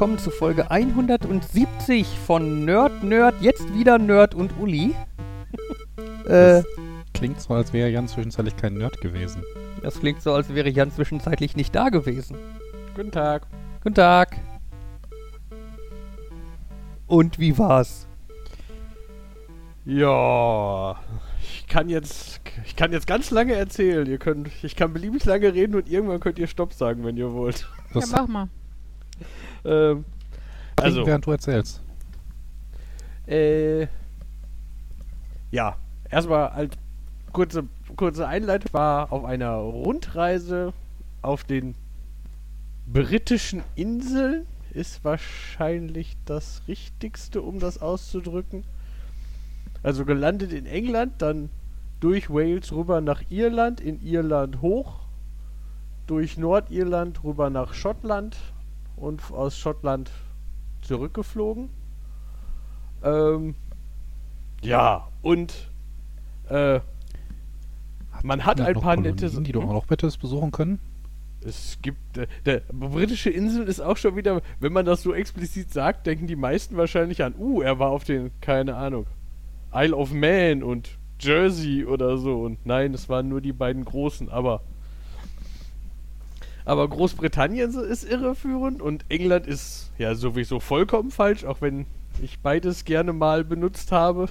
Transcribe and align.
Willkommen 0.00 0.18
zu 0.18 0.30
Folge 0.30 0.70
170 0.70 2.06
von 2.26 2.64
Nerd, 2.64 3.04
Nerd, 3.04 3.34
jetzt 3.42 3.74
wieder 3.74 3.98
Nerd 3.98 4.34
und 4.34 4.58
Uli. 4.58 4.94
äh, 6.26 6.62
klingt 7.12 7.38
so, 7.38 7.52
als 7.52 7.74
wäre 7.74 7.90
Jan 7.90 8.08
zwischenzeitlich 8.08 8.56
kein 8.56 8.72
Nerd 8.72 8.98
gewesen. 9.02 9.42
Das 9.82 10.00
klingt 10.00 10.22
so, 10.22 10.32
als 10.32 10.54
wäre 10.54 10.70
Jan 10.70 10.90
zwischenzeitlich 10.90 11.54
nicht 11.54 11.74
da 11.74 11.90
gewesen. 11.90 12.38
Guten 12.96 13.10
Tag. 13.10 13.46
Guten 13.82 13.94
Tag. 13.94 14.38
Und 17.06 17.38
wie 17.38 17.58
war's? 17.58 18.08
Ja, 19.84 20.98
ich 21.42 21.66
kann 21.66 21.90
jetzt, 21.90 22.40
ich 22.64 22.74
kann 22.74 22.92
jetzt 22.92 23.06
ganz 23.06 23.30
lange 23.30 23.52
erzählen. 23.52 24.06
Ihr 24.06 24.16
könnt, 24.16 24.48
ich 24.62 24.76
kann 24.76 24.94
beliebig 24.94 25.26
lange 25.26 25.52
reden 25.52 25.74
und 25.74 25.90
irgendwann 25.90 26.20
könnt 26.20 26.38
ihr 26.38 26.46
Stopp 26.46 26.72
sagen, 26.72 27.04
wenn 27.04 27.18
ihr 27.18 27.34
wollt. 27.34 27.68
Das 27.92 28.10
ja, 28.10 28.22
mach 28.22 28.28
mal. 28.28 28.48
Ähm, 29.64 30.04
also, 30.76 31.06
während 31.06 31.26
du 31.26 31.30
erzählst. 31.32 31.82
Äh, 33.26 33.86
ja, 35.50 35.76
erstmal 36.10 36.48
als 36.48 36.74
kurze, 37.32 37.64
kurze 37.96 38.26
Einleitung 38.26 38.72
war 38.72 39.12
auf 39.12 39.24
einer 39.24 39.54
Rundreise 39.54 40.72
auf 41.22 41.44
den 41.44 41.74
britischen 42.86 43.62
Inseln 43.76 44.46
ist 44.72 45.04
wahrscheinlich 45.04 46.16
das 46.24 46.62
Richtigste, 46.68 47.42
um 47.42 47.58
das 47.58 47.80
auszudrücken. 47.80 48.64
Also 49.82 50.04
gelandet 50.04 50.52
in 50.52 50.66
England, 50.66 51.14
dann 51.18 51.50
durch 52.00 52.30
Wales 52.30 52.72
rüber 52.72 53.00
nach 53.00 53.22
Irland, 53.30 53.80
in 53.80 54.00
Irland 54.02 54.60
hoch, 54.60 55.00
durch 56.06 56.38
Nordirland 56.38 57.22
rüber 57.24 57.50
nach 57.50 57.74
Schottland 57.74 58.36
und 58.96 59.30
aus 59.32 59.56
Schottland 59.56 60.10
zurückgeflogen. 60.82 61.70
Ähm, 63.02 63.54
ja, 64.62 65.08
und 65.22 65.70
äh, 66.48 66.80
man 68.22 68.44
hat 68.44 68.60
ein 68.60 68.74
paar 68.74 68.96
Kolonien, 68.96 69.16
nette 69.16 69.42
die 69.42 69.52
du 69.52 69.62
auch 69.62 69.72
noch 69.72 69.86
bitte 69.86 70.10
besuchen 70.20 70.50
können. 70.50 70.80
Es 71.42 71.78
gibt. 71.80 72.18
Äh, 72.18 72.26
der 72.44 72.62
britische 72.70 73.30
Inseln 73.30 73.66
ist 73.66 73.80
auch 73.80 73.96
schon 73.96 74.16
wieder, 74.16 74.42
wenn 74.58 74.72
man 74.72 74.84
das 74.84 75.02
so 75.02 75.14
explizit 75.14 75.72
sagt, 75.72 76.06
denken 76.06 76.26
die 76.26 76.36
meisten 76.36 76.76
wahrscheinlich 76.76 77.22
an, 77.22 77.34
uh, 77.38 77.62
er 77.62 77.78
war 77.78 77.90
auf 77.90 78.04
den, 78.04 78.30
keine 78.40 78.76
Ahnung, 78.76 79.06
Isle 79.72 79.96
of 79.96 80.12
Man 80.12 80.62
und 80.62 80.98
Jersey 81.18 81.86
oder 81.86 82.18
so. 82.18 82.42
Und 82.42 82.66
nein, 82.66 82.92
es 82.92 83.08
waren 83.08 83.28
nur 83.28 83.40
die 83.40 83.52
beiden 83.52 83.84
großen, 83.84 84.28
aber. 84.28 84.62
Aber 86.70 86.86
Großbritannien 86.86 87.74
ist 87.74 88.04
irreführend 88.04 88.80
und 88.80 89.04
England 89.08 89.48
ist 89.48 89.90
ja 89.98 90.14
sowieso 90.14 90.60
vollkommen 90.60 91.10
falsch, 91.10 91.44
auch 91.44 91.60
wenn 91.60 91.84
ich 92.22 92.38
beides 92.38 92.84
gerne 92.84 93.12
mal 93.12 93.42
benutzt 93.42 93.90
habe. 93.90 94.28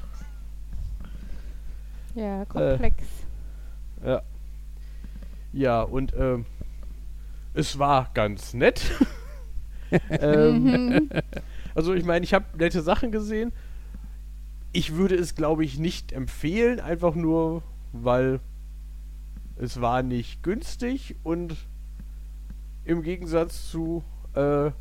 Ja, 2.16 2.46
komplex. 2.46 2.96
Äh, 4.02 4.08
ja. 4.08 4.22
Ja, 5.52 5.82
und 5.82 6.14
ähm, 6.18 6.46
es 7.56 7.78
war 7.78 8.10
ganz 8.14 8.54
nett. 8.54 8.90
ähm, 10.10 11.10
also 11.76 11.94
ich 11.94 12.06
meine, 12.06 12.24
ich 12.24 12.34
habe 12.34 12.46
nette 12.58 12.82
Sachen 12.82 13.12
gesehen. 13.12 13.52
Ich 14.72 14.96
würde 14.96 15.16
es, 15.16 15.36
glaube 15.36 15.66
ich, 15.66 15.78
nicht 15.78 16.14
empfehlen, 16.14 16.80
einfach 16.80 17.16
nur, 17.16 17.64
weil 17.92 18.40
es 19.58 19.82
war 19.82 20.04
nicht 20.04 20.42
günstig 20.42 21.18
und 21.24 21.58
im 22.90 23.04
Gegensatz 23.04 23.70
zu 23.70 24.04
äh, 24.34 24.72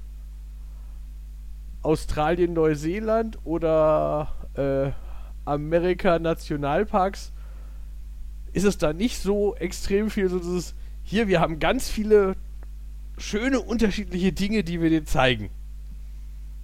Australien, 1.83 2.55
Neuseeland 2.55 3.39
oder 3.45 4.33
äh, 4.55 4.91
Amerika 5.45 6.19
Nationalparks 6.19 7.33
ist 8.53 8.65
es 8.65 8.79
da 8.79 8.93
nicht 8.93 9.21
so 9.23 9.55
extrem 9.57 10.11
viel 10.11 10.29
so 10.29 10.39
dieses 10.39 10.75
hier 11.03 11.29
wir 11.29 11.41
haben 11.41 11.59
ganz 11.59 11.89
viele 11.89 12.35
schöne 13.19 13.61
unterschiedliche 13.61 14.33
Dinge, 14.33 14.65
die 14.65 14.81
wir 14.81 14.91
dir 14.91 15.05
zeigen. 15.05 15.51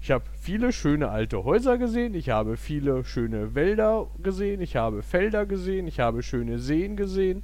Ich 0.01 0.11
habe 0.11 0.25
viele 0.41 0.73
schöne 0.73 1.09
alte 1.09 1.45
Häuser 1.45 1.79
gesehen, 1.79 2.15
ich 2.15 2.31
habe 2.31 2.57
viele 2.57 3.05
schöne 3.05 3.55
Wälder 3.55 4.07
gesehen, 4.23 4.61
ich 4.61 4.77
habe 4.77 5.03
Felder 5.03 5.47
gesehen, 5.47 5.89
ich 5.89 6.01
habe 6.01 6.23
schöne 6.23 6.59
Seen 6.59 6.97
gesehen. 6.97 7.43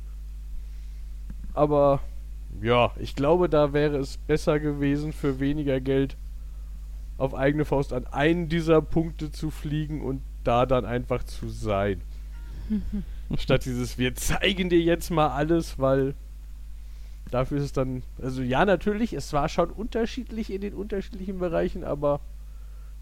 Aber 1.55 2.01
ja, 2.63 2.93
ich 2.99 3.15
glaube, 3.15 3.49
da 3.49 3.73
wäre 3.73 3.97
es 3.99 4.17
besser 4.19 4.61
gewesen, 4.61 5.13
für 5.13 5.41
weniger 5.41 5.81
Geld 5.81 6.17
auf 7.19 7.35
eigene 7.35 7.65
Faust 7.65 7.93
an 7.93 8.07
einen 8.07 8.49
dieser 8.49 8.81
Punkte 8.81 9.31
zu 9.31 9.51
fliegen 9.51 10.03
und 10.03 10.23
da 10.45 10.67
dann 10.67 10.85
einfach 10.85 11.23
zu 11.25 11.49
sein. 11.49 12.01
Statt 13.37 13.65
dieses, 13.65 13.99
wir 13.99 14.15
zeigen 14.15 14.71
dir 14.71 14.81
jetzt 14.81 15.11
mal 15.11 15.29
alles, 15.29 15.79
weil 15.79 16.15
Dafür 17.31 17.59
ist 17.59 17.65
es 17.65 17.73
dann, 17.73 18.03
also 18.21 18.43
ja, 18.43 18.65
natürlich, 18.65 19.13
es 19.13 19.33
war 19.33 19.49
schon 19.49 19.71
unterschiedlich 19.71 20.53
in 20.53 20.61
den 20.61 20.75
unterschiedlichen 20.75 21.39
Bereichen, 21.39 21.85
aber 21.85 22.21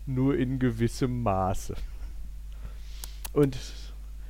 nur 0.07 0.37
in 0.37 0.59
gewissem 0.59 1.23
Maße. 1.23 1.75
Und 3.33 3.57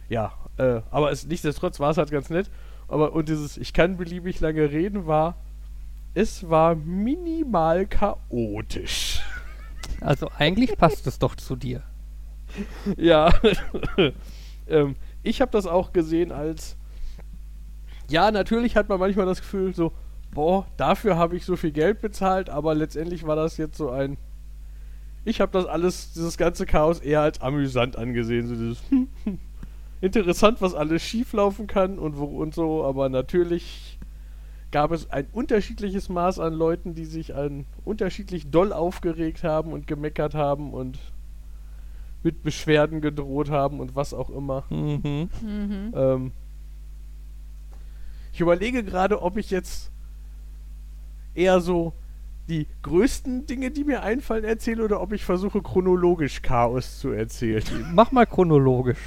ja, 0.08 0.32
äh, 0.56 0.82
aber 0.90 1.10
es, 1.10 1.26
nichtsdestotrotz 1.26 1.80
war 1.80 1.90
es 1.90 1.98
halt 1.98 2.10
ganz 2.10 2.30
nett. 2.30 2.48
Aber 2.88 3.12
und 3.12 3.28
dieses, 3.28 3.56
ich 3.56 3.72
kann 3.72 3.96
beliebig 3.96 4.40
lange 4.40 4.70
reden, 4.70 5.06
war, 5.06 5.36
es 6.14 6.48
war 6.48 6.74
minimal 6.74 7.86
chaotisch. 7.86 9.22
Also 10.00 10.30
eigentlich 10.36 10.76
passt 10.76 11.06
es 11.06 11.18
doch 11.18 11.34
zu 11.34 11.54
dir. 11.54 11.82
Ja, 12.96 13.32
ähm, 14.68 14.96
ich 15.22 15.40
habe 15.40 15.50
das 15.50 15.66
auch 15.66 15.92
gesehen 15.92 16.32
als 16.32 16.78
ja, 18.08 18.30
natürlich 18.30 18.74
hat 18.74 18.88
man 18.88 18.98
manchmal 18.98 19.26
das 19.26 19.40
Gefühl 19.40 19.74
so, 19.74 19.92
boah, 20.32 20.66
dafür 20.76 21.16
habe 21.16 21.36
ich 21.36 21.44
so 21.44 21.56
viel 21.56 21.72
Geld 21.72 22.00
bezahlt, 22.00 22.48
aber 22.48 22.74
letztendlich 22.74 23.26
war 23.26 23.36
das 23.36 23.56
jetzt 23.58 23.76
so 23.76 23.90
ein. 23.90 24.16
Ich 25.24 25.40
habe 25.42 25.52
das 25.52 25.66
alles, 25.66 26.12
dieses 26.14 26.38
ganze 26.38 26.64
Chaos 26.64 27.00
eher 27.00 27.20
als 27.20 27.40
amüsant 27.42 27.96
angesehen. 27.96 28.46
So 28.46 28.54
dieses 28.54 28.82
interessant, 30.00 30.60
was 30.60 30.74
alles 30.74 31.02
schieflaufen 31.02 31.66
kann 31.66 31.98
und 31.98 32.18
wo 32.18 32.24
und 32.24 32.54
so, 32.54 32.84
aber 32.84 33.08
natürlich 33.08 33.98
gab 34.70 34.92
es 34.92 35.10
ein 35.10 35.26
unterschiedliches 35.32 36.08
Maß 36.08 36.38
an 36.38 36.52
Leuten, 36.52 36.94
die 36.94 37.06
sich 37.06 37.34
an 37.34 37.64
unterschiedlich 37.84 38.50
doll 38.50 38.72
aufgeregt 38.72 39.42
haben 39.42 39.72
und 39.72 39.86
gemeckert 39.86 40.34
haben 40.34 40.72
und 40.72 40.98
mit 42.22 42.42
Beschwerden 42.42 43.00
gedroht 43.00 43.50
haben 43.50 43.80
und 43.80 43.96
was 43.96 44.12
auch 44.12 44.28
immer. 44.28 44.64
Mhm. 44.70 45.30
Mhm. 45.40 45.92
Ähm, 45.94 46.32
ich 48.32 48.40
überlege 48.40 48.84
gerade, 48.84 49.22
ob 49.22 49.36
ich 49.36 49.50
jetzt 49.50 49.90
eher 51.34 51.60
so 51.60 51.92
die 52.48 52.66
größten 52.82 53.46
Dinge, 53.46 53.70
die 53.70 53.84
mir 53.84 54.02
einfallen, 54.02 54.44
erzähle 54.44 54.84
oder 54.84 55.00
ob 55.00 55.12
ich 55.12 55.24
versuche, 55.24 55.62
chronologisch 55.62 56.42
Chaos 56.42 56.98
zu 56.98 57.10
erzählen. 57.10 57.62
Mach 57.92 58.10
mal 58.10 58.26
chronologisch. 58.26 58.98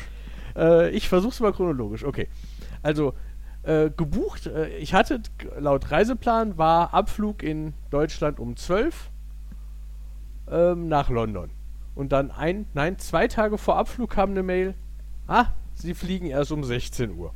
Äh, 0.56 0.90
ich 0.92 1.10
versuche 1.10 1.34
es 1.34 1.40
mal 1.40 1.54
chronologisch, 1.54 2.04
okay. 2.04 2.28
Also, 2.82 3.14
äh, 3.64 3.90
gebucht, 3.90 4.48
äh, 4.48 4.70
ich 4.78 4.94
hatte 4.94 5.22
laut 5.60 5.92
Reiseplan, 5.92 6.58
war 6.58 6.94
Abflug 6.94 7.44
in 7.44 7.74
Deutschland 7.90 8.40
um 8.40 8.56
12 8.56 9.10
ähm, 10.50 10.88
nach 10.88 11.10
London. 11.10 11.52
Und 11.94 12.12
dann 12.12 12.32
ein, 12.32 12.66
nein, 12.74 12.98
zwei 12.98 13.28
Tage 13.28 13.58
vor 13.58 13.78
Abflug 13.78 14.12
kam 14.12 14.32
eine 14.32 14.44
Mail, 14.44 14.76
ah, 15.28 15.48
sie 15.76 15.94
fliegen 15.94 16.28
erst 16.28 16.52
um 16.52 16.64
16 16.64 17.16
Uhr 17.16 17.34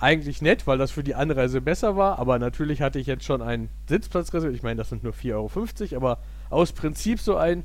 eigentlich 0.00 0.42
nett, 0.42 0.66
weil 0.66 0.78
das 0.78 0.90
für 0.90 1.02
die 1.02 1.14
Anreise 1.14 1.60
besser 1.60 1.96
war, 1.96 2.18
aber 2.18 2.38
natürlich 2.38 2.82
hatte 2.82 2.98
ich 2.98 3.06
jetzt 3.06 3.24
schon 3.24 3.42
einen 3.42 3.68
Sitzplatz 3.88 4.32
reserviert. 4.32 4.56
Ich 4.56 4.62
meine, 4.62 4.76
das 4.76 4.88
sind 4.88 5.02
nur 5.02 5.12
4,50 5.12 5.92
Euro, 5.92 5.96
aber 5.96 6.18
aus 6.50 6.72
Prinzip 6.72 7.20
so 7.20 7.36
ein, 7.36 7.64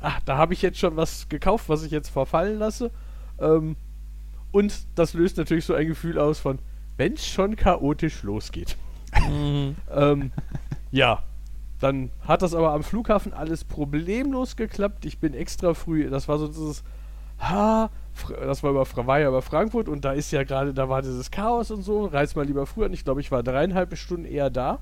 ach, 0.00 0.20
da 0.24 0.36
habe 0.36 0.54
ich 0.54 0.62
jetzt 0.62 0.78
schon 0.78 0.96
was 0.96 1.28
gekauft, 1.28 1.68
was 1.68 1.82
ich 1.82 1.90
jetzt 1.90 2.08
verfallen 2.08 2.58
lasse. 2.58 2.90
Ähm, 3.40 3.76
und 4.52 4.86
das 4.94 5.14
löst 5.14 5.36
natürlich 5.36 5.64
so 5.64 5.74
ein 5.74 5.86
Gefühl 5.86 6.18
aus 6.18 6.38
von, 6.38 6.58
wenn 6.96 7.14
es 7.14 7.26
schon 7.26 7.56
chaotisch 7.56 8.22
losgeht. 8.22 8.76
Mhm. 9.28 9.76
ähm, 9.90 10.32
ja, 10.90 11.22
dann 11.80 12.10
hat 12.22 12.42
das 12.42 12.54
aber 12.54 12.72
am 12.72 12.82
Flughafen 12.82 13.32
alles 13.32 13.64
problemlos 13.64 14.56
geklappt. 14.56 15.04
Ich 15.04 15.18
bin 15.18 15.34
extra 15.34 15.74
früh, 15.74 16.08
das 16.08 16.28
war 16.28 16.38
so 16.38 16.48
dieses, 16.48 16.82
ha, 17.38 17.90
das 18.40 18.62
war, 18.62 18.70
über, 18.70 19.06
war 19.06 19.20
ja 19.20 19.28
über 19.28 19.42
Frankfurt 19.42 19.88
und 19.88 20.04
da 20.04 20.12
ist 20.12 20.30
ja 20.30 20.42
gerade, 20.42 20.72
da 20.72 20.88
war 20.88 21.02
dieses 21.02 21.30
Chaos 21.30 21.70
und 21.70 21.82
so, 21.82 22.06
reiß 22.06 22.34
mal 22.34 22.46
lieber 22.46 22.66
früher. 22.66 22.86
Und 22.86 22.94
ich 22.94 23.04
glaube, 23.04 23.20
ich 23.20 23.30
war 23.30 23.42
dreieinhalb 23.42 23.96
Stunden 23.96 24.24
eher 24.24 24.48
da. 24.48 24.78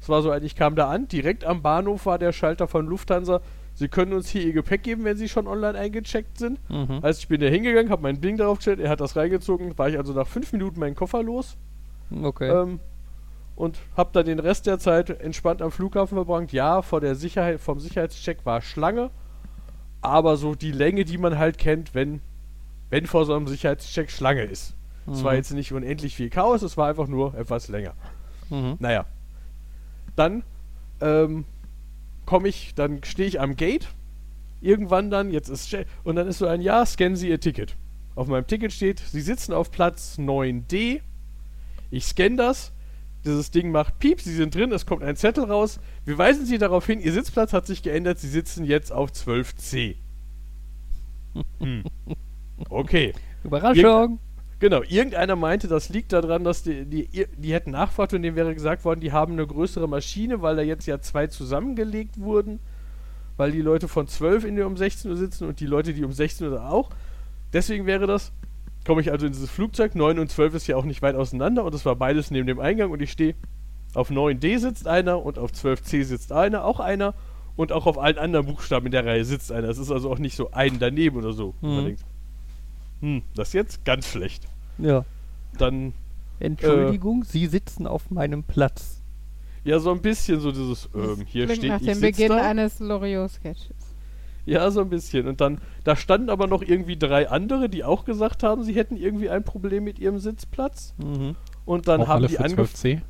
Es 0.00 0.08
war 0.08 0.22
so, 0.22 0.32
ich 0.34 0.56
kam 0.56 0.74
da 0.74 0.88
an, 0.88 1.08
direkt 1.08 1.44
am 1.44 1.62
Bahnhof 1.62 2.06
war 2.06 2.18
der 2.18 2.32
Schalter 2.32 2.68
von 2.68 2.86
Lufthansa. 2.86 3.40
Sie 3.74 3.88
können 3.88 4.12
uns 4.12 4.28
hier 4.28 4.42
Ihr 4.42 4.52
Gepäck 4.52 4.82
geben, 4.82 5.04
wenn 5.04 5.16
Sie 5.16 5.28
schon 5.28 5.46
online 5.46 5.78
eingecheckt 5.78 6.38
sind. 6.38 6.58
Mhm. 6.70 6.98
Also 7.02 7.18
ich 7.20 7.28
bin 7.28 7.40
da 7.40 7.46
hingegangen, 7.46 7.90
habe 7.90 8.02
mein 8.02 8.20
Ding 8.20 8.36
drauf 8.36 8.58
gestellt, 8.58 8.80
er 8.80 8.90
hat 8.90 9.00
das 9.00 9.16
reingezogen, 9.16 9.76
war 9.78 9.88
ich 9.88 9.96
also 9.98 10.12
nach 10.12 10.26
fünf 10.26 10.52
Minuten 10.52 10.78
meinen 10.78 10.94
Koffer 10.94 11.22
los. 11.22 11.56
Okay. 12.22 12.48
Ähm, 12.50 12.80
und 13.56 13.78
habe 13.96 14.10
dann 14.12 14.26
den 14.26 14.38
Rest 14.38 14.66
der 14.66 14.78
Zeit 14.78 15.10
entspannt 15.10 15.62
am 15.62 15.70
Flughafen 15.70 16.16
verbracht. 16.16 16.52
Ja, 16.52 16.82
vor 16.82 17.00
der 17.00 17.14
Sicherheit, 17.14 17.60
vom 17.60 17.80
Sicherheitscheck 17.80 18.44
war 18.44 18.60
Schlange, 18.60 19.10
aber 20.00 20.36
so 20.36 20.54
die 20.54 20.72
Länge, 20.72 21.04
die 21.04 21.18
man 21.18 21.38
halt 21.38 21.58
kennt, 21.58 21.94
wenn, 21.94 22.20
wenn 22.90 23.06
vor 23.06 23.24
so 23.24 23.34
einem 23.34 23.46
Sicherheitscheck 23.48 24.10
Schlange 24.10 24.42
ist. 24.42 24.74
Es 25.10 25.20
Mhm. 25.20 25.24
war 25.24 25.34
jetzt 25.34 25.52
nicht 25.52 25.72
unendlich 25.72 26.14
viel 26.14 26.30
Chaos, 26.30 26.62
es 26.62 26.76
war 26.76 26.88
einfach 26.88 27.08
nur 27.08 27.34
etwas 27.34 27.68
länger. 27.68 27.94
Mhm. 28.50 28.76
Naja. 28.78 29.06
Dann 30.16 30.44
ähm, 31.00 31.44
komme 32.32 32.48
ich, 32.48 32.74
dann 32.74 33.04
stehe 33.04 33.28
ich 33.28 33.40
am 33.42 33.56
Gate. 33.56 33.88
Irgendwann 34.62 35.10
dann, 35.10 35.30
jetzt 35.30 35.50
ist 35.50 35.76
und 36.02 36.16
dann 36.16 36.26
ist 36.26 36.38
so 36.38 36.46
ein 36.46 36.62
Ja, 36.62 36.86
scannen 36.86 37.14
Sie 37.14 37.28
Ihr 37.28 37.40
Ticket. 37.40 37.76
Auf 38.14 38.26
meinem 38.26 38.46
Ticket 38.46 38.72
steht, 38.72 39.00
Sie 39.00 39.20
sitzen 39.20 39.52
auf 39.52 39.70
Platz 39.70 40.16
9D. 40.18 41.02
Ich 41.90 42.06
scanne 42.06 42.36
das. 42.36 42.72
Dieses 43.26 43.50
Ding 43.50 43.70
macht 43.70 43.98
Piep, 43.98 44.22
Sie 44.22 44.32
sind 44.32 44.54
drin, 44.54 44.72
es 44.72 44.86
kommt 44.86 45.02
ein 45.02 45.14
Zettel 45.14 45.44
raus. 45.44 45.78
Wir 46.06 46.16
weisen 46.16 46.46
Sie 46.46 46.56
darauf 46.56 46.86
hin, 46.86 47.00
Ihr 47.00 47.12
Sitzplatz 47.12 47.52
hat 47.52 47.66
sich 47.66 47.82
geändert, 47.82 48.18
Sie 48.18 48.30
sitzen 48.30 48.64
jetzt 48.64 48.92
auf 48.92 49.10
12C. 49.10 49.96
Hm. 51.60 51.84
Okay. 52.70 53.12
Überraschung. 53.44 54.20
Genau, 54.62 54.82
irgendeiner 54.84 55.34
meinte, 55.34 55.66
das 55.66 55.88
liegt 55.88 56.12
daran, 56.12 56.44
dass 56.44 56.62
die, 56.62 56.84
die, 56.84 57.26
die 57.36 57.52
hätten 57.52 57.72
nachfragt 57.72 58.14
und 58.14 58.22
dem 58.22 58.36
wäre 58.36 58.54
gesagt 58.54 58.84
worden, 58.84 59.00
die 59.00 59.10
haben 59.10 59.32
eine 59.32 59.44
größere 59.44 59.88
Maschine, 59.88 60.40
weil 60.40 60.54
da 60.54 60.62
jetzt 60.62 60.86
ja 60.86 61.00
zwei 61.00 61.26
zusammengelegt 61.26 62.20
wurden, 62.20 62.60
weil 63.36 63.50
die 63.50 63.60
Leute 63.60 63.88
von 63.88 64.06
12 64.06 64.44
in 64.44 64.54
der 64.54 64.68
um 64.68 64.76
16 64.76 65.10
Uhr 65.10 65.16
sitzen 65.16 65.48
und 65.48 65.58
die 65.58 65.66
Leute, 65.66 65.94
die 65.94 66.04
um 66.04 66.12
16 66.12 66.46
Uhr 66.46 66.64
auch. 66.64 66.90
Deswegen 67.52 67.86
wäre 67.86 68.06
das, 68.06 68.30
komme 68.86 69.00
ich 69.00 69.10
also 69.10 69.26
in 69.26 69.32
dieses 69.32 69.50
Flugzeug, 69.50 69.96
9 69.96 70.20
und 70.20 70.30
12 70.30 70.54
ist 70.54 70.68
ja 70.68 70.76
auch 70.76 70.84
nicht 70.84 71.02
weit 71.02 71.16
auseinander 71.16 71.64
und 71.64 71.74
es 71.74 71.84
war 71.84 71.96
beides 71.96 72.30
neben 72.30 72.46
dem 72.46 72.60
Eingang 72.60 72.92
und 72.92 73.02
ich 73.02 73.10
stehe 73.10 73.34
auf 73.94 74.12
9D 74.12 74.60
sitzt 74.60 74.86
einer 74.86 75.26
und 75.26 75.40
auf 75.40 75.50
12C 75.50 76.04
sitzt 76.04 76.30
einer, 76.30 76.64
auch 76.64 76.78
einer 76.78 77.14
und 77.56 77.72
auch 77.72 77.86
auf 77.86 77.98
allen 77.98 78.16
anderen 78.16 78.46
Buchstaben 78.46 78.86
in 78.86 78.92
der 78.92 79.04
Reihe 79.04 79.24
sitzt 79.24 79.50
einer. 79.50 79.68
Es 79.68 79.78
ist 79.78 79.90
also 79.90 80.08
auch 80.08 80.20
nicht 80.20 80.36
so 80.36 80.52
ein 80.52 80.78
daneben 80.78 81.16
oder 81.16 81.32
so. 81.32 81.56
Mhm. 81.62 81.96
Hm, 83.00 83.22
das 83.34 83.48
ist 83.48 83.54
jetzt 83.54 83.84
ganz 83.84 84.06
schlecht 84.06 84.51
Ja. 84.78 85.04
dann 85.58 85.92
Entschuldigung, 86.40 87.22
Sie 87.24 87.46
sitzen 87.46 87.86
auf 87.86 88.10
meinem 88.10 88.42
Platz. 88.42 89.00
ja 89.64 89.78
so 89.78 89.92
ein 89.92 90.02
bisschen 90.02 90.40
so 90.40 90.50
dieses 90.50 90.88
ähm, 90.94 91.24
hier 91.26 91.48
steht 91.54 91.68
nach 91.70 91.80
ich 91.80 91.86
dem 91.86 92.00
Beginn 92.00 92.30
da. 92.30 92.42
eines 92.42 92.80
Loriot-Sketches. 92.80 93.76
ja 94.44 94.68
so 94.72 94.80
ein 94.80 94.88
bisschen 94.88 95.28
und 95.28 95.40
dann 95.40 95.60
da 95.84 95.94
standen 95.94 96.30
aber 96.30 96.48
noch 96.48 96.62
irgendwie 96.62 96.96
drei 96.96 97.28
andere 97.30 97.68
die 97.68 97.84
auch 97.84 98.04
gesagt 98.04 98.42
haben 98.42 98.64
sie 98.64 98.72
hätten 98.74 98.96
irgendwie 98.96 99.30
ein 99.30 99.44
Problem 99.44 99.84
mit 99.84 100.00
ihrem 100.00 100.18
Sitzplatz 100.18 100.94
Mhm. 100.98 101.36
und 101.64 101.86
dann 101.86 102.00
Auch 102.02 102.08
haben 102.08 102.16
alle 102.16 102.26
die 102.28 102.34
für 102.36 102.44
angefangen 102.44 102.68
12C? 102.68 103.00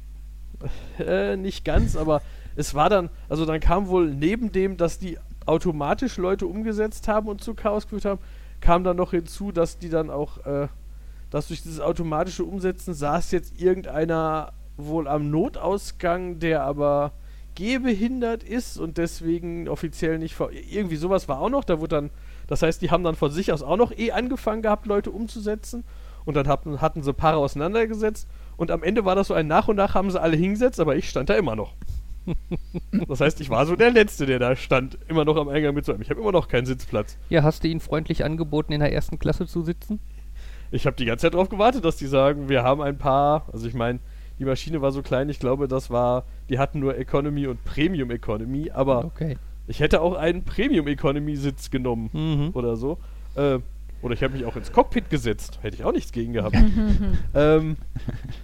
äh, 0.99 1.37
nicht 1.37 1.65
ganz 1.65 1.97
aber 1.97 2.21
es 2.55 2.75
war 2.75 2.91
dann 2.91 3.09
also 3.31 3.47
dann 3.47 3.61
kam 3.61 3.89
wohl 3.89 4.13
neben 4.13 4.53
dem 4.53 4.77
dass 4.77 4.99
die 4.99 5.17
automatisch 5.47 6.19
Leute 6.19 6.47
umgesetzt 6.47 7.09
haben 7.09 7.29
und 7.29 7.43
zu 7.43 7.55
Chaos 7.55 7.85
geführt 7.85 8.05
haben 8.05 8.21
kam 8.61 8.85
dann 8.85 8.97
noch 8.99 9.13
hinzu 9.13 9.53
dass 9.53 9.79
die 9.79 9.89
dann 9.89 10.11
auch 10.11 10.45
äh, 10.45 10.69
dass 11.33 11.49
durch 11.49 11.63
dieses 11.63 11.81
automatische 11.81 12.45
Umsetzen 12.45 12.93
saß 12.93 13.31
jetzt 13.31 13.59
irgendeiner 13.59 14.53
wohl 14.77 15.09
am 15.09 15.31
Notausgang, 15.31 16.39
der 16.39 16.63
aber 16.63 17.13
gehbehindert 17.55 18.45
ist 18.45 18.79
und 18.79 18.99
deswegen 18.99 19.69
offiziell 19.69 20.19
nicht 20.19 20.35
ver 20.35 20.51
irgendwie 20.53 20.97
sowas 20.97 21.29
war 21.29 21.41
auch 21.41 21.49
noch, 21.49 21.65
da 21.65 21.81
wurde 21.81 21.97
dann 21.97 22.11
das 22.49 22.61
heißt, 22.61 22.83
die 22.83 22.91
haben 22.91 23.03
dann 23.03 23.15
von 23.15 23.31
sich 23.31 23.51
aus 23.51 23.63
auch 23.63 23.77
noch 23.79 23.97
eh 23.97 24.13
angefangen 24.13 24.61
gehabt, 24.61 24.87
Leute 24.87 25.11
umzusetzen 25.11 25.85
und 26.27 26.37
dann 26.37 26.49
hatten, 26.49 26.83
hatten 26.83 27.03
sie 27.03 27.15
Paare 27.15 27.39
auseinandergesetzt 27.39 28.29
und 28.59 28.71
am 28.71 28.83
Ende 28.83 29.07
war 29.07 29.15
das 29.15 29.29
so 29.29 29.35
ein 29.35 29.47
nach 29.47 29.69
und 29.69 29.77
nach 29.77 29.95
haben 29.95 30.11
sie 30.11 30.21
alle 30.21 30.37
hingesetzt, 30.37 30.81
aber 30.81 30.97
ich 30.97 31.09
stand 31.09 31.31
da 31.31 31.35
immer 31.35 31.57
noch. 31.57 31.75
das 33.09 33.21
heißt, 33.21 33.41
ich 33.41 33.49
war 33.49 33.65
so 33.65 33.75
der 33.75 33.91
Letzte, 33.91 34.27
der 34.27 34.39
da 34.39 34.55
stand, 34.55 34.99
immer 35.09 35.25
noch 35.25 35.37
am 35.37 35.49
Eingang 35.49 35.75
mit 35.75 35.87
so 35.87 35.93
einem. 35.93 36.03
Ich 36.03 36.11
habe 36.11 36.21
immer 36.21 36.31
noch 36.31 36.47
keinen 36.47 36.67
Sitzplatz. 36.67 37.17
Ja, 37.31 37.43
hast 37.43 37.65
du 37.65 37.69
ihnen 37.69 37.81
freundlich 37.81 38.25
angeboten, 38.25 38.73
in 38.73 38.81
der 38.81 38.93
ersten 38.93 39.19
Klasse 39.19 39.47
zu 39.47 39.63
sitzen? 39.63 39.99
Ich 40.73 40.87
habe 40.87 40.97
die 40.97 41.05
ganze 41.05 41.23
Zeit 41.27 41.35
darauf 41.35 41.49
gewartet, 41.49 41.85
dass 41.85 41.97
die 41.97 42.07
sagen, 42.07 42.49
wir 42.49 42.63
haben 42.65 42.81
ein 42.81 42.99
paar, 42.99 43.45
also 43.53 43.69
ich 43.69 43.75
meine, 43.75 44.01
die 44.39 44.45
Maschine 44.45 44.81
war 44.83 44.91
so 44.91 45.03
klein, 45.03 45.29
ich 45.29 45.39
glaube, 45.39 45.69
das 45.69 45.91
war, 45.91 46.25
die 46.49 46.59
hatten 46.59 46.81
nur 46.81 46.97
Economy 46.99 47.47
und 47.47 47.63
Premium 47.65 48.11
Economy, 48.11 48.71
aber 48.71 49.05
Okay. 49.05 49.37
ich 49.69 49.81
hätte 49.81 50.01
auch 50.01 50.15
einen 50.17 50.45
Premium 50.45 50.87
Economy 50.89 51.37
Sitz 51.37 51.71
genommen 51.71 52.11
Mhm. 52.13 52.51
oder 52.55 52.77
so. 52.77 52.99
Äh, 53.37 53.59
oder 54.01 54.15
ich 54.15 54.23
habe 54.25 54.33
mich 54.33 54.45
auch 54.47 54.57
ins 54.57 54.73
Cockpit 54.73 55.11
gesetzt, 55.11 55.61
hätte 55.63 55.77
ich 55.77 55.85
auch 55.85 55.93
nichts 55.93 56.11
gegen 56.11 56.33
gehabt. 56.33 56.57
ähm, 57.35 57.77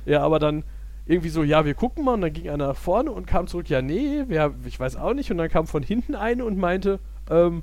ja, 0.06 0.22
aber 0.22 0.38
dann 0.38 0.62
irgendwie 1.06 1.30
so, 1.30 1.42
ja, 1.42 1.64
wir 1.64 1.72
gucken 1.74 2.04
mal 2.04 2.12
und 2.14 2.20
dann 2.20 2.32
ging 2.34 2.50
einer 2.50 2.68
nach 2.68 2.76
vorne 2.76 3.10
und 3.10 3.26
kam 3.26 3.46
zurück, 3.46 3.70
ja, 3.70 3.80
nee, 3.82 4.24
wer, 4.28 4.52
ich 4.66 4.78
weiß 4.78 4.96
auch 4.96 5.14
nicht 5.14 5.30
und 5.30 5.38
dann 5.38 5.48
kam 5.48 5.66
von 5.66 5.82
hinten 5.82 6.14
eine 6.14 6.44
und 6.44 6.58
meinte, 6.58 7.00
ähm, 7.30 7.62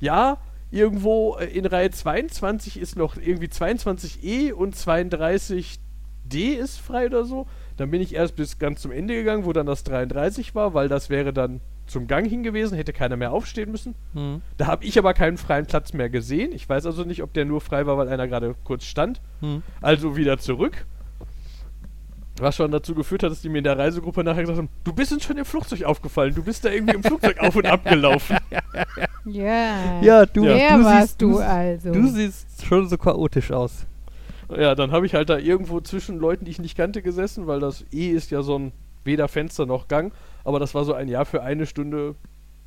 ja, 0.00 0.38
irgendwo 0.70 1.36
äh, 1.36 1.46
in 1.46 1.66
Reihe 1.66 1.90
22 1.90 2.78
ist 2.78 2.96
noch 2.96 3.16
irgendwie 3.16 3.48
22E 3.48 4.52
und 4.52 4.76
32D 4.76 5.78
ist 6.58 6.78
frei 6.78 7.06
oder 7.06 7.24
so. 7.24 7.46
Dann 7.76 7.90
bin 7.90 8.00
ich 8.00 8.14
erst 8.14 8.36
bis 8.36 8.58
ganz 8.58 8.82
zum 8.82 8.92
Ende 8.92 9.14
gegangen, 9.14 9.44
wo 9.44 9.52
dann 9.52 9.66
das 9.66 9.84
33 9.84 10.54
war, 10.54 10.74
weil 10.74 10.88
das 10.88 11.10
wäre 11.10 11.32
dann 11.32 11.60
zum 11.86 12.06
Gang 12.06 12.28
hin 12.28 12.42
gewesen, 12.42 12.76
hätte 12.76 12.92
keiner 12.92 13.16
mehr 13.16 13.32
aufstehen 13.32 13.70
müssen. 13.70 13.94
Mhm. 14.14 14.42
Da 14.56 14.66
habe 14.66 14.84
ich 14.84 14.98
aber 14.98 15.12
keinen 15.12 15.38
freien 15.38 15.66
Platz 15.66 15.92
mehr 15.92 16.08
gesehen. 16.08 16.52
Ich 16.52 16.68
weiß 16.68 16.86
also 16.86 17.04
nicht, 17.04 17.22
ob 17.22 17.32
der 17.34 17.44
nur 17.44 17.60
frei 17.60 17.86
war, 17.86 17.98
weil 17.98 18.08
einer 18.08 18.28
gerade 18.28 18.54
kurz 18.64 18.84
stand. 18.84 19.20
Mhm. 19.40 19.62
Also 19.80 20.16
wieder 20.16 20.38
zurück. 20.38 20.86
Was 22.40 22.56
schon 22.56 22.70
dazu 22.70 22.94
geführt 22.94 23.22
hat, 23.22 23.30
dass 23.30 23.42
die 23.42 23.48
mir 23.48 23.58
in 23.58 23.64
der 23.64 23.78
Reisegruppe 23.78 24.24
nachher 24.24 24.40
gesagt 24.42 24.58
haben, 24.58 24.68
du 24.82 24.92
bist 24.92 25.12
uns 25.12 25.24
schon 25.24 25.36
im 25.36 25.44
Flugzeug 25.44 25.84
aufgefallen, 25.84 26.34
du 26.34 26.42
bist 26.42 26.64
da 26.64 26.70
irgendwie 26.70 26.94
im 26.94 27.02
Flugzeug 27.02 27.38
auf 27.38 27.54
und 27.54 27.66
ab 27.66 27.84
gelaufen. 27.84 28.36
Ja. 29.26 30.00
Ja, 30.00 30.24
du, 30.24 30.44
Der 30.44 30.78
du 30.78 30.84
warst 30.84 31.08
siehst, 31.08 31.22
du 31.22 31.32
du, 31.32 31.38
also. 31.38 31.92
du 31.92 32.08
siehst 32.08 32.64
schon 32.64 32.88
so 32.88 32.96
chaotisch 32.96 33.52
aus. 33.52 33.86
Ja, 34.48 34.74
dann 34.74 34.92
habe 34.92 35.04
ich 35.04 35.14
halt 35.14 35.28
da 35.28 35.38
irgendwo 35.38 35.80
zwischen 35.80 36.18
Leuten, 36.18 36.46
die 36.46 36.50
ich 36.50 36.58
nicht 36.58 36.76
kannte, 36.76 37.02
gesessen, 37.02 37.46
weil 37.46 37.60
das 37.60 37.84
E 37.92 38.08
ist 38.08 38.30
ja 38.30 38.42
so 38.42 38.58
ein 38.58 38.72
weder 39.04 39.28
Fenster 39.28 39.66
noch 39.66 39.88
Gang. 39.88 40.12
Aber 40.42 40.58
das 40.58 40.74
war 40.74 40.84
so 40.84 40.94
ein 40.94 41.08
Jahr 41.08 41.26
für 41.26 41.42
eine 41.42 41.66
Stunde 41.66 42.14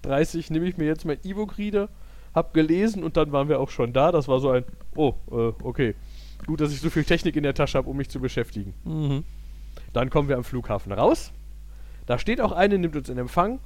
30, 0.04 0.52
nehme 0.52 0.68
ich 0.68 0.78
mir 0.78 0.86
jetzt 0.86 1.06
mein 1.06 1.18
E-Book-Reader, 1.24 1.90
hab 2.36 2.54
gelesen 2.54 3.04
und 3.04 3.18
dann 3.18 3.32
waren 3.32 3.50
wir 3.50 3.60
auch 3.60 3.70
schon 3.70 3.92
da. 3.94 4.12
Das 4.12 4.28
war 4.28 4.40
so 4.40 4.52
ein, 4.52 4.64
oh, 4.96 5.14
äh, 5.32 5.54
okay. 5.64 5.96
Gut, 6.46 6.62
dass 6.62 6.72
ich 6.72 6.82
so 6.82 6.90
viel 6.90 7.04
Technik 7.04 7.36
in 7.36 7.44
der 7.44 7.54
Tasche 7.54 7.78
habe, 7.78 7.90
um 7.90 7.98
mich 7.98 8.10
zu 8.10 8.20
beschäftigen. 8.20 8.74
Mhm. 8.84 9.24
Dann 9.94 10.10
kommen 10.10 10.30
wir 10.30 10.38
am 10.38 10.44
Flughafen 10.44 10.92
raus. 10.92 11.32
Da 12.06 12.18
steht 12.18 12.42
auch 12.42 12.52
eine, 12.52 12.78
nimmt 12.78 12.96
uns 12.96 13.10
in 13.10 13.18
Empfang. 13.18 13.60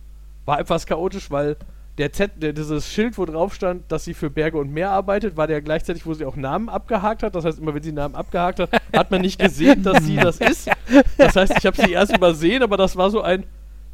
War 0.46 0.60
etwas 0.60 0.86
chaotisch, 0.86 1.32
weil 1.32 1.58
der 1.98 2.14
Z, 2.14 2.32
der, 2.36 2.54
dieses 2.54 2.92
Schild, 2.92 3.18
wo 3.18 3.26
drauf 3.26 3.56
stand, 3.56 3.92
dass 3.92 4.06
sie 4.06 4.14
für 4.14 4.30
Berge 4.30 4.58
und 4.60 4.72
Meer 4.72 4.92
arbeitet, 4.92 5.36
war 5.36 5.48
der 5.48 5.62
gleichzeitig, 5.62 6.06
wo 6.06 6.14
sie 6.14 6.26
auch 6.26 6.36
Namen 6.36 6.70
abgehakt 6.70 7.24
hat. 7.24 7.34
Das 7.34 7.44
heißt, 7.44 7.60
immer 7.60 7.74
wenn 7.74 7.82
sie 7.82 7.92
Namen 7.92 8.16
abgehakt 8.16 8.60
hat, 8.60 8.70
hat 8.96 9.10
man 9.10 9.22
nicht 9.22 9.40
gesehen, 9.40 9.82
dass 9.82 10.04
sie 10.04 10.16
das 10.16 10.40
ist. 10.40 10.70
Das 11.18 11.36
heißt, 11.36 11.54
ich 11.58 11.66
habe 11.66 11.76
sie 11.76 11.92
erst 11.92 12.16
übersehen, 12.16 12.62
aber 12.62 12.78
das 12.78 12.96
war 12.96 13.10
so 13.10 13.22
ein. 13.22 13.46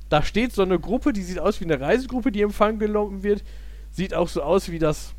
Da 0.09 0.21
steht 0.21 0.53
so 0.53 0.61
eine 0.61 0.79
Gruppe, 0.79 1.13
die 1.13 1.23
sieht 1.23 1.39
aus 1.39 1.59
wie 1.61 1.65
eine 1.65 1.79
Reisegruppe, 1.79 2.31
die 2.31 2.41
in 2.41 2.47
Empfang 2.47 2.77
genommen 2.77 3.23
wird. 3.23 3.43
Sieht 3.89 4.13
auch 4.13 4.27
so 4.27 4.43
aus 4.43 4.69
wie 4.69 4.79
das. 4.79 5.13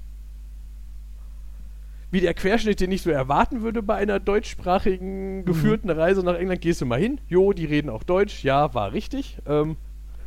Wie 2.14 2.21
der 2.21 2.33
Querschnitt, 2.33 2.78
den 2.78 2.92
ich 2.92 3.02
so 3.02 3.11
erwarten 3.11 3.62
würde 3.62 3.83
bei 3.83 3.97
einer 3.97 4.21
deutschsprachigen 4.21 5.44
geführten 5.44 5.90
Reise 5.90 6.23
nach 6.23 6.37
England. 6.37 6.61
Gehst 6.61 6.80
du 6.80 6.87
mal 6.87 7.00
hin? 7.00 7.21
Jo, 7.26 7.52
die 7.52 7.64
reden 7.64 7.90
auch 7.90 8.04
Deutsch. 8.04 8.44
Ja, 8.44 8.73
war 8.73 8.92
richtig. 8.92 9.38
Ähm, 9.47 9.76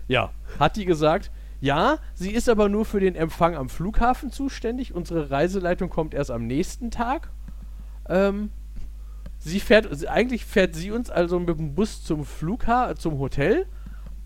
ja, 0.10 0.32
hat 0.60 0.75
die 0.75 0.84
gesagt. 0.84 1.32
Ja, 1.62 2.00
sie 2.13 2.32
ist 2.32 2.50
aber 2.50 2.67
nur 2.67 2.84
für 2.84 3.00
den 3.00 3.15
Empfang 3.15 3.56
am 3.56 3.70
Flughafen 3.70 4.32
zuständig. 4.32 4.94
Unsere 4.94 5.32
Reiseleitung 5.32 5.89
kommt 5.89 6.13
erst 6.13 6.29
am 6.29 6.46
nächsten 6.46 6.91
Tag. 6.91 7.29
Ähm, 8.10 8.50
sie 9.38 9.62
fährt, 9.62 10.06
eigentlich 10.10 10.44
fährt 10.44 10.75
sie 10.75 10.91
uns 10.91 11.10
also 11.10 11.39
mit 11.39 11.58
dem 11.58 11.74
Bus 11.74 12.03
zum 12.03 12.25
Flughafen, 12.25 12.98
zum 12.98 13.17
Hotel, 13.17 13.65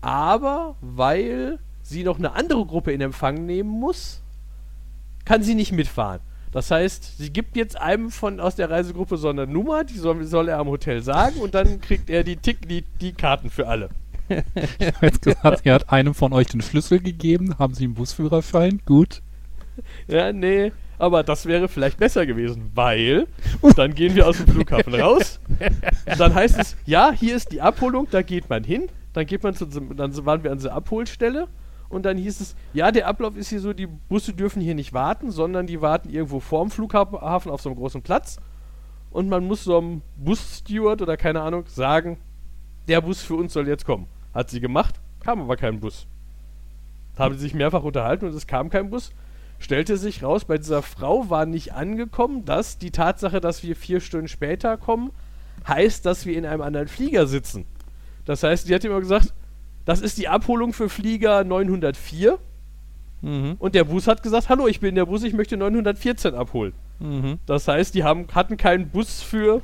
aber 0.00 0.74
weil 0.80 1.60
sie 1.80 2.02
noch 2.02 2.18
eine 2.18 2.32
andere 2.32 2.66
Gruppe 2.66 2.90
in 2.90 3.00
Empfang 3.00 3.46
nehmen 3.46 3.70
muss, 3.70 4.20
kann 5.24 5.44
sie 5.44 5.54
nicht 5.54 5.70
mitfahren. 5.70 6.22
Das 6.52 6.70
heißt, 6.70 7.18
sie 7.18 7.32
gibt 7.32 7.56
jetzt 7.56 7.80
einem 7.80 8.10
von 8.10 8.38
aus 8.38 8.56
der 8.56 8.70
Reisegruppe 8.70 9.16
so 9.16 9.30
eine 9.30 9.46
Nummer, 9.46 9.84
die 9.84 9.96
soll, 9.96 10.22
soll 10.24 10.48
er 10.48 10.58
am 10.58 10.68
Hotel 10.68 11.02
sagen 11.02 11.40
und 11.40 11.54
dann 11.54 11.80
kriegt 11.80 12.10
er 12.10 12.24
die, 12.24 12.36
Tick, 12.36 12.68
die, 12.68 12.84
die 13.00 13.12
Karten 13.12 13.48
für 13.48 13.66
alle. 13.66 13.88
Jetzt 15.00 15.22
gesagt, 15.22 15.62
er 15.64 15.74
hat 15.74 15.90
einem 15.90 16.14
von 16.14 16.32
euch 16.32 16.46
den 16.46 16.60
Schlüssel 16.60 17.00
gegeben. 17.00 17.58
Haben 17.58 17.74
Sie 17.74 17.84
einen 17.84 17.94
Busführerschein? 17.94 18.80
Gut. 18.86 19.22
Ja, 20.06 20.32
nee, 20.32 20.72
aber 20.98 21.22
das 21.22 21.46
wäre 21.46 21.68
vielleicht 21.68 21.98
besser 21.98 22.26
gewesen, 22.26 22.70
weil 22.74 23.26
dann 23.76 23.94
gehen 23.94 24.14
wir 24.14 24.28
aus 24.28 24.36
dem 24.36 24.46
Flughafen 24.46 24.94
raus. 24.94 25.40
Dann 26.18 26.34
heißt 26.34 26.58
es, 26.58 26.76
ja, 26.84 27.12
hier 27.12 27.34
ist 27.34 27.50
die 27.52 27.60
Abholung, 27.60 28.06
da 28.10 28.22
geht 28.22 28.48
man 28.50 28.62
hin. 28.62 28.88
Dann 29.12 29.26
geht 29.26 29.42
man 29.42 29.54
zu, 29.54 29.66
dann 29.66 30.26
waren 30.26 30.44
wir 30.44 30.52
an 30.52 30.58
der 30.58 30.72
Abholstelle 30.74 31.48
und 31.92 32.04
dann 32.04 32.16
hieß 32.16 32.40
es, 32.40 32.56
ja, 32.72 32.90
der 32.90 33.06
Ablauf 33.06 33.36
ist 33.36 33.50
hier 33.50 33.60
so, 33.60 33.72
die 33.72 33.86
Busse 33.86 34.32
dürfen 34.32 34.62
hier 34.62 34.74
nicht 34.74 34.92
warten, 34.92 35.30
sondern 35.30 35.66
die 35.66 35.82
warten 35.82 36.08
irgendwo 36.08 36.40
vorm 36.40 36.70
Flughafen 36.70 37.18
auf 37.50 37.60
so 37.60 37.68
einem 37.68 37.78
großen 37.78 38.02
Platz 38.02 38.38
und 39.10 39.28
man 39.28 39.46
muss 39.46 39.64
so 39.64 39.78
einem 39.78 40.02
Bussteward 40.16 41.02
oder 41.02 41.16
keine 41.16 41.42
Ahnung 41.42 41.64
sagen, 41.66 42.18
der 42.88 43.02
Bus 43.02 43.20
für 43.20 43.34
uns 43.34 43.52
soll 43.52 43.68
jetzt 43.68 43.84
kommen. 43.84 44.06
Hat 44.32 44.48
sie 44.48 44.60
gemacht, 44.60 45.00
kam 45.20 45.40
aber 45.40 45.56
kein 45.56 45.80
Bus. 45.80 46.06
Haben 47.18 47.34
sie 47.34 47.42
sich 47.42 47.54
mehrfach 47.54 47.82
unterhalten 47.82 48.24
und 48.26 48.34
es 48.34 48.46
kam 48.46 48.70
kein 48.70 48.88
Bus. 48.88 49.10
Stellte 49.58 49.98
sich 49.98 50.22
raus, 50.22 50.46
bei 50.46 50.56
dieser 50.56 50.82
Frau 50.82 51.28
war 51.28 51.46
nicht 51.46 51.74
angekommen, 51.74 52.44
dass 52.44 52.78
die 52.78 52.90
Tatsache, 52.90 53.40
dass 53.40 53.62
wir 53.62 53.76
vier 53.76 54.00
Stunden 54.00 54.28
später 54.28 54.76
kommen, 54.78 55.10
heißt, 55.68 56.04
dass 56.06 56.24
wir 56.26 56.36
in 56.36 56.46
einem 56.46 56.62
anderen 56.62 56.88
Flieger 56.88 57.26
sitzen. 57.26 57.66
Das 58.24 58.42
heißt, 58.42 58.68
die 58.68 58.74
hat 58.74 58.84
immer 58.84 58.98
gesagt, 58.98 59.34
das 59.84 60.00
ist 60.00 60.18
die 60.18 60.28
Abholung 60.28 60.72
für 60.72 60.88
Flieger 60.88 61.44
904. 61.44 62.38
Mhm. 63.22 63.56
Und 63.58 63.74
der 63.74 63.84
Bus 63.84 64.06
hat 64.06 64.22
gesagt, 64.22 64.48
hallo, 64.48 64.66
ich 64.66 64.80
bin 64.80 64.94
der 64.94 65.06
Bus, 65.06 65.22
ich 65.22 65.32
möchte 65.32 65.56
914 65.56 66.34
abholen. 66.34 66.72
Mhm. 66.98 67.38
Das 67.46 67.68
heißt, 67.68 67.94
die 67.94 68.04
haben, 68.04 68.26
hatten 68.34 68.56
keinen 68.56 68.88
Bus 68.88 69.22
für, 69.22 69.62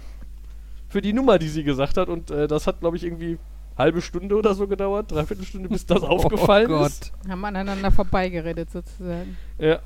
für 0.88 1.00
die 1.00 1.12
Nummer, 1.12 1.38
die 1.38 1.48
sie 1.48 1.64
gesagt 1.64 1.96
hat. 1.96 2.08
Und 2.08 2.30
äh, 2.30 2.46
das 2.46 2.66
hat, 2.66 2.80
glaube 2.80 2.96
ich, 2.96 3.04
irgendwie 3.04 3.38
halbe 3.76 4.02
Stunde 4.02 4.36
oder 4.36 4.54
so 4.54 4.66
gedauert, 4.66 5.12
dreiviertel 5.12 5.44
Stunde, 5.44 5.68
bis 5.68 5.86
das 5.86 6.02
aufgefallen 6.02 6.70
oh 6.72 6.84
ist. 6.84 7.12
Gott. 7.12 7.30
Haben 7.30 7.44
aneinander 7.44 7.90
vorbeigeredet 7.90 8.70
sozusagen. 8.70 9.36
Ja. 9.58 9.78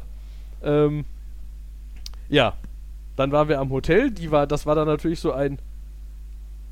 Ähm, 0.63 1.05
ja. 2.29 2.55
Dann 3.17 3.31
waren 3.31 3.49
wir 3.49 3.61
am 3.61 3.71
Hotel. 3.71 4.11
Die 4.11 4.31
war, 4.31 4.47
das 4.47 4.65
war 4.65 4.75
dann 4.75 4.89
natürlich 4.89 5.21
so 5.21 5.33
ein. 5.33 5.59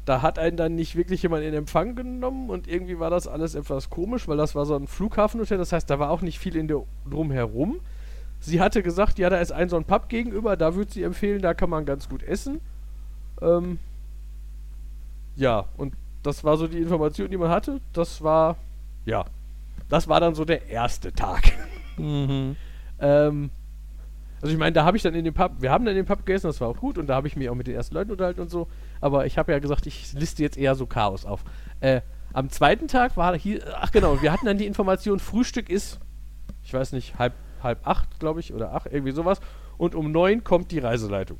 Da 0.04 0.22
hat 0.22 0.38
einen 0.38 0.56
dann 0.56 0.74
nicht 0.74 0.96
wirklich 0.96 1.22
jemand 1.22 1.44
in 1.44 1.54
Empfang 1.54 1.94
genommen 1.94 2.50
und 2.50 2.66
irgendwie 2.66 2.98
war 2.98 3.10
das 3.10 3.28
alles 3.28 3.54
etwas 3.54 3.90
komisch, 3.90 4.26
weil 4.28 4.36
das 4.36 4.54
war 4.54 4.66
so 4.66 4.74
ein 4.74 4.86
Flughafenhotel. 4.86 5.58
Das 5.58 5.72
heißt, 5.72 5.88
da 5.88 5.98
war 5.98 6.10
auch 6.10 6.22
nicht 6.22 6.38
viel 6.38 6.56
in 6.56 6.68
der 6.68 6.82
drumherum. 7.08 7.80
Sie 8.40 8.60
hatte 8.60 8.82
gesagt, 8.82 9.18
ja, 9.18 9.28
da 9.28 9.38
ist 9.38 9.52
ein 9.52 9.68
so 9.68 9.76
ein 9.76 9.84
Pub 9.84 10.08
gegenüber, 10.08 10.56
da 10.56 10.74
würde 10.74 10.90
sie 10.90 11.02
empfehlen, 11.02 11.42
da 11.42 11.52
kann 11.52 11.68
man 11.68 11.84
ganz 11.84 12.08
gut 12.08 12.22
essen. 12.22 12.60
Ähm, 13.42 13.78
ja, 15.36 15.66
und 15.76 15.94
das 16.22 16.42
war 16.44 16.56
so 16.56 16.66
die 16.66 16.78
Information, 16.78 17.30
die 17.30 17.36
man 17.36 17.50
hatte. 17.50 17.80
Das 17.92 18.22
war, 18.22 18.56
ja, 19.04 19.26
das 19.88 20.08
war 20.08 20.20
dann 20.20 20.34
so 20.34 20.44
der 20.44 20.68
erste 20.68 21.12
Tag. 21.12 21.52
Mhm. 21.96 22.56
Ähm, 23.02 23.48
also 24.42 24.52
ich 24.52 24.58
meine, 24.58 24.72
da 24.72 24.84
habe 24.84 24.94
ich 24.94 25.02
dann 25.02 25.14
in 25.14 25.24
dem 25.24 25.32
Pub, 25.32 25.52
wir 25.58 25.70
haben 25.70 25.86
dann 25.86 25.96
in 25.96 26.04
dem 26.04 26.06
Pub 26.06 26.26
gegessen, 26.26 26.48
das 26.48 26.60
war 26.60 26.68
auch 26.68 26.76
gut 26.76 26.98
und 26.98 27.06
da 27.06 27.14
habe 27.14 27.28
ich 27.28 27.34
mich 27.34 27.48
auch 27.48 27.54
mit 27.54 27.66
den 27.66 27.74
ersten 27.74 27.94
Leuten 27.94 28.10
unterhalten 28.10 28.42
und 28.42 28.50
so. 28.50 28.68
Aber 29.00 29.26
ich 29.26 29.38
habe 29.38 29.52
ja 29.52 29.58
gesagt, 29.58 29.86
ich 29.86 30.12
liste 30.12 30.42
jetzt 30.42 30.58
eher 30.58 30.74
so 30.74 30.86
Chaos 30.86 31.24
auf. 31.24 31.44
Äh, 31.80 32.02
am 32.32 32.48
zweiten 32.50 32.86
Tag 32.86 33.16
war 33.16 33.36
hier, 33.36 33.62
ach 33.80 33.90
genau, 33.90 34.22
wir 34.22 34.32
hatten 34.32 34.46
dann 34.46 34.58
die 34.58 34.66
Information, 34.66 35.18
Frühstück 35.18 35.68
ist, 35.68 35.98
ich 36.62 36.72
weiß 36.72 36.92
nicht, 36.92 37.18
halb, 37.18 37.34
halb 37.62 37.86
acht, 37.86 38.20
glaube 38.20 38.40
ich, 38.40 38.54
oder 38.54 38.72
acht, 38.72 38.86
irgendwie 38.92 39.12
sowas. 39.12 39.40
Und 39.78 39.94
um 39.94 40.12
neun 40.12 40.44
kommt 40.44 40.70
die 40.70 40.78
Reiseleitung. 40.78 41.38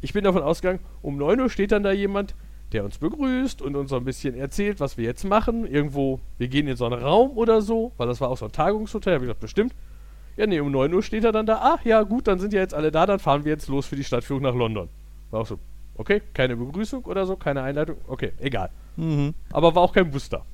Ich 0.00 0.12
bin 0.12 0.24
davon 0.24 0.42
ausgegangen, 0.42 0.80
um 1.02 1.16
neun 1.16 1.40
Uhr 1.40 1.50
steht 1.50 1.72
dann 1.72 1.82
da 1.82 1.92
jemand, 1.92 2.34
der 2.72 2.84
uns 2.84 2.98
begrüßt 2.98 3.60
und 3.60 3.76
uns 3.76 3.90
so 3.90 3.96
ein 3.96 4.04
bisschen 4.04 4.34
erzählt, 4.34 4.80
was 4.80 4.96
wir 4.96 5.04
jetzt 5.04 5.24
machen. 5.24 5.66
Irgendwo, 5.66 6.20
wir 6.38 6.48
gehen 6.48 6.68
in 6.68 6.76
so 6.76 6.86
einen 6.86 7.02
Raum 7.02 7.36
oder 7.36 7.60
so, 7.60 7.92
weil 7.96 8.06
das 8.06 8.20
war 8.20 8.30
auch 8.30 8.38
so 8.38 8.46
ein 8.46 8.52
Tagungshotel, 8.52 9.14
habe 9.14 9.24
ich 9.24 9.28
gesagt, 9.28 9.40
bestimmt. 9.40 9.74
Ja, 10.36 10.46
nee, 10.46 10.60
um 10.60 10.70
9 10.70 10.94
Uhr 10.94 11.02
steht 11.02 11.24
er 11.24 11.32
dann 11.32 11.44
da. 11.44 11.56
Ah, 11.56 11.78
ja, 11.84 12.02
gut, 12.02 12.28
dann 12.28 12.38
sind 12.38 12.52
ja 12.52 12.60
jetzt 12.60 12.72
alle 12.72 12.90
da, 12.90 13.04
dann 13.04 13.18
fahren 13.18 13.44
wir 13.44 13.52
jetzt 13.52 13.68
los 13.68 13.86
für 13.86 13.96
die 13.96 14.04
Stadtführung 14.04 14.42
nach 14.42 14.54
London. 14.54 14.88
War 15.30 15.40
auch 15.40 15.46
so, 15.46 15.58
okay, 15.94 16.22
keine 16.34 16.56
Begrüßung 16.56 17.04
oder 17.04 17.26
so, 17.26 17.36
keine 17.36 17.62
Einleitung, 17.62 17.96
okay, 18.06 18.32
egal. 18.38 18.70
Mhm. 18.96 19.34
Aber 19.52 19.74
war 19.74 19.82
auch 19.82 19.92
kein 19.92 20.10
Bus 20.10 20.28
da. 20.28 20.44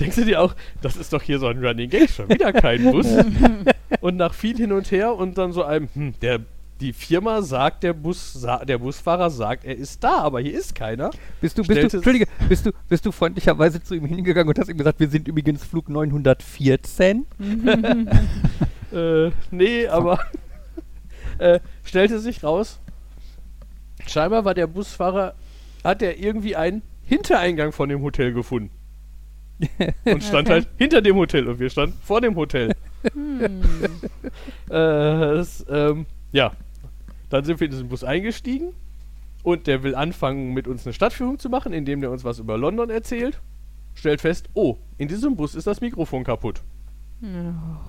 Denkst 0.00 0.16
du 0.16 0.24
dir 0.24 0.40
auch, 0.40 0.54
das 0.82 0.96
ist 0.96 1.12
doch 1.12 1.22
hier 1.22 1.38
so 1.38 1.46
ein 1.46 1.64
Running 1.64 1.88
Gag, 1.90 2.10
schon 2.10 2.28
wieder 2.28 2.52
kein 2.52 2.90
Bus? 2.90 3.06
und 4.00 4.16
nach 4.16 4.34
viel 4.34 4.56
hin 4.56 4.72
und 4.72 4.90
her 4.90 5.14
und 5.14 5.38
dann 5.38 5.52
so 5.52 5.62
einem, 5.62 5.88
hm, 5.94 6.14
der, 6.20 6.40
die 6.80 6.92
Firma 6.92 7.42
sagt, 7.42 7.82
der, 7.82 7.92
Bus, 7.92 8.32
sa 8.32 8.64
der 8.64 8.78
Busfahrer 8.78 9.30
sagt, 9.30 9.64
er 9.64 9.76
ist 9.76 10.02
da, 10.02 10.18
aber 10.18 10.40
hier 10.40 10.58
ist 10.58 10.74
keiner. 10.74 11.10
Bist 11.40 11.58
du, 11.58 11.62
bist 11.62 11.92
du, 11.92 11.96
Entschuldige, 11.98 12.26
bist 12.48 12.66
du, 12.66 12.72
bist 12.88 13.06
du 13.06 13.12
freundlicherweise 13.12 13.82
zu 13.82 13.94
ihm 13.94 14.06
hingegangen 14.06 14.48
und 14.48 14.58
hast 14.58 14.68
ihm 14.68 14.78
gesagt, 14.78 14.98
wir 14.98 15.08
sind 15.08 15.28
übrigens 15.28 15.64
Flug 15.64 15.88
914? 15.88 17.26
Äh, 18.92 19.30
nee, 19.52 19.86
aber 19.86 20.18
äh, 21.40 21.60
stellte 21.84 22.18
sich 22.20 22.44
raus, 22.44 22.78
scheinbar 24.06 24.44
war 24.44 24.54
der 24.54 24.66
Busfahrer, 24.66 25.34
hat 25.82 26.02
er 26.02 26.18
irgendwie 26.18 26.56
einen 26.56 26.82
Hintereingang 27.04 27.72
von 27.72 27.88
dem 27.88 28.02
Hotel 28.02 28.32
gefunden. 28.32 28.70
Und 30.04 30.22
stand 30.24 30.48
Okay. 30.48 30.52
halt 30.52 30.68
hinter 30.78 31.02
dem 31.02 31.16
Hotel 31.16 31.46
und 31.46 31.58
wir 31.58 31.68
standen 31.68 31.98
vor 32.02 32.20
dem 32.22 32.34
Hotel. 32.36 32.72
Hm. 33.12 33.60
Äh, 34.68 34.72
das, 34.72 35.66
ähm, 35.68 36.06
ja, 36.32 36.52
dann 37.28 37.44
sind 37.44 37.58
wir 37.58 37.64
in 37.64 37.70
diesen 37.72 37.88
Bus 37.88 38.04
eingestiegen 38.04 38.72
und 39.42 39.66
der 39.66 39.82
will 39.82 39.94
anfangen, 39.96 40.54
mit 40.54 40.68
uns 40.68 40.86
eine 40.86 40.92
Stadtführung 40.92 41.38
zu 41.38 41.48
machen, 41.50 41.72
indem 41.72 42.00
der 42.00 42.10
uns 42.10 42.22
was 42.24 42.38
über 42.38 42.56
London 42.56 42.88
erzählt. 42.88 43.40
Stellt 43.94 44.20
fest, 44.20 44.48
oh, 44.54 44.76
in 44.96 45.08
diesem 45.08 45.34
Bus 45.34 45.54
ist 45.56 45.66
das 45.66 45.80
Mikrofon 45.80 46.22
kaputt. 46.24 46.62
Ja. 47.20 47.80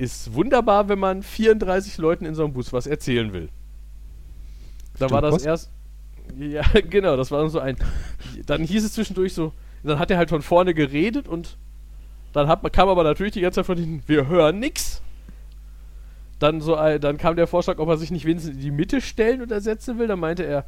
Ist 0.00 0.32
wunderbar, 0.32 0.88
wenn 0.88 0.98
man 0.98 1.22
34 1.22 1.98
Leuten 1.98 2.24
in 2.24 2.34
so 2.34 2.42
einem 2.42 2.54
Bus 2.54 2.72
was 2.72 2.86
erzählen 2.86 3.34
will. 3.34 3.50
Da 4.94 5.06
Stimmt, 5.06 5.10
war 5.10 5.20
das 5.22 5.34
was? 5.34 5.44
erst. 5.44 5.70
Ja, 6.38 6.62
genau, 6.88 7.16
das 7.18 7.30
war 7.30 7.40
dann 7.40 7.50
so 7.50 7.58
ein. 7.58 7.76
Dann 8.46 8.62
hieß 8.64 8.82
es 8.84 8.94
zwischendurch 8.94 9.34
so, 9.34 9.52
dann 9.82 9.98
hat 9.98 10.10
er 10.10 10.16
halt 10.16 10.30
von 10.30 10.40
vorne 10.42 10.72
geredet 10.72 11.28
und 11.28 11.58
dann 12.32 12.48
hat, 12.48 12.62
man- 12.62 12.72
kam 12.72 12.88
aber 12.88 13.04
natürlich 13.04 13.34
die 13.34 13.42
ganze 13.42 13.56
Zeit 13.56 13.66
von 13.66 13.76
hinten, 13.76 14.02
wir 14.06 14.26
hören 14.26 14.58
nix. 14.58 15.02
Dann, 16.38 16.62
so 16.62 16.76
dann 16.76 17.18
kam 17.18 17.36
der 17.36 17.46
Vorschlag, 17.46 17.78
ob 17.78 17.88
er 17.90 17.98
sich 17.98 18.10
nicht 18.10 18.24
wenigstens 18.24 18.54
in 18.54 18.60
die 18.62 18.70
Mitte 18.70 19.02
stellen 19.02 19.42
und 19.42 19.52
ersetzen 19.52 19.98
will. 19.98 20.06
Dann 20.06 20.20
meinte 20.20 20.44
er, 20.44 20.64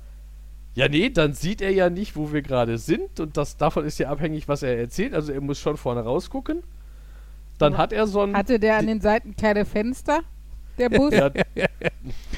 ja, 0.74 0.88
nee, 0.88 1.08
dann 1.08 1.32
sieht 1.32 1.62
er 1.62 1.70
ja 1.70 1.88
nicht, 1.88 2.16
wo 2.16 2.32
wir 2.34 2.42
gerade 2.42 2.76
sind 2.76 3.18
und 3.20 3.38
das 3.38 3.56
davon 3.56 3.86
ist 3.86 3.98
ja 3.98 4.10
abhängig, 4.10 4.48
was 4.48 4.62
er 4.62 4.76
erzählt. 4.78 5.14
Also 5.14 5.32
er 5.32 5.40
muss 5.40 5.58
schon 5.58 5.78
vorne 5.78 6.02
rausgucken. 6.02 6.62
Dann 7.58 7.76
hat 7.78 7.92
er 7.92 8.06
so 8.06 8.20
ein. 8.22 8.36
Hatte 8.36 8.58
der 8.58 8.76
an 8.76 8.86
den 8.86 9.00
Seiten 9.00 9.36
kleine 9.36 9.64
Fenster? 9.64 10.20
Der 10.78 10.88
Bus? 10.88 11.12
Ja, 11.12 11.30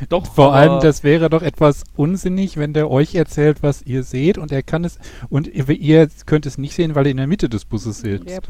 doch, 0.09 0.27
Vor 0.27 0.55
allem, 0.55 0.81
das 0.81 1.05
wäre 1.05 1.31
doch 1.31 1.43
etwas 1.43 1.85
unsinnig, 1.97 2.57
wenn 2.57 2.73
der 2.73 2.91
euch 2.91 3.15
erzählt, 3.15 3.63
was 3.63 3.83
ihr 3.83 4.03
seht 4.03 4.39
und 4.39 4.51
er 4.51 4.63
kann 4.63 4.85
es 4.85 4.99
und 5.31 5.47
ihr, 5.47 5.69
ihr 5.71 6.09
könnt 6.27 6.45
es 6.45 6.59
nicht 6.59 6.75
sehen, 6.75 6.95
weil 6.95 7.07
ihr 7.07 7.13
in 7.13 7.17
der 7.19 7.27
Mitte 7.29 7.49
des 7.49 7.65
Busses 7.65 8.01
sitzt. 8.01 8.29
Yep. 8.29 8.49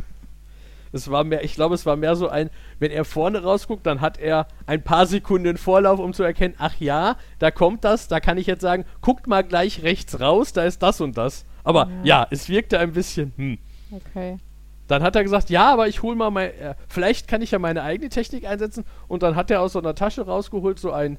Es 0.93 1.11
war 1.11 1.25
mehr, 1.25 1.45
ich 1.45 1.55
glaube, 1.55 1.75
es 1.75 1.85
war 1.87 1.97
mehr 1.97 2.15
so 2.17 2.29
ein, 2.29 2.51
wenn 2.79 2.93
er 2.93 3.05
vorne 3.05 3.43
rausguckt, 3.43 3.85
dann 3.85 4.01
hat 4.01 4.17
er 4.19 4.47
ein 4.67 4.83
paar 4.83 5.07
Sekunden 5.07 5.57
Vorlauf, 5.59 5.99
um 5.99 6.13
zu 6.13 6.23
erkennen, 6.23 6.55
ach 6.59 6.77
ja, 6.79 7.17
da 7.41 7.51
kommt 7.51 7.85
das, 7.85 8.07
da 8.09 8.21
kann 8.21 8.39
ich 8.39 8.47
jetzt 8.47 8.63
sagen, 8.63 8.85
guckt 9.01 9.27
mal 9.27 9.43
gleich 9.43 9.83
rechts 9.83 10.21
raus, 10.21 10.53
da 10.53 10.65
ist 10.65 10.83
das 10.83 11.01
und 11.01 11.19
das. 11.19 11.45
Aber 11.65 11.89
ja, 12.05 12.21
Ja. 12.23 12.27
es 12.31 12.49
wirkte 12.49 12.79
ein 12.79 12.93
bisschen, 12.93 13.33
hm. 13.37 13.59
Okay. 13.91 14.39
Dann 14.87 15.03
hat 15.03 15.17
er 15.17 15.23
gesagt, 15.23 15.51
ja, 15.51 15.73
aber 15.73 15.89
ich 15.89 16.03
hol 16.03 16.15
mal 16.15 16.31
mein, 16.31 16.51
äh, 16.51 16.75
vielleicht 16.89 17.27
kann 17.27 17.41
ich 17.43 17.51
ja 17.53 17.59
meine 17.59 17.83
eigene 17.83 18.11
Technik 18.11 18.47
einsetzen. 18.47 18.85
Und 19.09 19.23
dann 19.23 19.35
hat 19.37 19.51
er 19.51 19.61
aus 19.63 19.73
so 19.73 19.79
einer 19.79 19.95
Tasche 19.95 20.27
rausgeholt 20.27 20.79
so 20.79 20.93
ein 20.93 21.17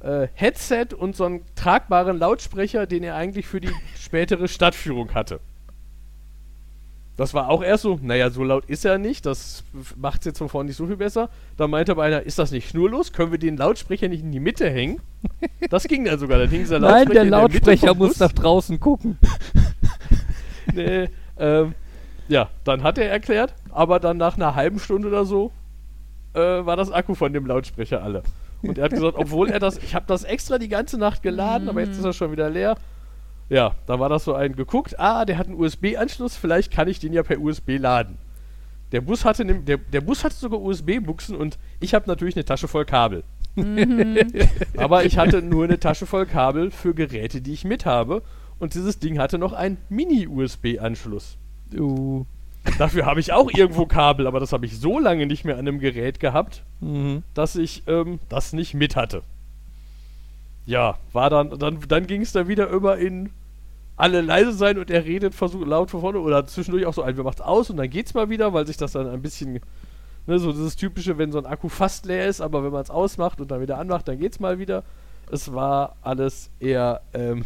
äh, 0.00 0.28
Headset 0.34 0.88
und 0.96 1.16
so 1.16 1.24
einen 1.24 1.42
tragbaren 1.56 2.18
Lautsprecher, 2.18 2.86
den 2.86 3.02
er 3.02 3.16
eigentlich 3.16 3.46
für 3.46 3.60
die 3.60 3.72
spätere 3.98 4.46
Stadtführung 4.46 5.14
hatte. 5.14 5.40
Das 7.16 7.34
war 7.34 7.48
auch 7.48 7.64
erst 7.64 7.82
so, 7.82 7.98
naja, 8.00 8.30
so 8.30 8.44
laut 8.44 8.66
ist 8.66 8.84
er 8.84 8.96
nicht, 8.96 9.26
das 9.26 9.64
macht 9.96 10.20
es 10.20 10.26
jetzt 10.26 10.38
von 10.38 10.48
vorne 10.48 10.68
nicht 10.68 10.76
so 10.76 10.86
viel 10.86 10.96
besser. 10.96 11.30
Da 11.56 11.66
meinte 11.66 11.90
aber 11.90 12.04
einer, 12.04 12.22
ist 12.22 12.38
das 12.38 12.52
nicht 12.52 12.70
schnurlos? 12.70 13.12
Können 13.12 13.32
wir 13.32 13.40
den 13.40 13.56
Lautsprecher 13.56 14.06
nicht 14.06 14.22
in 14.22 14.30
die 14.30 14.38
Mitte 14.38 14.70
hängen? 14.70 15.00
Das 15.68 15.82
ging 15.88 16.04
dann 16.04 16.20
sogar, 16.20 16.38
dann 16.38 16.48
hing 16.48 16.60
dieser 16.60 16.78
Nein, 16.78 17.08
der 17.08 17.22
in 17.22 17.30
Mitte 17.30 17.40
Lautsprecher 17.40 17.88
vom 17.88 17.98
muss 17.98 18.10
Bus. 18.10 18.20
nach 18.20 18.30
draußen 18.32 18.78
gucken. 18.78 19.18
nee, 20.72 21.08
ähm, 21.38 21.74
ja, 22.28 22.48
dann 22.64 22.82
hat 22.82 22.98
er 22.98 23.10
erklärt, 23.10 23.54
aber 23.70 24.00
dann 24.00 24.16
nach 24.16 24.36
einer 24.36 24.54
halben 24.54 24.78
Stunde 24.78 25.08
oder 25.08 25.24
so 25.24 25.52
äh, 26.34 26.40
war 26.40 26.76
das 26.76 26.90
Akku 26.90 27.14
von 27.14 27.32
dem 27.32 27.46
Lautsprecher 27.46 28.02
alle. 28.02 28.22
Und 28.62 28.78
er 28.78 28.84
hat 28.84 28.92
gesagt, 28.92 29.14
obwohl 29.18 29.50
er 29.50 29.58
das, 29.60 29.78
ich 29.78 29.94
habe 29.94 30.06
das 30.06 30.24
extra 30.24 30.58
die 30.58 30.68
ganze 30.68 30.98
Nacht 30.98 31.22
geladen, 31.22 31.68
aber 31.68 31.80
jetzt 31.80 31.98
ist 31.98 32.04
er 32.04 32.12
schon 32.12 32.32
wieder 32.32 32.50
leer. 32.50 32.76
Ja, 33.48 33.74
da 33.86 33.98
war 33.98 34.08
das 34.10 34.24
so 34.24 34.34
ein 34.34 34.56
geguckt, 34.56 34.98
ah, 34.98 35.24
der 35.24 35.38
hat 35.38 35.46
einen 35.46 35.58
USB-Anschluss, 35.58 36.36
vielleicht 36.36 36.70
kann 36.70 36.86
ich 36.88 36.98
den 36.98 37.12
ja 37.12 37.22
per 37.22 37.40
USB 37.40 37.78
laden. 37.78 38.18
Der 38.92 39.00
Bus 39.00 39.24
hatte, 39.24 39.44
nem- 39.44 39.64
der, 39.64 39.78
der 39.78 40.00
Bus 40.00 40.24
hatte 40.24 40.34
sogar 40.34 40.60
USB-Buchsen 40.60 41.36
und 41.36 41.58
ich 41.80 41.94
habe 41.94 42.08
natürlich 42.08 42.36
eine 42.36 42.44
Tasche 42.44 42.68
voll 42.68 42.84
Kabel. 42.84 43.22
Aber 44.76 45.04
ich 45.04 45.18
hatte 45.18 45.42
nur 45.42 45.64
eine 45.64 45.78
Tasche 45.80 46.06
voll 46.06 46.26
Kabel 46.26 46.70
für 46.70 46.94
Geräte, 46.94 47.40
die 47.40 47.52
ich 47.52 47.64
mit 47.64 47.86
habe. 47.86 48.22
Und 48.58 48.74
dieses 48.74 48.98
Ding 48.98 49.18
hatte 49.18 49.38
noch 49.38 49.52
einen 49.52 49.78
Mini-USB-Anschluss. 49.88 51.36
Uh. 51.76 52.24
Dafür 52.78 53.06
habe 53.06 53.20
ich 53.20 53.32
auch 53.32 53.50
irgendwo 53.50 53.86
Kabel, 53.86 54.26
aber 54.26 54.40
das 54.40 54.52
habe 54.52 54.66
ich 54.66 54.78
so 54.78 54.98
lange 54.98 55.26
nicht 55.26 55.44
mehr 55.44 55.54
an 55.54 55.60
einem 55.66 55.78
Gerät 55.78 56.20
gehabt, 56.20 56.64
Mhm. 56.80 57.22
dass 57.34 57.56
ich 57.56 57.82
ähm, 57.86 58.20
das 58.28 58.52
nicht 58.52 58.74
mit 58.74 58.94
hatte. 58.94 59.22
Ja, 60.66 60.98
war 61.12 61.30
dann, 61.30 61.58
dann, 61.58 61.78
dann 61.88 62.06
ging 62.06 62.20
es 62.20 62.32
dann 62.32 62.46
wieder 62.46 62.68
über 62.68 62.98
in 62.98 63.30
alle 63.96 64.20
leise 64.20 64.52
sein 64.52 64.78
und 64.78 64.90
er 64.90 65.04
redet 65.06 65.34
versucht 65.34 65.66
laut 65.66 65.90
von 65.90 66.00
vorne 66.02 66.20
oder 66.20 66.46
zwischendurch 66.46 66.84
auch 66.86 66.92
so 66.94 67.02
ein, 67.02 67.16
wir 67.16 67.24
macht's 67.24 67.40
aus 67.40 67.70
und 67.70 67.78
dann 67.78 67.88
geht's 67.90 68.12
mal 68.14 68.28
wieder, 68.28 68.52
weil 68.52 68.66
sich 68.66 68.76
das 68.76 68.92
dann 68.92 69.08
ein 69.08 69.22
bisschen, 69.22 69.60
ne, 70.26 70.38
so 70.38 70.52
dieses 70.52 70.76
typische, 70.76 71.16
wenn 71.16 71.32
so 71.32 71.38
ein 71.38 71.46
Akku 71.46 71.68
fast 71.68 72.04
leer 72.06 72.26
ist, 72.28 72.40
aber 72.42 72.62
wenn 72.62 72.70
man 72.72 72.82
es 72.82 72.90
ausmacht 72.90 73.40
und 73.40 73.50
dann 73.50 73.60
wieder 73.62 73.78
anmacht, 73.78 74.06
dann 74.08 74.18
geht's 74.18 74.40
mal 74.40 74.58
wieder. 74.58 74.84
Es 75.32 75.52
war 75.54 75.96
alles 76.02 76.50
eher, 76.60 77.00
ähm, 77.14 77.44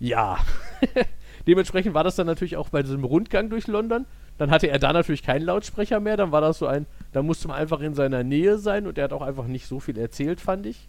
Ja. 0.00 0.38
Dementsprechend 1.46 1.94
war 1.94 2.04
das 2.04 2.16
dann 2.16 2.26
natürlich 2.26 2.56
auch 2.56 2.68
bei 2.68 2.82
diesem 2.82 3.04
Rundgang 3.04 3.50
durch 3.50 3.66
London. 3.66 4.06
Dann 4.38 4.50
hatte 4.50 4.68
er 4.68 4.78
da 4.78 4.92
natürlich 4.92 5.22
keinen 5.22 5.44
Lautsprecher 5.44 6.00
mehr. 6.00 6.16
Dann 6.16 6.32
war 6.32 6.40
das 6.40 6.58
so 6.58 6.66
ein, 6.66 6.86
da 7.12 7.22
musste 7.22 7.48
man 7.48 7.56
einfach 7.56 7.80
in 7.80 7.94
seiner 7.94 8.22
Nähe 8.22 8.58
sein 8.58 8.86
und 8.86 8.98
er 8.98 9.04
hat 9.04 9.12
auch 9.12 9.22
einfach 9.22 9.46
nicht 9.46 9.66
so 9.66 9.80
viel 9.80 9.98
erzählt, 9.98 10.40
fand 10.40 10.66
ich. 10.66 10.88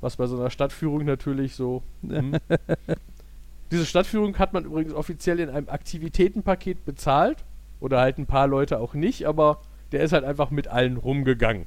Was 0.00 0.16
bei 0.16 0.26
so 0.26 0.38
einer 0.38 0.50
Stadtführung 0.50 1.04
natürlich 1.04 1.54
so. 1.54 1.82
hm. 2.06 2.36
Diese 3.70 3.86
Stadtführung 3.86 4.36
hat 4.38 4.52
man 4.52 4.64
übrigens 4.64 4.94
offiziell 4.94 5.38
in 5.38 5.48
einem 5.48 5.68
Aktivitätenpaket 5.68 6.84
bezahlt. 6.84 7.38
Oder 7.80 8.00
halt 8.00 8.18
ein 8.18 8.26
paar 8.26 8.46
Leute 8.46 8.78
auch 8.78 8.94
nicht, 8.94 9.26
aber 9.26 9.60
der 9.92 10.02
ist 10.02 10.12
halt 10.12 10.24
einfach 10.24 10.50
mit 10.50 10.68
allen 10.68 10.96
rumgegangen. 10.96 11.66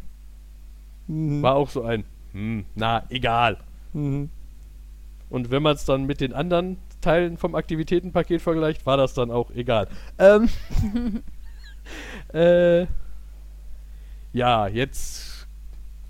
Mhm. 1.07 1.41
War 1.41 1.55
auch 1.55 1.69
so 1.69 1.83
ein, 1.83 2.03
hm, 2.33 2.65
na, 2.75 3.03
egal. 3.09 3.57
Mhm. 3.93 4.29
Und 5.29 5.49
wenn 5.49 5.63
man 5.63 5.75
es 5.75 5.85
dann 5.85 6.05
mit 6.05 6.21
den 6.21 6.33
anderen 6.33 6.77
Teilen 7.03 7.37
vom 7.37 7.55
Aktivitätenpaket 7.55 8.41
vergleicht, 8.41 8.85
war 8.85 8.97
das 8.97 9.13
dann 9.13 9.31
auch 9.31 9.51
egal. 9.51 9.87
Ähm, 10.17 10.49
äh, 12.33 12.87
ja, 14.33 14.67
jetzt, 14.67 15.47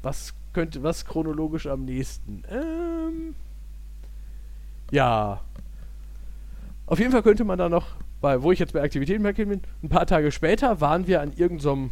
was 0.02 0.34
könnte, 0.54 0.84
was 0.84 1.06
chronologisch 1.06 1.68
am 1.68 1.86
nächsten? 1.86 2.44
Ähm, 2.50 3.36
ja, 4.92 5.42
auf 6.86 7.00
jeden 7.00 7.12
Fall 7.12 7.24
könnte 7.24 7.44
man 7.44 7.58
da 7.58 7.70
noch, 7.70 7.88
bei, 8.22 8.42
wo 8.42 8.52
ich 8.52 8.60
jetzt 8.60 8.74
bei 8.74 8.82
Aktivitätenpaket 8.82 9.50
bin, 9.50 9.62
ein 9.82 9.90
paar 9.90 10.06
Tage 10.06 10.32
später 10.32 10.80
waren 10.80 11.08
wir 11.08 11.22
an 11.22 11.34
irgendeinem 11.34 11.92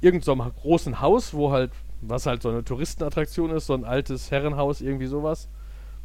irgendeinem 0.00 0.52
großen 0.60 1.00
Haus, 1.00 1.34
wo 1.34 1.52
halt, 1.52 1.72
was 2.00 2.26
halt 2.26 2.42
so 2.42 2.48
eine 2.48 2.64
Touristenattraktion 2.64 3.50
ist, 3.50 3.66
so 3.66 3.74
ein 3.74 3.84
altes 3.84 4.30
Herrenhaus, 4.30 4.80
irgendwie 4.80 5.06
sowas. 5.06 5.48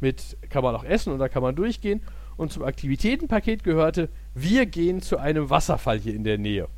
Mit 0.00 0.36
kann 0.50 0.62
man 0.62 0.74
auch 0.74 0.84
essen 0.84 1.12
und 1.12 1.18
da 1.18 1.28
kann 1.28 1.42
man 1.42 1.56
durchgehen. 1.56 2.02
Und 2.36 2.52
zum 2.52 2.64
Aktivitätenpaket 2.64 3.64
gehörte, 3.64 4.08
wir 4.34 4.66
gehen 4.66 5.00
zu 5.00 5.18
einem 5.18 5.48
Wasserfall 5.48 5.98
hier 5.98 6.14
in 6.14 6.24
der 6.24 6.38
Nähe. 6.38 6.68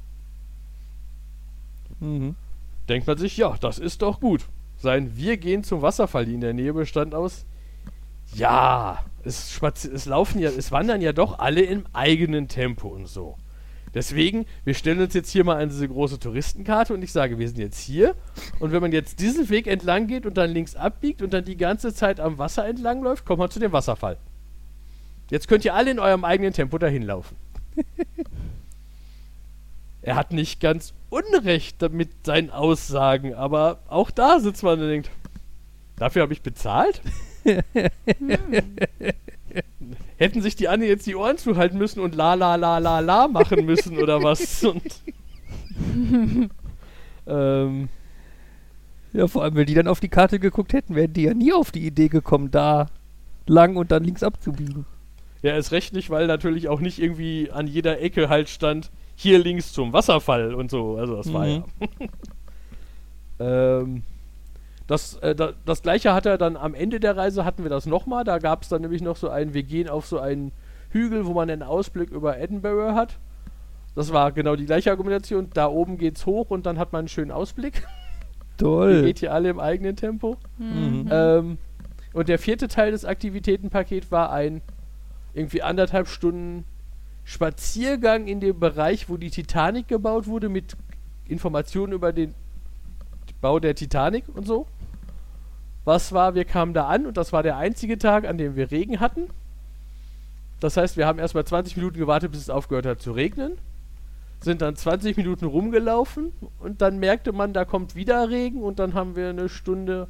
Mhm. 2.01 2.37
Denkt 2.89 3.07
man 3.07 3.19
sich, 3.19 3.37
ja, 3.37 3.57
das 3.61 3.79
ist 3.79 4.03
doch 4.03 4.21
gut. 4.21 4.47
Sein 4.77 5.17
Wir 5.17 5.37
gehen 5.37 5.65
zum 5.65 5.83
Wasserfall 5.83 6.25
hier 6.25 6.35
in 6.35 6.41
der 6.41 6.55
Nähe 6.55 6.73
bestand 6.73 7.15
aus, 7.15 7.45
ja, 8.35 9.05
es, 9.25 9.61
es 9.61 10.07
laufen 10.07 10.39
ja, 10.39 10.51
es 10.51 10.71
wandern 10.71 11.01
ja 11.01 11.13
doch 11.13 11.39
alle 11.39 11.63
im 11.63 11.87
eigenen 11.93 12.49
Tempo 12.49 12.89
und 12.89 13.07
so. 13.07 13.37
Deswegen, 13.95 14.47
wir 14.65 14.75
stellen 14.75 15.01
uns 15.01 15.15
jetzt 15.15 15.31
hier 15.31 15.45
mal 15.45 15.63
an 15.63 15.69
diese 15.69 15.89
große 15.89 16.19
Touristenkarte 16.19 16.95
und 16.95 17.03
ich 17.03 17.13
sage, 17.13 17.39
wir 17.39 17.49
sind 17.49 17.59
jetzt 17.59 17.81
hier. 17.81 18.15
Und 18.61 18.73
wenn 18.73 18.83
man 18.83 18.93
jetzt 18.93 19.21
diesen 19.21 19.49
Weg 19.49 19.67
entlang 19.67 20.07
geht 20.07 20.27
und 20.27 20.37
dann 20.37 20.51
links 20.51 20.77
abbiegt 20.77 21.23
und 21.23 21.33
dann 21.33 21.45
die 21.45 21.57
ganze 21.57 21.95
Zeit 21.95 22.21
am 22.21 22.39
Wasser 22.39 22.67
entlang 22.67 23.03
läuft, 23.03 23.25
kommt 23.25 23.39
man 23.39 23.51
zu 23.51 23.61
dem 23.61 23.73
Wasserfall. 23.73 24.19
Jetzt 25.31 25.49
könnt 25.49 25.65
ihr 25.65 25.75
alle 25.75 25.91
in 25.91 25.99
eurem 25.99 26.25
eigenen 26.25 26.53
Tempo 26.53 26.79
dahin 26.79 27.03
laufen. 27.03 27.37
er 30.03 30.17
hat 30.17 30.33
nicht 30.33 30.61
ganz 30.61 30.95
Unrecht 31.11 31.81
mit 31.91 32.11
seinen 32.25 32.51
Aussagen, 32.51 33.35
aber 33.35 33.81
auch 33.89 34.11
da 34.11 34.41
sitzt 34.41 34.63
man 34.63 34.81
und 34.81 34.89
denkt, 34.89 35.11
dafür 35.97 36.23
habe 36.23 36.33
ich 36.33 36.43
bezahlt? 36.43 37.01
Hätten 40.19 40.43
sich 40.43 40.55
die 40.57 40.69
anderen 40.69 40.91
jetzt 40.91 41.07
die 41.07 41.17
Ohren 41.17 41.39
zuhalten 41.39 41.79
müssen 41.79 42.01
und 42.01 42.15
la 42.15 42.35
la 42.35 42.57
la 42.57 42.79
la 42.79 43.01
la 43.01 43.27
machen 43.29 43.65
müssen 43.65 43.99
oder 43.99 44.23
was? 44.23 44.63
Und 44.65 44.83
ähm, 47.27 47.89
Ja, 49.13 49.27
vor 49.27 49.43
allem, 49.45 49.55
wenn 49.55 49.67
die 49.67 49.75
dann 49.75 49.89
auf 49.89 50.01
die 50.01 50.09
Karte 50.09 50.39
geguckt 50.39 50.73
hätten, 50.73 50.95
wären 50.95 51.13
die 51.13 51.23
ja 51.23 51.35
nie 51.35 51.53
auf 51.53 51.71
die 51.71 51.87
Idee 51.87 52.09
gekommen, 52.09 52.51
da 52.51 52.87
lang 53.47 53.77
und 53.77 53.91
dann 53.93 54.05
links 54.05 54.23
abzubiegen. 54.23 54.85
ja, 55.43 55.57
ist 55.57 55.73
recht 55.73 55.93
nicht, 55.95 56.11
weil 56.11 56.27
natürlich 56.27 56.69
auch 56.69 56.81
nicht 56.81 56.99
irgendwie 57.01 57.51
an 57.51 57.67
jeder 57.67 58.01
Ecke 58.01 58.29
halt 58.29 58.49
stand, 58.49 58.91
hier 59.15 59.39
links 59.39 59.73
zum 59.73 59.93
Wasserfall 59.93 60.53
und 60.55 60.71
so. 60.71 60.97
Also 60.97 61.17
das 61.17 61.33
war 61.33 61.47
Mhm. 61.47 61.65
ja. 63.39 63.81
ähm, 63.81 64.03
das, 64.89 65.19
äh, 65.19 65.35
da, 65.35 65.53
das 65.67 65.83
gleiche 65.83 66.15
hat 66.15 66.27
er 66.27 66.39
dann 66.39 66.57
am 66.57 66.75
Ende 66.75 66.99
der 66.99 67.17
Reise 67.17 67.45
hatten 67.45 67.63
wir 67.63 67.71
das 67.71 67.87
nochmal. 67.87 68.25
Da 68.25 68.39
gab 68.39 68.63
es 68.63 68.71
dann 68.71 68.81
nämlich 68.81 69.03
noch 69.03 69.17
so 69.17 69.29
ein, 69.29 69.53
wir 69.53 69.63
gehen 69.63 69.89
auf 69.89 70.07
so 70.07 70.19
einen 70.19 70.51
Hügel, 70.91 71.27
wo 71.27 71.35
man 71.35 71.51
einen 71.51 71.63
Ausblick 71.63 72.11
über 72.11 72.39
Edinburgh 72.39 72.95
hat. 72.95 73.19
Das 73.95 74.13
war 74.15 74.33
genau 74.33 74.57
die 74.57 74.65
gleiche 74.65 74.91
Argumentation. 74.91 75.51
Da 75.53 75.67
oben 75.69 75.99
geht's 75.99 76.25
hoch 76.25 76.51
und 76.51 76.65
dann 76.65 76.79
hat 76.79 76.93
man 76.93 77.01
einen 77.01 77.09
schönen 77.09 77.31
Ausblick. 77.31 77.83
Ihr 77.83 78.57
Toll. 78.57 79.03
geht 79.03 79.19
hier 79.19 79.33
alle 79.33 79.51
im 79.51 79.61
eigenen 79.61 79.95
Tempo. 79.95 80.39
Mhm. 80.57 81.09
Ähm, 81.11 81.59
und 82.15 82.29
der 82.29 82.39
vierte 82.39 82.67
Teil 82.67 82.91
des 82.91 83.05
Aktivitätenpakets 83.05 84.11
war 84.11 84.33
ein 84.33 84.63
irgendwie 85.35 85.63
anderthalb 85.63 86.09
Stunden 86.09 86.65
Spaziergang 87.25 88.27
in 88.27 88.41
dem 88.41 88.59
Bereich, 88.59 89.11
wo 89.11 89.19
die 89.19 89.31
Titanic 89.31 89.87
gebaut 89.87 90.27
wurde, 90.27 90.49
mit 90.49 90.77
Informationen 91.27 91.93
über 91.93 92.15
den 92.15 92.35
Bau 93.43 93.61
der 93.61 93.75
Titanic 93.75 94.25
und 94.35 94.47
so. 94.47 94.67
Was 95.89 96.13
war, 96.13 96.35
wir 96.35 96.45
kamen 96.45 96.75
da 96.75 96.87
an 96.87 97.07
und 97.07 97.17
das 97.17 97.33
war 97.33 97.43
der 97.43 97.57
einzige 97.57 97.97
Tag, 97.97 98.27
an 98.27 98.37
dem 98.37 98.57
wir 98.57 98.71
Regen 98.71 99.01
hatten. 99.01 99.29
Das 100.61 100.77
heißt, 100.77 100.99
wir 100.99 101.07
haben 101.07 101.19
erstmal 101.19 101.47
20 101.47 101.79
Minuten 101.79 101.97
gewartet, 101.97 102.31
bis 102.31 102.43
es 102.43 102.51
aufgehört 102.51 102.85
hat 102.85 103.01
zu 103.01 103.13
regnen. 103.13 103.57
Sind 104.43 104.61
dann 104.61 104.77
20 104.77 105.17
Minuten 105.17 105.47
rumgelaufen 105.47 106.35
und 106.59 106.83
dann 106.83 106.99
merkte 106.99 107.33
man, 107.33 107.55
da 107.55 107.65
kommt 107.65 107.95
wieder 107.95 108.29
Regen 108.29 108.63
und 108.63 108.79
dann 108.79 108.93
haben 108.93 109.17
wir 109.17 109.31
eine 109.31 109.49
Stunde 109.49 110.09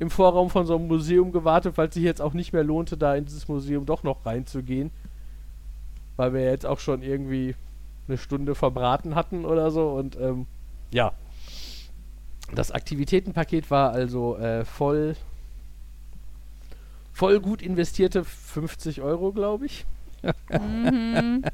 im 0.00 0.10
Vorraum 0.10 0.50
von 0.50 0.66
so 0.66 0.74
einem 0.74 0.88
Museum 0.88 1.30
gewartet, 1.30 1.78
weil 1.78 1.86
es 1.86 1.94
sich 1.94 2.02
jetzt 2.02 2.20
auch 2.20 2.32
nicht 2.32 2.52
mehr 2.52 2.64
lohnte, 2.64 2.96
da 2.96 3.14
in 3.14 3.24
dieses 3.24 3.46
Museum 3.46 3.86
doch 3.86 4.02
noch 4.02 4.26
reinzugehen. 4.26 4.90
Weil 6.16 6.32
wir 6.32 6.42
jetzt 6.42 6.66
auch 6.66 6.80
schon 6.80 7.02
irgendwie 7.02 7.54
eine 8.08 8.18
Stunde 8.18 8.56
verbraten 8.56 9.14
hatten 9.14 9.44
oder 9.44 9.70
so 9.70 9.90
und 9.90 10.18
ähm, 10.20 10.46
ja. 10.90 11.12
Das 12.54 12.70
Aktivitätenpaket 12.72 13.70
war 13.70 13.92
also 13.92 14.36
äh, 14.38 14.64
voll 14.64 15.16
voll 17.12 17.40
gut 17.40 17.62
investierte 17.62 18.24
50 18.24 19.02
Euro, 19.02 19.32
glaube 19.32 19.66
ich. 19.66 19.84
Mhm. 20.50 21.44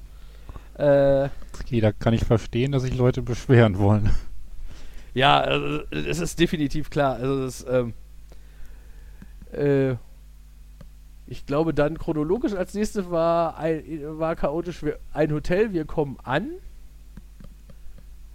Äh, 0.77 1.29
Okay, 1.61 1.81
da 1.81 1.93
kann 1.93 2.15
ich 2.15 2.25
verstehen, 2.25 2.73
dass 2.73 2.83
sich 2.83 2.97
Leute 2.97 3.23
beschweren 3.23 3.79
wollen. 3.79 4.11
Ja, 5.15 5.41
also, 5.41 5.85
es 5.91 6.19
ist 6.19 6.41
definitiv 6.41 6.91
klar. 6.91 7.15
Also 7.15 7.45
das, 7.45 7.65
ähm, 7.69 7.95
äh, 9.53 9.97
ich 11.27 11.47
glaube 11.47 11.73
dann 11.73 11.97
chronologisch 11.97 12.55
als 12.55 12.75
nächstes 12.75 13.11
war 13.11 13.57
ein, 13.57 13.83
war 14.19 14.35
chaotisch 14.35 14.83
wir, 14.83 14.99
ein 15.13 15.33
Hotel. 15.33 15.73
Wir 15.73 15.85
kommen 15.85 16.19
an. 16.23 16.51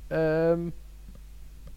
Ähm, 0.10 0.74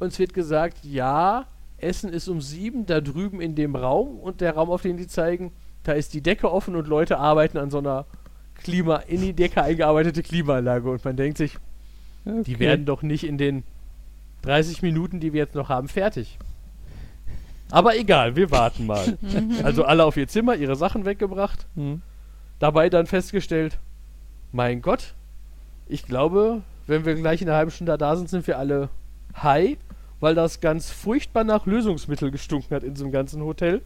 uns 0.03 0.19
wird 0.19 0.35
gesagt, 0.35 0.79
ja, 0.85 1.47
Essen 1.79 2.13
ist 2.13 2.29
um 2.29 2.41
sieben 2.41 2.87
da 2.87 3.01
drüben 3.01 3.41
in 3.41 3.55
dem 3.55 3.75
Raum 3.75 4.19
und 4.19 4.41
der 4.41 4.55
Raum, 4.55 4.71
auf 4.71 4.83
den 4.83 4.97
die 4.97 5.07
zeigen, 5.07 5.53
da 5.83 5.93
ist 5.93 6.15
die 6.15 6.21
Decke 6.21 6.51
offen 6.53 6.77
und 6.77 6.87
Leute 6.87 7.19
arbeiten 7.19 7.59
an 7.59 7.71
so 7.71 7.79
einer 7.79 8.07
Klima 8.55 8.97
in 8.97 9.21
die 9.21 9.33
Decke 9.33 9.63
eingearbeitete 9.63 10.23
Klimaanlage 10.23 10.89
und 10.91 11.05
man 11.05 11.17
denkt 11.17 11.39
sich, 11.39 11.57
die 12.25 12.31
Okay. 12.31 12.59
werden 12.61 12.85
doch 12.85 13.03
nicht 13.03 13.25
in 13.25 13.37
den 13.37 13.65
30 14.43 14.83
Minuten, 14.83 15.19
die 15.19 15.33
wir 15.33 15.41
jetzt 15.41 15.55
noch 15.57 15.69
haben, 15.69 15.89
fertig. 15.89 16.39
Aber 17.71 17.97
egal, 17.97 18.37
wir 18.37 18.51
warten 18.51 18.87
mal. 18.87 19.19
also 19.65 19.85
alle 19.85 20.05
auf 20.05 20.17
ihr 20.17 20.29
Zimmer, 20.29 20.55
ihre 20.55 20.77
Sachen 20.77 21.05
weggebracht. 21.05 21.67
Mhm. 21.75 22.03
Dabei 22.59 22.91
dann 22.91 23.07
festgestellt, 23.07 23.79
mein 24.53 24.83
Gott, 24.83 25.15
ich 25.89 26.05
glaube, 26.05 26.63
wenn 26.87 27.05
wir 27.05 27.15
gleich 27.15 27.43
in 27.43 27.49
einer 27.49 27.57
halben 27.57 27.71
Stunde 27.73 27.97
da 27.99 28.15
sind, 28.15 28.29
sind 28.29 28.47
wir 28.47 28.59
alle 28.59 28.89
high, 29.43 29.79
weil 30.23 30.37
das 30.37 30.61
ganz 30.61 30.89
furchtbar 30.91 31.43
nach 31.43 31.67
Lösungsmittel 31.67 32.31
gestunken 32.31 32.75
hat 32.77 32.85
in 32.85 32.95
diesem 32.95 33.11
ganzen 33.11 33.43
Hotel. 33.43 33.83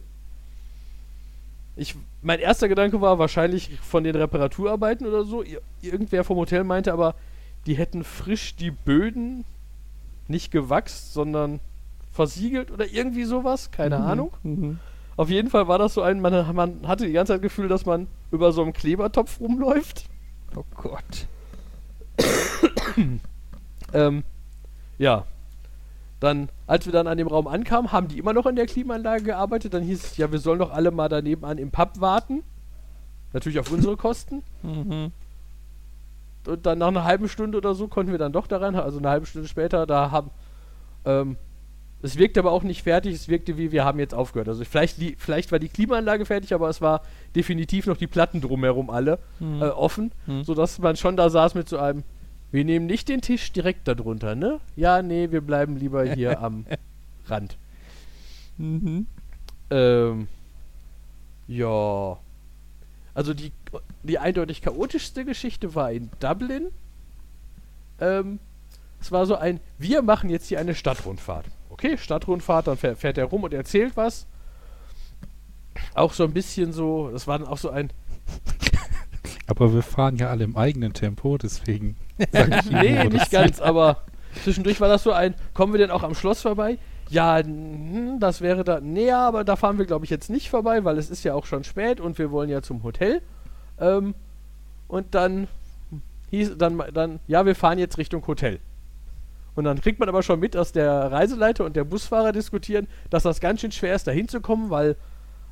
Ich, 1.75 1.95
mein 2.21 2.39
erster 2.39 2.67
Gedanke 2.69 3.01
war 3.01 3.17
wahrscheinlich 3.17 3.71
von 3.81 4.03
den 4.03 4.15
Reparaturarbeiten 4.15 5.07
oder 5.07 5.23
so. 5.25 5.41
Ir 5.41 5.61
irgendwer 5.81 6.23
vom 6.23 6.37
Hotel 6.37 6.63
meinte 6.63 6.93
aber, 6.93 7.15
die 7.65 7.73
hätten 7.75 8.03
frisch 8.03 8.55
die 8.55 8.69
Böden 8.69 9.45
nicht 10.27 10.51
gewachst, 10.51 11.11
sondern 11.13 11.59
versiegelt 12.13 12.69
oder 12.69 12.85
irgendwie 12.85 13.23
sowas. 13.23 13.71
Keine 13.71 13.97
Mhm. 13.97 14.05
Ahnung. 14.05 14.33
Mhm. 14.43 14.79
Auf 15.15 15.31
jeden 15.31 15.49
Fall 15.49 15.67
war 15.67 15.79
das 15.79 15.95
so 15.95 16.03
ein, 16.03 16.21
man, 16.21 16.55
man 16.55 16.87
hatte 16.87 17.07
die 17.07 17.13
ganze 17.13 17.33
Zeit 17.33 17.37
das 17.39 17.49
Gefühl, 17.49 17.67
dass 17.67 17.87
man 17.87 18.05
über 18.31 18.51
so 18.51 18.61
einem 18.61 18.73
Klebertopf 18.73 19.39
rumläuft. 19.39 20.05
Oh 20.55 20.63
Gott. 20.75 21.25
Ähm, 23.93 24.23
ja. 24.97 25.25
Dann, 26.19 26.49
als 26.65 26.85
wir 26.85 26.93
dann 26.93 27.07
an 27.07 27.17
dem 27.17 27.27
Raum 27.27 27.47
ankamen, 27.47 27.91
haben 27.91 28.07
die 28.07 28.17
immer 28.17 28.33
noch 28.33 28.45
in 28.47 28.55
der 28.55 28.65
Klimaanlage 28.65 29.23
gearbeitet. 29.23 29.73
Dann 29.73 29.83
hieß 29.83 30.03
es, 30.03 30.17
ja, 30.17 30.31
wir 30.31 30.39
sollen 30.39 30.59
doch 30.59 30.71
alle 30.71 30.91
mal 30.91 31.09
daneben 31.09 31.45
an 31.45 31.57
im 31.59 31.69
Pub 31.71 31.99
warten. 31.99 32.43
Natürlich 33.33 33.59
auf 33.59 33.71
unsere 33.71 33.97
Kosten. 33.97 34.41
Mhm. 34.63 35.11
Und 36.47 36.65
dann 36.65 36.77
nach 36.79 36.87
einer 36.87 37.03
halben 37.03 37.27
Stunde 37.29 37.57
oder 37.57 37.75
so 37.75 37.87
konnten 37.87 38.11
wir 38.11 38.17
dann 38.17 38.31
doch 38.31 38.47
daran, 38.47 38.75
also 38.75 38.97
eine 38.99 39.09
halbe 39.09 39.25
Stunde 39.25 39.47
später, 39.47 39.85
da 39.85 40.11
haben, 40.11 40.31
ähm, 41.05 41.37
Es 42.03 42.15
wirkte 42.17 42.39
aber 42.41 42.51
auch 42.51 42.61
nicht 42.61 42.83
fertig, 42.83 43.15
es 43.15 43.27
wirkte 43.27 43.57
wie, 43.57 43.71
wir 43.71 43.83
haben 43.83 43.97
jetzt 43.97 44.13
aufgehört. 44.13 44.47
Also 44.47 44.63
vielleicht, 44.63 44.97
vielleicht 45.17 45.51
war 45.51 45.57
die 45.57 45.67
Klimaanlage 45.67 46.25
fertig, 46.25 46.53
aber 46.53 46.69
es 46.69 46.79
war 46.79 47.01
definitiv 47.35 47.87
noch 47.87 47.97
die 47.97 48.05
Platten 48.05 48.39
drumherum 48.39 48.91
alle 48.91 49.17
Mhm. 49.39 49.61
äh, 49.63 49.65
offen, 49.69 50.11
Mhm. 50.27 50.43
sodass 50.43 50.77
man 50.77 50.95
schon 50.95 51.17
da 51.17 51.31
saß 51.31 51.55
mit 51.55 51.67
so 51.67 51.79
einem, 51.79 52.03
wir 52.51 52.63
nehmen 52.63 52.85
nicht 52.85 53.09
den 53.09 53.21
Tisch 53.21 53.51
direkt 53.51 53.87
darunter, 53.87 54.35
ne? 54.35 54.59
Ja, 54.75 55.01
nee, 55.01 55.31
wir 55.31 55.41
bleiben 55.41 55.75
lieber 55.75 56.05
hier 56.05 56.39
am 56.41 56.65
Rand. 57.27 57.57
Mhm. 58.57 59.07
Ähm, 59.69 60.27
ja. 61.47 62.17
Also 63.13 63.33
die, 63.33 63.51
die 64.03 64.19
eindeutig 64.19 64.61
chaotischste 64.61 65.25
Geschichte 65.25 65.75
war 65.75 65.91
in 65.91 66.09
Dublin. 66.19 66.67
Ähm, 67.99 68.39
es 68.99 69.11
war 69.11 69.25
so 69.25 69.35
ein, 69.35 69.59
wir 69.77 70.01
machen 70.01 70.29
jetzt 70.29 70.47
hier 70.47 70.59
eine 70.59 70.75
Stadtrundfahrt. 70.75 71.45
Okay, 71.69 71.97
Stadtrundfahrt, 71.97 72.67
dann 72.67 72.77
fährt, 72.77 72.97
fährt 72.97 73.17
er 73.17 73.25
rum 73.25 73.43
und 73.43 73.53
erzählt 73.53 73.95
was. 73.95 74.25
Auch 75.93 76.13
so 76.13 76.23
ein 76.23 76.33
bisschen 76.33 76.73
so, 76.73 77.09
das 77.11 77.27
war 77.27 77.37
dann 77.39 77.47
auch 77.47 77.57
so 77.57 77.69
ein, 77.69 77.91
Aber 79.47 79.73
wir 79.73 79.81
fahren 79.81 80.17
ja 80.17 80.29
alle 80.29 80.43
im 80.43 80.57
eigenen 80.57 80.93
Tempo, 80.93 81.37
deswegen. 81.37 81.95
sag 82.31 82.65
ich 82.65 82.71
Ihnen, 82.71 82.81
nee, 82.81 82.95
das 82.95 83.13
nicht 83.13 83.31
ganz, 83.31 83.59
aber 83.59 84.03
zwischendurch 84.43 84.79
war 84.81 84.89
das 84.89 85.03
so 85.03 85.11
ein, 85.11 85.33
kommen 85.53 85.73
wir 85.73 85.77
denn 85.77 85.91
auch 85.91 86.03
am 86.03 86.15
Schloss 86.15 86.41
vorbei? 86.41 86.77
Ja, 87.09 87.37
hm, 87.39 88.19
das 88.19 88.41
wäre 88.41 88.63
da 88.63 88.81
näher, 88.81 89.19
aber 89.19 89.43
da 89.43 89.55
fahren 89.55 89.77
wir, 89.77 89.85
glaube 89.85 90.05
ich, 90.05 90.11
jetzt 90.11 90.29
nicht 90.29 90.49
vorbei, 90.49 90.83
weil 90.83 90.97
es 90.97 91.09
ist 91.09 91.23
ja 91.23 91.33
auch 91.33 91.45
schon 91.45 91.63
spät 91.63 92.01
und 92.01 92.17
wir 92.17 92.31
wollen 92.31 92.49
ja 92.49 92.61
zum 92.61 92.83
Hotel. 92.83 93.21
Ähm, 93.79 94.13
und 94.87 95.15
dann 95.15 95.47
hieß 96.31 96.57
dann, 96.57 96.81
dann, 96.93 97.19
ja, 97.27 97.45
wir 97.45 97.55
fahren 97.55 97.79
jetzt 97.79 97.97
Richtung 97.97 98.25
Hotel. 98.27 98.59
Und 99.55 99.63
dann 99.63 99.81
kriegt 99.81 99.99
man 99.99 100.09
aber 100.09 100.21
schon 100.21 100.39
mit, 100.39 100.55
dass 100.55 100.71
der 100.71 101.11
Reiseleiter 101.11 101.65
und 101.65 101.75
der 101.75 101.83
Busfahrer 101.83 102.31
diskutieren, 102.31 102.87
dass 103.09 103.23
das 103.23 103.39
ganz 103.39 103.61
schön 103.61 103.71
schwer 103.71 103.95
ist, 103.95 104.05
da 104.05 104.11
hinzukommen, 104.11 104.69
weil 104.69 104.97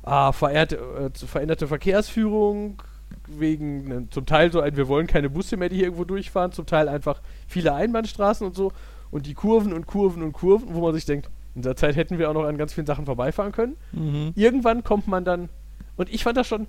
ah, 0.02 0.32
verehrte, 0.32 0.76
äh, 0.76 1.26
veränderte 1.26 1.66
Verkehrsführung, 1.66 2.82
wegen 3.26 3.90
äh, 3.90 4.10
zum 4.10 4.26
Teil 4.26 4.52
so 4.52 4.60
ein, 4.60 4.76
wir 4.76 4.88
wollen 4.88 5.06
keine 5.06 5.30
Busse 5.30 5.56
mehr, 5.56 5.68
die 5.68 5.76
hier 5.76 5.86
irgendwo 5.86 6.04
durchfahren, 6.04 6.52
zum 6.52 6.66
Teil 6.66 6.88
einfach 6.88 7.20
viele 7.46 7.74
Einbahnstraßen 7.74 8.46
und 8.46 8.54
so 8.54 8.72
und 9.10 9.26
die 9.26 9.34
Kurven 9.34 9.72
und 9.72 9.86
Kurven 9.86 10.22
und 10.22 10.32
Kurven, 10.32 10.74
wo 10.74 10.80
man 10.80 10.94
sich 10.94 11.04
denkt, 11.04 11.30
in 11.54 11.62
der 11.62 11.76
Zeit 11.76 11.96
hätten 11.96 12.18
wir 12.18 12.28
auch 12.28 12.34
noch 12.34 12.44
an 12.44 12.58
ganz 12.58 12.74
vielen 12.74 12.86
Sachen 12.86 13.06
vorbeifahren 13.06 13.52
können. 13.52 13.76
Mhm. 13.92 14.32
Irgendwann 14.34 14.84
kommt 14.84 15.08
man 15.08 15.24
dann, 15.24 15.48
und 15.96 16.12
ich 16.12 16.22
fand 16.22 16.36
das 16.36 16.46
schon 16.46 16.66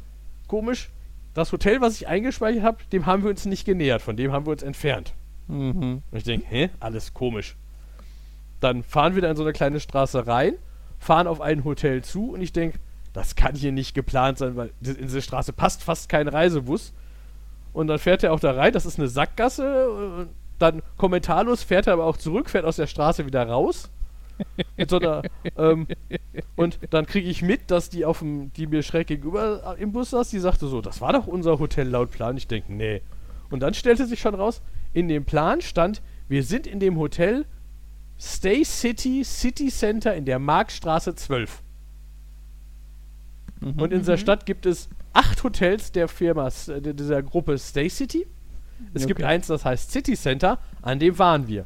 komisch, 0.47 0.89
das 1.34 1.52
Hotel, 1.52 1.82
was 1.82 1.95
ich 1.95 2.08
eingespeichert 2.08 2.63
habe, 2.63 2.78
dem 2.91 3.06
haben 3.06 3.23
wir 3.23 3.30
uns 3.30 3.45
nicht 3.45 3.65
genähert, 3.65 4.02
von 4.02 4.15
dem 4.15 4.32
haben 4.32 4.45
wir 4.45 4.52
uns 4.52 4.63
entfernt. 4.63 5.13
Mhm. 5.47 6.02
Und 6.10 6.17
ich 6.17 6.23
denke, 6.23 6.47
hä? 6.47 6.69
Alles 6.80 7.13
komisch. 7.13 7.56
Dann 8.60 8.82
fahren 8.84 9.13
wir 9.15 9.21
da 9.21 9.30
in 9.30 9.36
so 9.36 9.43
eine 9.43 9.54
kleine 9.54 9.80
Straße 9.80 10.26
rein, 10.26 10.54
fahren 11.00 11.28
auf 11.28 11.41
ein 11.41 11.63
Hotel 11.63 12.04
zu 12.04 12.32
und 12.32 12.41
ich 12.41 12.54
denke, 12.54 12.80
das 13.17 13.36
kann 13.36 13.56
hier 13.56 13.71
nicht 13.71 13.95
geplant 13.95 14.38
sein, 14.38 14.56
weil 14.56 14.69
in 14.86 14.97
diese 15.01 15.23
Straße 15.23 15.51
passt 15.51 15.84
fast 15.84 16.08
kein 16.08 16.27
Reisebus. 16.27 16.93
Und 17.73 17.88
dann 17.88 17.97
fährt 17.97 18.23
er 18.23 18.32
auch 18.32 18.39
da 18.39 18.51
rein, 18.51 18.71
das 18.71 18.86
ist 18.86 18.99
eine 18.99 19.08
Sackgasse. 19.08 19.89
Und 19.89 20.30
dann 20.60 20.84
kommentarlos 20.97 21.63
fährt 21.63 21.88
er 21.88 21.93
aber 21.93 22.06
auch 22.06 22.17
zurück, 22.17 22.47
fährt 22.47 22.63
aus 22.63 22.75
der 22.75 22.86
Straße 22.86 23.25
wieder 23.25 23.47
raus. 23.47 23.89
Mit 24.77 24.91
so 24.91 24.99
einer, 24.99 25.23
ähm, 25.58 25.88
und 26.56 26.77
dann 26.91 27.08
kriege 27.08 27.27
ich 27.27 27.41
mit, 27.41 27.71
dass 27.71 27.89
die 27.89 28.06
auf 28.06 28.19
dem, 28.19 28.53
die 28.53 28.67
mir 28.67 28.84
schräg 28.84 29.08
gegenüber 29.08 29.75
äh, 29.75 29.82
im 29.82 29.93
Bus 29.93 30.12
saß, 30.12 30.30
die 30.30 30.38
sagte 30.38 30.67
so, 30.67 30.80
das 30.80 31.01
war 31.01 31.12
doch 31.12 31.25
unser 31.25 31.58
Hotel 31.58 31.88
laut 31.88 32.12
Plan. 32.12 32.38
Ich 32.38 32.47
denke, 32.47 32.71
nee. 32.71 33.01
Und 33.49 33.62
dann 33.62 33.73
stellte 33.73 34.06
sich 34.06 34.19
schon 34.19 34.36
raus, 34.36 34.62
in 34.93 35.08
dem 35.08 35.25
Plan 35.25 35.62
stand, 35.62 36.03
wir 36.30 36.43
sind 36.43 36.67
in 36.67 36.80
dem 36.80 36.99
Hotel 36.99 37.47
Stay 38.19 38.63
City 38.63 39.23
City 39.23 39.69
Center 39.69 40.13
in 40.13 40.25
der 40.25 40.38
Marktstraße 40.38 41.15
12. 41.15 41.63
Mhm. 43.62 43.82
Und 43.82 43.93
in 43.93 44.00
dieser 44.00 44.17
Stadt 44.17 44.46
gibt 44.46 44.65
es 44.65 44.89
acht 45.13 45.43
Hotels 45.43 45.91
der 45.91 46.08
Firma, 46.08 46.48
äh, 46.48 46.93
dieser 46.93 47.24
Gruppe 47.24 47.58
Stay 47.58 47.89
City. 47.89 48.28
Es 48.93 49.08
gibt 49.08 49.20
Okay. 49.22 49.30
eins, 49.30 49.48
das 49.48 49.65
heißt 49.65 49.91
City 49.91 50.15
Center, 50.15 50.60
an 50.82 51.00
dem 51.00 51.17
waren 51.17 51.48
wir. 51.48 51.65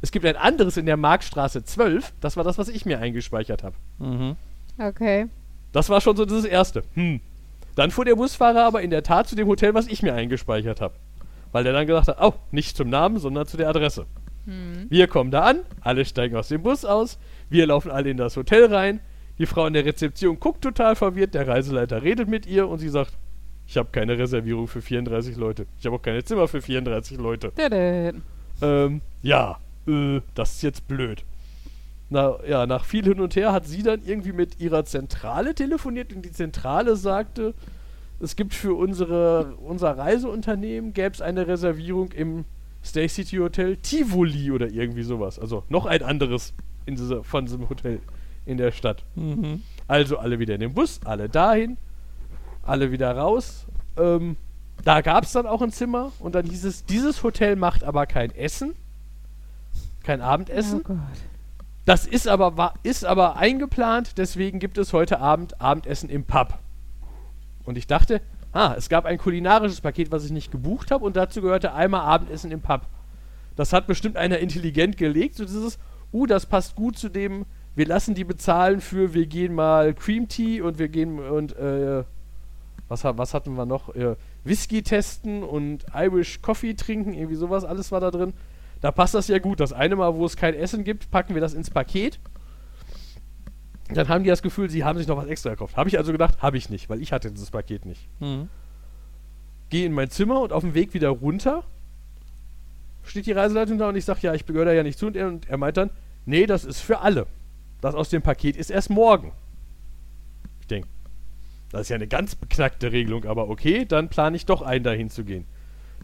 Es 0.00 0.10
gibt 0.12 0.24
ein 0.26 0.36
anderes 0.36 0.76
in 0.76 0.86
der 0.86 0.96
Marktstraße 0.96 1.64
12, 1.64 2.12
das 2.20 2.36
war 2.36 2.44
das, 2.44 2.58
was 2.58 2.68
ich 2.68 2.84
mir 2.86 2.98
eingespeichert 3.00 3.62
habe. 3.62 3.76
Mhm. 3.98 4.36
Okay. 4.78 5.26
Das 5.72 5.88
war 5.88 6.00
schon 6.00 6.16
so 6.16 6.24
das 6.24 6.44
erste. 6.44 6.82
Hm. 6.94 7.20
Dann 7.74 7.90
fuhr 7.90 8.04
der 8.04 8.16
Busfahrer 8.16 8.64
aber 8.64 8.82
in 8.82 8.90
der 8.90 9.02
Tat 9.02 9.28
zu 9.28 9.36
dem 9.36 9.48
Hotel, 9.48 9.74
was 9.74 9.86
ich 9.86 10.02
mir 10.02 10.14
eingespeichert 10.14 10.80
habe. 10.80 10.94
Weil 11.52 11.64
der 11.64 11.72
dann 11.72 11.86
gesagt 11.86 12.08
hat, 12.08 12.18
oh, 12.20 12.34
nicht 12.50 12.76
zum 12.76 12.90
Namen, 12.90 13.18
sondern 13.18 13.46
zu 13.46 13.56
der 13.56 13.68
Adresse. 13.68 14.06
Hm. 14.44 14.86
Wir 14.88 15.06
kommen 15.06 15.30
da 15.30 15.42
an, 15.42 15.60
alle 15.80 16.04
steigen 16.04 16.36
aus 16.36 16.48
dem 16.48 16.62
Bus 16.62 16.84
aus, 16.84 17.18
wir 17.48 17.66
laufen 17.66 17.90
alle 17.90 18.10
in 18.10 18.16
das 18.16 18.36
Hotel 18.36 18.72
rein, 18.72 19.00
die 19.38 19.46
Frau 19.46 19.66
in 19.66 19.72
der 19.72 19.84
Rezeption 19.84 20.38
guckt 20.38 20.62
total 20.62 20.96
verwirrt, 20.96 21.34
der 21.34 21.48
Reiseleiter 21.48 22.02
redet 22.02 22.28
mit 22.28 22.46
ihr 22.46 22.68
und 22.68 22.78
sie 22.78 22.88
sagt, 22.88 23.16
ich 23.66 23.76
habe 23.76 23.88
keine 23.90 24.18
Reservierung 24.18 24.68
für 24.68 24.82
34 24.82 25.36
Leute. 25.36 25.66
Ich 25.78 25.86
habe 25.86 25.96
auch 25.96 26.02
keine 26.02 26.22
Zimmer 26.24 26.48
für 26.48 26.60
34 26.60 27.18
Leute. 27.18 27.52
Ähm, 28.60 29.00
ja, 29.22 29.58
äh, 29.86 30.20
das 30.34 30.54
ist 30.54 30.62
jetzt 30.62 30.88
blöd. 30.88 31.24
Na, 32.10 32.36
ja, 32.46 32.66
nach 32.66 32.84
viel 32.84 33.04
hin 33.04 33.20
und 33.20 33.34
her 33.36 33.52
hat 33.52 33.66
sie 33.66 33.82
dann 33.82 34.02
irgendwie 34.04 34.32
mit 34.32 34.60
ihrer 34.60 34.84
Zentrale 34.84 35.54
telefoniert 35.54 36.12
und 36.12 36.22
die 36.22 36.32
Zentrale 36.32 36.96
sagte, 36.96 37.54
es 38.20 38.36
gibt 38.36 38.52
für 38.54 38.74
unsere, 38.74 39.54
unser 39.56 39.96
Reiseunternehmen 39.96 40.92
gäbe 40.92 41.14
es 41.14 41.22
eine 41.22 41.46
Reservierung 41.46 42.12
im 42.12 42.44
Stay 42.84 43.08
City 43.08 43.36
Hotel 43.36 43.76
Tivoli 43.76 44.50
oder 44.50 44.70
irgendwie 44.70 45.02
sowas. 45.02 45.38
Also 45.38 45.64
noch 45.68 45.86
ein 45.86 46.02
anderes 46.02 46.52
in 46.84 46.96
dieser, 46.96 47.24
von 47.24 47.46
diesem 47.46 47.68
Hotel 47.68 48.00
in 48.44 48.56
der 48.56 48.72
Stadt. 48.72 49.04
Mhm. 49.14 49.62
Also 49.88 50.18
alle 50.18 50.38
wieder 50.38 50.54
in 50.54 50.60
den 50.60 50.74
Bus, 50.74 51.00
alle 51.04 51.28
dahin, 51.28 51.76
alle 52.62 52.90
wieder 52.92 53.16
raus. 53.16 53.66
Ähm, 53.96 54.36
da 54.84 55.00
gab 55.00 55.24
es 55.24 55.32
dann 55.32 55.46
auch 55.46 55.62
ein 55.62 55.70
Zimmer 55.70 56.12
und 56.18 56.34
dann 56.34 56.46
hieß 56.46 56.64
es, 56.64 56.84
dieses 56.84 57.22
Hotel 57.22 57.56
macht 57.56 57.84
aber 57.84 58.06
kein 58.06 58.34
Essen, 58.34 58.74
kein 60.02 60.20
Abendessen. 60.20 60.82
Oh. 60.88 60.96
Das 61.84 62.06
ist 62.06 62.28
aber, 62.28 62.56
wa- 62.56 62.74
ist 62.82 63.04
aber 63.04 63.36
eingeplant, 63.36 64.18
deswegen 64.18 64.58
gibt 64.58 64.78
es 64.78 64.92
heute 64.92 65.20
Abend 65.20 65.60
Abendessen 65.60 66.08
im 66.08 66.24
Pub. 66.24 66.58
Und 67.64 67.76
ich 67.76 67.86
dachte, 67.86 68.20
ah, 68.52 68.74
es 68.76 68.88
gab 68.88 69.04
ein 69.04 69.18
kulinarisches 69.18 69.80
Paket, 69.80 70.10
was 70.10 70.24
ich 70.24 70.30
nicht 70.30 70.50
gebucht 70.50 70.90
habe 70.90 71.04
und 71.04 71.16
dazu 71.16 71.42
gehörte 71.42 71.72
einmal 71.74 72.02
Abendessen 72.02 72.50
im 72.50 72.60
Pub. 72.60 72.82
Das 73.56 73.72
hat 73.72 73.86
bestimmt 73.86 74.16
einer 74.16 74.38
intelligent 74.38 74.96
gelegt, 74.96 75.34
so 75.36 75.44
dieses, 75.44 75.78
uh, 76.12 76.26
das 76.26 76.46
passt 76.46 76.74
gut 76.74 76.98
zu 76.98 77.08
dem, 77.08 77.46
wir 77.74 77.86
lassen 77.86 78.14
die 78.14 78.24
bezahlen 78.24 78.80
für, 78.80 79.14
wir 79.14 79.26
gehen 79.26 79.54
mal 79.54 79.94
Cream 79.94 80.28
Tea 80.28 80.60
und 80.60 80.78
wir 80.78 80.88
gehen 80.88 81.18
und, 81.18 81.56
äh, 81.56 82.04
was, 82.88 83.04
was 83.04 83.32
hatten 83.32 83.54
wir 83.54 83.64
noch? 83.64 83.94
Äh, 83.94 84.16
Whisky 84.44 84.82
testen 84.82 85.42
und 85.42 85.86
Irish 85.94 86.42
Coffee 86.42 86.74
trinken, 86.74 87.14
irgendwie 87.14 87.36
sowas, 87.36 87.64
alles 87.64 87.90
war 87.90 88.00
da 88.00 88.10
drin. 88.10 88.34
Da 88.82 88.90
passt 88.90 89.14
das 89.14 89.28
ja 89.28 89.38
gut. 89.38 89.60
Das 89.60 89.72
eine 89.72 89.96
Mal, 89.96 90.14
wo 90.14 90.26
es 90.26 90.36
kein 90.36 90.54
Essen 90.54 90.84
gibt, 90.84 91.10
packen 91.10 91.34
wir 91.34 91.40
das 91.40 91.54
ins 91.54 91.70
Paket. 91.70 92.18
Dann 93.94 94.08
haben 94.08 94.24
die 94.24 94.30
das 94.30 94.42
Gefühl, 94.42 94.68
sie 94.68 94.84
haben 94.84 94.98
sich 94.98 95.06
noch 95.06 95.16
was 95.16 95.26
extra 95.26 95.50
gekauft. 95.50 95.76
Habe 95.76 95.88
ich 95.88 95.98
also 95.98 96.12
gedacht, 96.12 96.42
habe 96.42 96.56
ich 96.56 96.68
nicht, 96.68 96.90
weil 96.90 97.00
ich 97.00 97.12
hatte 97.12 97.30
dieses 97.30 97.50
Paket 97.50 97.86
nicht. 97.86 98.08
Mhm. 98.20 98.48
Gehe 99.70 99.86
in 99.86 99.92
mein 99.92 100.10
Zimmer 100.10 100.40
und 100.40 100.52
auf 100.52 100.62
dem 100.62 100.74
Weg 100.74 100.92
wieder 100.94 101.08
runter 101.08 101.64
steht 103.04 103.26
die 103.26 103.32
Reiseleitung 103.32 103.78
da 103.78 103.88
und 103.88 103.96
ich 103.96 104.04
sage, 104.04 104.20
ja, 104.22 104.34
ich 104.34 104.46
gehöre 104.46 104.66
da 104.66 104.72
ja 104.72 104.82
nicht 104.82 104.98
zu. 104.98 105.06
Und 105.06 105.16
er, 105.16 105.28
und 105.28 105.48
er 105.48 105.56
meint 105.58 105.76
dann, 105.76 105.90
nee, 106.26 106.46
das 106.46 106.64
ist 106.64 106.80
für 106.80 107.00
alle. 107.00 107.26
Das 107.82 107.94
aus 107.94 108.08
dem 108.08 108.22
Paket 108.22 108.56
ist 108.56 108.70
erst 108.70 108.88
morgen. 108.88 109.32
Ich 110.60 110.68
denke, 110.68 110.88
das 111.72 111.82
ist 111.82 111.88
ja 111.90 111.96
eine 111.96 112.06
ganz 112.06 112.36
beknackte 112.36 112.92
Regelung, 112.92 113.26
aber 113.26 113.50
okay, 113.50 113.84
dann 113.84 114.08
plane 114.08 114.36
ich 114.36 114.46
doch 114.46 114.62
ein, 114.62 114.84
dahin 114.84 115.10
zu 115.10 115.24
gehen. 115.24 115.44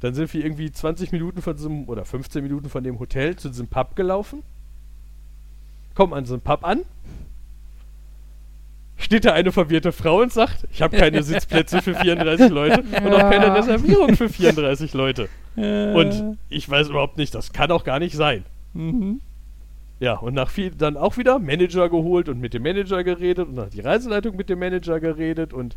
Dann 0.01 0.13
sind 0.13 0.33
wir 0.35 0.45
irgendwie 0.45 0.71
20 0.71 1.13
Minuten 1.13 1.41
von 1.41 1.57
diesem, 1.57 1.89
oder 1.89 2.05
15 2.05 2.43
Minuten 2.43 2.69
von 2.69 2.83
dem 2.85 2.99
Hotel 2.99 3.37
zu 3.37 3.49
diesem 3.49 3.69
Pub 3.69 3.97
gelaufen. 3.97 4.43
Kommen 5.95 6.13
an 6.13 6.25
diesem 6.25 6.41
Pub 6.41 6.65
an. 6.65 6.83
Steht 8.97 9.25
da 9.25 9.33
eine 9.33 9.53
verwirrte 9.53 9.93
Frau 9.93 10.21
und 10.21 10.33
sagt, 10.33 10.67
ich 10.73 10.83
habe 10.83 10.97
keine 10.97 11.23
Sitzplätze 11.23 11.81
für 11.81 11.95
34 11.95 12.51
Leute 12.51 12.81
und 13.05 13.15
auch 13.15 13.31
keine. 13.31 13.55
Reservierung 13.55 14.17
für 14.17 14.29
34 14.29 14.95
Leute. 14.95 15.29
Und 15.55 16.39
ich 16.49 16.69
weiß 16.69 16.89
überhaupt 16.89 17.19
nicht, 17.19 17.35
das 17.37 17.53
kann 17.53 17.71
auch 17.71 17.85
gar 17.85 18.01
nicht 18.01 18.17
sein. 18.17 18.45
Mhm. 18.75 19.21
Ja, 20.01 20.15
und 20.15 20.35
nach 20.35 20.51
viel 20.51 20.71
dann 20.71 20.97
auch 20.97 21.17
wieder 21.17 21.39
Manager 21.39 21.89
geholt 21.89 22.29
und 22.29 22.41
mit 22.41 22.55
dem 22.55 22.63
Manager 22.63 23.03
geredet 23.03 23.49
und 23.49 23.57
dann 23.57 23.67
hat 23.67 23.75
die 23.75 23.81
Reiseleitung 23.81 24.37
mit 24.37 24.49
dem 24.49 24.61
Manager 24.61 25.01
geredet 25.01 25.53
und 25.53 25.77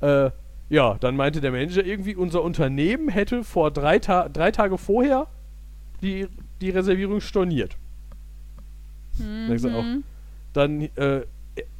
äh, 0.00 0.30
ja, 0.68 0.96
dann 1.00 1.16
meinte 1.16 1.40
der 1.40 1.52
Manager 1.52 1.84
irgendwie, 1.84 2.14
unser 2.14 2.42
Unternehmen 2.42 3.08
hätte 3.08 3.44
vor 3.44 3.70
drei, 3.70 3.98
Ta 3.98 4.28
drei 4.28 4.50
Tage 4.50 4.78
vorher 4.78 5.26
die, 6.02 6.28
die 6.60 6.70
Reservierung 6.70 7.20
storniert. 7.20 7.76
Mhm. 9.18 9.58
so, 9.58 9.68
auch. 9.70 9.84
Dann 10.52 10.82
äh, 10.96 11.22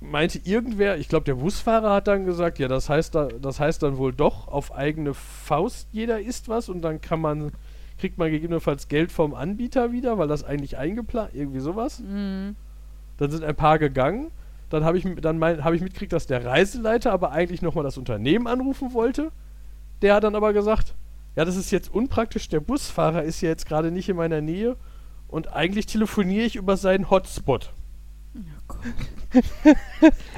meinte 0.01 0.41
irgendwer, 0.45 0.99
ich 0.99 1.09
glaube 1.09 1.25
der 1.25 1.35
Busfahrer 1.35 1.95
hat 1.95 2.09
dann 2.09 2.25
gesagt, 2.25 2.59
ja, 2.59 2.69
das 2.69 2.89
heißt, 2.89 3.15
da, 3.15 3.29
das 3.29 3.61
heißt 3.61 3.83
dann 3.83 3.97
wohl 3.97 4.13
doch 4.13 4.49
auf 4.49 4.75
eigene 4.75 5.15
Faust 5.15 5.89
jeder 5.93 6.21
isst 6.21 6.49
was 6.49 6.69
und 6.69 6.83
dann 6.83 7.01
kann 7.01 7.21
man, 7.21 7.53
kriegt 8.03 8.19
man 8.19 8.33
gegebenenfalls 8.33 8.89
Geld 8.89 9.13
vom 9.13 9.33
Anbieter 9.33 9.93
wieder, 9.93 10.19
weil 10.19 10.27
das 10.27 10.43
eigentlich 10.43 10.77
eingeplant, 10.77 11.31
irgendwie 11.35 11.61
sowas. 11.61 12.01
Mhm. 12.01 12.57
Dann 13.19 13.31
sind 13.31 13.45
ein 13.45 13.55
paar 13.55 13.79
gegangen. 13.79 14.33
Dann 14.71 14.85
habe 14.85 14.99
ich, 14.99 15.05
m- 15.05 15.21
dann 15.21 15.39
mein, 15.39 15.63
hab 15.63 15.73
ich 15.73 15.81
mitgekriegt, 15.83 16.13
dass 16.13 16.27
der 16.27 16.45
Reiseleiter 16.45 17.13
aber 17.13 17.31
eigentlich 17.31 17.63
nochmal 17.63 17.85
das 17.85 17.99
Unternehmen 17.99 18.49
anrufen 18.49 18.93
wollte. 18.93 19.31
Der 20.03 20.17
hat 20.17 20.25
dann 20.25 20.35
aber 20.35 20.53
gesagt, 20.53 20.97
ja, 21.37 21.45
das 21.45 21.55
ist 21.55 21.71
jetzt 21.71 21.95
unpraktisch, 21.95 22.49
der 22.49 22.59
Busfahrer 22.59 23.23
ist 23.23 23.41
ja 23.41 23.51
jetzt 23.51 23.67
gerade 23.67 23.93
nicht 23.93 24.09
in 24.09 24.17
meiner 24.17 24.41
Nähe 24.41 24.75
und 25.29 25.53
eigentlich 25.53 25.87
telefoniere 25.87 26.45
ich 26.45 26.57
über 26.57 26.77
seinen 26.77 27.09
Hotspot. 27.09 27.73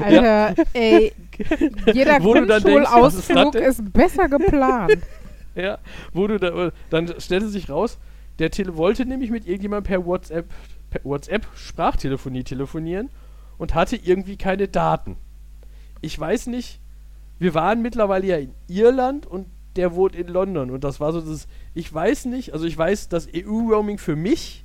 Alter, 0.02 0.54
ey, 0.74 1.12
jeder 1.94 2.20
du 2.20 2.44
dann 2.44 2.62
denkst, 2.62 2.90
was 2.92 3.14
ist 3.14 3.30
das 3.30 3.36
Grundschulausflug 3.36 3.52
denn? 3.52 3.62
ist 3.62 3.92
besser 3.92 4.28
geplant. 4.28 4.98
Ja, 5.62 5.78
wo 6.12 6.26
du 6.26 6.38
da, 6.38 6.72
dann 6.90 7.20
stellte 7.20 7.48
sich 7.48 7.70
raus, 7.70 7.98
der 8.38 8.50
Tele 8.50 8.76
wollte 8.76 9.06
nämlich 9.06 9.30
mit 9.30 9.46
irgendjemandem 9.46 9.84
per 9.84 10.06
WhatsApp, 10.06 10.46
per 10.90 11.04
WhatsApp 11.04 11.46
Sprachtelefonie 11.54 12.42
telefonieren 12.42 13.10
und 13.58 13.74
hatte 13.74 13.96
irgendwie 13.96 14.36
keine 14.36 14.66
Daten. 14.66 15.16
Ich 16.00 16.18
weiß 16.18 16.48
nicht, 16.48 16.80
wir 17.38 17.54
waren 17.54 17.82
mittlerweile 17.82 18.26
ja 18.26 18.36
in 18.38 18.52
Irland 18.68 19.26
und 19.26 19.46
der 19.76 19.94
wohnt 19.94 20.14
in 20.14 20.28
London 20.28 20.70
und 20.70 20.84
das 20.84 21.00
war 21.00 21.12
so 21.12 21.20
das, 21.20 21.46
ich 21.74 21.92
weiß 21.92 22.26
nicht, 22.26 22.52
also 22.52 22.64
ich 22.64 22.76
weiß, 22.76 23.08
das 23.08 23.28
EU-Roaming 23.34 23.98
für 23.98 24.16
mich 24.16 24.64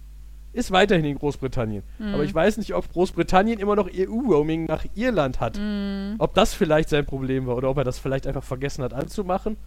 ist 0.52 0.72
weiterhin 0.72 1.06
in 1.06 1.18
Großbritannien. 1.18 1.84
Aber 2.14 2.24
ich 2.24 2.34
weiß 2.34 2.58
nicht, 2.58 2.74
ob 2.74 2.92
Großbritannien 2.92 3.60
immer 3.60 3.76
noch 3.76 3.88
EU-Roaming 3.94 4.66
nach 4.66 4.84
Irland 4.96 5.40
hat. 5.40 5.60
Ob 6.18 6.34
das 6.34 6.56
vielleicht 6.56 6.90
sein 6.90 7.06
Problem 7.06 7.46
war 7.46 7.56
oder 7.56 7.70
ob 7.70 7.78
er 7.78 7.84
das 7.84 8.00
vielleicht 8.00 8.26
einfach 8.26 8.44
vergessen 8.44 8.84
hat 8.84 8.94
anzumachen. 8.94 9.58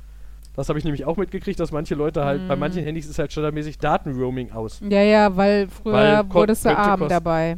Das 0.55 0.69
habe 0.69 0.79
ich 0.79 0.85
nämlich 0.85 1.07
auch 1.07 1.17
mitgekriegt, 1.17 1.59
dass 1.59 1.73
manche 1.73 1.95
Leute 1.95 2.25
halt, 2.25 2.47
bei 2.47 2.57
manchen 2.57 2.85
Handys 2.85 3.07
ist 3.09 3.19
halt 3.19 3.33
standardmäßig 3.33 3.79
Datenroaming 3.79 4.53
aus. 4.53 4.81
Ja, 4.87 5.03
ja, 5.03 5.35
weil 5.35 5.69
früher 5.69 5.93
Weil 5.93 6.35
wurdest 6.35 6.65
du 6.67 6.77
arm 6.77 7.09
dabei. 7.09 7.57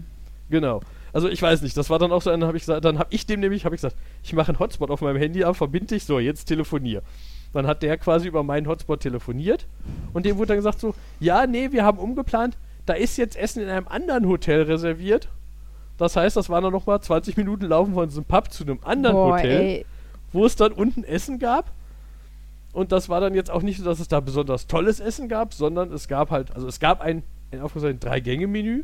Genau. 0.49 0.81
Also 1.13 1.29
ich 1.29 1.41
weiß 1.43 1.63
nicht, 1.63 1.77
das 1.77 1.91
war 1.91 1.99
dann 1.99 2.13
auch 2.13 2.23
so, 2.23 2.31
dann 2.31 2.45
habe 2.45 2.57
ich 2.57 2.65
gesagt, 2.65 2.85
dann 2.85 2.99
habe 2.99 3.09
ich 3.13 3.27
dem 3.27 3.41
nämlich, 3.41 3.65
habe 3.65 3.75
ich 3.75 3.81
gesagt, 3.81 3.97
ich 4.23 4.33
mache 4.33 4.49
einen 4.49 4.59
Hotspot 4.59 4.91
auf 4.91 5.01
meinem 5.01 5.17
Handy 5.17 5.45
ab, 5.45 5.57
verbinde 5.57 5.95
ich, 5.95 6.05
so, 6.05 6.19
jetzt 6.19 6.47
telefonier. 6.47 7.03
Dann 7.53 7.67
hat 7.69 7.83
der 7.83 7.97
quasi 7.99 8.27
über 8.29 8.43
meinen 8.43 8.67
Hotspot 8.67 9.01
telefoniert 9.01 9.67
und 10.13 10.27
dem 10.27 10.39
wurde 10.39 10.49
dann 10.49 10.57
gesagt 10.57 10.81
so, 10.81 10.95
ja, 11.21 11.47
nee, 11.47 11.71
wir 11.71 11.85
haben 11.85 11.99
umgeplant, 11.99 12.57
da 12.85 12.95
ist 12.95 13.17
jetzt 13.17 13.37
Essen 13.37 13.63
in 13.63 13.69
einem 13.69 13.87
anderen 13.89 14.27
Hotel 14.29 14.63
reserviert. 14.63 15.29
Das 15.99 16.17
heißt, 16.17 16.37
das 16.37 16.51
waren 16.51 16.65
dann 16.65 16.73
nochmal 16.73 17.01
20 17.01 17.37
Minuten 17.37 17.67
Laufen 17.67 17.95
von 17.95 18.09
diesem 18.09 18.25
Pub 18.25 18.53
zu 18.53 18.65
einem 18.65 18.81
anderen 18.83 19.15
Boah, 19.15 19.37
Hotel, 19.37 19.61
ey. 19.61 19.87
wo 20.33 20.45
es 20.45 20.57
dann 20.57 20.73
unten 20.73 21.05
Essen 21.05 21.39
gab. 21.39 21.71
Und 22.75 22.93
das 22.93 23.09
war 23.09 23.21
dann 23.21 23.35
jetzt 23.35 23.51
auch 23.51 23.63
nicht 23.63 23.79
so, 23.79 23.85
dass 23.85 24.01
es 24.01 24.09
da 24.09 24.21
besonders 24.21 24.67
tolles 24.67 25.01
Essen 25.01 25.29
gab, 25.29 25.55
sondern 25.55 25.93
es 25.93 26.09
gab 26.09 26.31
halt, 26.31 26.55
also 26.55 26.67
es 26.67 26.81
gab 26.81 27.01
ein, 27.01 27.23
in 27.53 27.61
Anführungszeichen, 27.61 28.01
Drei-Gänge-Menü, 28.01 28.83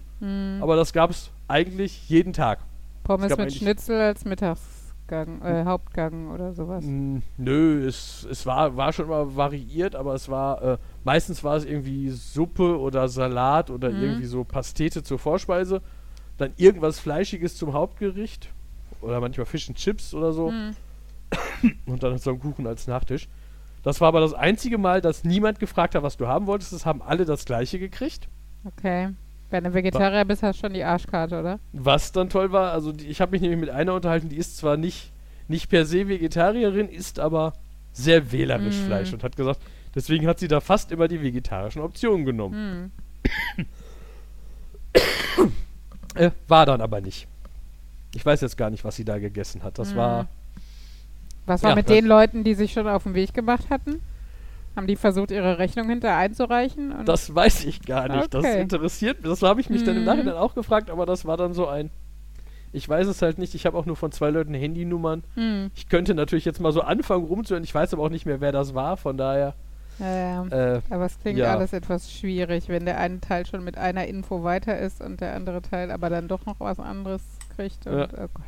aber 0.61 0.77
das 0.77 0.93
gab 0.93 1.11
es 1.11 1.31
eigentlich 1.49 2.09
jeden 2.09 2.33
Tag. 2.33 2.61
Pommes 3.03 3.37
mit 3.37 3.53
Schnitzel 3.53 4.01
als 4.01 4.25
Mittagsgang, 4.25 5.43
äh, 5.43 5.65
Hauptgang 5.65 6.31
oder 6.31 6.53
sowas. 6.55 6.85
Mm, 6.85 7.19
Nö, 7.37 7.85
es, 7.85 8.25
es 8.31 8.47
war, 8.47 8.77
war 8.77 8.93
schon 8.93 9.09
mal 9.09 9.35
variiert, 9.35 9.97
aber 9.97 10.15
es 10.15 10.29
war, 10.29 10.63
äh, 10.63 10.79
meistens 11.03 11.43
war 11.43 11.57
es 11.57 11.65
irgendwie 11.65 12.11
Suppe 12.11 12.79
oder 12.79 13.09
Salat 13.09 13.71
oder 13.71 13.91
Mhm. 13.91 14.03
irgendwie 14.03 14.27
so 14.27 14.45
Pastete 14.45 15.03
zur 15.03 15.19
Vorspeise, 15.19 15.83
dann 16.39 16.53
irgendwas 16.57 17.01
Fleischiges 17.01 17.57
zum 17.57 17.73
Hauptgericht 17.73 18.51
oder 19.01 19.19
manchmal 19.21 19.47
Fish 19.47 19.69
and 19.69 19.77
Chips 19.79 20.15
oder 20.15 20.33
so 20.33 20.53
Mhm. 20.53 20.77
und 21.87 22.03
dann 22.05 22.17
so 22.19 22.31
ein 22.31 22.39
Kuchen 22.39 22.69
als 22.69 22.87
Nachtisch. 22.87 23.29
Das 23.83 24.01
war 24.01 24.09
aber 24.09 24.21
das 24.21 24.35
einzige 24.35 24.77
Mal, 24.79 25.01
dass 25.01 25.25
niemand 25.25 25.59
gefragt 25.59 25.95
hat, 25.95 26.03
was 26.03 26.17
du 26.17 26.27
haben 26.27 26.47
wolltest. 26.47 26.73
Das 26.73 26.85
haben 26.87 27.01
alle 27.03 27.25
das 27.25 27.45
gleiche 27.45 27.79
gekriegt. 27.79 28.29
Okay. 28.65 29.09
Wenn 29.49 29.65
du 29.65 29.75
Vegetarier 29.75 30.25
bist, 30.25 30.43
hast 30.43 30.59
du 30.59 30.67
schon 30.67 30.75
die 30.75 30.85
Arschkarte, 30.85 31.41
oder? 31.41 31.59
Was 31.73 32.13
dann 32.13 32.29
toll 32.29 32.53
war, 32.53 32.73
also 32.73 32.93
die, 32.93 33.07
ich 33.07 33.21
habe 33.21 33.33
mich 33.33 33.41
nämlich 33.41 33.59
mit 33.59 33.71
einer 33.71 33.95
unterhalten, 33.95 34.29
die 34.29 34.37
ist 34.37 34.59
zwar 34.59 34.77
nicht, 34.77 35.11
nicht 35.49 35.69
per 35.69 35.87
se 35.87 36.07
Vegetarierin, 36.09 36.89
isst 36.89 37.19
aber 37.19 37.55
sehr 37.93 38.31
wählerisch 38.31 38.77
Mm. 38.77 38.87
Fleisch 38.87 39.13
und 39.13 39.25
hat 39.25 39.35
gesagt, 39.35 39.61
deswegen 39.95 40.29
hat 40.29 40.39
sie 40.39 40.47
da 40.47 40.61
fast 40.61 40.93
immer 40.93 41.09
die 41.09 41.21
vegetarischen 41.21 41.83
Optionen 41.83 42.25
genommen. 42.25 42.93
Hm. 43.57 43.67
Äh, 46.15 46.31
war 46.49 46.67
dann 46.67 46.81
aber 46.81 47.01
nicht. 47.01 47.27
Ich 48.15 48.25
weiß 48.27 48.41
jetzt 48.41 48.57
gar 48.57 48.71
nicht, 48.71 48.85
was 48.85 48.97
sie 48.97 49.05
da 49.05 49.19
gegessen 49.19 49.63
hat. 49.63 49.79
Das 49.79 49.95
Mm. 49.95 49.97
war, 49.97 50.29
Was 51.47 51.63
war 51.63 51.71
Ja, 51.71 51.77
mit 51.77 51.89
das- 51.89 51.97
den 51.97 52.07
Leuten, 52.07 52.45
die 52.45 52.55
sich 52.55 52.73
schon 52.73 52.87
auf 52.89 53.03
den 53.05 53.15
Weg 53.15 53.35
gemacht 53.35 53.71
hatten? 53.71 54.01
Haben 54.77 54.87
die 54.87 54.97
versucht, 54.97 55.31
ihre 55.33 55.59
Rechnung 55.59 55.89
hinter 55.89 56.17
einzureichen? 56.17 56.95
Das 57.05 57.35
weiß 57.35 57.65
ich 57.65 57.83
gar 57.83 58.09
nicht. 58.09 58.33
Das 58.33 58.45
Okay. 58.45 58.61
interessiert 58.63 59.21
mich. 59.21 59.29
Das 59.31 59.43
habe 59.43 59.61
ich 59.61 59.69
mich 59.69 59.83
dann 59.83 59.97
im 59.97 60.03
Mhm. 60.03 60.07
Nachhinein 60.07 60.35
auch 60.37 60.55
gefragt, 60.55 60.91
aber 60.91 61.07
das 61.07 61.25
war 61.25 61.37
dann 61.37 61.55
so 61.55 61.67
ein. 61.67 61.91
Ich 62.73 62.89
weiß 62.89 63.09
es 63.09 63.21
halt 63.21 63.39
nicht. 63.39 63.57
Ich 63.57 63.67
habe 63.67 63.77
auch 63.77 63.85
nur 63.85 63.97
von 63.97 64.13
zwei 64.13 64.31
Leuten 64.31 64.55
Handynummern. 64.55 65.25
Hm. 65.35 65.73
Ich 65.75 65.89
könnte 65.89 66.15
natürlich 66.15 66.45
jetzt 66.45 66.61
mal 66.61 66.71
so 66.71 66.83
anfangen 66.83 67.25
rumzuhören. 67.25 67.65
Ich 67.65 67.75
weiß 67.75 67.93
aber 67.95 68.05
auch 68.05 68.11
nicht 68.11 68.27
mehr, 68.27 68.41
wer 68.41 68.53
das 68.53 68.75
war. 68.75 68.97
Von 68.97 69.17
daher. 69.17 69.55
Ja, 69.99 70.45
ja. 70.47 70.75
Äh, 70.77 70.81
Aber 70.89 71.05
es 71.07 71.19
klingt 71.19 71.41
ja. 71.41 71.53
alles 71.53 71.73
etwas 71.73 72.13
schwierig, 72.13 72.69
wenn 72.69 72.85
der 72.87 72.99
eine 72.99 73.21
Teil 73.21 73.45
schon 73.47 73.65
mit 73.65 73.77
einer 73.77 74.07
Info 74.07 74.45
weiter 74.45 74.79
ist 74.79 75.01
und 75.03 75.21
der 75.21 75.35
andere 75.35 75.63
Teil 75.63 75.91
aber 75.91 76.11
dann 76.11 76.29
doch 76.29 76.47
noch 76.47 76.61
was 76.61 76.79
anderes 76.79 77.23
kriegt. 77.57 77.89
Und, 77.89 77.99
Ja. 77.99 78.05
oh 78.13 78.29
Gott. 78.33 78.45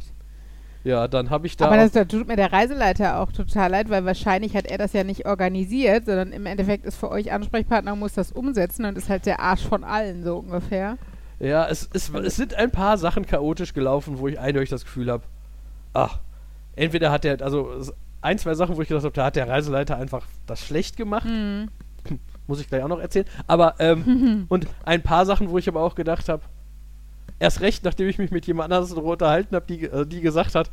Ja, 0.84 1.06
dann 1.08 1.30
habe 1.30 1.46
ich 1.46 1.56
da. 1.56 1.66
Aber 1.66 1.76
das, 1.76 1.92
da 1.92 2.04
tut 2.04 2.26
mir 2.28 2.36
der 2.36 2.52
Reiseleiter 2.52 3.20
auch 3.20 3.32
total 3.32 3.70
leid, 3.70 3.90
weil 3.90 4.04
wahrscheinlich 4.04 4.56
hat 4.56 4.66
er 4.66 4.78
das 4.78 4.92
ja 4.92 5.04
nicht 5.04 5.26
organisiert, 5.26 6.06
sondern 6.06 6.32
im 6.32 6.46
Endeffekt 6.46 6.84
ist 6.84 6.96
für 6.96 7.10
euch 7.10 7.32
Ansprechpartner 7.32 7.92
und 7.92 8.00
muss 8.00 8.14
das 8.14 8.32
umsetzen 8.32 8.84
und 8.84 8.98
ist 8.98 9.08
halt 9.08 9.26
der 9.26 9.40
Arsch 9.40 9.62
von 9.62 9.84
allen, 9.84 10.24
so 10.24 10.38
ungefähr. 10.38 10.98
Ja, 11.38 11.66
es, 11.68 11.88
es, 11.92 12.08
es 12.10 12.36
sind 12.36 12.54
ein 12.54 12.70
paar 12.70 12.98
Sachen 12.98 13.26
chaotisch 13.26 13.74
gelaufen, 13.74 14.18
wo 14.18 14.28
ich 14.28 14.38
eindeutig 14.38 14.70
das 14.70 14.84
Gefühl 14.84 15.10
habe, 15.10 15.24
ach, 15.92 16.20
entweder 16.76 17.10
hat 17.10 17.24
der, 17.24 17.40
also 17.42 17.70
ein, 18.20 18.38
zwei 18.38 18.54
Sachen, 18.54 18.76
wo 18.76 18.82
ich 18.82 18.88
gedacht 18.88 19.04
habe, 19.04 19.14
da 19.14 19.24
hat 19.26 19.36
der 19.36 19.48
Reiseleiter 19.48 19.96
einfach 19.96 20.24
das 20.46 20.64
schlecht 20.64 20.96
gemacht, 20.96 21.24
Hm. 21.24 21.68
muss 22.46 22.60
ich 22.60 22.68
gleich 22.68 22.82
auch 22.82 22.88
noch 22.88 23.00
erzählen. 23.00 23.26
Aber, 23.46 23.74
ähm, 23.78 24.46
und 24.48 24.66
ein 24.84 25.02
paar 25.02 25.26
Sachen, 25.26 25.50
wo 25.50 25.58
ich 25.58 25.68
aber 25.68 25.82
auch 25.82 25.94
gedacht 25.94 26.28
habe, 26.28 26.42
erst 27.42 27.61
recht, 27.61 27.85
nachdem 27.85 28.09
ich 28.09 28.18
mich 28.18 28.31
mit 28.31 28.46
jemand 28.46 28.72
anderem 28.72 28.88
darüber 28.94 29.12
unterhalten 29.12 29.55
habe, 29.55 29.66
die, 29.66 29.85
äh, 29.85 30.07
die 30.07 30.20
gesagt 30.20 30.55
hat, 30.55 30.70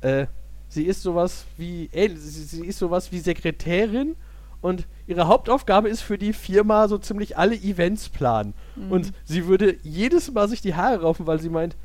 äh, 0.00 0.26
sie 0.68 0.84
ist 0.84 1.02
sowas 1.02 1.44
wie, 1.56 1.88
ey, 1.92 2.14
sie, 2.16 2.42
sie 2.44 2.66
ist 2.66 2.78
sowas 2.78 3.12
wie 3.12 3.20
Sekretärin 3.20 4.16
und 4.60 4.86
ihre 5.06 5.26
Hauptaufgabe 5.28 5.88
ist 5.88 6.02
für 6.02 6.18
die 6.18 6.32
Firma 6.32 6.88
so 6.88 6.98
ziemlich 6.98 7.36
alle 7.38 7.54
Events 7.54 8.08
planen. 8.08 8.54
Und 8.90 9.12
sie 9.24 9.46
würde 9.46 9.76
jedes 9.82 10.30
Mal 10.32 10.48
sich 10.48 10.60
die 10.60 10.74
Haare 10.74 11.02
raufen, 11.02 11.26
weil 11.26 11.40
sie 11.40 11.48
meint, 11.48 11.76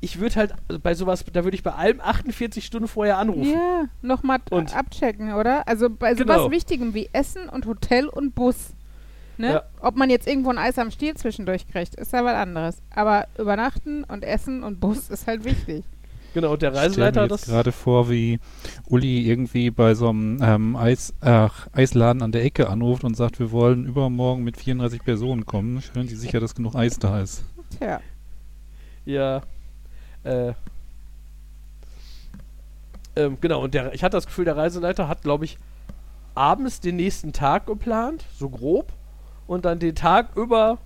ich 0.00 0.20
würde 0.20 0.34
halt 0.36 0.52
also 0.68 0.78
bei 0.80 0.94
sowas, 0.94 1.24
da 1.32 1.44
würde 1.44 1.54
ich 1.54 1.62
bei 1.62 1.72
allem 1.72 2.00
48 2.02 2.64
Stunden 2.66 2.88
vorher 2.88 3.16
anrufen. 3.16 3.50
Ja, 3.50 3.84
nochmal 4.02 4.40
Und- 4.50 4.76
abchecken, 4.76 5.32
oder? 5.32 5.66
Also 5.66 5.88
bei 5.88 6.12
Genau. 6.12 6.34
sowas 6.34 6.50
Wichtigem 6.50 6.92
wie 6.92 7.08
Essen 7.14 7.48
und 7.48 7.64
Hotel 7.64 8.06
und 8.08 8.34
Bus. 8.34 8.73
Ne? 9.36 9.52
Ja. 9.52 9.62
Ob 9.80 9.96
man 9.96 10.10
jetzt 10.10 10.26
irgendwo 10.26 10.50
ein 10.50 10.58
Eis 10.58 10.78
am 10.78 10.90
Stiel 10.90 11.14
zwischendurch 11.14 11.66
kriegt, 11.68 11.94
ist 11.96 12.12
ja 12.12 12.24
was 12.24 12.34
anderes. 12.34 12.76
Aber 12.94 13.26
übernachten 13.38 14.04
und 14.04 14.24
Essen 14.24 14.62
und 14.62 14.80
Bus 14.80 15.08
ist 15.10 15.26
halt 15.26 15.44
wichtig. 15.44 15.84
Genau, 16.34 16.52
und 16.52 16.62
der 16.62 16.72
Ich 16.72 16.76
stelle 16.78 16.88
Reiseleiter 16.88 17.20
mir 17.20 17.24
hat 17.24 17.30
jetzt 17.30 17.42
das. 17.42 17.48
gerade 17.48 17.72
vor, 17.72 18.10
wie 18.10 18.40
Uli 18.88 19.28
irgendwie 19.28 19.70
bei 19.70 19.94
so 19.94 20.08
einem 20.08 20.40
ähm, 20.42 20.76
Eis, 20.76 21.14
ach, 21.20 21.68
Eisladen 21.72 22.22
an 22.22 22.32
der 22.32 22.44
Ecke 22.44 22.68
anruft 22.68 23.04
und 23.04 23.16
sagt, 23.16 23.38
wir 23.38 23.52
wollen 23.52 23.86
übermorgen 23.86 24.42
mit 24.42 24.56
34 24.56 25.04
Personen 25.04 25.46
kommen. 25.46 25.80
Stellen 25.80 26.08
Sie 26.08 26.16
sicher, 26.16 26.40
dass 26.40 26.56
genug 26.56 26.74
Eis 26.74 26.98
da 26.98 27.20
ist. 27.20 27.44
Tja. 27.78 28.00
Ja. 29.04 29.42
Äh. 30.24 30.54
Ähm, 33.16 33.38
genau, 33.40 33.62
und 33.62 33.74
der, 33.74 33.94
ich 33.94 34.02
hatte 34.02 34.16
das 34.16 34.26
Gefühl, 34.26 34.44
der 34.44 34.56
Reiseleiter 34.56 35.06
hat, 35.06 35.22
glaube 35.22 35.44
ich, 35.44 35.58
abends 36.34 36.80
den 36.80 36.96
nächsten 36.96 37.32
Tag 37.32 37.66
geplant, 37.66 38.24
so 38.36 38.48
grob, 38.50 38.92
und 39.46 39.64
dann 39.64 39.78
den 39.78 39.94
Tag 39.94 40.36
über 40.36 40.78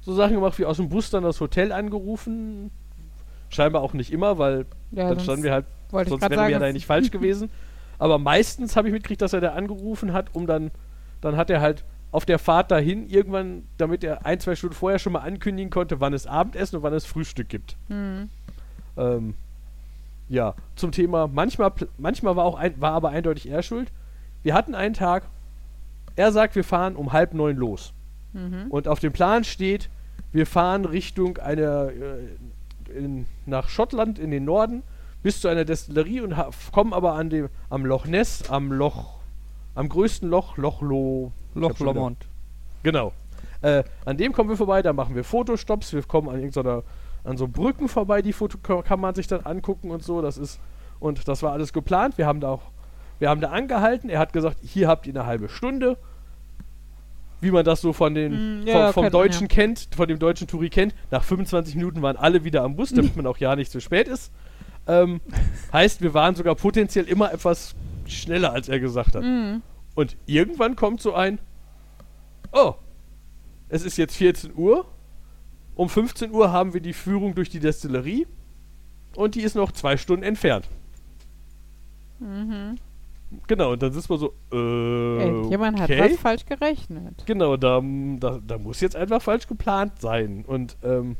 so 0.00 0.14
Sachen 0.14 0.34
gemacht, 0.34 0.58
wie 0.58 0.64
aus 0.64 0.78
dem 0.78 0.88
Bus 0.88 1.10
dann 1.10 1.22
das 1.22 1.40
Hotel 1.40 1.72
angerufen. 1.72 2.70
Scheinbar 3.48 3.82
auch 3.82 3.92
nicht 3.92 4.12
immer, 4.12 4.38
weil 4.38 4.66
Ja, 4.92 5.08
dann 5.08 5.20
standen 5.20 5.42
wir 5.42 5.52
halt, 5.52 5.66
sonst 5.90 6.22
wären 6.22 6.32
wir 6.32 6.48
ja 6.48 6.58
da 6.58 6.72
nicht 6.72 6.86
falsch 6.86 7.10
gewesen. 7.10 7.50
Aber 7.98 8.18
meistens 8.18 8.76
habe 8.76 8.88
ich 8.88 8.92
mitgekriegt, 8.92 9.20
dass 9.20 9.32
er 9.32 9.40
da 9.40 9.52
angerufen 9.52 10.12
hat, 10.12 10.34
um 10.34 10.46
dann, 10.46 10.70
dann 11.20 11.36
hat 11.36 11.50
er 11.50 11.60
halt 11.60 11.84
auf 12.12 12.24
der 12.24 12.38
Fahrt 12.38 12.70
dahin 12.70 13.08
irgendwann, 13.08 13.64
damit 13.76 14.02
er 14.02 14.24
ein, 14.24 14.40
zwei 14.40 14.56
Stunden 14.56 14.74
vorher 14.74 14.98
schon 14.98 15.12
mal 15.12 15.20
ankündigen 15.20 15.70
konnte, 15.70 16.00
wann 16.00 16.12
es 16.12 16.26
Abendessen 16.26 16.76
und 16.76 16.82
wann 16.82 16.94
es 16.94 17.04
Frühstück 17.04 17.48
gibt. 17.48 17.76
Hm. 17.88 18.30
Ähm, 18.96 19.34
ja, 20.28 20.54
zum 20.76 20.92
Thema, 20.92 21.28
manchmal, 21.28 21.72
manchmal 21.98 22.36
war, 22.36 22.44
auch 22.44 22.56
ein, 22.56 22.80
war 22.80 22.92
aber 22.92 23.10
eindeutig 23.10 23.50
er 23.50 23.62
schuld. 23.62 23.92
Wir 24.42 24.54
hatten 24.54 24.74
einen 24.74 24.94
Tag, 24.94 25.24
er 26.20 26.32
sagt, 26.32 26.54
wir 26.54 26.64
fahren 26.64 26.96
um 26.96 27.12
halb 27.12 27.34
neun 27.34 27.56
los. 27.56 27.92
Mhm. 28.32 28.66
Und 28.68 28.88
auf 28.88 29.00
dem 29.00 29.12
Plan 29.12 29.44
steht, 29.44 29.88
wir 30.32 30.46
fahren 30.46 30.84
Richtung 30.84 31.38
einer, 31.38 31.88
äh, 31.88 32.98
in, 32.98 33.26
nach 33.46 33.68
Schottland 33.68 34.18
in 34.18 34.30
den 34.30 34.44
Norden 34.44 34.82
bis 35.22 35.40
zu 35.40 35.48
einer 35.48 35.64
Destillerie 35.64 36.20
und 36.20 36.34
kommen 36.72 36.92
aber 36.92 37.14
an 37.14 37.30
dem, 37.30 37.48
am 37.68 37.84
Loch 37.84 38.06
Ness, 38.06 38.48
am 38.50 38.72
Loch, 38.72 39.18
am 39.74 39.88
größten 39.88 40.28
Loch, 40.28 40.56
Loch 40.56 40.82
Lo, 40.82 41.32
Loch 41.54 41.78
Lomond. 41.78 42.26
Genau. 42.82 43.12
Äh, 43.62 43.84
an 44.04 44.16
dem 44.16 44.32
kommen 44.32 44.48
wir 44.48 44.56
vorbei, 44.56 44.82
da 44.82 44.92
machen 44.92 45.14
wir 45.14 45.24
Fotostops, 45.24 45.92
wir 45.92 46.02
kommen 46.02 46.28
an 46.28 46.36
irgendeiner 46.36 46.82
an 47.24 47.36
so 47.36 47.48
Brücken 47.48 47.88
vorbei, 47.88 48.22
die 48.22 48.32
Foto 48.32 48.58
kann 48.58 49.00
man 49.00 49.14
sich 49.14 49.26
dann 49.26 49.44
angucken 49.44 49.90
und 49.90 50.02
so. 50.02 50.22
Das 50.22 50.38
ist, 50.38 50.58
und 50.98 51.28
das 51.28 51.42
war 51.42 51.52
alles 51.52 51.72
geplant. 51.72 52.18
Wir 52.18 52.26
haben 52.26 52.40
da 52.40 52.48
auch, 52.48 52.62
wir 53.18 53.28
haben 53.28 53.40
da 53.40 53.50
angehalten. 53.50 54.08
Er 54.08 54.18
hat 54.18 54.32
gesagt, 54.32 54.56
hier 54.62 54.88
habt 54.88 55.06
ihr 55.06 55.14
eine 55.14 55.26
halbe 55.26 55.48
Stunde. 55.48 55.98
Wie 57.40 57.50
man 57.50 57.64
das 57.64 57.80
so 57.80 57.92
von 57.92 58.14
den, 58.14 58.62
Mm, 58.62 58.66
ja, 58.66 58.92
vom, 58.92 58.92
vom 58.92 59.02
kennt 59.04 59.12
man, 59.12 59.22
Deutschen 59.22 59.48
kennt, 59.48 59.88
von 59.94 60.08
dem 60.08 60.18
deutschen 60.18 60.46
Touri 60.46 60.68
kennt. 60.68 60.94
Nach 61.10 61.22
25 61.22 61.74
Minuten 61.74 62.02
waren 62.02 62.16
alle 62.16 62.44
wieder 62.44 62.62
am 62.62 62.76
Bus, 62.76 62.90
damit 62.90 63.16
man 63.16 63.26
auch 63.26 63.38
ja 63.38 63.56
nicht 63.56 63.70
zu 63.70 63.80
spät 63.80 64.08
ist. 64.08 64.30
Ähm, 64.86 65.20
heißt, 65.72 66.02
wir 66.02 66.14
waren 66.14 66.34
sogar 66.34 66.54
potenziell 66.54 67.06
immer 67.06 67.32
etwas 67.32 67.74
schneller, 68.06 68.52
als 68.52 68.68
er 68.68 68.80
gesagt 68.80 69.14
hat. 69.14 69.22
Mhm. 69.22 69.62
Und 69.94 70.16
irgendwann 70.26 70.76
kommt 70.76 71.00
so 71.00 71.14
ein, 71.14 71.38
oh, 72.52 72.74
es 73.68 73.84
ist 73.84 73.96
jetzt 73.96 74.16
14 74.16 74.52
Uhr. 74.54 74.86
Um 75.74 75.88
15 75.88 76.32
Uhr 76.32 76.52
haben 76.52 76.74
wir 76.74 76.80
die 76.80 76.92
Führung 76.92 77.34
durch 77.34 77.48
die 77.48 77.60
Destillerie. 77.60 78.26
Und 79.14 79.34
die 79.34 79.42
ist 79.42 79.54
noch 79.54 79.72
zwei 79.72 79.96
Stunden 79.96 80.24
entfernt. 80.24 80.66
Mhm. 82.18 82.76
Genau, 83.46 83.72
und 83.72 83.82
dann 83.82 83.92
sitzt 83.92 84.10
man 84.10 84.18
so, 84.18 84.34
äh, 84.52 85.48
Jemand 85.48 85.80
hat 85.80 85.90
okay. 85.90 86.00
was 86.00 86.18
falsch 86.18 86.46
gerechnet. 86.46 87.24
Genau, 87.26 87.56
da, 87.56 87.80
da, 88.18 88.40
da 88.44 88.58
muss 88.58 88.80
jetzt 88.80 88.96
einfach 88.96 89.22
falsch 89.22 89.46
geplant 89.46 90.00
sein. 90.00 90.44
Und 90.46 90.76
ähm, 90.82 91.16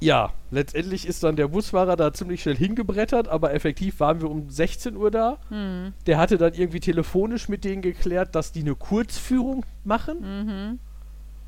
ja, 0.00 0.32
letztendlich 0.50 1.06
ist 1.06 1.22
dann 1.22 1.36
der 1.36 1.48
Busfahrer 1.48 1.96
da 1.96 2.12
ziemlich 2.12 2.42
schnell 2.42 2.56
hingebrettert, 2.56 3.28
aber 3.28 3.54
effektiv 3.54 4.00
waren 4.00 4.20
wir 4.20 4.30
um 4.30 4.50
16 4.50 4.96
Uhr 4.96 5.10
da. 5.10 5.38
Mhm. 5.50 5.94
Der 6.06 6.18
hatte 6.18 6.36
dann 6.36 6.54
irgendwie 6.54 6.80
telefonisch 6.80 7.48
mit 7.48 7.64
denen 7.64 7.82
geklärt, 7.82 8.34
dass 8.34 8.52
die 8.52 8.60
eine 8.60 8.74
Kurzführung 8.74 9.64
machen. 9.84 10.20
Mhm. 10.20 10.78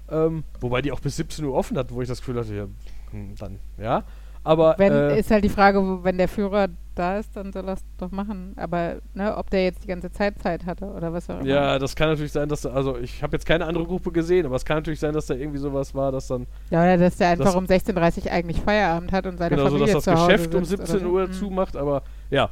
Ähm, 0.08 0.44
wobei 0.60 0.82
die 0.82 0.92
auch 0.92 1.00
bis 1.00 1.16
17 1.16 1.44
Uhr 1.44 1.54
offen 1.54 1.76
hatten, 1.76 1.94
wo 1.94 2.00
ich 2.00 2.08
das 2.08 2.20
Gefühl 2.20 2.38
hatte, 2.38 2.54
ja, 2.54 2.66
hm, 3.10 3.34
dann, 3.38 3.58
ja. 3.78 4.04
Aber 4.46 4.76
Wenn, 4.78 4.92
äh, 4.92 5.18
ist 5.18 5.30
halt 5.32 5.42
die 5.44 5.48
Frage, 5.48 6.04
wenn 6.04 6.18
der 6.18 6.28
Führer 6.28 6.68
da 6.94 7.18
ist, 7.18 7.36
dann 7.36 7.52
soll 7.52 7.66
er 7.66 7.74
es 7.74 7.84
doch 7.98 8.12
machen. 8.12 8.54
Aber 8.56 8.96
ne, 9.12 9.36
ob 9.36 9.50
der 9.50 9.64
jetzt 9.64 9.82
die 9.82 9.88
ganze 9.88 10.10
Zeit 10.12 10.38
Zeit 10.38 10.64
hatte 10.66 10.86
oder 10.86 11.12
was 11.12 11.28
auch 11.28 11.40
immer. 11.40 11.46
ja, 11.48 11.78
das 11.80 11.96
kann 11.96 12.10
natürlich 12.10 12.30
sein, 12.32 12.48
dass 12.48 12.60
da, 12.60 12.70
also 12.70 12.96
ich 12.96 13.22
habe 13.24 13.34
jetzt 13.36 13.44
keine 13.44 13.66
andere 13.66 13.84
Gruppe 13.84 14.12
gesehen, 14.12 14.46
aber 14.46 14.54
es 14.54 14.64
kann 14.64 14.76
natürlich 14.78 15.00
sein, 15.00 15.12
dass 15.12 15.26
da 15.26 15.34
irgendwie 15.34 15.58
sowas 15.58 15.94
war, 15.94 16.12
dass 16.12 16.28
dann 16.28 16.46
Ja, 16.70 16.82
oder 16.82 16.96
dass 16.96 17.16
der 17.16 17.28
einfach 17.30 17.46
Das- 17.46 17.54
um 17.56 17.64
16.30 17.66 18.26
Uhr 18.26 18.32
eigentlich 18.32 18.60
Feierabend 18.60 19.10
hat 19.12 19.26
und 19.26 19.36
seine 19.38 19.50
genau 19.56 19.68
so, 19.68 19.76
Familie 19.76 19.94
dass 19.94 20.04
zu 20.04 20.10
das 20.10 20.20
Hause 20.20 20.32
Geschäft 20.32 20.54
um 20.54 20.64
sitzt 20.64 20.80
oder 20.82 20.86
17 20.92 21.08
so. 21.08 21.12
Uhr 21.14 21.26
Mhm. 21.26 21.32
zumacht, 21.32 21.76
aber 21.76 22.02
ja, 22.30 22.48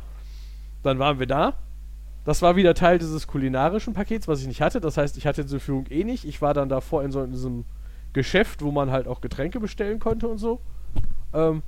dann 0.83 0.99
waren 0.99 1.19
wir 1.21 1.27
da. 1.27 1.55
Das 2.25 2.43
war 2.43 2.57
wieder 2.57 2.75
Teil 2.75 2.99
dieses 2.99 3.27
kulinarischen 3.29 3.95
Pakets, 3.95 4.27
was 4.27 4.41
ich 4.41 4.49
nicht 4.49 4.61
hatte. 4.63 4.81
Das 4.81 4.97
heißt, 4.97 5.17
ich 5.17 5.27
hatte 5.27 5.43
diese 5.43 5.61
Führung 5.61 5.87
eh 5.91 6.03
nicht. 6.05 6.25
Ich 6.25 6.43
war 6.43 6.55
dann 6.55 6.69
davor 6.69 7.05
in 7.05 7.13
so 7.13 7.23
in 7.23 7.31
diesem 7.31 7.65
Geschäft, 8.15 8.63
wo 8.63 8.71
man 8.73 8.91
halt 8.91 9.07
auch 9.07 9.21
Getränke 9.21 9.61
bestellen 9.61 10.01
konnte 10.01 10.27
und 10.27 10.39
so. 10.39 10.61
Ähm, 11.33 11.63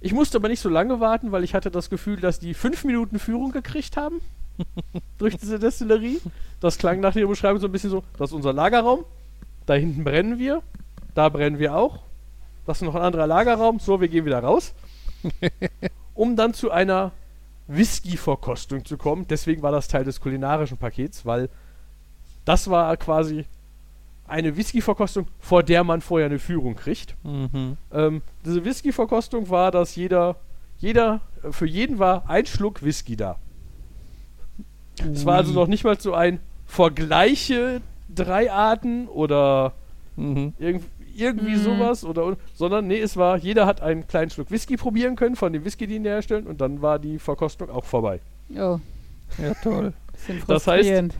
ich 0.00 0.12
musste 0.12 0.38
aber 0.38 0.48
nicht 0.48 0.60
so 0.60 0.68
lange 0.68 1.00
warten, 1.00 1.32
weil 1.32 1.44
ich 1.44 1.54
hatte 1.54 1.70
das 1.70 1.90
Gefühl, 1.90 2.20
dass 2.20 2.38
die 2.38 2.54
fünf 2.54 2.84
Minuten 2.84 3.18
Führung 3.18 3.52
gekriegt 3.52 3.96
haben 3.96 4.20
durch 5.18 5.36
diese 5.36 5.58
Destillerie. 5.58 6.20
Das 6.60 6.78
klang 6.78 7.00
nach 7.00 7.14
der 7.14 7.26
Beschreibung 7.26 7.60
so 7.60 7.66
ein 7.66 7.72
bisschen 7.72 7.90
so: 7.90 8.04
Das 8.18 8.30
ist 8.30 8.34
unser 8.34 8.52
Lagerraum. 8.52 9.04
Da 9.66 9.74
hinten 9.74 10.04
brennen 10.04 10.38
wir. 10.38 10.62
Da 11.14 11.28
brennen 11.28 11.58
wir 11.58 11.74
auch. 11.74 12.00
Das 12.66 12.78
ist 12.78 12.82
noch 12.82 12.94
ein 12.94 13.02
anderer 13.02 13.26
Lagerraum. 13.26 13.78
So, 13.78 14.00
wir 14.00 14.08
gehen 14.08 14.24
wieder 14.24 14.40
raus. 14.40 14.74
um 16.14 16.36
dann 16.36 16.54
zu 16.54 16.70
einer 16.70 17.12
Whisky-Verkostung 17.68 18.84
zu 18.84 18.96
kommen. 18.96 19.26
Deswegen 19.28 19.62
war 19.62 19.72
das 19.72 19.88
Teil 19.88 20.04
des 20.04 20.20
kulinarischen 20.20 20.78
Pakets, 20.78 21.26
weil 21.26 21.48
das 22.44 22.70
war 22.70 22.96
quasi 22.96 23.44
eine 24.28 24.56
Whisky-Verkostung, 24.56 25.26
vor 25.38 25.62
der 25.62 25.84
man 25.84 26.00
vorher 26.00 26.26
eine 26.26 26.38
Führung 26.38 26.74
kriegt. 26.76 27.14
Mhm. 27.24 27.76
Ähm, 27.92 28.22
diese 28.44 28.64
Whisky-Verkostung 28.64 29.48
war, 29.50 29.70
dass 29.70 29.96
jeder, 29.96 30.36
jeder, 30.78 31.20
äh, 31.42 31.52
für 31.52 31.66
jeden 31.66 31.98
war 31.98 32.28
ein 32.28 32.46
Schluck 32.46 32.82
Whisky 32.82 33.16
da. 33.16 33.36
Es 35.12 35.26
war 35.26 35.36
also 35.36 35.52
noch 35.52 35.66
nicht 35.66 35.84
mal 35.84 35.98
so 36.00 36.14
ein 36.14 36.40
Vergleiche 36.64 37.80
drei 38.14 38.50
Arten 38.50 39.08
oder 39.08 39.72
Mhm. 40.16 40.54
Irgend, 40.58 40.84
irgendwie 41.14 41.56
Mhm. 41.56 41.60
sowas, 41.62 42.02
oder, 42.04 42.36
sondern 42.54 42.86
nee, 42.86 42.98
es 42.98 43.18
war, 43.18 43.36
jeder 43.36 43.66
hat 43.66 43.82
einen 43.82 44.06
kleinen 44.06 44.30
Schluck 44.30 44.50
Whisky 44.50 44.78
probieren 44.78 45.14
können 45.14 45.36
von 45.36 45.52
dem 45.52 45.62
Whisky, 45.66 45.86
den 45.86 46.04
die 46.04 46.08
herstellen, 46.08 46.46
und 46.46 46.60
dann 46.62 46.80
war 46.80 46.98
die 46.98 47.18
Verkostung 47.18 47.68
auch 47.68 47.84
vorbei. 47.84 48.20
Oh, 48.50 48.78
Ja, 49.38 49.52
toll. 49.62 49.92
bisschen 50.12 50.42
Das 50.46 50.66
heißt- 50.66 50.76
frustrierend. 50.76 51.14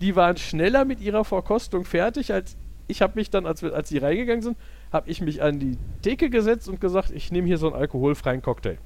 Die 0.00 0.16
waren 0.16 0.36
schneller 0.36 0.84
mit 0.84 1.00
ihrer 1.00 1.24
Verkostung 1.24 1.84
fertig, 1.84 2.32
als 2.32 2.56
ich 2.90 3.02
habe 3.02 3.12
mich 3.14 3.30
dann, 3.30 3.46
als, 3.46 3.62
als 3.62 3.88
sie 3.88 3.98
reingegangen 3.98 4.42
sind, 4.42 4.56
habe 4.92 5.08
ich 5.08 5.20
mich 5.20 5.42
an 5.42 5.58
die 5.60 5.78
Theke 6.02 6.28
gesetzt 6.28 6.68
und 6.68 6.80
gesagt, 6.80 7.10
ich 7.10 7.30
nehme 7.30 7.46
hier 7.46 7.58
so 7.58 7.68
einen 7.68 7.80
alkoholfreien 7.80 8.42
Cocktail. 8.42 8.78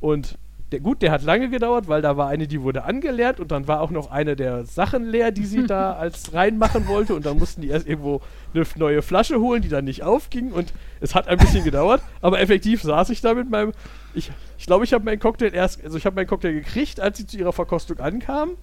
Und 0.00 0.36
der, 0.70 0.80
gut, 0.80 1.02
der 1.02 1.12
hat 1.12 1.22
lange 1.22 1.48
gedauert, 1.48 1.88
weil 1.88 2.02
da 2.02 2.16
war 2.16 2.28
eine, 2.28 2.46
die 2.46 2.60
wurde 2.60 2.84
angeleert 2.84 3.38
und 3.38 3.52
dann 3.52 3.68
war 3.68 3.80
auch 3.80 3.90
noch 3.90 4.10
eine 4.10 4.34
der 4.36 4.64
Sachen 4.64 5.04
leer, 5.04 5.30
die 5.30 5.46
sie 5.46 5.66
da 5.66 5.92
als 5.98 6.34
reinmachen 6.34 6.86
wollte. 6.88 7.14
Und 7.14 7.24
dann 7.24 7.38
mussten 7.38 7.62
die 7.62 7.68
erst 7.68 7.86
irgendwo 7.86 8.20
eine 8.52 8.64
neue 8.76 9.00
Flasche 9.00 9.40
holen, 9.40 9.62
die 9.62 9.68
dann 9.68 9.84
nicht 9.84 10.02
aufging. 10.02 10.52
Und 10.52 10.72
es 11.00 11.14
hat 11.14 11.28
ein 11.28 11.38
bisschen 11.38 11.64
gedauert, 11.64 12.02
aber 12.20 12.40
effektiv 12.40 12.82
saß 12.82 13.10
ich 13.10 13.20
da 13.20 13.34
mit 13.34 13.48
meinem, 13.48 13.72
ich 14.14 14.26
glaube, 14.26 14.40
ich, 14.58 14.66
glaub, 14.66 14.82
ich 14.82 14.92
habe 14.92 15.04
meinen 15.04 15.20
Cocktail 15.20 15.54
erst, 15.54 15.82
also 15.84 15.96
ich 15.96 16.06
habe 16.06 16.16
meinen 16.16 16.26
Cocktail 16.26 16.52
gekriegt, 16.52 17.00
als 17.00 17.18
sie 17.18 17.26
zu 17.26 17.38
ihrer 17.38 17.52
Verkostung 17.52 18.00
ankam 18.00 18.56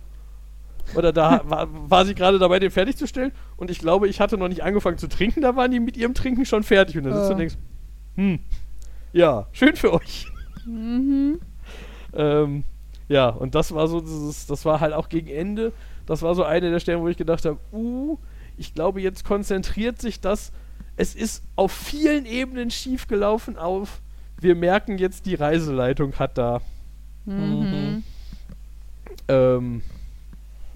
oder 0.95 1.11
da 1.11 1.41
war, 1.45 1.67
war 1.89 2.05
sie 2.05 2.15
gerade 2.15 2.39
dabei, 2.39 2.59
den 2.59 2.71
fertigzustellen 2.71 3.31
und 3.57 3.69
ich 3.69 3.79
glaube, 3.79 4.07
ich 4.07 4.19
hatte 4.19 4.37
noch 4.37 4.47
nicht 4.47 4.63
angefangen 4.63 4.97
zu 4.97 5.07
trinken, 5.07 5.41
da 5.41 5.55
waren 5.55 5.71
die 5.71 5.79
mit 5.79 5.97
ihrem 5.97 6.13
Trinken 6.13 6.45
schon 6.45 6.63
fertig 6.63 6.97
und 6.97 7.03
dann 7.03 7.13
sitzt 7.13 7.29
du 7.29 7.33
und 7.33 7.39
denkst, 7.39 7.57
hm, 8.15 8.39
ja, 9.13 9.47
schön 9.51 9.75
für 9.75 9.93
euch. 9.93 10.27
Mhm. 10.65 11.39
Ähm, 12.13 12.63
ja, 13.07 13.29
und 13.29 13.55
das 13.55 13.73
war 13.73 13.87
so 13.87 13.99
dieses, 13.99 14.47
das 14.47 14.65
war 14.65 14.79
halt 14.79 14.93
auch 14.93 15.09
gegen 15.09 15.27
Ende, 15.27 15.73
das 16.05 16.21
war 16.21 16.35
so 16.35 16.43
eine 16.43 16.71
der 16.71 16.79
Stellen, 16.79 17.01
wo 17.01 17.07
ich 17.07 17.17
gedacht 17.17 17.45
habe, 17.45 17.57
uh, 17.73 18.17
ich 18.57 18.73
glaube, 18.73 19.01
jetzt 19.01 19.25
konzentriert 19.25 20.01
sich 20.01 20.19
das, 20.21 20.51
es 20.97 21.15
ist 21.15 21.43
auf 21.55 21.71
vielen 21.71 22.25
Ebenen 22.25 22.69
schief 22.69 23.07
gelaufen 23.07 23.57
auf, 23.57 24.01
wir 24.39 24.55
merken 24.55 24.97
jetzt, 24.97 25.25
die 25.25 25.35
Reiseleitung 25.35 26.13
hat 26.19 26.37
da, 26.37 26.61
Mhm. 27.25 28.03
ähm, 29.27 29.81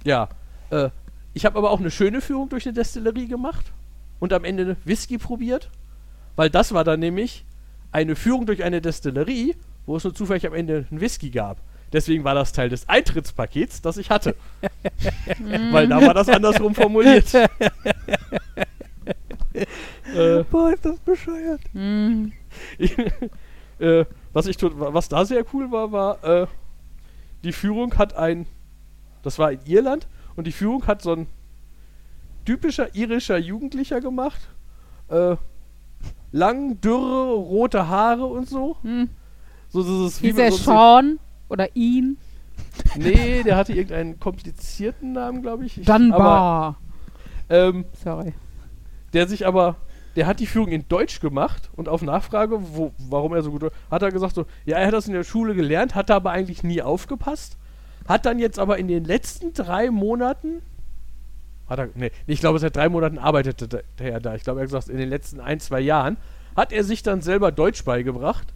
ja, 0.06 0.30
äh, 0.70 0.90
ich 1.34 1.46
habe 1.46 1.58
aber 1.58 1.72
auch 1.72 1.80
eine 1.80 1.92
schöne 1.92 2.22
Führung 2.22 2.48
durch 2.50 2.66
eine 2.66 2.74
Destillerie 2.74 3.28
gemacht 3.28 3.66
und 4.20 4.32
am 4.32 4.46
Ende 4.46 4.78
Whisky 4.86 5.18
probiert, 5.18 5.70
weil 6.36 6.50
das 6.50 6.74
war 6.74 6.86
dann 6.86 7.02
nämlich 7.02 7.44
eine 7.92 8.16
Führung 8.16 8.46
durch 8.46 8.64
eine 8.64 8.82
Destillerie, 8.82 9.56
wo 9.86 9.98
es 9.98 10.04
nur 10.04 10.16
zufällig 10.16 10.48
am 10.48 10.54
Ende 10.54 10.86
einen 10.90 11.02
Whisky 11.02 11.30
gab. 11.30 11.58
Deswegen 11.94 12.24
war 12.24 12.36
das 12.36 12.52
Teil 12.52 12.70
des 12.70 12.90
Eintrittspakets, 12.90 13.82
das 13.82 13.98
ich 13.98 14.10
hatte. 14.10 14.36
weil 15.72 15.88
da 15.88 16.02
war 16.02 16.14
das 16.14 16.30
andersrum 16.30 16.76
formuliert. 16.76 17.34
äh, 17.34 17.48
Boah, 20.50 20.74
ist 20.74 20.86
das 20.86 21.00
bescheuert. 21.00 21.62
Mhm. 21.74 22.34
äh, 23.80 24.06
was, 24.34 24.48
ich, 24.48 24.58
was 24.62 25.10
da 25.10 25.26
sehr 25.26 25.46
cool 25.54 25.72
war, 25.72 25.92
war, 25.92 26.24
äh, 26.24 26.48
die 27.44 27.54
Führung 27.54 27.98
hat 27.98 28.16
ein, 28.16 28.48
das 29.26 29.40
war 29.40 29.52
in 29.52 29.60
Irland, 29.66 30.08
und 30.36 30.46
die 30.48 30.52
Führung 30.52 30.86
hat 30.88 31.02
so 31.02 31.14
ein 31.14 31.28
typischer 32.46 32.94
irischer 32.96 33.38
Jugendlicher 33.38 34.02
gemacht. 34.02 34.40
Äh, 35.10 35.36
lang, 36.32 36.80
dürre, 36.82 37.34
rote 37.34 37.88
Haare 37.88 38.26
und 38.26 38.48
so. 38.48 38.78
Mhm. 38.84 39.10
So 39.70 39.82
dieses 39.84 40.20
Hieß 40.20 40.36
man 40.36 40.44
er 40.46 40.52
sonst- 40.52 40.66
Sean 40.66 41.20
oder 41.50 41.76
ihn? 41.76 42.18
Nee, 42.98 43.44
der 43.44 43.56
hatte 43.58 43.74
irgendeinen 43.74 44.20
komplizierten 44.20 45.14
Namen, 45.14 45.42
glaube 45.42 45.66
ich. 45.66 45.78
ich. 45.80 45.90
Aber, 45.90 46.00
Dunbar. 46.00 46.76
ähm, 47.50 47.86
Sorry. 48.04 48.34
der 49.14 49.28
sich 49.28 49.46
aber, 49.48 49.76
der 50.16 50.28
hat 50.28 50.40
die 50.40 50.46
Führung 50.48 50.70
in 50.70 50.88
Deutsch 50.88 51.20
gemacht 51.20 51.70
und 51.76 51.90
auf 51.90 52.02
Nachfrage, 52.02 52.60
wo, 52.76 52.92
warum 52.98 53.34
er 53.34 53.44
so 53.44 53.52
gut, 53.52 53.72
hat 53.90 54.02
er 54.02 54.12
gesagt 54.12 54.36
so, 54.36 54.46
ja, 54.66 54.78
er 54.78 54.88
hat 54.88 54.94
das 54.94 55.08
in 55.08 55.14
der 55.14 55.24
Schule 55.24 55.56
gelernt, 55.56 55.96
hat 55.96 56.10
da 56.10 56.18
aber 56.18 56.32
eigentlich 56.32 56.64
nie 56.64 56.82
aufgepasst, 56.82 57.58
hat 58.08 58.26
dann 58.26 58.40
jetzt 58.40 58.60
aber 58.60 58.78
in 58.78 58.88
den 58.88 59.04
letzten 59.06 59.54
drei 59.54 59.90
Monaten, 59.90 60.62
hat 61.68 61.80
er, 61.80 61.90
nee, 61.96 62.12
ich 62.28 62.40
glaube, 62.40 62.60
seit 62.60 62.76
drei 62.76 62.90
Monaten 62.90 63.18
arbeitete 63.18 63.68
der, 63.68 63.84
der 64.00 64.20
da, 64.20 64.36
ich 64.36 64.44
glaube, 64.44 64.60
er 64.60 64.64
hat 64.64 64.68
gesagt, 64.68 64.90
in 64.90 64.98
den 64.98 65.10
letzten 65.10 65.40
ein, 65.40 65.60
zwei 65.60 65.80
Jahren, 65.82 66.18
hat 66.56 66.72
er 66.72 66.84
sich 66.84 67.02
dann 67.04 67.22
selber 67.22 67.52
Deutsch 67.52 67.84
beigebracht 67.84 68.54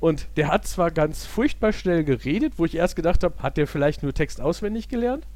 und 0.00 0.28
der 0.36 0.48
hat 0.48 0.66
zwar 0.66 0.90
ganz 0.90 1.24
furchtbar 1.26 1.72
schnell 1.72 2.04
geredet, 2.04 2.54
wo 2.56 2.64
ich 2.64 2.74
erst 2.76 2.94
gedacht 2.96 3.24
habe, 3.24 3.42
hat 3.42 3.56
der 3.56 3.66
vielleicht 3.66 4.02
nur 4.02 4.14
Text 4.14 4.40
auswendig 4.40 4.88
gelernt, 4.88 5.26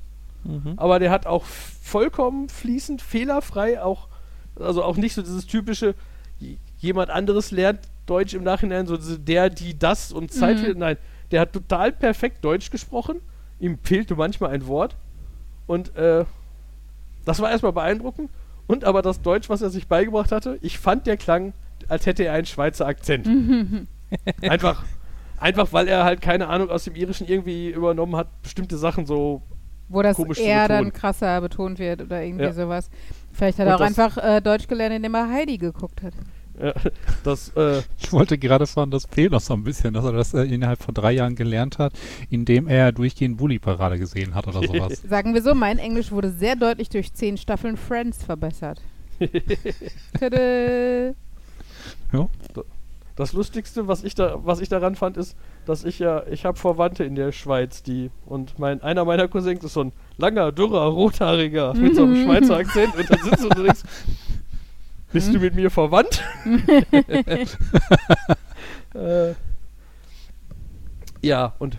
Mhm. 0.45 0.74
aber 0.76 0.99
der 0.99 1.11
hat 1.12 1.26
auch 1.26 1.45
vollkommen 1.45 2.49
fließend, 2.49 3.01
fehlerfrei, 3.01 3.80
auch, 3.80 4.09
also 4.57 4.82
auch 4.82 4.97
nicht 4.97 5.14
so 5.14 5.22
dieses 5.22 5.47
typische, 5.47 5.95
jemand 6.78 7.11
anderes 7.11 7.53
lernt 7.53 7.78
Deutsch 8.07 8.34
im 8.34 8.43
Nachhinein, 8.43 8.86
so 8.88 8.97
der, 8.97 9.49
die, 9.51 9.78
das 9.78 10.11
und 10.11 10.32
Zeit. 10.32 10.59
Mhm. 10.59 10.78
Nein, 10.78 10.97
der 11.33 11.41
hat 11.41 11.53
total 11.53 11.93
perfekt 11.93 12.45
Deutsch 12.45 12.70
gesprochen. 12.70 13.20
Ihm 13.59 13.78
fehlte 13.83 14.14
manchmal 14.14 14.51
ein 14.51 14.66
Wort. 14.66 14.97
Und 15.66 15.95
äh, 15.97 16.24
das 17.24 17.41
war 17.41 17.51
erstmal 17.51 17.72
beeindruckend. 17.72 18.30
Und 18.66 18.85
aber 18.85 19.03
das 19.03 19.20
Deutsch, 19.22 19.49
was 19.49 19.62
er 19.62 19.70
sich 19.70 19.89
beigebracht 19.89 20.33
hatte, 20.33 20.59
ich 20.62 20.78
fand, 20.78 21.07
der 21.07 21.16
klang, 21.16 21.53
als 21.89 22.07
hätte 22.07 22.24
er 22.24 22.35
einen 22.35 22.47
Schweizer 22.47 22.87
Akzent. 22.87 23.28
einfach, 24.43 24.85
einfach, 25.39 25.72
weil 25.72 25.89
er 25.89 26.05
halt 26.05 26.20
keine 26.20 26.49
Ahnung 26.49 26.70
aus 26.70 26.85
dem 26.85 26.95
Irischen 26.95 27.26
irgendwie 27.26 27.70
übernommen 27.70 28.16
hat, 28.16 28.28
bestimmte 28.43 28.76
Sachen 28.76 29.07
so. 29.07 29.43
Wo 29.89 30.01
das 30.03 30.18
eher 30.39 30.68
dann 30.68 30.85
betonen. 30.85 30.93
krasser 30.93 31.41
betont 31.41 31.78
wird 31.78 32.03
oder 32.03 32.22
irgendwie 32.22 32.45
Ja. 32.45 32.53
sowas. 32.53 32.89
Vielleicht 33.33 33.59
hat 33.59 33.66
Und 33.66 33.72
er 33.72 33.76
auch 33.76 33.80
einfach 33.80 34.16
äh, 34.16 34.41
Deutsch 34.41 34.66
gelernt, 34.66 34.95
indem 34.95 35.14
er 35.14 35.28
Heidi 35.28 35.59
geguckt 35.59 36.03
hat. 36.03 36.14
Äh, 36.63 36.75
das, 37.25 37.49
äh, 37.57 37.83
Ich 37.99 38.13
wollte 38.13 38.39
gerade 38.39 38.67
fragen, 38.67 38.91
das 38.91 39.07
fehlt 39.07 39.33
noch 39.33 39.41
so 39.41 39.55
ein 39.55 39.65
bisschen, 39.65 39.93
dass 39.95 40.05
er 40.05 40.13
das 40.13 40.33
äh, 40.33 40.43
innerhalb 40.43 40.81
von 40.81 40.95
drei 40.95 41.13
Jahren 41.13 41.35
gelernt 41.35 41.79
hat, 41.79 41.93
indem 42.31 42.69
er 42.69 42.93
durchgehend 42.93 43.37
Bully-Parade 43.37 43.99
gesehen 43.99 44.35
hat 44.35 44.47
oder 44.47 44.63
sowas. 44.63 45.03
Sagen 45.09 45.35
wir 45.35 45.43
so, 45.43 45.55
mein 45.55 45.79
Englisch 45.79 46.13
wurde 46.13 46.31
sehr 46.31 46.55
deutlich 46.55 46.89
durch 46.89 47.13
zehn 47.13 47.37
Staffeln 47.37 47.77
Friends 47.77 48.23
verbessert. 48.23 48.81
Tada! 50.21 51.15
das 53.17 53.33
Lustigste, 53.33 53.89
was 53.89 54.05
ich 54.05 54.15
da, 54.15 54.39
was 54.43 54.61
ich 54.61 54.69
daran 54.69 54.95
fand, 54.95 55.17
ist, 55.17 55.37
dass 55.67 55.85
ich 55.85 55.99
ja, 55.99 56.23
ich 56.31 56.45
habe 56.45 56.59
Verwandte 56.59 57.05
in 57.05 57.15
der 57.15 57.33
Schweiz, 57.33 57.83
die 57.83 58.11
und 58.27 58.59
mein 58.59 58.83
einer 58.83 59.05
meiner 59.05 59.29
Cousins 59.29 59.65
ist 59.65 59.75
so 59.75 59.85
ein 59.85 59.93
langer, 60.17 60.53
dürrer, 60.53 60.87
rothaariger 60.87 61.75
mit 61.75 61.95
so 61.95 62.05
einem 62.05 62.25
Schweizer 62.25 62.57
Akzent 62.57 62.97
und 62.97 63.11
dann 63.11 63.19
sitzt 63.23 63.45
du 63.45 63.49
und 63.57 63.59
denkst, 63.59 63.83
bist 65.13 65.33
du 65.33 65.39
mit 65.39 65.55
mir 65.55 65.71
verwandt? 65.71 66.23
äh, 68.95 69.35
ja, 71.23 71.55
und 71.59 71.79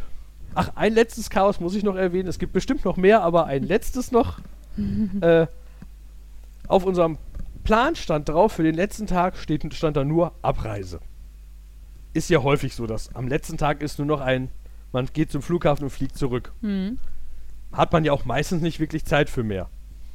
ach, 0.55 0.71
ein 0.75 0.93
letztes 0.93 1.29
Chaos 1.29 1.59
muss 1.59 1.75
ich 1.75 1.83
noch 1.83 1.95
erwähnen. 1.95 2.27
Es 2.27 2.39
gibt 2.39 2.53
bestimmt 2.53 2.85
noch 2.85 2.97
mehr, 2.97 3.21
aber 3.21 3.45
ein 3.45 3.63
letztes 3.63 4.11
noch. 4.11 4.39
äh, 5.21 5.47
auf 6.67 6.85
unserem 6.85 7.17
Plan 7.63 7.95
stand 7.95 8.29
drauf, 8.29 8.53
für 8.53 8.63
den 8.63 8.75
letzten 8.75 9.07
Tag 9.07 9.37
steht, 9.37 9.71
stand 9.73 9.97
da 9.97 10.03
nur 10.03 10.33
Abreise. 10.41 10.99
Ist 12.13 12.29
ja 12.29 12.41
häufig 12.41 12.75
so, 12.75 12.87
dass 12.87 13.13
am 13.15 13.27
letzten 13.27 13.57
Tag 13.57 13.81
ist 13.81 13.99
nur 13.99 14.07
noch 14.07 14.21
ein, 14.21 14.49
man 14.91 15.07
geht 15.11 15.31
zum 15.31 15.41
Flughafen 15.41 15.83
und 15.83 15.89
fliegt 15.89 16.17
zurück. 16.17 16.53
Hm. 16.61 16.99
Hat 17.71 17.91
man 17.91 18.05
ja 18.05 18.11
auch 18.11 18.25
meistens 18.25 18.61
nicht 18.61 18.79
wirklich 18.79 19.05
Zeit 19.05 19.29
für 19.29 19.43
mehr. 19.43 19.69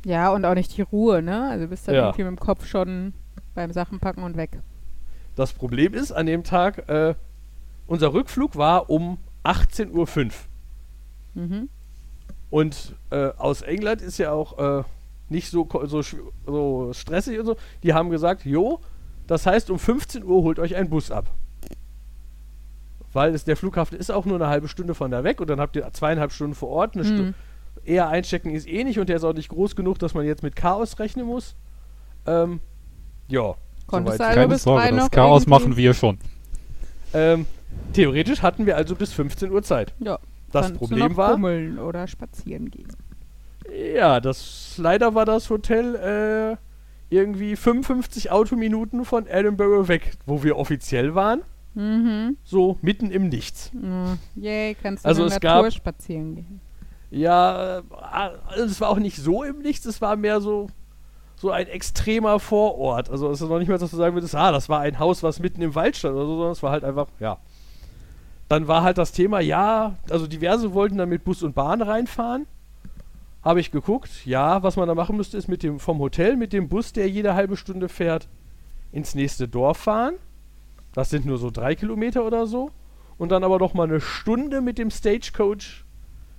Ja, 0.04 0.30
und 0.32 0.44
auch 0.44 0.54
nicht 0.54 0.76
die 0.76 0.82
Ruhe, 0.82 1.22
ne? 1.22 1.48
Also 1.50 1.66
bist 1.68 1.88
dann 1.88 1.94
Ja. 1.94 2.04
irgendwie 2.06 2.24
mit 2.24 2.30
dem 2.30 2.40
Kopf 2.40 2.66
schon 2.66 3.12
beim 3.54 3.72
Sachenpacken 3.72 4.22
und 4.22 4.36
weg. 4.36 4.60
Das 5.34 5.52
Problem 5.52 5.94
ist, 5.94 6.12
an 6.12 6.26
dem 6.26 6.44
Tag, 6.44 6.88
äh, 6.88 7.14
unser 7.86 8.12
Rückflug 8.12 8.56
war 8.56 8.90
um 8.90 9.18
18.05 9.44 10.26
Uhr. 11.34 11.42
Mhm. 11.42 11.68
Und 12.50 12.96
äh, 13.10 13.30
aus 13.36 13.62
England 13.62 14.02
ist 14.02 14.18
ja 14.18 14.32
auch 14.32 14.58
äh, 14.80 14.84
nicht 15.28 15.50
so, 15.50 15.68
so, 15.84 16.02
so 16.46 16.92
stressig 16.92 17.38
und 17.38 17.46
so. 17.46 17.56
Die 17.82 17.92
haben 17.94 18.10
gesagt, 18.10 18.44
jo, 18.44 18.80
das 19.26 19.46
heißt, 19.46 19.70
um 19.70 19.78
15 19.78 20.24
Uhr 20.24 20.42
holt 20.42 20.58
euch 20.58 20.74
ein 20.76 20.88
Bus 20.88 21.10
ab. 21.10 21.30
Weil 23.12 23.34
es, 23.34 23.44
der 23.44 23.56
Flughafen 23.56 23.98
ist 23.98 24.10
auch 24.10 24.24
nur 24.26 24.36
eine 24.36 24.48
halbe 24.48 24.68
Stunde 24.68 24.94
von 24.94 25.10
da 25.10 25.24
weg 25.24 25.40
und 25.40 25.48
dann 25.50 25.60
habt 25.60 25.76
ihr 25.76 25.88
zweieinhalb 25.92 26.32
Stunden 26.32 26.54
vor 26.54 26.68
Ort. 26.68 26.94
Eine 26.94 27.04
Stu 27.04 27.16
Hm. 27.18 27.34
Eher 27.84 28.08
einstecken 28.08 28.50
ist 28.50 28.68
eh 28.68 28.84
nicht 28.84 28.98
und 28.98 29.08
der 29.08 29.16
ist 29.16 29.24
auch 29.24 29.32
nicht 29.34 29.48
groß 29.48 29.76
genug, 29.76 29.98
dass 29.98 30.14
man 30.14 30.24
jetzt 30.26 30.42
mit 30.42 30.56
Chaos 30.56 30.98
rechnen 30.98 31.26
muss. 31.26 31.54
Ähm, 32.26 32.60
ja. 33.28 33.54
Konntest 33.86 34.18
soweit. 34.18 34.28
Also 34.28 34.40
Keine 34.40 34.48
bis 34.48 34.62
Sorge, 34.62 34.82
drei 34.82 34.90
das 34.90 34.98
noch 35.04 35.10
Chaos 35.10 35.42
irgendwie- 35.42 35.50
machen 35.50 35.76
wir 35.76 35.94
schon. 35.94 36.18
Ähm, 37.14 37.46
theoretisch 37.94 38.42
hatten 38.42 38.66
wir 38.66 38.76
also 38.76 38.94
bis 38.94 39.12
15 39.12 39.50
Uhr 39.50 39.62
Zeit. 39.62 39.94
Ja. 40.00 40.18
Das 40.52 40.66
Kannst 40.66 40.74
du 40.76 40.78
Problem 40.86 41.08
noch 41.10 41.16
war, 41.16 41.32
Bummeln 41.32 41.78
oder 41.78 42.06
spazieren 42.06 42.70
gehen. 42.70 42.88
Ja, 43.94 44.20
das 44.20 44.74
leider 44.78 45.14
war 45.14 45.24
das 45.26 45.50
Hotel 45.50 45.94
äh, 46.58 47.14
irgendwie 47.14 47.54
55 47.56 48.30
Autominuten 48.30 49.04
von 49.04 49.26
Edinburgh 49.26 49.88
weg, 49.88 50.12
wo 50.26 50.42
wir 50.42 50.56
offiziell 50.56 51.14
waren. 51.14 51.42
Mhm. 51.74 52.36
So 52.44 52.78
mitten 52.82 53.10
im 53.10 53.28
Nichts. 53.28 53.70
Ja. 53.74 54.16
Yay, 54.36 54.74
kannst 54.82 55.04
du 55.04 55.08
Also 55.08 55.22
in 55.24 55.28
der 55.28 55.36
es 55.36 55.40
gab- 55.40 55.56
Natur 55.56 55.70
spazieren 55.70 56.34
gehen. 56.34 56.60
Ja, 57.10 57.78
äh, 57.78 57.82
also 58.48 58.64
es 58.64 58.80
war 58.80 58.90
auch 58.90 58.98
nicht 58.98 59.16
so 59.16 59.42
im 59.42 59.60
Nichts, 59.60 59.86
es 59.86 60.00
war 60.00 60.16
mehr 60.16 60.40
so, 60.40 60.68
so 61.36 61.50
ein 61.50 61.66
extremer 61.66 62.38
Vorort. 62.40 63.10
Also 63.10 63.30
es 63.30 63.40
ist 63.40 63.48
noch 63.48 63.58
nicht 63.58 63.68
mal, 63.68 63.78
dass 63.78 63.90
du 63.90 63.96
sagen 63.96 64.14
würdest, 64.14 64.34
ah, 64.34 64.52
das 64.52 64.68
war 64.68 64.80
ein 64.80 64.98
Haus, 64.98 65.22
was 65.22 65.40
mitten 65.40 65.62
im 65.62 65.74
Wald 65.74 65.96
stand 65.96 66.14
oder 66.14 66.26
so, 66.26 66.36
sondern 66.36 66.52
es 66.52 66.62
war 66.62 66.72
halt 66.72 66.84
einfach, 66.84 67.08
ja. 67.20 67.38
Dann 68.48 68.66
war 68.66 68.82
halt 68.82 68.98
das 68.98 69.12
Thema, 69.12 69.40
ja, 69.40 69.94
also 70.08 70.26
diverse 70.26 70.72
wollten 70.72 70.98
dann 70.98 71.08
mit 71.08 71.24
Bus 71.24 71.42
und 71.42 71.54
Bahn 71.54 71.82
reinfahren. 71.82 72.46
Habe 73.42 73.60
ich 73.60 73.70
geguckt, 73.70 74.26
ja, 74.26 74.62
was 74.62 74.76
man 74.76 74.88
da 74.88 74.94
machen 74.94 75.16
müsste, 75.16 75.36
ist 75.36 75.48
mit 75.48 75.62
dem 75.62 75.78
vom 75.78 75.98
Hotel 75.98 76.36
mit 76.36 76.52
dem 76.52 76.68
Bus, 76.68 76.92
der 76.92 77.08
jede 77.08 77.34
halbe 77.34 77.56
Stunde 77.56 77.88
fährt, 77.88 78.26
ins 78.90 79.14
nächste 79.14 79.48
Dorf 79.48 79.78
fahren. 79.78 80.14
Das 80.92 81.10
sind 81.10 81.26
nur 81.26 81.38
so 81.38 81.50
drei 81.50 81.74
Kilometer 81.74 82.24
oder 82.24 82.46
so. 82.46 82.70
Und 83.18 83.30
dann 83.30 83.44
aber 83.44 83.58
noch 83.58 83.74
mal 83.74 83.84
eine 83.84 84.00
Stunde 84.00 84.60
mit 84.60 84.78
dem 84.78 84.90
Stagecoach 84.90 85.84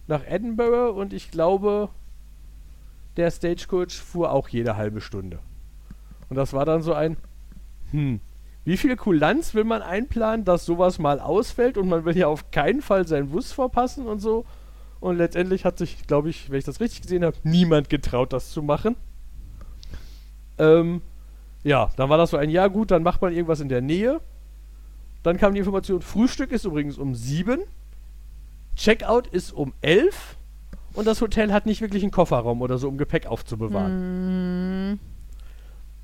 nach 0.09 0.25
Edinburgh 0.25 0.99
und 0.99 1.13
ich 1.13 1.29
glaube, 1.29 1.89
der 3.15 3.29
Stagecoach 3.29 3.93
fuhr 3.93 4.31
auch 4.31 4.49
jede 4.49 4.75
halbe 4.75 5.01
Stunde. 5.01 5.39
Und 6.29 6.35
das 6.35 6.51
war 6.51 6.65
dann 6.65 6.81
so 6.81 6.93
ein, 6.93 7.15
hm, 7.91 8.19
wie 8.65 8.77
viel 8.77 8.95
Kulanz 8.95 9.53
will 9.53 9.63
man 9.63 9.83
einplanen, 9.83 10.45
dass 10.45 10.65
sowas 10.65 10.97
mal 10.97 11.19
ausfällt 11.19 11.77
und 11.77 11.87
man 11.87 12.05
will 12.05 12.17
ja 12.17 12.27
auf 12.27 12.49
keinen 12.49 12.81
Fall 12.81 13.07
seinen 13.07 13.29
Bus 13.29 13.51
verpassen 13.51 14.07
und 14.07 14.19
so. 14.19 14.45
Und 14.99 15.17
letztendlich 15.17 15.63
hat 15.63 15.77
sich, 15.77 16.07
glaube 16.07 16.29
ich, 16.29 16.49
wenn 16.49 16.57
ich 16.57 16.65
das 16.65 16.79
richtig 16.79 17.03
gesehen 17.03 17.23
habe, 17.23 17.37
niemand 17.43 17.89
getraut, 17.89 18.33
das 18.33 18.49
zu 18.49 18.63
machen. 18.63 18.95
Ähm, 20.57 21.01
ja, 21.63 21.91
dann 21.97 22.09
war 22.09 22.17
das 22.17 22.31
so 22.31 22.37
ein 22.37 22.49
Jahr 22.49 22.69
gut, 22.69 22.89
dann 22.89 23.03
macht 23.03 23.21
man 23.21 23.31
irgendwas 23.31 23.59
in 23.59 23.69
der 23.69 23.81
Nähe. 23.81 24.21
Dann 25.21 25.37
kam 25.37 25.53
die 25.53 25.59
Information, 25.59 26.01
Frühstück 26.01 26.51
ist 26.51 26.65
übrigens 26.65 26.97
um 26.97 27.13
sieben. 27.13 27.59
Checkout 28.75 29.27
ist 29.27 29.51
um 29.51 29.73
11 29.81 30.37
und 30.93 31.05
das 31.05 31.21
Hotel 31.21 31.53
hat 31.53 31.65
nicht 31.65 31.81
wirklich 31.81 32.03
einen 32.03 32.11
Kofferraum 32.11 32.61
oder 32.61 32.77
so, 32.77 32.87
um 32.87 32.97
Gepäck 32.97 33.27
aufzubewahren. 33.27 34.91
Mhm. 34.91 34.99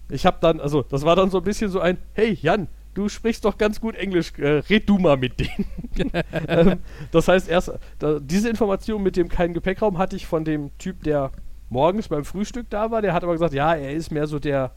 Ich 0.09 0.25
habe 0.25 0.37
dann, 0.39 0.59
also 0.59 0.83
das 0.83 1.03
war 1.03 1.15
dann 1.15 1.31
so 1.31 1.39
ein 1.39 1.43
bisschen 1.43 1.71
so 1.71 1.79
ein, 1.79 1.97
hey 2.13 2.37
Jan, 2.39 2.67
du 2.93 3.09
sprichst 3.09 3.45
doch 3.45 3.57
ganz 3.57 3.81
gut 3.81 3.95
Englisch, 3.95 4.33
äh, 4.37 4.59
red 4.69 4.87
du 4.87 4.97
mal 4.97 5.17
mit 5.17 5.39
denen. 5.39 5.65
ähm, 6.47 6.79
das 7.11 7.27
heißt 7.27 7.49
erst, 7.49 7.71
da, 7.99 8.19
diese 8.19 8.49
Information 8.49 9.01
mit 9.01 9.17
dem 9.17 9.29
keinen 9.29 9.53
Gepäckraum 9.53 9.97
hatte 9.97 10.15
ich 10.15 10.27
von 10.27 10.45
dem 10.45 10.75
Typ, 10.77 11.03
der 11.03 11.31
morgens 11.69 12.07
beim 12.07 12.25
Frühstück 12.25 12.69
da 12.69 12.91
war. 12.91 13.01
Der 13.01 13.13
hat 13.13 13.23
aber 13.23 13.33
gesagt, 13.33 13.53
ja, 13.53 13.73
er 13.73 13.93
ist 13.93 14.11
mehr 14.11 14.27
so 14.27 14.39
der 14.39 14.71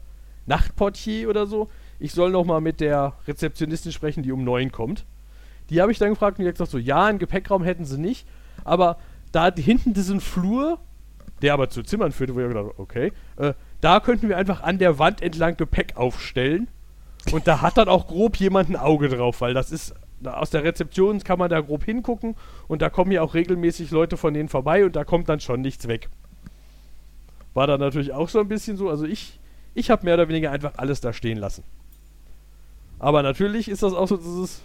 Nachtportier 0.45 1.29
oder 1.29 1.45
so. 1.45 1.69
Ich 1.99 2.11
soll 2.13 2.31
noch 2.31 2.45
mal 2.45 2.61
mit 2.61 2.79
der 2.79 3.13
Rezeptionistin 3.27 3.91
sprechen, 3.91 4.23
die 4.23 4.31
um 4.31 4.43
neun 4.43 4.71
kommt. 4.71 5.05
Die 5.69 5.81
habe 5.81 5.91
ich 5.91 5.99
dann 5.99 6.09
gefragt 6.09 6.39
und 6.39 6.45
die 6.45 6.51
gesagt 6.51 6.71
so, 6.71 6.77
ja, 6.77 7.05
einen 7.05 7.19
Gepäckraum 7.19 7.63
hätten 7.63 7.85
sie 7.85 7.99
nicht, 7.99 8.27
aber 8.63 8.97
da 9.31 9.51
hinten 9.53 9.93
diesen 9.93 10.21
Flur, 10.21 10.79
der 11.41 11.53
aber 11.53 11.69
zu 11.69 11.83
Zimmern 11.83 12.11
führte, 12.11 12.35
wo 12.35 12.39
ich 12.39 12.47
gedacht 12.47 12.73
okay, 12.77 13.11
äh, 13.37 13.53
da 13.81 13.99
könnten 13.99 14.27
wir 14.29 14.37
einfach 14.37 14.61
an 14.61 14.77
der 14.77 14.99
Wand 14.99 15.21
entlang 15.21 15.55
Gepäck 15.57 15.95
aufstellen 15.95 16.67
und 17.31 17.47
da 17.47 17.61
hat 17.61 17.77
dann 17.77 17.87
auch 17.87 18.07
grob 18.07 18.37
jemand 18.37 18.69
ein 18.69 18.75
Auge 18.75 19.09
drauf, 19.09 19.41
weil 19.41 19.53
das 19.53 19.71
ist, 19.71 19.95
aus 20.23 20.49
der 20.49 20.63
Rezeption 20.63 21.19
kann 21.19 21.39
man 21.39 21.49
da 21.49 21.61
grob 21.61 21.85
hingucken 21.85 22.35
und 22.67 22.81
da 22.81 22.89
kommen 22.89 23.11
ja 23.11 23.21
auch 23.21 23.33
regelmäßig 23.33 23.91
Leute 23.91 24.17
von 24.17 24.33
denen 24.33 24.49
vorbei 24.49 24.85
und 24.85 24.95
da 24.95 25.03
kommt 25.03 25.29
dann 25.29 25.39
schon 25.39 25.61
nichts 25.61 25.87
weg. 25.87 26.09
War 27.53 27.67
dann 27.67 27.79
natürlich 27.79 28.13
auch 28.13 28.29
so 28.29 28.39
ein 28.39 28.47
bisschen 28.47 28.77
so, 28.77 28.89
also 28.89 29.05
ich, 29.05 29.39
ich 29.73 29.89
habe 29.89 30.05
mehr 30.05 30.15
oder 30.15 30.27
weniger 30.27 30.51
einfach 30.51 30.73
alles 30.77 31.01
da 31.01 31.13
stehen 31.13 31.37
lassen. 31.37 31.63
Aber 32.99 33.23
natürlich 33.23 33.69
ist 33.69 33.81
das 33.81 33.93
auch 33.93 34.07
so 34.07 34.17
dieses. 34.17 34.61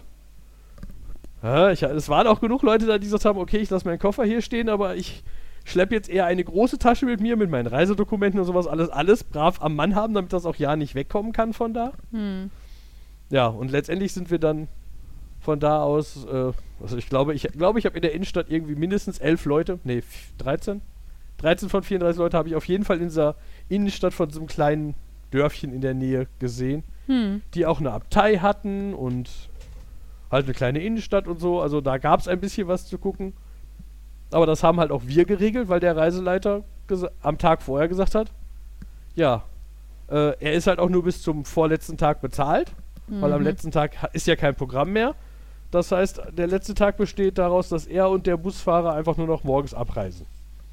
Ja, 1.45 1.71
ich, 1.71 1.83
es 1.83 2.09
waren 2.09 2.25
auch 2.27 2.41
genug 2.41 2.63
Leute 2.63 2.85
da, 2.87 2.97
die 2.97 3.05
gesagt 3.05 3.25
haben, 3.25 3.37
okay, 3.39 3.57
ich 3.57 3.69
lasse 3.69 3.87
meinen 3.87 3.99
Koffer 3.99 4.23
hier 4.25 4.41
stehen, 4.41 4.67
aber 4.67 4.95
ich 4.95 5.23
schleppe 5.63 5.93
jetzt 5.95 6.09
eher 6.09 6.25
eine 6.25 6.43
große 6.43 6.79
Tasche 6.79 7.05
mit 7.05 7.21
mir, 7.21 7.37
mit 7.37 7.49
meinen 7.51 7.67
Reisedokumenten 7.67 8.39
und 8.39 8.45
sowas, 8.47 8.65
alles, 8.67 8.89
alles 8.89 9.23
brav 9.23 9.61
am 9.61 9.75
Mann 9.75 9.93
haben, 9.95 10.13
damit 10.15 10.33
das 10.33 10.45
auch 10.45 10.55
ja 10.55 10.75
nicht 10.75 10.95
wegkommen 10.95 11.33
kann 11.33 11.53
von 11.53 11.73
da. 11.73 11.93
Hm. 12.11 12.49
Ja, 13.29 13.47
und 13.47 13.69
letztendlich 13.71 14.11
sind 14.13 14.31
wir 14.31 14.39
dann 14.39 14.67
von 15.39 15.59
da 15.59 15.83
aus, 15.83 16.25
äh, 16.25 16.51
also 16.81 16.97
ich 16.97 17.09
glaube, 17.09 17.33
ich 17.35 17.43
glaube, 17.43 17.77
ich 17.79 17.85
habe 17.85 17.95
in 17.95 18.01
der 18.01 18.13
Innenstadt 18.13 18.47
irgendwie 18.49 18.75
mindestens 18.75 19.19
elf 19.19 19.45
Leute, 19.45 19.79
nee, 19.83 19.99
f- 19.99 20.33
13? 20.39 20.81
13 21.37 21.69
von 21.69 21.83
34 21.83 22.17
Leute 22.19 22.37
habe 22.37 22.47
ich 22.49 22.55
auf 22.55 22.65
jeden 22.65 22.85
Fall 22.85 22.97
in 22.97 23.03
dieser 23.09 23.35
Innenstadt 23.69 24.13
von 24.15 24.29
so 24.31 24.39
einem 24.39 24.47
kleinen 24.47 24.95
Dörfchen 25.31 25.73
in 25.73 25.81
der 25.81 25.93
Nähe 25.93 26.27
gesehen 26.39 26.83
Hm. 27.07 27.41
die 27.53 27.67
auch 27.67 27.79
eine 27.79 27.91
Abtei 27.91 28.37
hatten 28.37 28.95
und 28.95 29.29
halt 30.35 30.45
eine 30.45 30.53
kleine 30.53 30.79
Innenstadt 30.79 31.27
und 31.27 31.39
so. 31.39 31.61
Also 31.61 31.81
da 31.81 31.97
gab 31.97 32.19
es 32.19 32.27
ein 32.27 32.39
bisschen 32.39 32.67
was 32.67 32.85
zu 32.87 32.97
gucken. 32.97 33.33
Aber 34.31 34.45
das 34.45 34.63
haben 34.63 34.79
halt 34.79 34.91
auch 34.91 35.03
wir 35.05 35.25
geregelt, 35.25 35.69
weil 35.69 35.79
der 35.79 35.95
Reiseleiter 35.95 36.63
am 37.21 37.37
Tag 37.37 37.61
vorher 37.61 37.87
gesagt 37.87 38.15
hat, 38.15 38.31
ja, 39.15 39.43
äh, 40.09 40.33
er 40.39 40.53
ist 40.53 40.67
halt 40.67 40.79
auch 40.79 40.89
nur 40.89 41.03
bis 41.03 41.21
zum 41.21 41.45
vorletzten 41.45 41.97
Tag 41.97 42.21
bezahlt, 42.21 42.71
weil 43.07 43.31
am 43.33 43.39
Mhm. 43.41 43.47
letzten 43.47 43.71
Tag 43.71 43.91
ist 44.13 44.27
ja 44.27 44.35
kein 44.35 44.55
Programm 44.55 44.91
mehr. 44.93 45.15
Das 45.71 45.91
heißt, 45.91 46.21
der 46.37 46.47
letzte 46.47 46.73
Tag 46.73 46.97
besteht 46.97 47.37
daraus, 47.37 47.69
dass 47.69 47.85
er 47.87 48.09
und 48.09 48.27
der 48.27 48.37
Busfahrer 48.37 48.93
einfach 48.93 49.17
nur 49.17 49.27
noch 49.27 49.43
morgens 49.43 49.73
abreisen. 49.73 50.25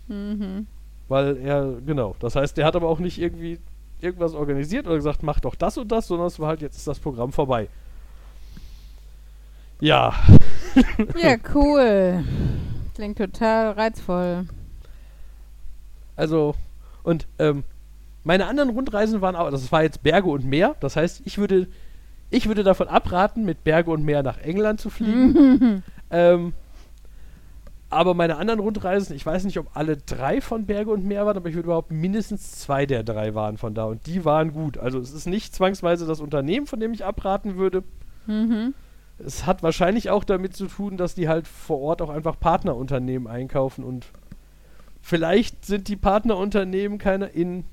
Mhm. 0.09 0.67
Weil 1.09 1.37
er, 1.39 1.75
genau, 1.87 2.15
das 2.21 2.37
heißt, 2.37 2.57
der 2.57 2.67
hat 2.67 2.77
aber 2.77 2.89
auch 2.89 2.99
nicht 2.99 3.19
irgendwie, 3.19 3.59
irgendwas 4.01 4.35
organisiert 4.35 4.87
oder 4.87 4.97
gesagt, 4.97 5.23
mach 5.23 5.41
doch 5.41 5.55
das 5.55 5.79
und 5.79 5.91
das, 5.93 6.09
sondern 6.09 6.27
es 6.27 6.39
war 6.41 6.49
halt, 6.49 6.61
jetzt 6.63 6.77
ist 6.77 6.87
das 6.89 6.99
Programm 6.99 7.33
vorbei. 7.33 7.69
Ja, 9.83 10.15
Ja, 11.17 11.37
cool. 11.55 12.25
Klingt 12.95 13.19
total 13.19 13.73
reizvoll. 13.73 14.47
also, 16.17 16.55
und 17.03 17.27
ähm, 17.41 17.65
meine 18.23 18.47
anderen 18.47 18.71
Rundreisen 18.71 19.21
waren 19.21 19.35
auch, 19.35 19.51
das 19.51 19.73
war 19.73 19.83
jetzt 19.83 20.05
Berge 20.05 20.29
und 20.31 20.45
Meer, 20.45 20.77
das 20.79 20.95
heißt, 20.95 21.23
ich 21.25 21.39
würde, 21.39 21.67
ich 22.31 22.47
würde 22.47 22.63
davon 22.63 22.87
abraten, 22.87 23.45
mit 23.45 23.65
Berge 23.65 23.91
und 23.91 24.05
Meer 24.05 24.23
nach 24.23 24.39
England 24.39 24.81
zu 24.81 24.89
fliegen. 24.89 25.83
ähm, 26.11 26.53
aber 27.91 28.15
meine 28.15 28.37
anderen 28.37 28.61
Rundreisen, 28.61 29.17
ich 29.17 29.27
weiß 29.27 29.45
nicht, 29.45 29.59
ob 29.59 29.77
alle 29.77 29.97
drei 29.97 30.41
von 30.41 30.65
Berge 30.65 30.91
und 30.91 31.05
Meer 31.05 31.27
waren, 31.27 31.37
aber 31.37 31.49
ich 31.49 31.57
würde 31.57 31.67
überhaupt 31.67 31.91
mindestens 31.91 32.53
zwei 32.53 32.87
der 32.87 33.03
drei 33.03 33.35
waren 33.35 33.59
von 33.59 33.75
da 33.75 33.85
und 33.85 34.07
die 34.07 34.25
waren 34.25 34.53
gut. 34.53 34.79
Also 34.79 34.99
es 35.01 35.13
ist 35.13 35.27
nicht 35.27 35.55
zwangsweise 35.55 36.07
das 36.07 36.21
Unternehmen, 36.21 36.67
von 36.67 36.79
dem 36.79 36.93
ich 36.93 37.05
abraten 37.05 37.57
würde. 37.57 37.83
Mhm. 38.27 38.75
Es 39.25 39.47
hat 39.47 39.63
wahrscheinlich 39.63 40.11
auch 40.11 40.25
damit 40.25 40.57
zu 40.57 40.67
tun, 40.67 40.97
dass 40.97 41.15
die 41.15 41.29
halt 41.29 41.47
vor 41.47 41.81
Ort 41.81 42.03
auch 42.03 42.11
einfach 42.11 42.39
Partnerunternehmen 42.39 43.29
einkaufen 43.29 43.85
und 43.85 44.07
vielleicht 45.01 45.65
sind 45.65 45.89
die 45.89 45.97
Partnerunternehmen 45.97 46.99
keine 46.99 47.27
in 47.27 47.65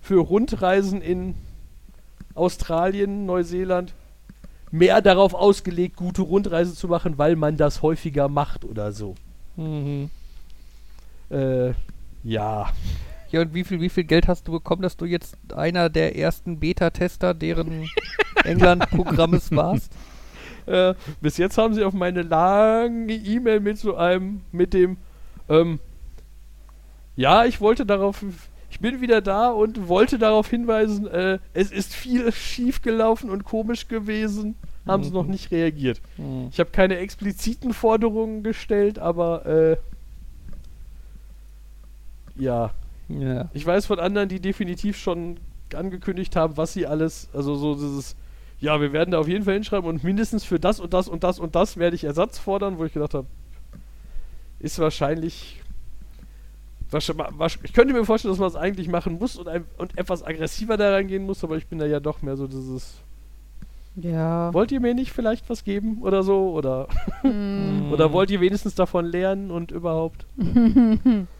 für 0.00 0.20
Rundreisen 0.20 1.02
in 1.02 1.34
Australien, 2.34 3.26
Neuseeland 3.26 3.92
mehr 4.70 5.00
darauf 5.00 5.34
ausgelegt, 5.34 5.96
gute 5.96 6.22
Rundreisen 6.22 6.74
zu 6.74 6.88
machen, 6.88 7.18
weil 7.18 7.36
man 7.36 7.56
das 7.56 7.82
häufiger 7.82 8.28
macht 8.28 8.64
oder 8.64 8.92
so. 8.92 9.14
Mhm. 9.56 10.10
Äh, 11.30 11.72
ja. 12.22 12.70
Ja, 13.30 13.42
und 13.42 13.54
wie 13.54 13.64
viel, 13.64 13.80
wie 13.80 13.88
viel 13.88 14.04
Geld 14.04 14.28
hast 14.28 14.48
du 14.48 14.52
bekommen, 14.52 14.82
dass 14.82 14.96
du 14.96 15.04
jetzt 15.04 15.36
einer 15.54 15.90
der 15.90 16.16
ersten 16.16 16.60
Beta-Tester 16.60 17.34
deren 17.34 17.88
England-Programmes 18.44 19.50
warst? 19.52 19.92
Äh, 20.68 20.94
bis 21.20 21.36
jetzt 21.38 21.58
haben 21.58 21.74
sie 21.74 21.84
auf 21.84 21.94
meine 21.94 22.22
lange 22.22 23.12
E-Mail 23.14 23.60
mit 23.60 23.78
so 23.78 23.96
einem, 23.96 24.42
mit 24.52 24.74
dem, 24.74 24.96
ähm, 25.48 25.78
ja, 27.16 27.44
ich 27.46 27.60
wollte 27.60 27.84
darauf, 27.86 28.24
ich 28.70 28.80
bin 28.80 29.00
wieder 29.00 29.20
da 29.20 29.50
und 29.50 29.88
wollte 29.88 30.18
darauf 30.18 30.48
hinweisen, 30.48 31.06
äh, 31.08 31.38
es 31.54 31.72
ist 31.72 31.94
viel 31.94 32.30
schief 32.32 32.82
gelaufen 32.82 33.30
und 33.30 33.44
komisch 33.44 33.88
gewesen, 33.88 34.54
haben 34.86 35.02
sie 35.02 35.10
Mhm. 35.10 35.16
noch 35.16 35.26
nicht 35.26 35.50
reagiert. 35.50 36.00
Hm. 36.16 36.48
Ich 36.52 36.60
habe 36.60 36.70
keine 36.70 36.98
expliziten 36.98 37.72
Forderungen 37.74 38.42
gestellt, 38.42 38.98
aber, 38.98 39.44
äh, 39.46 39.76
ja, 42.36 42.70
Ja. 43.08 43.48
ich 43.52 43.64
weiß 43.66 43.86
von 43.86 43.98
anderen, 43.98 44.28
die 44.28 44.40
definitiv 44.40 44.96
schon 44.98 45.38
angekündigt 45.74 46.36
haben, 46.36 46.56
was 46.56 46.72
sie 46.72 46.86
alles, 46.86 47.28
also 47.34 47.54
so 47.56 47.74
dieses, 47.74 48.14
ja, 48.60 48.80
wir 48.80 48.92
werden 48.92 49.10
da 49.12 49.18
auf 49.18 49.28
jeden 49.28 49.44
Fall 49.44 49.54
hinschreiben 49.54 49.88
und 49.88 50.02
mindestens 50.04 50.44
für 50.44 50.58
das 50.58 50.80
und 50.80 50.92
das 50.92 51.08
und 51.08 51.22
das 51.24 51.38
und 51.38 51.54
das 51.54 51.76
werde 51.76 51.94
ich 51.96 52.04
Ersatz 52.04 52.38
fordern, 52.38 52.78
wo 52.78 52.84
ich 52.84 52.92
gedacht 52.92 53.14
habe, 53.14 53.26
ist 54.58 54.78
wahrscheinlich, 54.80 55.60
wahrsch- 56.90 57.14
wahrsch- 57.14 57.58
ich 57.62 57.72
könnte 57.72 57.94
mir 57.94 58.04
vorstellen, 58.04 58.32
dass 58.32 58.40
man 58.40 58.48
es 58.48 58.56
eigentlich 58.56 58.88
machen 58.88 59.18
muss 59.18 59.36
und, 59.36 59.46
ein, 59.48 59.64
und 59.78 59.96
etwas 59.96 60.24
aggressiver 60.24 60.76
daran 60.76 61.06
gehen 61.06 61.24
muss, 61.24 61.44
aber 61.44 61.56
ich 61.56 61.66
bin 61.68 61.78
da 61.78 61.86
ja 61.86 62.00
doch 62.00 62.22
mehr 62.22 62.36
so 62.36 62.48
dieses, 62.48 62.94
Ja. 63.94 64.52
wollt 64.52 64.72
ihr 64.72 64.80
mir 64.80 64.94
nicht 64.94 65.12
vielleicht 65.12 65.48
was 65.48 65.62
geben 65.62 65.98
oder 66.02 66.24
so 66.24 66.50
oder, 66.50 66.88
Mm. 67.22 67.92
oder 67.92 68.12
wollt 68.12 68.30
ihr 68.32 68.40
wenigstens 68.40 68.74
davon 68.74 69.04
lernen 69.06 69.50
und 69.52 69.70
überhaupt? 69.70 70.26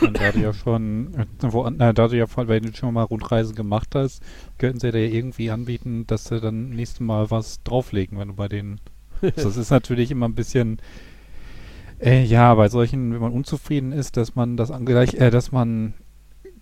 Und 0.00 0.20
da 0.20 0.32
du 0.32 0.40
ja 0.40 0.52
schon, 0.52 1.14
äh, 1.14 1.26
wo, 1.40 1.66
äh, 1.66 1.94
da 1.94 2.08
du 2.08 2.16
ja 2.16 2.26
voll, 2.26 2.48
wenn 2.48 2.64
du 2.64 2.74
schon 2.74 2.94
mal 2.94 3.02
Rundreisen 3.02 3.54
gemacht 3.54 3.94
hast, 3.94 4.22
könnten 4.58 4.80
sie 4.80 4.92
dir 4.92 5.12
irgendwie 5.12 5.50
anbieten, 5.50 6.06
dass 6.06 6.24
sie 6.24 6.40
dann 6.40 6.70
nächstes 6.70 7.00
Mal 7.00 7.30
was 7.30 7.62
drauflegen, 7.62 8.18
wenn 8.18 8.28
du 8.28 8.34
bei 8.34 8.48
denen. 8.48 8.80
das 9.20 9.56
ist 9.56 9.70
natürlich 9.70 10.10
immer 10.10 10.28
ein 10.28 10.34
bisschen, 10.34 10.78
äh, 12.00 12.22
ja, 12.24 12.54
bei 12.54 12.68
solchen, 12.68 13.12
wenn 13.12 13.20
man 13.20 13.32
unzufrieden 13.32 13.92
ist, 13.92 14.16
dass 14.16 14.34
man 14.34 14.56
das 14.56 14.70
angleich, 14.70 15.14
äh, 15.14 15.30
dass 15.30 15.50
man 15.50 15.94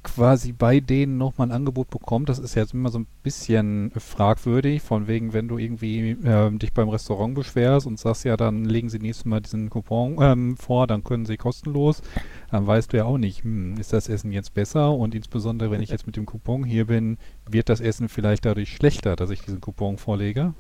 quasi 0.06 0.52
bei 0.52 0.78
denen 0.80 1.18
nochmal 1.18 1.48
ein 1.48 1.52
Angebot 1.52 1.90
bekommt, 1.90 2.28
das 2.28 2.38
ist 2.38 2.54
jetzt 2.54 2.72
immer 2.74 2.90
so 2.90 3.00
ein 3.00 3.06
bisschen 3.24 3.90
fragwürdig, 3.96 4.80
von 4.80 5.08
wegen, 5.08 5.32
wenn 5.32 5.48
du 5.48 5.58
irgendwie 5.58 6.16
ähm, 6.24 6.58
dich 6.60 6.72
beim 6.72 6.88
Restaurant 6.88 7.34
beschwerst 7.34 7.86
und 7.86 7.98
sagst, 7.98 8.24
ja, 8.24 8.36
dann 8.36 8.64
legen 8.64 8.88
sie 8.88 9.00
nächstes 9.00 9.24
Mal 9.24 9.40
diesen 9.40 9.68
Coupon 9.68 10.16
ähm, 10.20 10.56
vor, 10.56 10.86
dann 10.86 11.02
können 11.02 11.26
sie 11.26 11.36
kostenlos, 11.36 12.02
dann 12.50 12.66
weißt 12.66 12.92
du 12.92 12.98
ja 12.98 13.04
auch 13.04 13.18
nicht, 13.18 13.42
hm, 13.42 13.76
ist 13.78 13.92
das 13.92 14.08
Essen 14.08 14.30
jetzt 14.30 14.54
besser 14.54 14.92
und 14.92 15.14
insbesondere, 15.14 15.70
wenn 15.72 15.82
ich 15.82 15.90
jetzt 15.90 16.06
mit 16.06 16.16
dem 16.16 16.24
Coupon 16.26 16.62
hier 16.64 16.86
bin, 16.86 17.18
wird 17.50 17.68
das 17.68 17.80
Essen 17.80 18.08
vielleicht 18.08 18.44
dadurch 18.46 18.70
schlechter, 18.72 19.16
dass 19.16 19.30
ich 19.30 19.42
diesen 19.42 19.60
Coupon 19.60 19.98
vorlege, 19.98 20.54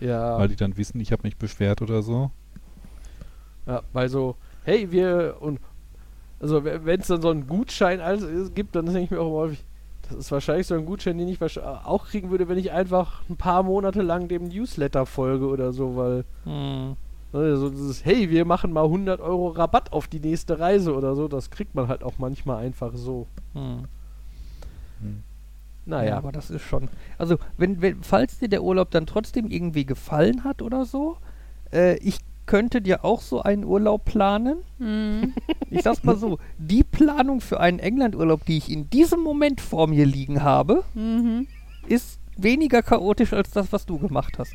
Ja. 0.00 0.36
weil 0.38 0.48
die 0.48 0.56
dann 0.56 0.76
wissen, 0.76 0.98
ich 1.00 1.12
habe 1.12 1.22
mich 1.22 1.36
beschwert 1.36 1.80
oder 1.80 2.02
so. 2.02 2.32
Ja, 3.66 3.82
weil 3.92 4.08
so, 4.08 4.36
hey, 4.64 4.90
wir 4.90 5.36
und 5.40 5.58
also 6.40 6.64
wenn 6.64 7.00
es 7.00 7.06
dann 7.06 7.22
so 7.22 7.30
einen 7.30 7.46
Gutschein 7.46 8.00
alles 8.00 8.54
gibt, 8.54 8.74
dann 8.76 8.86
denke 8.86 9.00
ich 9.00 9.10
mir 9.10 9.20
auch 9.20 9.26
immer 9.28 9.36
häufig, 9.36 9.64
das 10.08 10.18
ist 10.18 10.32
wahrscheinlich 10.32 10.66
so 10.66 10.74
ein 10.74 10.84
Gutschein, 10.84 11.16
den 11.18 11.28
ich 11.28 11.40
auch 11.40 12.06
kriegen 12.06 12.30
würde, 12.30 12.48
wenn 12.48 12.58
ich 12.58 12.72
einfach 12.72 13.22
ein 13.30 13.36
paar 13.36 13.62
Monate 13.62 14.02
lang 14.02 14.28
dem 14.28 14.48
Newsletter 14.48 15.06
folge 15.06 15.46
oder 15.46 15.72
so, 15.72 15.96
weil 15.96 16.24
Hm. 16.44 16.96
ne, 17.32 17.56
so 17.56 17.70
dieses, 17.70 18.04
hey, 18.04 18.28
wir 18.30 18.44
machen 18.44 18.72
mal 18.72 18.84
100 18.84 19.20
Euro 19.20 19.48
Rabatt 19.48 19.92
auf 19.92 20.06
die 20.08 20.20
nächste 20.20 20.58
Reise 20.58 20.94
oder 20.94 21.14
so, 21.16 21.28
das 21.28 21.50
kriegt 21.50 21.74
man 21.74 21.88
halt 21.88 22.02
auch 22.02 22.18
manchmal 22.18 22.64
einfach 22.64 22.92
so. 22.94 23.26
Hm. 23.54 23.88
Hm. 25.00 25.22
Ja, 25.98 25.98
Naja, 25.98 26.18
aber 26.18 26.32
das 26.32 26.50
ist 26.50 26.62
schon. 26.62 26.88
Also, 27.18 27.36
wenn, 27.56 27.80
wenn, 27.82 28.02
falls 28.02 28.38
dir 28.38 28.48
der 28.48 28.62
Urlaub 28.62 28.90
dann 28.90 29.06
trotzdem 29.06 29.48
irgendwie 29.50 29.84
gefallen 29.86 30.44
hat 30.44 30.62
oder 30.62 30.84
so, 30.84 31.18
äh, 31.72 31.96
ich 31.98 32.18
könnte 32.46 32.80
dir 32.82 33.04
auch 33.04 33.20
so 33.20 33.42
einen 33.42 33.64
Urlaub 33.64 34.04
planen. 34.04 34.58
Mm. 34.78 35.32
Ich 35.70 35.82
sag's 35.82 36.02
mal 36.04 36.16
so: 36.16 36.38
Die 36.58 36.82
Planung 36.84 37.40
für 37.40 37.60
einen 37.60 37.78
England-Urlaub, 37.78 38.44
die 38.46 38.58
ich 38.58 38.70
in 38.70 38.90
diesem 38.90 39.20
Moment 39.20 39.60
vor 39.60 39.86
mir 39.86 40.06
liegen 40.06 40.42
habe, 40.42 40.84
Mhm. 40.94 41.46
ist 41.88 42.18
weniger 42.36 42.82
chaotisch 42.82 43.32
als 43.32 43.50
das, 43.50 43.72
was 43.72 43.86
du 43.86 43.98
gemacht 43.98 44.38
hast. 44.38 44.54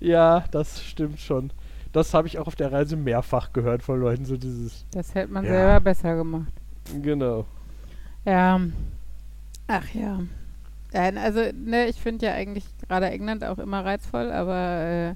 ja, 0.00 0.44
das 0.50 0.82
stimmt 0.82 1.20
schon. 1.20 1.50
Das 1.92 2.12
habe 2.14 2.28
ich 2.28 2.38
auch 2.38 2.46
auf 2.46 2.56
der 2.56 2.70
Reise 2.70 2.96
mehrfach 2.96 3.52
gehört 3.52 3.82
von 3.82 3.98
Leuten, 4.00 4.24
so 4.24 4.36
dieses, 4.36 4.84
Das 4.92 5.14
hätte 5.14 5.32
man 5.32 5.44
Ja. 5.44 5.50
selber 5.50 5.80
besser 5.80 6.16
gemacht. 6.16 6.52
genau. 7.02 7.46
Ja. 8.24 8.60
Ach 9.68 9.88
ja. 9.94 10.20
ja 10.92 11.00
also, 11.22 11.40
ne, 11.54 11.86
ich 11.88 11.96
finde 11.96 12.26
ja 12.26 12.32
eigentlich 12.34 12.64
gerade 12.86 13.10
England 13.10 13.42
auch 13.44 13.58
immer 13.58 13.84
reizvoll, 13.84 14.30
aber 14.30 14.80
äh, 14.80 15.14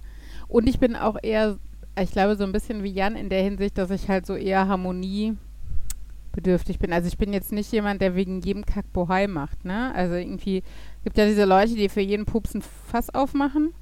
und 0.53 0.69
ich 0.69 0.79
bin 0.79 0.95
auch 0.97 1.17
eher, 1.23 1.57
ich 1.99 2.11
glaube, 2.11 2.37
so 2.37 2.45
ein 2.45 2.53
bisschen 2.53 2.83
wie 2.83 2.93
Jan 2.93 3.17
in 3.17 3.31
der 3.31 3.43
Hinsicht, 3.43 3.79
dass 3.79 3.91
ich 3.91 4.11
halt 4.11 4.27
so 4.27 4.35
eher 4.35 4.69
harmoniebedürftig 4.69 6.79
bin. 6.79 6.93
Also 6.93 7.09
ich 7.09 7.17
bin 7.17 7.33
jetzt 7.33 7.53
nicht 7.53 7.73
jemand, 7.73 8.03
der 8.03 8.15
wegen 8.15 8.43
jedem 8.43 8.67
Kack 8.67 8.93
Bohai 8.93 9.29
macht, 9.29 9.65
ne? 9.65 9.95
Also 9.95 10.15
irgendwie 10.15 10.63
gibt 11.05 11.17
ja 11.17 11.25
diese 11.25 11.47
Leute, 11.47 11.75
die 11.75 11.89
für 11.89 12.03
jeden 12.03 12.27
Pups 12.27 12.55
ein 12.55 12.61
Fass 12.61 13.09
aufmachen. 13.15 13.73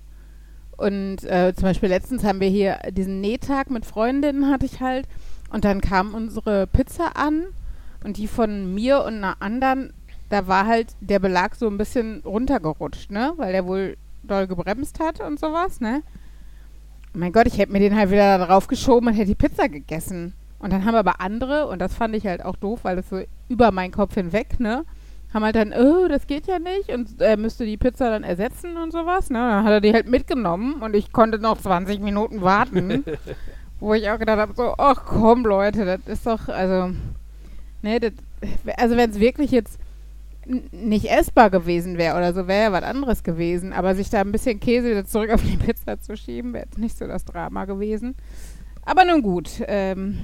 Und 0.76 1.24
äh, 1.24 1.52
zum 1.56 1.64
Beispiel 1.64 1.88
letztens 1.88 2.22
haben 2.22 2.38
wir 2.38 2.48
hier 2.48 2.78
diesen 2.92 3.20
Nähtag 3.20 3.68
mit 3.68 3.84
Freundinnen 3.84 4.48
hatte 4.48 4.66
ich 4.66 4.80
halt. 4.80 5.08
Und 5.50 5.64
dann 5.64 5.80
kam 5.80 6.14
unsere 6.14 6.68
Pizza 6.68 7.16
an 7.16 7.46
und 8.04 8.16
die 8.16 8.28
von 8.28 8.72
mir 8.72 9.02
und 9.02 9.14
einer 9.14 9.42
anderen, 9.42 9.92
da 10.28 10.46
war 10.46 10.66
halt 10.66 10.94
der 11.00 11.18
Belag 11.18 11.56
so 11.56 11.66
ein 11.66 11.78
bisschen 11.78 12.20
runtergerutscht, 12.24 13.10
ne? 13.10 13.32
Weil 13.38 13.50
der 13.50 13.66
wohl 13.66 13.96
doll 14.22 14.46
gebremst 14.46 15.00
hat 15.00 15.20
und 15.20 15.40
sowas, 15.40 15.80
ne? 15.80 16.04
Mein 17.12 17.32
Gott, 17.32 17.46
ich 17.46 17.58
hätte 17.58 17.72
mir 17.72 17.80
den 17.80 17.96
halt 17.96 18.11
wieder 18.11 18.38
da 18.38 18.46
drauf 18.46 18.66
geschoben 18.66 19.08
und 19.08 19.14
hätte 19.14 19.26
die 19.26 19.34
Pizza 19.34 19.68
gegessen. 19.68 20.34
Und 20.58 20.72
dann 20.72 20.84
haben 20.84 20.94
aber 20.94 21.20
andere, 21.20 21.66
und 21.68 21.80
das 21.80 21.94
fand 21.94 22.14
ich 22.14 22.26
halt 22.26 22.44
auch 22.44 22.56
doof, 22.56 22.80
weil 22.82 22.96
das 22.96 23.08
so 23.08 23.20
über 23.48 23.72
meinen 23.72 23.92
Kopf 23.92 24.14
hinweg, 24.14 24.61
ne? 24.61 24.84
Haben 25.32 25.44
halt 25.44 25.56
dann, 25.56 25.72
oh, 25.72 26.08
das 26.08 26.26
geht 26.26 26.46
ja 26.46 26.58
nicht 26.58 26.90
und 26.90 27.20
er 27.20 27.36
müsste 27.36 27.64
die 27.64 27.76
Pizza 27.76 28.11
dann 28.11 28.24
ersetzen 28.24 28.76
und 28.76 28.92
sowas, 28.92 29.30
ne? 29.30 29.38
Dann 29.38 29.64
hat 29.64 29.72
er 29.72 29.80
die 29.80 29.92
halt 29.92 30.08
mitgenommen 30.08 30.82
und 30.82 30.94
ich 30.94 31.12
konnte 31.12 31.38
noch 31.38 31.61
20 31.61 32.00
Minuten 32.00 32.42
warten. 32.42 33.04
wo 33.80 33.94
ich 33.94 34.08
auch 34.11 34.18
gedacht 34.18 34.38
habe, 34.38 34.54
so, 34.54 34.74
ach 34.76 35.04
komm 35.06 35.44
Leute, 35.44 35.84
das 35.84 36.00
ist 36.06 36.26
doch, 36.26 36.48
also, 36.48 36.94
ne, 37.82 37.98
das, 37.98 38.12
also 38.76 38.96
wenn 38.96 39.11
es 39.11 39.18
wirklich 39.18 39.50
jetzt 39.50 39.78
nicht 40.47 41.11
essbar 41.11 41.51
gewesen 41.51 41.99
wäre 41.99 42.16
oder 42.16 42.32
so, 42.32 42.49
wäre 42.49 42.64
ja 42.64 42.72
was 42.72 42.82
anderes 42.82 43.22
gewesen. 43.22 43.72
Aber 43.72 43.95
sich 43.95 44.11
da 44.11 44.20
ein 44.20 44.32
bisschen 44.32 44.61
Käse 44.61 44.91
wieder 44.91 45.05
zurück 45.05 45.30
auf 45.30 45.43
die 45.43 45.57
Pizza 45.57 46.01
zu 46.01 46.16
schieben, 46.16 46.53
wäre 46.53 46.64
jetzt 46.64 46.78
nicht 46.78 46.97
so 46.97 47.07
das 47.07 47.24
Drama 47.24 47.64
gewesen. 47.64 48.14
Aber 48.84 49.05
nun 49.05 49.22
gut. 49.22 49.62
Ähm, 49.66 50.18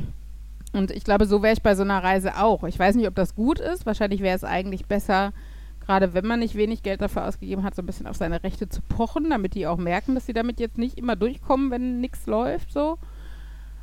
und 0.73 0.91
ich 0.91 1.05
glaube, 1.05 1.27
so 1.27 1.43
wäre 1.43 1.55
ich 1.55 1.62
bei 1.62 1.75
so 1.75 1.83
einer 1.83 2.03
Reise 2.03 2.37
auch. 2.37 2.64
Ich 2.64 2.79
weiß 2.79 2.97
nicht, 2.97 3.07
ob 3.07 3.14
das 3.14 3.35
gut 3.35 3.61
ist. 3.61 3.87
Wahrscheinlich 3.87 4.21
wäre 4.21 4.37
es 4.37 4.45
eigentlich 4.45 4.87
besser, 4.87 5.33
gerade 5.81 6.14
wenn 6.14 6.27
man 6.27 6.41
nicht 6.41 6.55
wenig 6.55 6.83
Geld 6.83 7.01
dafür 7.01 7.27
ausgegeben 7.27 7.62
hat, 7.62 7.75
so 7.75 7.83
ein 7.83 7.87
bisschen 7.87 8.07
auf 8.07 8.17
seine 8.17 8.43
Rechte 8.43 8.69
zu 8.69 8.83
pochen, 8.83 9.31
damit 9.31 9.55
die 9.55 9.67
auch 9.67 9.79
merken, 9.79 10.14
dass 10.14 10.27
sie 10.27 10.33
damit 10.33 10.61
jetzt 10.61 10.79
nicht 10.79 10.99
immer 10.99 11.17
durchkommen, 11.17 11.71
wenn 11.71 12.01
nichts 12.01 12.27
läuft, 12.27 12.73
so. 12.73 12.99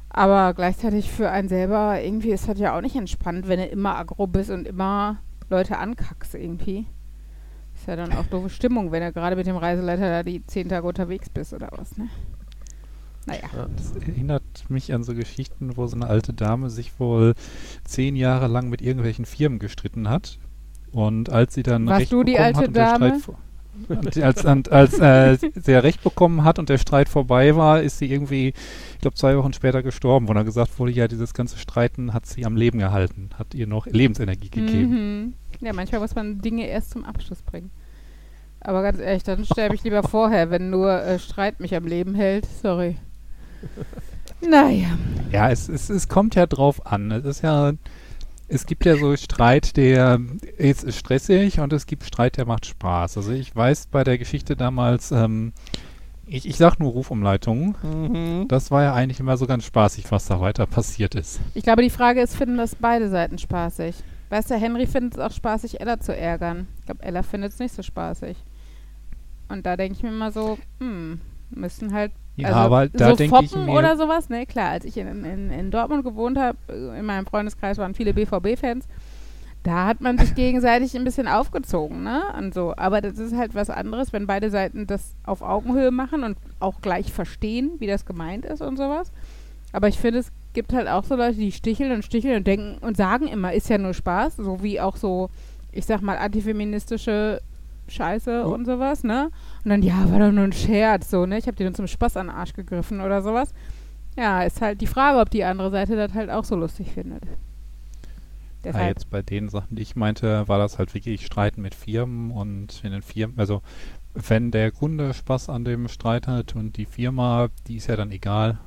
Aber 0.10 0.54
gleichzeitig 0.54 1.10
für 1.10 1.32
einen 1.32 1.50
selber, 1.50 2.00
irgendwie 2.00 2.32
ist 2.32 2.48
das 2.48 2.60
ja 2.60 2.78
auch 2.78 2.82
nicht 2.82 2.96
entspannt, 2.96 3.48
wenn 3.48 3.60
du 3.60 3.66
immer 3.66 3.98
aggro 3.98 4.28
bist 4.28 4.52
und 4.52 4.68
immer 4.68 5.18
Leute 5.54 5.78
ankackst 5.78 6.36
irgendwie. 6.36 6.88
Ist 7.76 7.88
ja 7.88 7.96
dann 7.96 8.14
auch 8.14 8.26
doofe 8.26 8.50
Stimmung, 8.50 8.92
wenn 8.92 9.02
du 9.02 9.12
gerade 9.14 9.36
mit 9.36 9.48
dem 9.48 9.56
Reiseleiter 9.56 10.10
da 10.10 10.24
die 10.24 10.46
zehn 10.46 10.68
Tage 10.70 10.88
unterwegs 10.88 11.30
bist 11.30 11.54
oder 11.54 11.70
was, 11.72 11.98
ne? 11.98 12.10
Naja. 13.26 13.48
Das 13.78 13.96
erinnert 13.96 14.44
mich 14.70 14.94
an 14.94 15.04
so 15.04 15.14
Geschichten, 15.16 15.78
wo 15.78 15.88
so 15.88 15.96
eine 15.96 16.08
alte 16.08 16.34
Dame 16.34 16.70
sich 16.70 17.00
wohl 17.00 17.34
zehn 17.86 18.16
Jahre 18.16 18.48
lang 18.48 18.70
mit 18.70 18.82
irgendwelchen 18.82 19.26
Firmen 19.26 19.60
gestritten 19.60 20.10
hat. 20.10 20.40
Und 20.92 21.30
als 21.30 21.54
sie 21.54 21.64
dann 21.64 21.88
Warst 21.88 22.02
Recht 22.02 22.12
du 22.12 22.24
die 22.24 22.38
alte 22.38 22.70
Dame? 22.70 23.08
Streit 23.08 23.22
vor- 23.22 23.40
und 23.90 24.18
als, 24.18 24.46
und 24.46 24.72
als 24.72 25.00
äh, 25.00 25.38
sie 25.56 25.72
ja 25.72 25.80
Recht 25.80 26.04
bekommen 26.04 26.44
hat 26.44 26.60
und 26.60 26.70
der 26.70 26.78
Streit 26.78 27.10
vorbei 27.10 27.56
war, 27.56 27.82
ist 27.82 27.98
sie 27.98 28.12
irgendwie, 28.12 28.50
ich 28.94 29.00
glaube, 29.02 29.16
zwei 29.16 29.38
Wochen 29.38 29.54
später 29.54 29.84
gestorben, 29.84 30.28
wo 30.28 30.34
dann 30.34 30.46
gesagt 30.46 30.80
wurde, 30.80 30.92
ja, 30.92 31.08
dieses 31.08 31.34
ganze 31.34 31.58
Streiten 31.58 32.14
hat 32.14 32.26
sie 32.26 32.46
am 32.46 32.56
Leben 32.56 32.80
gehalten, 32.80 33.30
hat 33.38 33.54
ihr 33.54 33.68
noch 33.68 33.86
Lebensenergie 33.88 34.50
gegeben. 34.50 34.90
Mhm. 34.90 35.34
Ja, 35.60 35.74
manchmal 35.74 36.02
muss 36.02 36.16
man 36.16 36.40
Dinge 36.40 36.68
erst 36.68 36.92
zum 36.92 37.04
Abschluss 37.04 37.42
bringen. 37.42 37.72
Aber 38.60 38.82
ganz 38.82 39.00
ehrlich, 39.00 39.24
dann 39.24 39.46
sterbe 39.46 39.76
ich 39.76 39.84
lieber 39.84 40.04
vorher, 40.08 40.50
wenn 40.50 40.70
nur 40.70 41.02
äh, 41.02 41.20
Streit 41.20 41.60
mich 41.60 41.76
am 41.76 41.86
Leben 41.86 42.16
hält. 42.16 42.46
Sorry. 42.62 42.98
Naja. 44.42 44.98
Ja, 45.32 45.50
es, 45.50 45.70
es, 45.70 45.90
es 45.90 46.08
kommt 46.08 46.36
ja 46.36 46.46
drauf 46.46 46.86
an. 46.86 47.12
Es 47.12 47.26
ist 47.26 47.42
ja, 47.44 47.74
es 48.48 48.66
gibt 48.66 48.86
ja 48.86 48.96
so 48.98 49.16
Streit, 49.16 49.78
der 49.78 50.20
ist 50.58 50.92
stressig 50.94 51.60
und 51.60 51.74
es 51.74 51.86
gibt 51.86 52.04
Streit, 52.04 52.38
der 52.38 52.46
macht 52.46 52.66
Spaß. 52.66 53.18
Also 53.18 53.32
ich 53.32 53.56
weiß 53.56 53.88
bei 53.88 54.04
der 54.04 54.18
Geschichte 54.18 54.56
damals, 54.56 55.12
ähm, 55.12 55.54
ich, 56.26 56.48
ich 56.48 56.58
sag 56.58 56.80
nur 56.80 56.92
Rufumleitungen. 56.92 57.76
Mhm. 57.84 58.48
Das 58.48 58.72
war 58.72 58.84
ja 58.84 58.94
eigentlich 58.94 59.20
immer 59.20 59.38
so 59.38 59.46
ganz 59.46 59.66
spaßig, 59.66 60.12
was 60.12 60.26
da 60.26 60.40
weiter 60.40 60.66
passiert 60.66 61.16
ist. 61.16 61.40
Ich 61.54 61.64
glaube, 61.64 61.82
die 61.82 61.90
Frage 61.90 62.22
ist, 62.22 62.36
finden 62.36 62.58
das 62.58 62.76
beide 62.76 63.10
Seiten 63.10 63.38
spaßig? 63.38 63.96
Weißt 64.30 64.50
du, 64.50 64.56
Henry 64.56 64.88
findet 64.88 65.14
es 65.14 65.20
auch 65.20 65.32
spaßig, 65.32 65.80
Ella 65.80 66.00
zu 66.00 66.16
ärgern. 66.16 66.68
Ich 66.80 66.86
glaube, 66.86 67.04
Ella 67.04 67.24
findet 67.24 67.54
es 67.54 67.60
nicht 67.60 67.76
so 67.76 67.84
spaßig. 67.84 68.38
Und 69.50 69.66
da 69.66 69.78
denke 69.78 69.98
ich 69.98 70.04
mir 70.04 70.10
immer 70.10 70.32
so, 70.32 70.58
hm, 70.80 71.20
müssen 71.52 71.94
halt 71.94 72.12
Ja, 72.36 72.48
also 72.48 72.60
aber 72.60 72.90
da 72.90 73.10
so 73.10 73.16
denke 73.16 73.40
ich 73.44 73.52
Foppen 73.52 73.68
mir, 73.68 73.74
oder 73.74 73.96
sowas, 73.96 74.30
ne, 74.30 74.46
klar, 74.46 74.70
als 74.70 74.86
ich 74.86 74.98
in, 74.98 75.24
in, 75.24 75.52
in 75.52 75.72
Dortmund 75.72 76.04
gewohnt 76.04 76.38
habe, 76.38 76.58
in 76.68 77.06
meinem 77.06 77.26
Freundeskreis 77.26 77.78
waren 77.78 77.94
viele 77.94 78.14
BVB-Fans, 78.14 78.88
da 79.62 79.86
hat 79.86 80.02
man 80.02 80.18
sich 80.18 80.34
gegenseitig 80.36 80.96
ein 80.96 81.04
bisschen 81.04 81.28
aufgezogen, 81.28 82.04
ne, 82.04 82.24
und 82.38 82.54
so. 82.54 82.74
Aber 82.76 83.02
das 83.02 83.20
ist 83.20 83.36
halt 83.36 83.56
was 83.56 83.70
anderes, 83.70 84.14
wenn 84.14 84.28
beide 84.28 84.50
Seiten 84.50 84.88
das 84.88 85.16
auf 85.24 85.42
Augenhöhe 85.42 85.92
machen 85.92 86.24
und 86.24 86.38
auch 86.60 86.82
gleich 86.82 87.14
verstehen, 87.14 87.72
wie 87.80 87.88
das 87.88 88.06
gemeint 88.06 88.46
ist 88.46 88.62
und 88.62 88.78
sowas. 88.78 89.12
Aber 89.72 89.88
ich 89.88 90.00
finde, 90.00 90.20
es 90.20 90.32
gibt 90.54 90.74
halt 90.74 90.88
auch 90.88 91.04
so 91.04 91.16
Leute, 91.16 91.38
die 91.38 91.52
sticheln 91.52 91.92
und 91.92 92.04
sticheln 92.04 92.38
und 92.38 92.48
denken 92.48 92.78
und 92.82 92.98
sagen 92.98 93.28
immer, 93.28 93.54
ist 93.54 93.70
ja 93.70 93.78
nur 93.78 93.94
Spaß, 93.94 94.38
so 94.38 94.62
wie 94.62 94.82
auch 94.82 94.98
so, 94.98 95.30
ich 95.72 95.86
sag 95.86 96.02
mal, 96.02 96.18
antifeministische 96.18 97.42
Scheiße 97.88 98.44
Oh. 98.46 98.54
und 98.54 98.66
sowas, 98.66 99.04
ne? 99.04 99.30
Und 99.64 99.70
dann, 99.70 99.82
ja, 99.84 100.10
war 100.12 100.20
doch 100.20 100.32
nur 100.32 100.44
ein 100.46 100.54
Scherz, 100.54 101.10
so, 101.10 101.26
ne? 101.26 101.38
Ich 101.38 101.48
habe 101.48 101.56
dir 101.58 101.66
nur 101.66 101.74
zum 101.74 101.88
Spaß 101.88 102.18
an 102.18 102.28
den 102.28 102.36
Arsch 102.36 102.54
gegriffen 102.54 103.02
oder 103.02 103.22
sowas. 103.22 103.54
Ja, 104.18 104.44
ist 104.44 104.62
halt 104.62 104.80
die 104.82 104.88
Frage, 104.88 105.20
ob 105.20 105.30
die 105.30 105.44
andere 105.44 105.72
Seite 105.72 105.96
das 105.96 106.14
halt 106.14 106.30
auch 106.30 106.44
so 106.46 106.56
lustig 106.56 106.92
findet. 106.92 107.26
ja, 107.26 107.32
Deshalb, 108.64 108.88
jetzt 108.88 109.10
bei 109.10 109.22
den 109.22 109.50
Sachen, 109.50 109.76
die 109.76 109.82
ich 109.82 109.96
meinte, 109.96 110.48
war 110.48 110.58
das 110.60 110.78
halt 110.80 110.94
wirklich 110.94 111.26
Streiten 111.26 111.62
mit 111.62 111.76
Firmen 111.76 112.32
und 112.32 112.82
in 112.84 112.92
den 112.92 113.02
Firmen, 113.02 113.38
also 113.40 113.62
wenn 114.14 114.52
der 114.52 114.72
Kunde 114.72 115.14
Spaß 115.14 115.50
an 115.50 115.66
dem 115.66 115.88
Streit 115.88 116.28
hat 116.28 116.56
und 116.56 116.78
die 116.78 116.86
Firma, 116.86 117.50
die 117.68 117.78
ist 117.78 117.88
ja 117.88 117.96
dann 117.96 118.12
egal. 118.12 118.60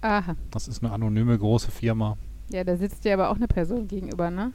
aha. 0.00 0.34
Das 0.50 0.66
ist 0.66 0.82
eine 0.82 0.92
anonyme 0.92 1.38
große 1.38 1.70
Firma. 1.70 2.16
Ja, 2.50 2.64
da 2.64 2.76
sitzt 2.76 3.04
dir 3.04 3.14
aber 3.14 3.30
auch 3.30 3.36
eine 3.36 3.48
Person 3.48 3.86
gegenüber, 3.86 4.30
ne? 4.30 4.50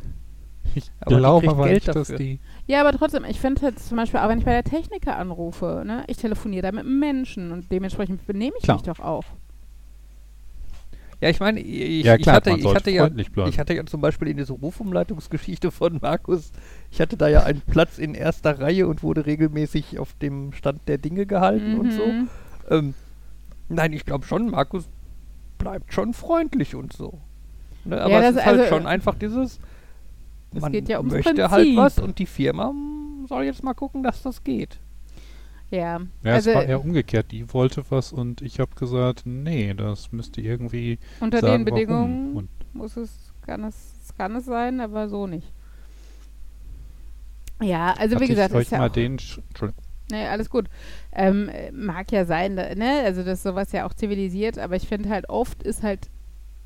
Ich 0.76 0.92
glaube 1.06 1.50
aber 1.50 1.68
nicht, 1.68 1.88
dass 1.88 2.08
die. 2.10 2.40
Ja, 2.68 2.82
aber 2.82 2.92
trotzdem, 2.98 3.24
ich 3.26 3.40
finde 3.40 3.62
halt 3.62 3.80
zum 3.80 3.98
Beispiel, 3.98 4.20
auch 4.20 4.28
wenn 4.30 4.40
ich 4.40 4.46
bei 4.46 4.52
der 4.52 4.64
Techniker 4.64 5.18
anrufe, 5.18 5.84
ne? 5.86 6.04
Ich 6.08 6.18
telefoniere 6.18 6.64
da 6.64 6.72
mit 6.72 6.86
einem 6.86 7.00
Menschen 7.00 7.52
und 7.52 7.72
dementsprechend 7.72 8.26
benehme 8.28 8.54
ich 8.58 8.64
Klar. 8.64 8.78
mich 8.78 8.84
doch 8.84 9.00
auch. 9.00 9.24
Ja, 11.20 11.30
ich 11.30 11.40
meine, 11.40 11.60
ich, 11.60 12.06
ja 12.06 12.16
ich 12.16 12.22
klar, 12.22 12.36
hatte, 12.36 12.52
man 12.52 12.60
ich 12.60 12.76
hatte 12.76 12.92
ja, 12.92 13.04
freundlich 13.04 13.32
bleiben. 13.32 13.50
ich 13.50 13.58
hatte 13.58 13.74
ja 13.74 13.84
zum 13.86 14.02
Beispiel 14.02 14.28
in 14.28 14.38
dieser 14.38 14.54
Rufumleitungsgeschichte 14.54 15.72
von 15.72 15.98
Markus, 16.00 16.52
ich 16.92 17.02
hatte 17.02 17.18
da 17.18 17.28
ja 17.28 17.42
einen 17.44 17.62
Platz 17.62 17.98
in 17.98 18.14
erster 18.14 18.60
Reihe 18.60 18.88
und 18.88 19.02
wurde 19.02 19.26
regelmäßig 19.26 19.98
auf 19.98 20.14
dem 20.22 20.54
Stand 20.54 20.82
der 20.88 21.00
Dinge 21.00 21.26
gehalten 21.26 21.74
und 21.80 21.92
so. 21.92 22.06
Mhm. 22.06 22.30
Ähm, 22.70 22.94
nein, 23.68 23.94
ich 23.94 24.06
glaube 24.06 24.28
schon, 24.28 24.52
Markus 24.52 24.88
bleibt 25.58 25.92
schon 25.92 26.14
freundlich 26.14 26.76
und 26.76 26.94
so. 26.94 27.20
Ne, 27.84 28.00
aber 28.00 28.22
das- 28.22 28.32
es 28.32 28.36
ist 28.38 28.46
halt 28.46 28.60
also, 28.60 28.76
schon 28.76 28.86
einfach 28.86 29.16
dieses, 29.16 29.60
es 30.58 30.62
man 30.62 30.72
geht 30.72 30.90
ja 30.90 30.98
ums 30.98 31.14
möchte 31.14 31.50
halt 31.50 31.64
Prinzip. 31.64 31.78
was 31.78 32.00
und 32.00 32.20
die 32.20 32.26
Firma 32.26 32.74
soll 33.28 33.44
jetzt 33.44 33.64
mal 33.64 33.74
gucken, 33.74 34.04
dass 34.04 34.22
das 34.22 34.44
geht. 34.44 34.80
Ja, 35.70 36.00
Ja, 36.24 36.34
also 36.34 36.50
es 36.52 36.56
war 36.56 36.64
eher 36.64 36.82
umgekehrt. 36.84 37.32
Die 37.32 37.54
wollte 37.54 37.84
was 37.90 38.14
und 38.14 38.42
ich 38.42 38.60
habe 38.60 38.74
gesagt, 38.76 39.24
nee, 39.26 39.74
das 39.74 40.12
müsste 40.12 40.42
irgendwie 40.42 40.98
unter 41.20 41.40
sagen, 41.40 41.66
den 41.66 41.66
Bedingungen 41.66 42.26
warum. 42.28 42.38
Und 42.38 42.50
muss 42.74 42.96
es, 42.96 43.34
kann 43.46 43.64
es, 43.66 44.14
kann 44.18 44.36
es 44.36 44.46
sein, 44.46 44.80
aber 44.80 45.10
so 45.10 45.28
nicht. 45.28 45.52
Ja, 47.62 47.94
also 47.98 48.16
hatte 48.16 48.24
wie 48.24 48.30
gesagt, 48.30 48.54
ich 48.54 48.62
ist 48.62 48.72
ja 48.72 48.78
mal 48.78 48.90
den, 48.90 49.18
Nee, 50.10 50.26
alles 50.26 50.50
gut. 50.50 50.70
Ähm, 51.12 51.50
äh, 51.50 51.72
mag 51.72 52.12
ja 52.14 52.24
sein, 52.24 52.56
da, 52.56 52.74
ne? 52.76 53.02
Also 53.04 53.24
dass 53.24 53.44
sowas 53.44 53.74
ja 53.74 53.86
auch 53.86 53.94
zivilisiert, 53.94 54.58
aber 54.58 54.78
ich 54.78 54.88
finde 54.88 55.10
halt 55.10 55.28
oft 55.28 55.64
ist 55.64 55.84
halt 55.84 56.10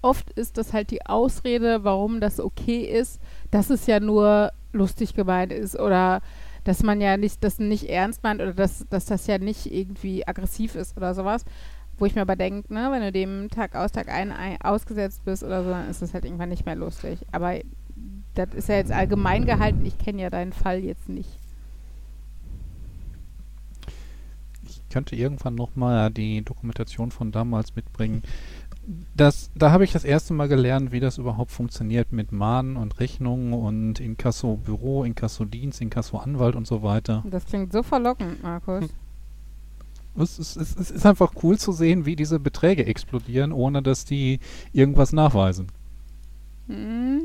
oft 0.04 0.32
ist 0.32 0.58
das 0.58 0.74
halt 0.74 0.92
die 0.92 1.06
Ausrede, 1.06 1.84
warum 1.84 2.20
das 2.22 2.40
okay 2.40 2.82
ist, 2.82 3.20
dass 3.52 3.70
es 3.70 3.86
ja 3.86 4.00
nur 4.00 4.52
lustig 4.74 5.14
gemeint 5.14 5.52
ist 5.52 5.78
oder 5.78 6.22
dass 6.64 6.84
man 6.84 7.02
ja 7.02 7.18
nicht 7.18 7.44
das 7.44 7.60
nicht 7.60 7.90
ernst 7.90 8.24
meint 8.24 8.42
oder 8.42 8.54
dass, 8.54 8.86
dass 8.90 9.06
das 9.06 9.28
ja 9.28 9.38
nicht 9.38 9.72
irgendwie 9.72 10.28
aggressiv 10.28 10.76
ist 10.76 10.96
oder 10.98 11.14
sowas. 11.14 11.46
Wo 11.98 12.06
ich 12.06 12.16
mir 12.16 12.22
aber 12.22 12.36
denke, 12.36 12.74
ne, 12.74 12.90
wenn 12.92 13.02
du 13.02 13.12
dem 13.12 13.50
Tag 13.50 13.76
aus, 13.76 13.92
Tag 13.92 14.10
ein, 14.10 14.32
ein 14.32 14.60
ausgesetzt 14.62 15.24
bist 15.24 15.44
oder 15.44 15.64
so, 15.64 15.70
dann 15.70 15.90
ist 15.90 16.02
das 16.02 16.14
halt 16.14 16.26
irgendwann 16.26 16.50
nicht 16.50 16.66
mehr 16.66 16.76
lustig. 16.76 17.20
Aber 17.32 17.60
das 18.34 18.54
ist 18.56 18.70
ja 18.70 18.76
jetzt 18.76 18.92
allgemein 18.92 19.46
gehalten. 19.46 19.86
Ich 19.86 19.98
kenne 20.00 20.22
ja 20.22 20.30
deinen 20.30 20.54
Fall 20.54 20.80
jetzt 20.80 21.10
nicht. 21.10 21.30
ich 24.72 24.90
könnte 24.90 25.16
irgendwann 25.16 25.56
nochmal 25.56 26.12
die 26.12 26.44
Dokumentation 26.44 27.12
von 27.12 27.32
damals 27.32 27.76
mitbringen. 27.76 28.24
Das, 29.16 29.52
da 29.56 29.72
habe 29.72 29.84
ich 29.84 29.92
das 29.92 30.04
erste 30.04 30.34
Mal 30.34 30.48
gelernt, 30.48 30.92
wie 30.92 31.00
das 31.00 31.18
überhaupt 31.18 31.52
funktioniert 31.52 32.12
mit 32.12 32.32
Mahnen 32.32 32.78
und 32.78 33.00
Rechnungen 33.00 33.54
und 33.54 34.00
Inkasso-Büro, 34.00 35.04
Inkasso-Dienst, 35.04 35.82
Inkasso-Anwalt 35.82 36.56
und 36.56 36.66
so 36.66 36.82
weiter. 36.82 37.24
Das 37.30 37.46
klingt 37.46 37.72
so 37.72 37.84
verlockend, 37.84 38.42
Markus. 38.42 38.90
Es 40.18 40.40
ist, 40.40 40.58
es, 40.58 40.76
es 40.76 40.92
ist 40.92 41.06
einfach 41.06 41.34
cool 41.44 41.58
zu 41.58 41.72
sehen, 41.72 42.06
wie 42.06 42.16
diese 42.16 42.40
Beträge 42.40 42.86
explodieren, 42.86 43.52
ohne 43.52 43.82
dass 43.82 44.04
die 44.04 44.40
irgendwas 44.74 45.14
nachweisen. 45.14 45.68
Mhm. 46.68 47.22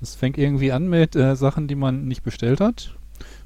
Es 0.00 0.14
fängt 0.14 0.38
irgendwie 0.38 0.72
an 0.72 0.88
mit 0.88 1.16
äh, 1.16 1.34
Sachen, 1.34 1.66
die 1.66 1.74
man 1.74 2.06
nicht 2.06 2.22
bestellt 2.22 2.60
hat. 2.60 2.94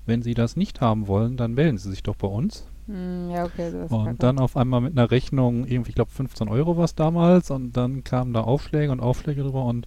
Wenn 0.04 0.22
Sie 0.22 0.34
das 0.34 0.56
nicht 0.56 0.80
haben 0.80 1.06
wollen, 1.06 1.36
dann 1.36 1.54
melden 1.54 1.78
Sie 1.78 1.90
sich 1.90 2.02
doch 2.02 2.16
bei 2.16 2.28
uns. 2.28 2.66
Hm, 2.92 3.30
ja, 3.30 3.44
okay, 3.46 3.72
Und 3.88 4.22
dann 4.22 4.38
auf 4.38 4.56
einmal 4.56 4.82
mit 4.82 4.92
einer 4.92 5.10
Rechnung, 5.10 5.66
irgendwie, 5.66 5.90
ich 5.90 5.94
glaube 5.94 6.10
15 6.10 6.48
Euro 6.48 6.76
war 6.76 6.84
es 6.84 6.94
damals, 6.94 7.50
und 7.50 7.72
dann 7.76 8.04
kamen 8.04 8.34
da 8.34 8.42
Aufschläge 8.42 8.92
und 8.92 9.00
Aufschläge 9.00 9.42
drüber 9.42 9.64
und 9.64 9.86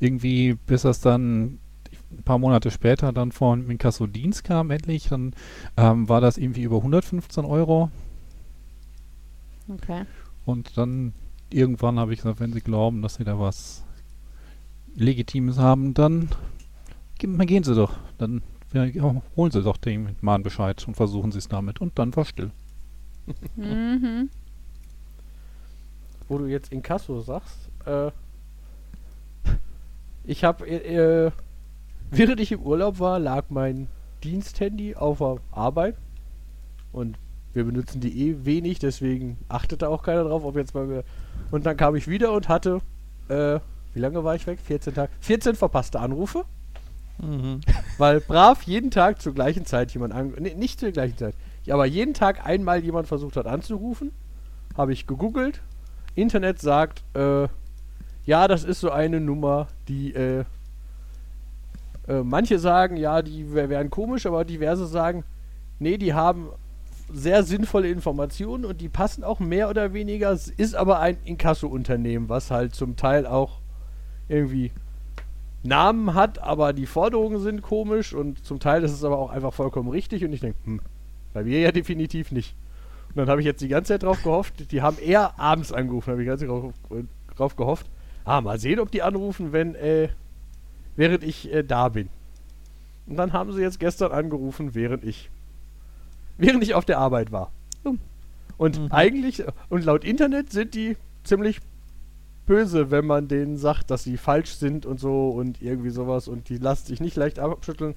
irgendwie, 0.00 0.54
bis 0.54 0.82
das 0.82 1.00
dann 1.00 1.58
ein 2.12 2.22
paar 2.24 2.38
Monate 2.38 2.70
später 2.70 3.12
dann 3.12 3.32
von 3.32 3.68
Inkasso-Dienst 3.70 4.42
kam 4.44 4.70
endlich, 4.70 5.08
dann 5.08 5.34
ähm, 5.76 6.08
war 6.08 6.20
das 6.22 6.38
irgendwie 6.38 6.62
über 6.62 6.76
115 6.78 7.44
Euro. 7.44 7.90
Okay. 9.68 10.04
und 10.44 10.76
dann 10.76 11.12
irgendwann 11.50 11.98
habe 11.98 12.12
ich 12.12 12.20
gesagt, 12.20 12.40
wenn 12.40 12.52
Sie 12.52 12.60
glauben, 12.60 13.02
dass 13.02 13.16
Sie 13.16 13.24
da 13.24 13.38
was 13.38 13.84
Legitimes 14.94 15.58
haben, 15.58 15.94
dann 15.94 16.28
ge- 17.18 17.46
gehen 17.46 17.64
Sie 17.64 17.74
doch, 17.74 17.94
dann 18.18 18.42
ja, 18.84 19.22
holen 19.36 19.50
Sie 19.50 19.62
doch 19.62 19.76
den 19.76 20.16
Mahnbescheid 20.20 20.86
und 20.86 20.94
versuchen 20.94 21.32
Sie 21.32 21.38
es 21.38 21.48
damit 21.48 21.80
und 21.80 21.98
dann 21.98 22.14
war 22.16 22.24
still. 22.24 22.50
Mhm. 23.56 24.30
wo 26.28 26.38
du 26.38 26.46
jetzt 26.46 26.72
Inkasso 26.72 27.20
sagst, 27.20 27.70
äh, 27.84 28.10
ich 30.24 30.44
habe, 30.44 30.66
äh, 30.66 31.26
äh, 31.26 31.30
während 32.10 32.40
ich 32.40 32.52
im 32.52 32.62
Urlaub 32.62 32.98
war, 32.98 33.18
lag 33.18 33.46
mein 33.48 33.88
Diensthandy 34.24 34.96
auf 34.96 35.18
der 35.18 35.38
Arbeit 35.52 35.96
und 36.92 37.18
wir 37.52 37.64
benutzen 37.64 38.00
die 38.00 38.28
eh 38.28 38.44
wenig, 38.44 38.78
deswegen 38.78 39.38
achtete 39.48 39.88
auch 39.88 40.02
keiner 40.02 40.24
drauf, 40.24 40.44
ob 40.44 40.56
jetzt 40.56 40.74
mal 40.74 40.88
wir 40.88 41.04
und 41.50 41.64
dann 41.64 41.76
kam 41.76 41.96
ich 41.96 42.08
wieder 42.08 42.32
und 42.32 42.48
hatte, 42.48 42.80
äh, 43.28 43.60
wie 43.94 44.00
lange 44.00 44.24
war 44.24 44.34
ich 44.34 44.46
weg? 44.46 44.58
14 44.60 44.94
Tage. 44.94 45.12
14 45.20 45.54
verpasste 45.54 46.00
Anrufe, 46.00 46.44
Mhm. 47.18 47.60
weil 47.98 48.20
brav 48.20 48.62
jeden 48.64 48.90
Tag 48.90 49.22
zur 49.22 49.32
gleichen 49.34 49.64
Zeit 49.64 49.92
jemand 49.92 50.12
an, 50.12 50.34
nee, 50.38 50.54
nicht 50.54 50.78
zur 50.80 50.90
gleichen 50.90 51.16
Zeit, 51.16 51.34
aber 51.68 51.86
jeden 51.86 52.14
Tag 52.14 52.44
einmal 52.46 52.84
jemand 52.84 53.08
versucht 53.08 53.36
hat 53.36 53.46
anzurufen, 53.46 54.12
habe 54.76 54.92
ich 54.92 55.06
gegoogelt, 55.06 55.62
Internet 56.14 56.60
sagt, 56.60 57.02
äh, 57.14 57.48
ja, 58.26 58.48
das 58.48 58.64
ist 58.64 58.80
so 58.80 58.90
eine 58.90 59.20
Nummer, 59.20 59.68
die, 59.88 60.14
äh, 60.14 60.44
äh, 62.08 62.22
manche 62.22 62.58
sagen, 62.58 62.96
ja, 62.96 63.22
die 63.22 63.52
wär- 63.52 63.68
wären 63.68 63.90
komisch, 63.90 64.26
aber 64.26 64.44
diverse 64.44 64.86
sagen, 64.86 65.24
nee, 65.78 65.96
die 65.98 66.14
haben 66.14 66.48
sehr 67.12 67.42
sinnvolle 67.44 67.88
Informationen 67.88 68.64
und 68.64 68.80
die 68.80 68.88
passen 68.88 69.22
auch 69.22 69.38
mehr 69.38 69.70
oder 69.70 69.92
weniger. 69.92 70.32
Es 70.32 70.48
ist 70.48 70.74
aber 70.74 70.98
ein 70.98 71.16
Inkasso-Unternehmen, 71.24 72.28
was 72.28 72.50
halt 72.50 72.74
zum 72.74 72.96
Teil 72.96 73.26
auch 73.26 73.60
irgendwie 74.28 74.72
Namen 75.66 76.14
hat, 76.14 76.38
aber 76.42 76.72
die 76.72 76.86
Forderungen 76.86 77.40
sind 77.40 77.62
komisch 77.62 78.14
und 78.14 78.44
zum 78.44 78.60
Teil 78.60 78.82
ist 78.84 78.92
es 78.92 79.04
aber 79.04 79.18
auch 79.18 79.30
einfach 79.30 79.52
vollkommen 79.52 79.88
richtig 79.88 80.24
und 80.24 80.32
ich 80.32 80.40
denke, 80.40 80.58
hm, 80.64 80.80
bei 81.32 81.44
mir 81.44 81.60
ja 81.60 81.72
definitiv 81.72 82.32
nicht. 82.32 82.54
Und 83.10 83.16
dann 83.16 83.28
habe 83.28 83.40
ich 83.40 83.46
jetzt 83.46 83.60
die 83.60 83.68
ganze 83.68 83.94
Zeit 83.94 84.02
drauf 84.02 84.22
gehofft, 84.22 84.70
die 84.72 84.82
haben 84.82 84.98
eher 84.98 85.38
abends 85.38 85.72
angerufen, 85.72 86.10
habe 86.10 86.22
ich 86.22 86.26
die 86.26 86.28
ganze 86.28 86.46
Zeit 86.46 86.50
drauf, 86.50 86.72
drauf 87.36 87.56
gehofft. 87.56 87.86
Ah, 88.24 88.40
mal 88.40 88.58
sehen, 88.58 88.80
ob 88.80 88.90
die 88.90 89.02
anrufen, 89.02 89.52
wenn, 89.52 89.74
äh, 89.74 90.08
während 90.96 91.22
ich 91.22 91.52
äh, 91.52 91.62
da 91.62 91.88
bin. 91.88 92.08
Und 93.06 93.16
dann 93.16 93.32
haben 93.32 93.52
sie 93.52 93.62
jetzt 93.62 93.78
gestern 93.78 94.10
angerufen, 94.12 94.74
während 94.74 95.04
ich, 95.04 95.30
während 96.38 96.62
ich 96.64 96.74
auf 96.74 96.84
der 96.84 96.98
Arbeit 96.98 97.30
war. 97.30 97.52
Oh. 97.84 97.94
Und 98.58 98.80
Mhm. 98.80 98.88
eigentlich, 98.90 99.44
und 99.68 99.84
laut 99.84 100.04
Internet 100.04 100.50
sind 100.50 100.74
die 100.74 100.96
ziemlich 101.22 101.60
böse, 102.46 102.90
wenn 102.90 103.06
man 103.06 103.28
denen 103.28 103.56
sagt, 103.56 103.90
dass 103.90 104.04
sie 104.04 104.16
falsch 104.16 104.54
sind 104.54 104.86
und 104.86 105.00
so 105.00 105.30
und 105.30 105.60
irgendwie 105.60 105.90
sowas 105.90 106.28
und 106.28 106.48
die 106.48 106.58
lassen 106.58 106.86
sich 106.86 107.00
nicht 107.00 107.16
leicht 107.16 107.38
abschütteln. 107.38 107.94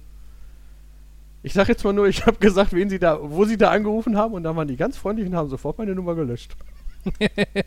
Ich 1.41 1.53
sag 1.53 1.69
jetzt 1.69 1.83
mal 1.83 1.93
nur, 1.93 2.07
ich 2.07 2.25
habe 2.25 2.37
gesagt, 2.37 2.73
wen 2.73 2.89
sie 2.89 2.99
da, 2.99 3.19
wo 3.21 3.45
sie 3.45 3.57
da 3.57 3.71
angerufen 3.71 4.17
haben 4.17 4.33
und 4.33 4.43
dann 4.43 4.55
waren 4.55 4.67
die 4.67 4.75
ganz 4.75 4.97
freundlich 4.97 5.27
und 5.27 5.35
haben 5.35 5.49
sofort 5.49 5.77
meine 5.77 5.95
Nummer 5.95 6.15
gelöscht. 6.15 6.55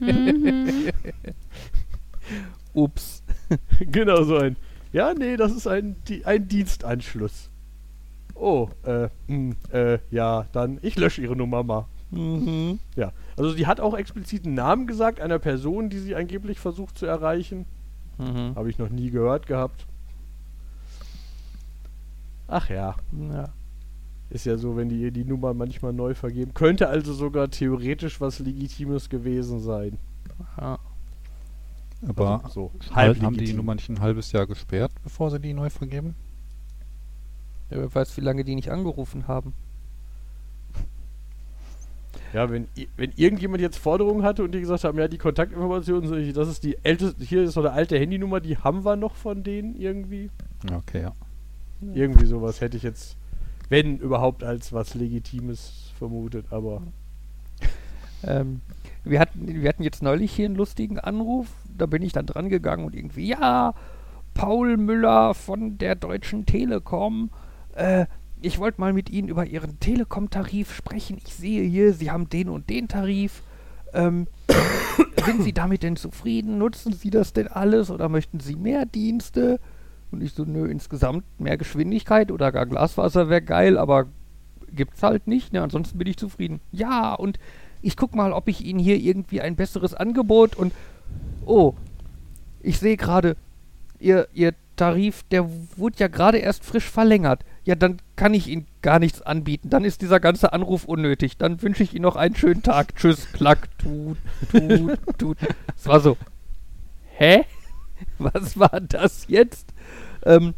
Mhm. 0.01 0.91
Ups. 2.75 3.23
genau 3.81 4.23
so 4.25 4.37
ein. 4.37 4.57
Ja, 4.93 5.15
nee, 5.15 5.37
das 5.37 5.53
ist 5.53 5.67
ein, 5.67 5.97
ein 6.25 6.49
Dienstanschluss. 6.49 7.49
Oh, 8.35 8.69
äh, 8.85 9.09
mh, 9.27 9.55
äh, 9.73 9.99
ja, 10.11 10.47
dann, 10.53 10.79
ich 10.83 10.97
lösche 10.97 11.23
ihre 11.23 11.37
Nummer 11.37 11.63
mal. 11.63 11.87
Mhm. 12.13 12.79
Ja, 12.95 13.13
also 13.37 13.51
sie 13.53 13.67
hat 13.67 13.81
auch 13.81 13.97
explizit 13.97 14.45
einen 14.47 14.55
Namen 14.55 14.87
gesagt, 14.87 15.19
einer 15.21 15.39
Person, 15.39 15.89
die 15.91 15.99
sie 15.99 16.15
angeblich 16.15 16.61
versucht 16.61 16.97
zu 16.99 17.07
erreichen. 17.07 17.65
Mhm. 18.19 18.55
Habe 18.55 18.69
ich 18.71 18.79
noch 18.79 18.91
nie 18.91 19.11
gehört 19.11 19.47
gehabt. 19.47 19.87
Ach 22.49 22.69
ja, 22.69 22.97
Ja. 23.31 23.49
ist 24.31 24.45
ja 24.47 24.57
so, 24.59 24.77
wenn 24.77 24.89
die 24.89 25.01
ihr 25.01 25.11
die 25.11 25.25
Nummer 25.25 25.55
manchmal 25.55 25.93
neu 25.93 26.15
vergeben. 26.15 26.53
Könnte 26.55 26.89
also 26.89 27.13
sogar 27.15 27.49
theoretisch 27.51 28.21
was 28.21 28.39
Legitimes 28.39 29.09
gewesen 29.09 29.61
sein. 29.61 29.99
ja. 30.61 30.79
Aber 32.07 32.45
Also, 32.45 32.73
so 32.81 32.95
halb 32.97 33.23
haben 33.23 33.35
die 33.35 33.41
legitim. 33.41 33.59
Nummer 33.59 33.75
nicht 33.77 33.89
ein 33.89 34.01
halbes 34.01 34.33
Jahr 34.33 34.47
gesperrt, 34.47 34.91
bevor 35.05 35.31
sie 35.31 35.39
die 35.39 35.55
neu 35.55 35.71
vergeben? 35.71 36.17
Ja, 37.71 37.77
Wer 37.79 37.95
weiß, 37.95 38.17
wie 38.17 38.23
lange 38.23 38.43
die 38.45 38.57
nicht 38.57 38.71
angerufen 38.73 39.29
haben. 39.29 39.55
Ja, 42.33 42.51
wenn, 42.51 42.67
wenn 42.97 43.13
irgendjemand 43.17 43.61
jetzt 43.61 43.79
Forderungen 43.79 44.23
hatte 44.23 44.43
und 44.43 44.53
die 44.53 44.61
gesagt 44.61 44.85
haben, 44.85 44.99
ja, 44.99 45.07
die 45.07 45.19
Kontaktinformationen, 45.19 46.09
so, 46.09 46.33
das 46.33 46.49
ist 46.49 46.65
die 46.65 46.79
älteste, 46.83 47.23
hier 47.23 47.43
ist 47.43 47.57
noch 47.57 47.65
eine 47.65 47.73
alte 47.73 47.99
Handynummer, 47.99 48.41
die 48.41 48.57
haben 48.57 48.85
wir 48.85 48.97
noch 48.97 49.15
von 49.15 49.43
denen 49.43 49.77
irgendwie. 49.77 50.31
Okay, 50.73 51.03
ja. 51.03 51.13
Irgendwie 51.95 52.27
sowas 52.27 52.61
hätte 52.61 52.77
ich 52.77 52.85
jetzt, 52.85 53.17
wenn 53.69 53.99
überhaupt, 53.99 54.45
als 54.45 54.73
was 54.73 54.95
Legitimes 54.95 55.93
vermutet, 55.99 56.47
aber. 56.51 56.83
Ähm, 58.25 58.61
wir, 59.05 59.19
hatten, 59.19 59.63
wir 59.63 59.69
hatten 59.69 59.83
jetzt 59.83 60.03
neulich 60.03 60.33
hier 60.33 60.47
einen 60.47 60.55
lustigen 60.55 60.99
Anruf. 61.01 61.49
Da 61.77 61.87
bin 61.87 62.03
ich 62.03 62.13
dann 62.13 62.27
dran 62.27 62.49
gegangen 62.49 62.85
und 62.85 62.95
irgendwie, 62.95 63.27
ja, 63.27 63.75
Paul 64.33 64.77
Müller 64.77 65.35
von 65.35 65.77
der 65.79 65.97
Deutschen 65.97 66.47
Telekom. 66.47 67.31
Äh, 67.75 68.07
ich 68.43 68.59
wollte 68.59 68.81
mal 68.81 68.93
mit 68.93 69.11
Ihnen 69.11 69.29
über 69.29 69.47
Ihren 69.47 69.81
Telekom-Tarif 69.81 70.75
sprechen. 70.75 71.19
Ich 71.25 71.35
sehe 71.35 71.63
hier, 71.63 71.93
Sie 71.95 72.11
haben 72.11 72.29
den 72.29 72.49
und 72.49 72.69
den 72.69 72.89
Tarif. 72.89 73.43
Ähm, 73.95 74.27
sind 75.25 75.43
Sie 75.43 75.53
damit 75.53 75.83
denn 75.83 75.97
zufrieden? 75.97 76.59
Nutzen 76.59 76.93
Sie 76.93 77.11
das 77.11 77.33
denn 77.33 77.49
alles 77.49 77.91
oder 77.91 78.09
möchten 78.09 78.41
Sie 78.41 78.57
mehr 78.57 78.87
Dienste? 78.87 79.61
Und 80.11 80.23
ich 80.23 80.33
so, 80.33 80.45
nö, 80.45 80.67
insgesamt 80.67 81.25
mehr 81.39 81.57
Geschwindigkeit 81.57 82.31
oder 82.31 82.53
gar 82.53 82.67
Glasfaser 82.67 83.29
wäre 83.29 83.43
geil, 83.43 83.79
aber 83.79 84.07
gibt's 84.75 85.03
halt 85.03 85.27
nicht. 85.27 85.53
Ne? 85.53 85.63
Ansonsten 85.63 85.99
bin 85.99 86.07
ich 86.07 86.17
zufrieden. 86.17 86.61
Ja, 86.71 87.15
und 87.15 87.39
ich 87.81 87.97
guck 87.97 88.15
mal, 88.15 88.33
ob 88.33 88.49
ich 88.49 88.65
Ihnen 88.65 88.79
hier 88.79 88.97
irgendwie 88.97 89.41
ein 89.41 89.57
besseres 89.57 89.95
Angebot 89.95 90.57
und 90.57 90.73
oh, 91.47 91.75
ich 92.61 92.79
sehe 92.79 92.97
gerade, 92.97 93.37
Ihr, 93.99 94.29
Ihr 94.35 94.55
Tarif, 94.77 95.23
der 95.31 95.49
wurde 95.77 95.99
ja 95.99 96.09
gerade 96.09 96.39
erst 96.39 96.65
frisch 96.65 96.89
verlängert. 96.89 97.45
Ja, 97.65 97.75
dann 97.75 97.99
kann 98.17 98.35
ich 98.35 98.49
Ihnen 98.49 98.67
gar 98.81 98.99
nichts 98.99 99.23
anbieten. 99.23 99.71
Dann 99.71 99.85
ist 99.85 100.03
dieser 100.03 100.21
ganze 100.21 100.53
Anruf 100.53 100.85
unnötig. 100.85 101.37
Dann 101.37 101.63
wünsche 101.63 101.83
ich 101.83 101.95
Ihnen 101.95 102.03
noch 102.03 102.17
einen 102.17 102.35
schönen 102.35 102.63
Tag. 102.63 102.97
Tschüss, 102.97 103.31
klack, 103.33 103.69
tut, 103.79 104.17
tut, 104.51 104.99
tut. 105.19 105.39
Es 105.77 105.87
war 105.87 106.01
so, 106.01 106.17
hä? 107.17 107.45
Was 108.19 108.59
war 108.59 108.81
das 108.81 109.27
jetzt? 109.29 109.73
Ähm, 110.25 110.55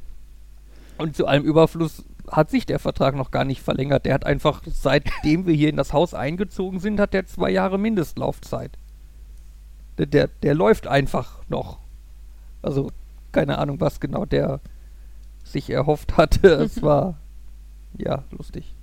und 0.98 1.16
zu 1.16 1.26
allem 1.26 1.44
Überfluss 1.44 2.04
hat 2.30 2.50
sich 2.50 2.66
der 2.66 2.78
Vertrag 2.78 3.14
noch 3.16 3.30
gar 3.30 3.44
nicht 3.44 3.62
verlängert. 3.62 4.06
Der 4.06 4.14
hat 4.14 4.24
einfach, 4.24 4.62
seitdem 4.66 5.46
wir 5.46 5.54
hier 5.54 5.68
in 5.68 5.76
das 5.76 5.92
Haus 5.92 6.14
eingezogen 6.14 6.80
sind, 6.80 7.00
hat 7.00 7.12
der 7.12 7.26
zwei 7.26 7.50
Jahre 7.50 7.78
Mindestlaufzeit. 7.78 8.78
Der, 9.98 10.06
der, 10.06 10.28
der 10.28 10.54
läuft 10.54 10.86
einfach 10.86 11.42
noch. 11.48 11.78
Also, 12.62 12.90
keine 13.34 13.58
Ahnung, 13.58 13.80
was 13.80 14.00
genau 14.00 14.24
der 14.24 14.60
sich 15.44 15.68
erhofft 15.68 16.16
hatte. 16.16 16.48
Es 16.64 16.80
war, 16.82 17.18
ja, 17.98 18.24
lustig. 18.30 18.74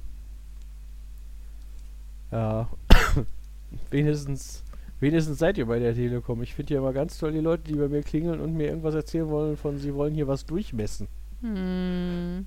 Ja. 2.31 2.69
wenigstens, 3.89 4.63
wenigstens 4.99 5.39
seid 5.39 5.57
ihr 5.57 5.65
bei 5.65 5.79
der 5.79 5.95
Telekom. 5.95 6.43
Ich 6.43 6.53
finde 6.53 6.73
ja 6.75 6.79
immer 6.79 6.93
ganz 6.93 7.17
toll 7.17 7.31
die 7.31 7.39
Leute, 7.39 7.63
die 7.63 7.75
bei 7.75 7.87
mir 7.87 8.03
klingeln 8.03 8.39
und 8.39 8.53
mir 8.53 8.67
irgendwas 8.67 8.93
erzählen 8.93 9.27
wollen 9.29 9.57
von, 9.57 9.79
sie 9.79 9.95
wollen 9.95 10.13
hier 10.13 10.27
was 10.27 10.45
durchmessen. 10.45 11.07
Hm. 11.41 12.45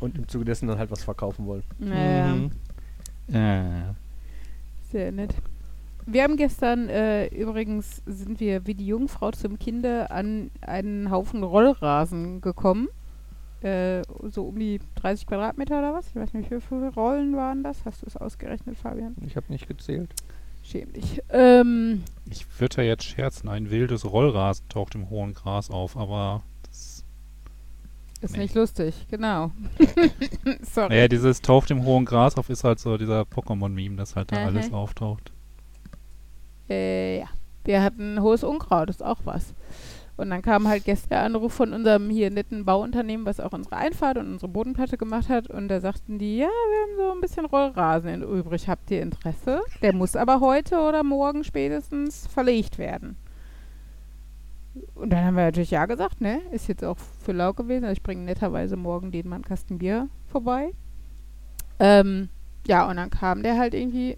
Und 0.02 0.18
im 0.18 0.28
Zuge 0.28 0.46
dessen 0.46 0.68
dann 0.68 0.78
halt 0.78 0.92
was 0.92 1.04
verkaufen 1.04 1.46
wollen. 1.48 1.64
Naja, 1.80 2.36
Mhm. 2.36 2.52
Äh, 3.34 3.94
sehr 4.92 5.12
nett. 5.12 5.34
Wir 6.08 6.24
haben 6.24 6.38
gestern, 6.38 6.88
äh, 6.90 7.28
übrigens 7.28 8.04
sind 8.06 8.40
wir 8.40 8.68
wie 8.68 8.76
die 8.76 8.86
Jungfrau 8.86 9.32
zum 9.32 9.58
Kinde 9.58 10.12
an 10.12 10.52
einen 10.62 11.10
Haufen 11.10 11.44
Rollrasen 11.44 12.42
gekommen. 12.42 12.90
Äh, 13.62 14.04
so 14.30 14.44
um 14.50 14.60
die 14.60 14.80
30 14.96 15.26
Quadratmeter 15.26 15.80
oder 15.80 15.94
was? 15.94 16.08
Ich 16.10 16.16
weiß 16.16 16.34
nicht, 16.34 16.52
wie 16.52 16.62
viele 16.62 16.94
Rollen 16.94 17.36
waren 17.36 17.64
das? 17.64 17.84
Hast 17.86 18.04
du 18.04 18.06
es 18.06 18.18
ausgerechnet, 18.18 18.78
Fabian? 18.78 19.16
Ich 19.26 19.36
habe 19.36 19.48
nicht 19.50 19.68
gezählt. 19.68 20.12
Schäm 20.62 20.94
dich. 20.94 21.22
Ähm, 21.30 22.04
ich 22.30 22.46
würde 22.60 22.78
ja 22.78 22.90
jetzt 22.90 23.04
scherzen, 23.06 23.50
ein 23.50 23.72
wildes 23.72 24.06
Rollrasen 24.06 24.68
taucht 24.70 24.94
im 24.96 25.10
hohen 25.10 25.34
Gras 25.34 25.72
auf, 25.72 25.96
aber 25.98 26.44
das, 26.68 27.04
ist 28.22 28.34
Nee. 28.34 28.44
nicht 28.44 28.56
lustig, 28.56 29.08
genau. 29.10 29.52
Sorry. 30.62 30.90
naja, 30.90 31.08
dieses 31.08 31.42
taucht 31.42 31.72
im 31.72 31.84
hohen 31.86 32.06
Gras 32.06 32.38
auf 32.38 32.50
ist 32.50 32.64
halt 32.64 32.80
so 32.80 32.98
dieser 32.98 33.22
Pokémon-Meme, 33.22 33.96
dass 33.96 34.16
halt 34.16 34.32
da 34.32 34.40
Mhm. 34.40 34.46
alles 34.46 34.74
auftaucht. 34.74 35.32
Äh, 36.70 37.20
ja. 37.20 37.28
Wir 37.64 37.82
hatten 37.82 38.22
hohes 38.22 38.44
Unkraut, 38.44 38.90
ist 38.90 39.04
auch 39.04 39.20
was. 39.24 39.54
Und 40.18 40.30
dann 40.30 40.42
kam 40.42 40.68
halt 40.68 40.86
gestern 40.86 41.10
der 41.10 41.24
Anruf 41.24 41.54
von 41.54 41.74
unserem 41.74 42.10
hier 42.10 42.32
netten 42.32 42.64
Bauunternehmen, 42.64 43.26
was 43.26 43.42
auch 43.42 43.52
unsere 43.52 43.76
Einfahrt 43.76 44.18
und 44.18 44.32
unsere 44.34 44.48
Bodenplatte 44.48 44.98
gemacht 44.98 45.28
hat. 45.28 45.50
Und 45.50 45.68
da 45.68 45.82
sagten 45.82 46.20
die, 46.20 46.38
ja, 46.38 46.48
wir 46.48 46.82
haben 46.82 46.98
so 46.98 47.12
ein 47.12 47.22
bisschen 47.22 47.46
Rollrasen 47.46 48.22
übrig. 48.22 48.70
Habt 48.70 48.92
ihr 48.92 49.02
Interesse? 49.02 49.62
Der 49.82 49.94
muss 49.94 50.16
aber 50.16 50.40
heute 50.40 50.80
oder 50.80 51.04
morgen 51.04 51.44
spätestens 51.44 52.28
verlegt 52.28 52.78
werden. 52.78 53.18
Und 54.94 55.10
dann 55.10 55.26
haben 55.26 55.36
wir 55.36 55.44
natürlich 55.44 55.72
ja 55.72 55.86
gesagt, 55.86 56.22
ne? 56.22 56.42
Ist 56.52 56.68
jetzt 56.68 56.84
auch 56.84 56.98
für 56.98 57.32
lau 57.34 57.54
gewesen. 57.54 57.84
Also 57.84 57.94
ich 57.94 58.04
bringe 58.04 58.24
netterweise 58.24 58.78
morgen 58.78 59.12
den 59.12 59.28
Mann 59.28 59.44
Kasten 59.44 59.80
Bier 59.80 60.08
vorbei. 60.28 60.72
Ähm, 61.80 62.30
ja, 62.68 62.90
und 62.90 62.96
dann 62.96 63.10
kam 63.10 63.44
der 63.44 63.58
halt 63.58 63.74
irgendwie 63.74 64.18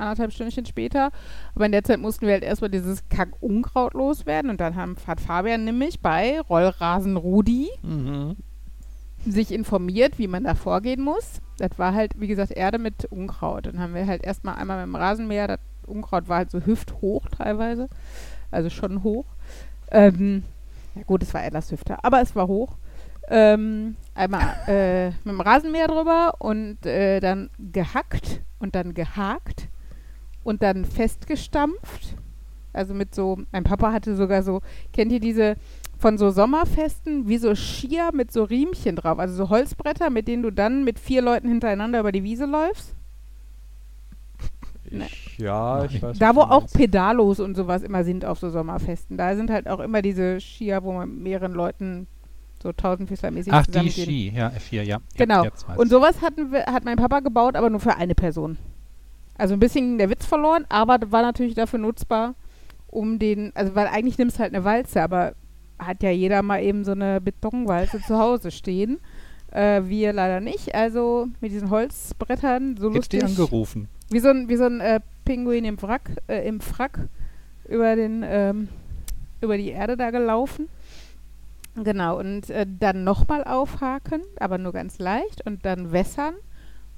anderthalb 0.00 0.32
Stündchen 0.32 0.66
später. 0.66 1.10
Aber 1.54 1.66
in 1.66 1.72
der 1.72 1.84
Zeit 1.84 2.00
mussten 2.00 2.26
wir 2.26 2.32
halt 2.32 2.42
erstmal 2.42 2.70
dieses 2.70 3.08
Kack-Unkraut 3.08 3.94
loswerden. 3.94 4.50
Und 4.50 4.60
dann 4.60 4.74
haben, 4.76 4.96
hat 5.06 5.20
Fabian 5.20 5.64
nämlich 5.64 6.00
bei 6.00 6.40
Rollrasen 6.40 7.16
Rudi 7.16 7.68
Mhm. 7.82 8.36
sich 9.26 9.52
informiert, 9.52 10.18
wie 10.18 10.28
man 10.28 10.44
da 10.44 10.54
vorgehen 10.54 11.02
muss. 11.02 11.40
Das 11.58 11.78
war 11.78 11.94
halt, 11.94 12.18
wie 12.18 12.26
gesagt, 12.26 12.52
Erde 12.52 12.78
mit 12.78 13.04
Unkraut. 13.06 13.66
Dann 13.66 13.78
haben 13.78 13.94
wir 13.94 14.06
halt 14.06 14.24
erstmal 14.24 14.54
einmal 14.56 14.78
mit 14.78 14.94
dem 14.94 14.96
Rasenmäher, 15.00 15.46
das 15.46 15.60
Unkraut 15.86 16.28
war 16.28 16.38
halt 16.38 16.50
so 16.50 16.60
hüfthoch 16.60 17.26
teilweise. 17.28 17.88
Also 18.50 18.70
schon 18.70 19.02
hoch. 19.02 19.26
Ähm, 19.90 20.44
ja 20.94 21.02
gut, 21.02 21.22
es 21.22 21.34
war 21.34 21.44
etwas 21.44 21.70
hüfter, 21.70 22.04
aber 22.04 22.20
es 22.22 22.34
war 22.34 22.46
hoch. 22.48 22.76
Ähm, 23.28 23.96
einmal 24.14 24.56
äh, 24.66 25.08
mit 25.10 25.26
dem 25.26 25.40
Rasenmäher 25.40 25.86
drüber 25.86 26.34
und 26.38 26.84
äh, 26.84 27.20
dann 27.20 27.50
gehackt 27.58 28.40
und 28.58 28.74
dann 28.74 28.94
gehakt 28.94 29.68
und 30.44 30.62
dann 30.62 30.84
festgestampft. 30.84 32.16
Also 32.72 32.94
mit 32.94 33.14
so, 33.14 33.38
mein 33.52 33.64
Papa 33.64 33.92
hatte 33.92 34.14
sogar 34.14 34.42
so, 34.42 34.60
kennt 34.92 35.12
ihr 35.12 35.20
diese 35.20 35.56
von 35.98 36.16
so 36.16 36.30
Sommerfesten, 36.30 37.28
wie 37.28 37.36
so 37.36 37.54
Skier 37.54 38.10
mit 38.14 38.32
so 38.32 38.44
Riemchen 38.44 38.96
drauf, 38.96 39.18
also 39.18 39.34
so 39.34 39.50
Holzbretter, 39.50 40.08
mit 40.08 40.28
denen 40.28 40.42
du 40.42 40.50
dann 40.50 40.82
mit 40.84 40.98
vier 40.98 41.20
Leuten 41.20 41.48
hintereinander 41.48 42.00
über 42.00 42.12
die 42.12 42.24
Wiese 42.24 42.46
läufst? 42.46 42.94
Ne. 44.90 45.06
Ich, 45.06 45.38
ja, 45.38 45.84
ich 45.84 46.02
weiß. 46.02 46.18
Da, 46.18 46.34
wo 46.34 46.40
auch 46.40 46.62
meinst. 46.62 46.74
Pedalos 46.74 47.38
und 47.38 47.54
sowas 47.54 47.82
immer 47.82 48.02
sind 48.02 48.24
auf 48.24 48.38
so 48.38 48.50
Sommerfesten. 48.50 49.16
Da 49.16 49.36
sind 49.36 49.50
halt 49.50 49.68
auch 49.68 49.78
immer 49.78 50.02
diese 50.02 50.40
Skier, 50.40 50.82
wo 50.82 50.92
man 50.92 51.10
mit 51.10 51.22
mehreren 51.22 51.52
Leuten 51.52 52.06
so 52.62 52.72
tausendfüßlermäßig 52.72 53.52
Ach, 53.52 53.66
die. 53.66 53.90
Ski, 53.90 54.32
ja, 54.34 54.48
F4, 54.48 54.82
ja. 54.82 54.98
Genau. 55.16 55.46
Und 55.76 55.88
sowas 55.88 56.20
hatten 56.22 56.50
wir, 56.50 56.66
hat 56.66 56.84
mein 56.84 56.96
Papa 56.96 57.20
gebaut, 57.20 57.56
aber 57.56 57.70
nur 57.70 57.80
für 57.80 57.96
eine 57.96 58.14
Person. 58.14 58.58
Also 59.40 59.54
ein 59.54 59.60
bisschen 59.60 59.96
der 59.96 60.10
Witz 60.10 60.26
verloren, 60.26 60.66
aber 60.68 60.98
war 61.10 61.22
natürlich 61.22 61.54
dafür 61.54 61.78
nutzbar, 61.78 62.34
um 62.88 63.18
den, 63.18 63.52
also 63.54 63.74
weil 63.74 63.86
eigentlich 63.86 64.18
nimmst 64.18 64.36
du 64.36 64.42
halt 64.42 64.54
eine 64.54 64.64
Walze, 64.64 65.02
aber 65.02 65.34
hat 65.78 66.02
ja 66.02 66.10
jeder 66.10 66.42
mal 66.42 66.62
eben 66.62 66.84
so 66.84 66.92
eine 66.92 67.22
Betonwalze 67.22 68.02
zu 68.02 68.18
Hause 68.18 68.50
stehen. 68.50 68.98
Äh, 69.50 69.82
wir 69.84 70.12
leider 70.12 70.40
nicht. 70.40 70.74
Also 70.74 71.28
mit 71.40 71.52
diesen 71.52 71.70
Holzbrettern 71.70 72.76
so 72.76 72.90
die 72.90 72.96
lustig. 72.96 73.24
angerufen. 73.24 73.88
Wie 74.10 74.18
so 74.18 74.28
ein, 74.28 74.50
wie 74.50 74.56
so 74.56 74.64
ein 74.64 74.80
äh, 74.80 75.00
Pinguin 75.24 75.64
im 75.64 75.80
Wrack, 75.80 76.10
äh, 76.28 76.46
im 76.46 76.60
Frack 76.60 77.08
über 77.66 77.96
den, 77.96 78.22
ähm, 78.26 78.68
über 79.40 79.56
die 79.56 79.70
Erde 79.70 79.96
da 79.96 80.10
gelaufen. 80.10 80.68
Genau, 81.82 82.18
und 82.18 82.50
äh, 82.50 82.66
dann 82.68 83.04
nochmal 83.04 83.44
aufhaken, 83.44 84.20
aber 84.38 84.58
nur 84.58 84.72
ganz 84.72 84.98
leicht 84.98 85.46
und 85.46 85.64
dann 85.64 85.92
wässern. 85.92 86.34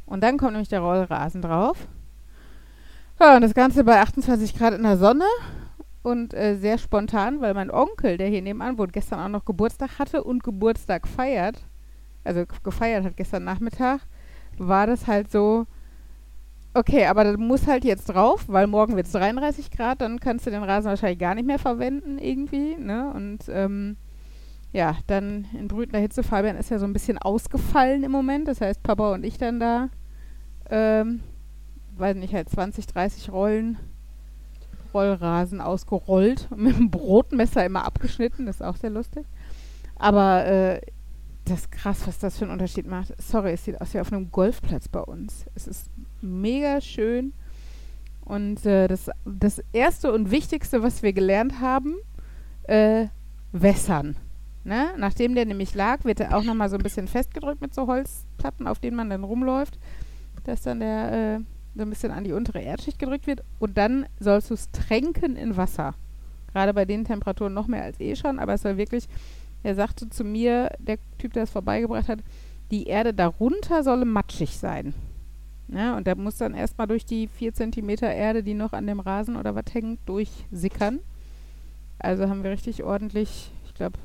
Und 0.07 0.23
dann 0.25 0.39
kommt 0.39 0.53
nämlich 0.53 0.71
der 0.71 0.81
Rollrasen 0.81 1.41
drauf. 1.41 1.87
Ja, 3.23 3.37
und 3.37 3.43
das 3.43 3.55
Ganze 3.55 3.85
bei 3.85 4.01
28 4.01 4.59
Grad 4.59 4.75
in 4.75 4.83
der 4.83 4.97
Sonne 4.97 5.27
und 6.03 6.35
äh, 6.35 6.57
sehr 6.57 6.77
spontan, 6.77 7.41
weil 7.41 7.55
mein 7.55 7.71
Onkel, 7.71 8.17
der 8.17 8.27
hier 8.27 8.43
nebenan 8.43 8.79
wohnt, 8.79 8.93
gestern 8.93 9.21
auch 9.21 9.29
noch 9.29 9.45
Geburtstag 9.45 10.01
hatte 10.01 10.25
und 10.25 10.43
Geburtstag 10.43 11.07
feiert, 11.07 11.63
also 12.25 12.43
gefeiert 12.65 13.05
hat 13.05 13.17
gestern 13.17 13.45
Nachmittag, 13.45 14.01
war 14.59 14.89
das 14.89 15.07
halt 15.07 15.31
so, 15.31 15.69
okay, 16.75 17.07
aber 17.07 17.23
das 17.23 17.37
muss 17.37 17.69
halt 17.69 17.85
jetzt 17.85 18.07
drauf, 18.07 18.47
weil 18.49 18.67
morgen 18.67 18.97
wird 18.97 19.07
es 19.07 19.13
33 19.13 19.71
Grad, 19.71 20.01
dann 20.01 20.19
kannst 20.19 20.47
du 20.47 20.51
den 20.51 20.65
Rasen 20.65 20.89
wahrscheinlich 20.89 21.21
gar 21.21 21.37
nicht 21.37 21.47
mehr 21.47 21.61
verwenden 21.61 22.19
irgendwie, 22.19 22.75
ne? 22.75 23.13
Und 23.15 23.45
ähm, 23.51 23.99
ja, 24.73 24.97
dann 25.07 25.47
in 25.57 25.69
brütender 25.69 26.01
Hitze, 26.01 26.25
Fabian 26.25 26.57
ist 26.57 26.71
ja 26.71 26.81
so 26.81 26.87
ein 26.87 26.93
bisschen 26.93 27.19
ausgefallen 27.19 28.03
im 28.03 28.11
Moment, 28.11 28.49
das 28.49 28.61
heißt 28.61 28.83
Papa 28.83 29.13
und 29.13 29.25
ich 29.25 29.39
dann 29.39 29.61
da, 29.61 29.91
ähm, 30.71 31.21
weiß 32.03 32.17
nicht, 32.17 32.35
halt 32.35 32.51
20, 32.51 32.87
30 32.87 33.33
Rollen 33.33 33.79
Rollrasen 34.93 35.61
ausgerollt 35.61 36.49
und 36.51 36.61
mit 36.63 36.77
dem 36.77 36.91
Brotmesser 36.91 37.65
immer 37.65 37.85
abgeschnitten, 37.85 38.47
das 38.47 38.57
ist 38.57 38.63
auch 38.63 38.77
sehr 38.77 38.91
lustig. 38.91 39.25
Aber 39.97 40.45
äh, 40.45 40.81
das 41.45 41.61
ist 41.61 41.73
krass, 41.73 42.07
was 42.07 42.19
das 42.19 42.39
für 42.39 42.45
einen 42.45 42.53
Unterschied 42.53 42.87
macht. 42.87 43.15
Sorry, 43.21 43.53
es 43.53 43.65
sieht 43.65 43.81
aus 43.81 43.95
wie 43.95 44.01
auf 44.01 44.13
einem 44.13 44.31
Golfplatz 44.31 44.89
bei 44.89 45.01
uns. 45.01 45.47
Es 45.55 45.67
ist 45.67 45.91
mega 46.21 46.81
schön. 46.81 47.33
Und 48.25 48.65
äh, 48.65 48.87
das, 48.87 49.11
das 49.25 49.63
Erste 49.73 50.13
und 50.13 50.31
Wichtigste, 50.31 50.83
was 50.83 51.03
wir 51.03 51.13
gelernt 51.13 51.61
haben, 51.61 51.97
äh, 52.65 53.07
wässern. 53.51 54.17
Ne? 54.65 54.91
Nachdem 54.97 55.35
der 55.35 55.45
nämlich 55.45 55.75
lag, 55.75 56.05
wird 56.05 56.21
er 56.21 56.37
auch 56.37 56.45
nochmal 56.45 56.71
so 56.71 56.77
ein 56.77 56.83
bisschen 56.83 57.09
festgedrückt 57.09 57.61
mit 57.61 57.75
so 57.75 57.89
Holzplatten, 57.89 58.69
auf 58.69 58.79
denen 58.79 58.97
man 58.97 59.11
dann 59.11 59.25
rumläuft, 59.25 59.79
dass 60.45 60.63
dann 60.63 60.79
der 60.79 61.13
äh, 61.13 61.41
so 61.75 61.83
ein 61.83 61.91
bisschen 61.91 62.13
an 62.13 62.25
die 62.25 62.33
untere 62.33 62.61
Erdschicht 62.61 62.99
gedrückt 62.99 63.27
wird. 63.27 63.43
Und 63.59 63.79
dann 63.79 64.07
sollst 64.21 64.51
du 64.51 64.55
es 64.55 64.71
tränken 64.71 65.37
in 65.37 65.57
Wasser. 65.57 65.95
Gerade 66.53 66.75
bei 66.75 66.85
den 66.85 67.05
Temperaturen 67.05 67.55
noch 67.55 67.67
mehr 67.67 67.83
als 67.83 67.99
eh 68.01 68.15
schon, 68.15 68.39
aber 68.39 68.55
es 68.55 68.63
soll 68.63 68.77
wirklich, 68.77 69.09
er 69.63 69.75
sagte 69.75 70.11
zu 70.11 70.25
mir, 70.25 70.71
der 70.79 70.99
Typ, 71.19 71.33
der 71.33 71.45
es 71.45 71.51
vorbeigebracht 71.51 72.09
hat, 72.09 72.21
die 72.71 72.87
Erde 72.87 73.15
darunter 73.15 73.83
solle 73.83 74.05
matschig 74.05 74.59
sein. 74.59 74.95
Ja, 75.69 75.97
und 75.97 76.07
der 76.07 76.17
muss 76.17 76.37
dann 76.37 76.55
erstmal 76.55 76.87
durch 76.87 77.07
die 77.07 77.29
4 77.29 77.55
Zentimeter 77.55 78.13
Erde, 78.13 78.43
die 78.43 78.55
noch 78.55 78.73
an 78.73 78.87
dem 78.87 79.01
Rasen 79.01 79.37
oder 79.37 79.55
was 79.55 79.73
hängt, 79.73 80.01
durchsickern. 80.07 81.01
Also 81.99 82.29
haben 82.29 82.43
wir 82.43 82.51
richtig 82.51 82.83
ordentlich, 82.83 83.53
ich 83.65 83.75
glaube, 83.75 83.99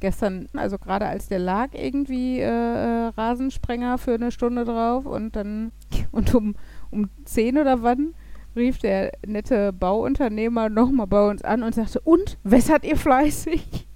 gestern, 0.00 0.48
also 0.54 0.78
gerade 0.78 1.06
als 1.06 1.28
der 1.28 1.38
lag, 1.38 1.68
irgendwie 1.74 2.40
äh, 2.40 2.46
äh, 2.46 3.06
Rasensprenger 3.16 3.98
für 3.98 4.14
eine 4.14 4.32
Stunde 4.32 4.64
drauf 4.64 5.06
und 5.06 5.36
dann 5.36 5.72
und 6.12 6.34
um, 6.34 6.54
um 6.90 7.08
10 7.24 7.58
oder 7.58 7.82
wann 7.82 8.14
rief 8.56 8.78
der 8.78 9.12
nette 9.26 9.72
Bauunternehmer 9.72 10.68
nochmal 10.68 11.06
bei 11.06 11.28
uns 11.28 11.42
an 11.42 11.62
und 11.62 11.74
sagte, 11.74 12.00
und, 12.00 12.38
wässert 12.42 12.84
ihr 12.84 12.96
fleißig? 12.96 13.86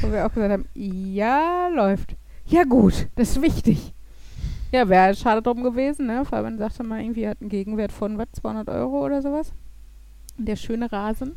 Wo 0.00 0.12
wir 0.12 0.26
auch 0.26 0.32
gesagt 0.32 0.52
haben, 0.52 0.68
ja, 0.74 1.68
läuft. 1.68 2.16
Ja 2.46 2.64
gut, 2.64 3.08
das 3.16 3.30
ist 3.30 3.42
wichtig. 3.42 3.92
Ja, 4.72 4.88
wäre 4.88 5.14
schade 5.14 5.42
drum 5.42 5.62
gewesen, 5.62 6.06
ne? 6.06 6.24
Fabian 6.24 6.58
sagte 6.58 6.84
mal, 6.84 7.00
irgendwie 7.00 7.26
hat 7.26 7.38
einen 7.40 7.50
Gegenwert 7.50 7.90
von, 7.90 8.18
was, 8.18 8.28
200 8.40 8.68
Euro 8.68 9.04
oder 9.04 9.20
sowas. 9.20 9.52
Der 10.36 10.56
schöne 10.56 10.90
Rasen. 10.90 11.36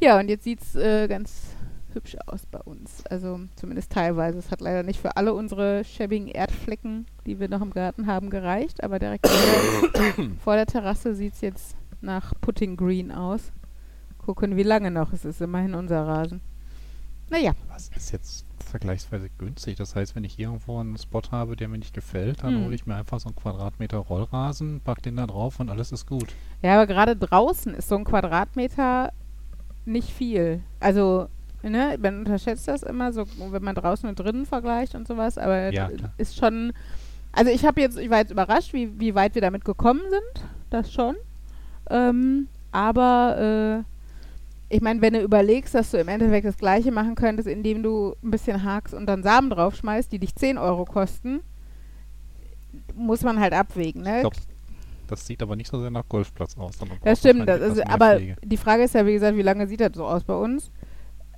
Ja, 0.00 0.18
und 0.18 0.28
jetzt 0.28 0.44
sieht 0.44 0.60
es 0.62 0.74
äh, 0.74 1.06
ganz 1.08 1.55
hübsch 1.96 2.16
aus 2.26 2.46
bei 2.46 2.60
uns. 2.60 3.04
Also 3.06 3.40
zumindest 3.56 3.90
teilweise. 3.90 4.38
Es 4.38 4.50
hat 4.52 4.60
leider 4.60 4.84
nicht 4.84 5.00
für 5.00 5.16
alle 5.16 5.34
unsere 5.34 5.84
schäbigen 5.84 6.28
Erdflecken, 6.28 7.06
die 7.26 7.40
wir 7.40 7.48
noch 7.48 7.62
im 7.62 7.72
Garten 7.72 8.06
haben, 8.06 8.30
gereicht. 8.30 8.84
Aber 8.84 9.00
direkt 9.00 9.26
vor 10.44 10.54
der, 10.54 10.66
Terrasse 10.66 11.14
sieht 11.16 11.34
es 11.34 11.40
jetzt 11.40 11.76
nach 12.00 12.32
Putting 12.40 12.76
Green 12.76 13.10
aus. 13.10 13.50
Gucken, 14.18 14.56
wie 14.56 14.62
lange 14.62 14.90
noch. 14.92 15.12
Es 15.12 15.24
ist 15.24 15.40
immerhin 15.40 15.74
unser 15.74 16.06
Rasen. 16.06 16.40
Naja, 17.28 17.52
Was 17.68 17.88
ist 17.96 18.12
jetzt 18.12 18.46
vergleichsweise 18.64 19.28
günstig? 19.38 19.76
Das 19.76 19.96
heißt, 19.96 20.14
wenn 20.14 20.22
ich 20.22 20.38
irgendwo 20.38 20.78
einen 20.78 20.96
Spot 20.96 21.22
habe, 21.32 21.56
der 21.56 21.66
mir 21.66 21.78
nicht 21.78 21.92
gefällt, 21.94 22.44
dann 22.44 22.54
Hm. 22.54 22.64
hole 22.66 22.74
ich 22.76 22.86
mir 22.86 22.94
einfach 22.94 23.18
so 23.18 23.28
einen 23.28 23.36
Quadratmeter 23.36 23.98
Rollrasen, 23.98 24.80
pack 24.80 25.02
den 25.02 25.16
da 25.16 25.26
drauf 25.26 25.58
und 25.58 25.68
alles 25.68 25.90
ist 25.90 26.06
gut. 26.06 26.32
Ja, 26.62 26.74
aber 26.74 26.86
gerade 26.86 27.16
draußen 27.16 27.74
ist 27.74 27.88
so 27.88 27.96
ein 27.96 28.04
Quadratmeter 28.04 29.12
nicht 29.84 30.10
viel. 30.10 30.62
Also, 30.78 31.28
ne, 31.70 31.96
man 32.00 32.20
unterschätzt 32.20 32.68
das 32.68 32.82
immer 32.82 33.12
so, 33.12 33.24
wenn 33.50 33.62
man 33.62 33.74
draußen 33.74 34.08
und 34.08 34.18
drinnen 34.18 34.46
vergleicht 34.46 34.94
und 34.94 35.06
sowas, 35.06 35.38
aber 35.38 35.72
Ja, 35.72 35.90
ist 36.18 36.36
schon. 36.36 36.72
Also 37.32 37.50
ich 37.50 37.64
habe 37.64 37.80
jetzt, 37.80 37.98
ich 37.98 38.08
war 38.08 38.18
jetzt 38.18 38.30
überrascht, 38.30 38.72
wie, 38.72 38.98
wie 38.98 39.14
weit 39.14 39.34
wir 39.34 39.42
damit 39.42 39.64
gekommen 39.64 40.02
sind. 40.08 40.46
Das 40.70 40.92
schon. 40.92 41.16
Ähm, 41.90 42.48
aber 42.72 43.84
äh, 43.84 44.74
ich 44.74 44.80
meine, 44.80 45.00
wenn 45.00 45.12
du 45.12 45.20
überlegst, 45.20 45.74
dass 45.74 45.90
du 45.90 45.98
im 45.98 46.08
Endeffekt 46.08 46.46
das 46.46 46.56
gleiche 46.56 46.90
machen 46.90 47.14
könntest, 47.14 47.46
indem 47.46 47.82
du 47.82 48.16
ein 48.22 48.30
bisschen 48.30 48.64
hakst 48.64 48.94
und 48.94 49.06
dann 49.06 49.22
Samen 49.22 49.50
draufschmeißt, 49.50 50.10
die 50.10 50.18
dich 50.18 50.34
10 50.34 50.58
Euro 50.58 50.84
kosten, 50.84 51.40
muss 52.94 53.22
man 53.22 53.38
halt 53.38 53.52
abwägen, 53.52 54.02
ne? 54.02 54.16
Ich 54.16 54.20
glaub, 54.22 54.34
das 55.06 55.26
sieht 55.26 55.42
aber 55.42 55.54
nicht 55.54 55.70
so 55.70 55.80
sehr 55.80 55.90
nach 55.90 56.08
Golfplatz 56.08 56.56
aus. 56.58 56.78
Das 57.04 57.20
stimmt, 57.20 57.48
das 57.48 57.60
ist, 57.60 57.86
aber 57.88 58.18
die 58.18 58.56
Frage 58.56 58.84
ist 58.84 58.94
ja, 58.94 59.06
wie 59.06 59.12
gesagt, 59.12 59.36
wie 59.36 59.42
lange 59.42 59.66
sieht 59.68 59.80
das 59.80 59.92
so 59.94 60.04
aus 60.06 60.24
bei 60.24 60.34
uns? 60.34 60.70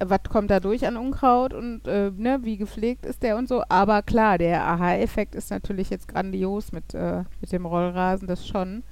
Was 0.05 0.21
kommt 0.29 0.51
da 0.51 0.61
durch 0.61 0.87
an 0.87 0.97
Unkraut 0.97 1.53
und 1.53 1.87
äh, 1.89 2.11
ne, 2.17 2.39
wie 2.43 2.57
gepflegt 2.57 3.05
ist 3.05 3.23
der 3.23 3.37
und 3.37 3.49
so? 3.49 3.63
Aber 3.69 4.03
klar, 4.03 4.39
der 4.39 4.63
Aha-Effekt 4.65 5.35
ist 5.35 5.51
natürlich 5.51 5.91
jetzt 5.91 6.09
grandios 6.09 6.73
mit, 6.73 6.95
äh, 6.95 7.25
mit 7.41 7.51
dem 7.53 7.67
Rollrasen, 7.67 8.29
das 8.29 8.47
schon. 8.47 8.85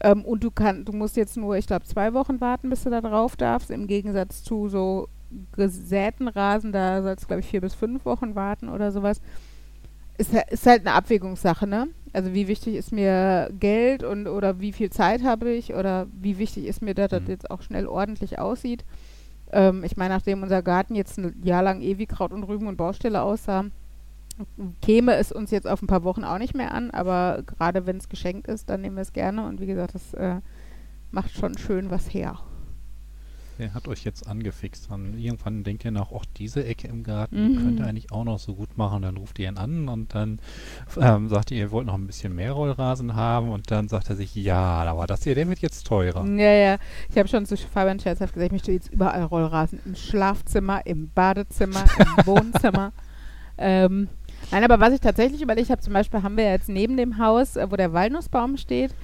Ähm, 0.00 0.24
und 0.24 0.42
du 0.42 0.50
kann, 0.50 0.84
du 0.84 0.92
musst 0.92 1.16
jetzt 1.16 1.36
nur, 1.36 1.56
ich 1.56 1.66
glaube, 1.66 1.84
zwei 1.84 2.12
Wochen 2.12 2.40
warten, 2.40 2.70
bis 2.70 2.82
du 2.82 2.90
da 2.90 3.00
drauf 3.00 3.36
darfst, 3.36 3.70
im 3.70 3.86
Gegensatz 3.86 4.42
zu 4.42 4.68
so 4.68 5.08
gesäten 5.52 6.28
Rasen, 6.28 6.72
da 6.72 7.02
sollst 7.02 7.24
du, 7.24 7.28
glaube 7.28 7.40
ich, 7.40 7.46
vier 7.46 7.60
bis 7.60 7.74
fünf 7.74 8.04
Wochen 8.04 8.34
warten 8.34 8.68
oder 8.68 8.90
sowas. 8.90 9.20
Ist, 10.18 10.34
ist 10.50 10.66
halt 10.66 10.80
eine 10.86 10.94
Abwägungssache, 10.94 11.66
ne? 11.66 11.88
Also 12.12 12.34
wie 12.34 12.46
wichtig 12.48 12.74
ist 12.74 12.92
mir 12.92 13.48
Geld 13.58 14.02
und 14.04 14.26
oder 14.26 14.60
wie 14.60 14.72
viel 14.72 14.90
Zeit 14.90 15.22
habe 15.24 15.50
ich 15.50 15.72
oder 15.74 16.06
wie 16.20 16.36
wichtig 16.38 16.66
ist 16.66 16.82
mir, 16.82 16.94
dass 16.94 17.10
das 17.10 17.22
Mhm. 17.22 17.28
jetzt 17.28 17.50
auch 17.50 17.62
schnell 17.62 17.86
ordentlich 17.86 18.38
aussieht. 18.38 18.84
Ähm, 19.52 19.84
ich 19.84 19.96
meine, 19.96 20.14
nachdem 20.14 20.42
unser 20.42 20.62
Garten 20.62 20.94
jetzt 20.94 21.18
ein 21.18 21.40
Jahr 21.44 21.62
lang 21.62 21.80
ewig 21.80 22.08
Kraut 22.08 22.32
und 22.32 22.44
Rüben 22.44 22.66
und 22.66 22.76
Baustelle 22.76 23.22
aussah, 23.22 23.66
käme 24.80 25.14
es 25.14 25.30
uns 25.30 25.50
jetzt 25.50 25.68
auf 25.68 25.82
ein 25.82 25.86
paar 25.86 26.04
Wochen 26.04 26.24
auch 26.24 26.38
nicht 26.38 26.54
mehr 26.54 26.72
an, 26.72 26.90
aber 26.90 27.42
gerade 27.46 27.86
wenn 27.86 27.98
es 27.98 28.08
geschenkt 28.08 28.48
ist, 28.48 28.70
dann 28.70 28.80
nehmen 28.80 28.96
wir 28.96 29.02
es 29.02 29.12
gerne 29.12 29.46
und 29.46 29.60
wie 29.60 29.66
gesagt, 29.66 29.94
das 29.94 30.14
äh, 30.14 30.40
macht 31.10 31.32
schon 31.32 31.56
schön 31.58 31.90
was 31.90 32.12
her. 32.12 32.38
Der 33.58 33.74
hat 33.74 33.86
euch 33.86 34.04
jetzt 34.04 34.26
angefixt. 34.28 34.90
Dann 34.90 35.16
irgendwann 35.18 35.62
denkt 35.62 35.84
ihr 35.84 35.90
nach, 35.90 36.10
auch 36.10 36.24
diese 36.36 36.64
Ecke 36.64 36.88
im 36.88 37.02
Garten 37.04 37.52
Mhm. 37.52 37.56
könnt 37.56 37.80
ihr 37.80 37.86
eigentlich 37.86 38.10
auch 38.10 38.24
noch 38.24 38.38
so 38.38 38.54
gut 38.54 38.76
machen. 38.78 39.02
Dann 39.02 39.16
ruft 39.16 39.38
ihr 39.38 39.48
ihn 39.48 39.58
an 39.58 39.88
und 39.88 40.14
dann 40.14 40.38
ähm, 41.00 41.28
sagt 41.28 41.50
ihr, 41.50 41.58
ihr 41.58 41.70
wollt 41.70 41.86
noch 41.86 41.94
ein 41.94 42.06
bisschen 42.06 42.34
mehr 42.34 42.52
Rollrasen 42.52 43.14
haben 43.14 43.50
und 43.50 43.70
dann 43.70 43.88
sagt 43.88 44.10
er 44.10 44.16
sich, 44.16 44.34
ja, 44.34 44.58
aber 44.84 45.06
das 45.06 45.22
hier, 45.24 45.34
der 45.34 45.48
wird 45.48 45.60
jetzt 45.60 45.86
teurer. 45.86 46.24
Ja, 46.26 46.52
ja. 46.52 46.76
Ich 47.10 47.18
habe 47.18 47.28
schon 47.28 47.46
zu 47.46 47.56
Fabian 47.56 48.00
scherzhaft 48.00 48.34
gesagt, 48.34 48.46
ich 48.46 48.52
möchte 48.52 48.72
jetzt 48.72 48.92
überall 48.92 49.22
Rollrasen. 49.24 49.80
Im 49.84 49.94
Schlafzimmer, 49.94 50.84
im 50.86 51.10
Badezimmer, 51.14 51.84
im 51.98 52.06
Wohnzimmer. 52.26 52.92
Ähm, 53.58 54.08
nein, 54.50 54.64
aber 54.64 54.80
was 54.80 54.94
ich 54.94 55.00
tatsächlich 55.00 55.42
überlegt 55.42 55.70
habe, 55.70 55.80
zum 55.82 55.92
Beispiel 55.92 56.22
haben 56.22 56.36
wir 56.36 56.50
jetzt 56.50 56.68
neben 56.68 56.96
dem 56.96 57.18
Haus, 57.18 57.56
äh, 57.56 57.70
wo 57.70 57.76
der 57.76 57.92
Walnussbaum 57.92 58.56
steht, 58.56 58.94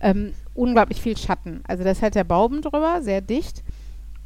ähm, 0.00 0.32
unglaublich 0.54 1.00
viel 1.02 1.16
Schatten. 1.16 1.62
Also 1.66 1.82
da 1.82 1.90
ist 1.90 2.02
halt 2.02 2.14
der 2.14 2.24
Baum 2.24 2.62
drüber, 2.62 3.00
sehr 3.02 3.20
dicht. 3.20 3.62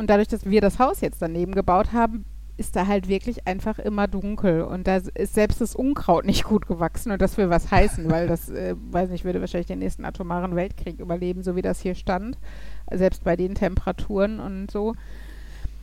Und 0.01 0.09
dadurch, 0.09 0.29
dass 0.29 0.47
wir 0.47 0.63
das 0.63 0.79
Haus 0.79 1.03
jetzt 1.03 1.21
daneben 1.21 1.55
gebaut 1.55 1.93
haben, 1.93 2.25
ist 2.57 2.75
da 2.75 2.87
halt 2.87 3.07
wirklich 3.11 3.47
einfach 3.47 3.79
immer 3.79 4.09
dunkel. 4.09 4.63
Und 4.63 4.87
da 4.87 4.97
ist 4.97 5.35
selbst 5.35 5.61
das 5.61 5.77
Unkraut 5.77 6.25
nicht 6.25 6.45
gut 6.45 6.67
gewachsen. 6.67 7.13
Und 7.13 7.21
das 7.21 7.37
will 7.37 7.51
was 7.51 7.71
heißen, 7.71 8.11
weil 8.11 8.27
das, 8.27 8.49
äh, 8.49 8.75
weiß 8.93 9.11
nicht, 9.11 9.27
würde 9.27 9.43
wahrscheinlich 9.43 9.67
den 9.67 9.81
nächsten 9.81 10.07
atomaren 10.07 10.57
Weltkrieg 10.57 11.01
überleben, 11.01 11.43
so 11.43 11.55
wie 11.55 11.61
das 11.61 11.81
hier 11.81 11.95
stand. 11.95 12.39
Selbst 12.91 13.25
bei 13.25 13.37
den 13.37 13.55
Temperaturen 13.55 14.41
und 14.41 14.71
so. 14.71 14.95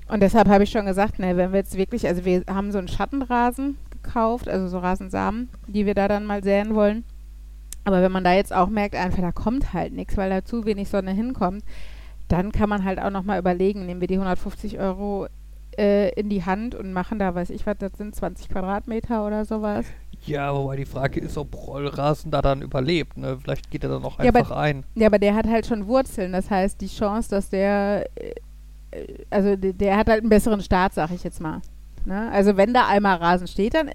Und 0.07 0.23
deshalb 0.23 0.49
habe 0.49 0.63
ich 0.63 0.71
schon 0.71 0.87
gesagt, 0.87 1.19
ne, 1.19 1.37
wenn 1.37 1.51
wir 1.51 1.59
jetzt 1.59 1.77
wirklich, 1.77 2.07
also 2.07 2.25
wir 2.25 2.41
haben 2.47 2.71
so 2.71 2.79
einen 2.79 2.87
Schattenrasen 2.87 3.77
gekauft, 3.91 4.49
also 4.49 4.67
so 4.67 4.79
Rasensamen, 4.79 5.49
die 5.67 5.85
wir 5.85 5.93
da 5.93 6.07
dann 6.07 6.25
mal 6.25 6.43
säen 6.43 6.73
wollen. 6.73 7.03
Aber 7.83 8.01
wenn 8.01 8.11
man 8.11 8.23
da 8.23 8.33
jetzt 8.33 8.51
auch 8.51 8.69
merkt, 8.69 8.95
einfach 8.95 9.21
da 9.21 9.31
kommt 9.31 9.73
halt 9.73 9.93
nichts, 9.93 10.17
weil 10.17 10.31
da 10.31 10.43
zu 10.43 10.65
wenig 10.65 10.89
Sonne 10.89 11.11
hinkommt, 11.11 11.63
dann 12.27 12.51
kann 12.51 12.69
man 12.69 12.83
halt 12.83 12.99
auch 12.99 13.09
nochmal 13.09 13.39
überlegen, 13.39 13.85
nehmen 13.85 14.01
wir 14.01 14.07
die 14.07 14.15
150 14.15 14.79
Euro 14.79 15.27
äh, 15.77 16.09
in 16.19 16.29
die 16.29 16.43
Hand 16.45 16.75
und 16.75 16.93
machen 16.93 17.19
da, 17.19 17.33
weiß 17.35 17.49
ich 17.51 17.65
was, 17.65 17.77
das 17.77 17.91
sind 17.97 18.15
20 18.15 18.49
Quadratmeter 18.49 19.25
oder 19.25 19.45
sowas. 19.45 19.85
Ja, 20.25 20.53
wobei 20.53 20.77
die 20.77 20.85
Frage 20.85 21.19
ist, 21.19 21.37
ob 21.37 21.55
Rollrasen 21.55 22.31
da 22.31 22.41
dann 22.41 22.61
überlebt. 22.61 23.17
Ne? 23.17 23.37
Vielleicht 23.41 23.69
geht 23.69 23.83
er 23.83 23.91
dann 23.91 24.03
auch 24.03 24.19
Ja, 24.19 24.29
aber- 24.29 24.39
einfach 24.39 24.51
ein. 24.57 24.83
Ja, 24.95 25.07
aber 25.07 25.19
der 25.19 25.35
hat 25.35 25.47
halt 25.47 25.67
schon 25.67 25.87
Wurzeln, 25.87 26.33
das 26.33 26.49
heißt, 26.49 26.81
die 26.81 26.87
Chance, 26.87 27.29
dass 27.29 27.49
der, 27.49 28.07
äh, 28.15 28.33
also 29.29 29.55
der, 29.55 29.95
hat 29.97 30.09
halt 30.09 30.21
einen 30.21 30.29
besseren 30.29 30.61
Start, 30.61 30.93
sag 30.93 31.11
ich 31.11 31.23
jetzt 31.23 31.39
mal. 31.39 31.61
Ne? 32.05 32.29
Also 32.31 32.57
wenn 32.57 32.73
da 32.73 32.87
einmal 32.87 33.17
Rasen 33.17 33.47
steht, 33.47 33.75
dann 33.75 33.91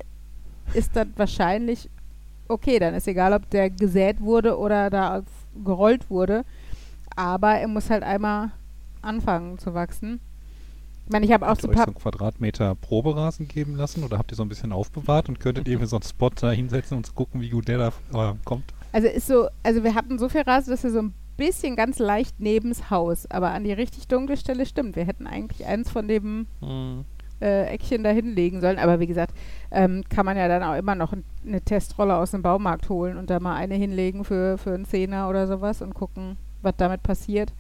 ist 0.75 0.95
das 0.97 1.07
wahrscheinlich 1.17 1.89
okay, 2.49 2.79
dann 2.79 2.95
ist 2.95 3.09
egal, 3.09 3.33
ob 3.33 3.49
der 3.51 3.71
gesät 3.71 4.21
wurde 4.21 4.59
oder 4.59 4.91
da 4.91 5.23
gerollt 5.65 6.11
wurde, 6.11 6.45
aber 7.17 7.55
er 7.55 7.69
muss 7.69 7.91
halt 7.91 8.03
einmal 8.03 8.51
anfangen 9.03 9.59
zu 9.59 9.75
wachsen. 9.75 10.21
Ich 11.05 11.13
meine, 11.13 11.27
ich 11.27 11.33
habe 11.33 11.49
auch 11.51 11.57
so 11.59 11.67
ihr 11.67 11.71
euch 11.71 11.77
so 11.77 11.79
paar 11.79 11.87
einen 11.89 11.97
Quadratmeter 11.97 12.75
Proberasen 12.77 13.49
geben 13.49 13.75
lassen 13.75 14.05
oder 14.05 14.19
habt 14.19 14.33
ihr 14.33 14.37
so 14.37 14.45
ein 14.45 14.49
bisschen 14.49 14.73
aufbewahrt 14.73 15.29
und 15.29 15.41
könntet 15.41 15.67
ihr 15.69 15.79
mir 15.81 15.87
so 15.87 15.97
einen 15.97 16.05
Spot 16.05 16.31
da 16.31 16.51
hinsetzen 16.51 16.97
und 16.97 17.15
gucken, 17.15 17.41
wie 17.41 17.51
gut 17.51 17.69
der 17.69 17.79
da 18.13 18.31
äh, 18.31 18.35
kommt? 18.45 18.65
Also 18.93 19.09
ist 19.09 19.27
so, 19.27 19.49
also 19.63 19.83
wir 19.85 19.95
hatten 19.95 20.19
so 20.19 20.29
viel 20.29 20.43
Rasen, 20.43 20.71
dass 20.71 20.85
wir 20.85 20.91
so 20.91 21.01
ein 21.01 21.15
bisschen 21.37 21.77
ganz 21.77 21.99
leicht 21.99 22.39
nebens 22.41 22.91
Haus, 22.91 23.29
aber 23.31 23.51
an 23.51 23.65
die 23.65 23.73
richtig 23.73 24.07
dunkle 24.07 24.37
Stelle 24.37 24.65
stimmt. 24.67 24.97
Wir 24.97 25.05
hätten 25.05 25.27
eigentlich 25.27 25.67
eins 25.67 25.91
von 25.91 26.07
dem 26.07 26.47
Hm. 26.61 27.05
äh, 27.41 27.65
Eckchen 27.67 28.05
da 28.05 28.11
hinlegen 28.11 28.61
sollen, 28.61 28.79
aber 28.79 29.01
wie 29.01 29.07
gesagt, 29.07 29.35
ähm, 29.71 30.05
kann 30.09 30.27
man 30.27 30.37
ja 30.37 30.47
dann 30.47 30.63
auch 30.63 30.77
immer 30.77 30.95
noch 30.95 31.13
ein, 31.13 31.25
eine 31.45 31.63
Testrolle 31.63 32.15
aus 32.15 32.31
dem 32.31 32.43
Baumarkt 32.43 32.89
holen 32.91 33.17
und 33.17 33.29
da 33.31 33.41
mal 33.41 33.57
eine 33.57 33.75
hinlegen 33.75 34.25
für, 34.25 34.57
für 34.59 34.75
einen 34.75 34.85
Zehner 34.85 35.29
oder 35.29 35.47
sowas 35.49 35.83
und 35.83 35.95
gucken, 35.95 36.37
was 36.63 36.75
damit 36.77 37.03
passiert. 37.03 37.53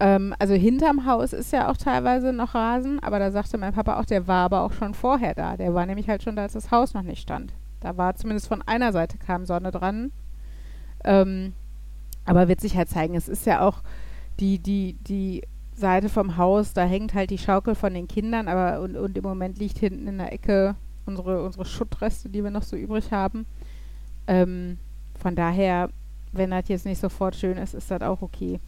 Ähm, 0.00 0.34
also 0.38 0.54
hinterm 0.54 1.06
Haus 1.06 1.32
ist 1.32 1.52
ja 1.52 1.70
auch 1.70 1.76
teilweise 1.76 2.32
noch 2.32 2.54
Rasen, 2.54 2.98
aber 3.00 3.18
da 3.18 3.30
sagte 3.30 3.58
mein 3.58 3.74
Papa 3.74 3.98
auch, 4.00 4.04
der 4.04 4.26
war 4.26 4.44
aber 4.44 4.62
auch 4.62 4.72
schon 4.72 4.94
vorher 4.94 5.34
da. 5.34 5.56
Der 5.56 5.74
war 5.74 5.86
nämlich 5.86 6.08
halt 6.08 6.22
schon 6.22 6.36
da, 6.36 6.42
als 6.42 6.54
das 6.54 6.70
Haus 6.70 6.94
noch 6.94 7.02
nicht 7.02 7.20
stand. 7.20 7.52
Da 7.80 7.96
war 7.96 8.14
zumindest 8.14 8.48
von 8.48 8.62
einer 8.62 8.92
Seite 8.92 9.18
kam 9.18 9.44
Sonne 9.44 9.70
dran. 9.70 10.12
Ähm, 11.04 11.52
aber 12.24 12.48
wird 12.48 12.60
sich 12.60 12.76
halt 12.76 12.88
zeigen, 12.88 13.14
es 13.14 13.28
ist 13.28 13.46
ja 13.46 13.66
auch 13.66 13.82
die, 14.38 14.58
die, 14.58 14.96
die 15.06 15.42
Seite 15.74 16.08
vom 16.08 16.36
Haus, 16.36 16.72
da 16.72 16.84
hängt 16.84 17.14
halt 17.14 17.30
die 17.30 17.38
Schaukel 17.38 17.74
von 17.74 17.94
den 17.94 18.08
Kindern, 18.08 18.48
aber 18.48 18.80
und, 18.80 18.96
und 18.96 19.16
im 19.16 19.24
Moment 19.24 19.58
liegt 19.58 19.78
hinten 19.78 20.06
in 20.06 20.18
der 20.18 20.32
Ecke 20.32 20.76
unsere, 21.06 21.42
unsere 21.42 21.64
Schuttreste, 21.64 22.28
die 22.28 22.44
wir 22.44 22.50
noch 22.50 22.62
so 22.62 22.76
übrig 22.76 23.10
haben. 23.10 23.46
Ähm, 24.26 24.78
von 25.20 25.34
daher, 25.34 25.90
wenn 26.32 26.50
das 26.50 26.68
jetzt 26.68 26.86
nicht 26.86 27.00
sofort 27.00 27.36
schön 27.36 27.58
ist, 27.58 27.74
ist 27.74 27.90
das 27.90 28.02
auch 28.02 28.22
okay. 28.22 28.60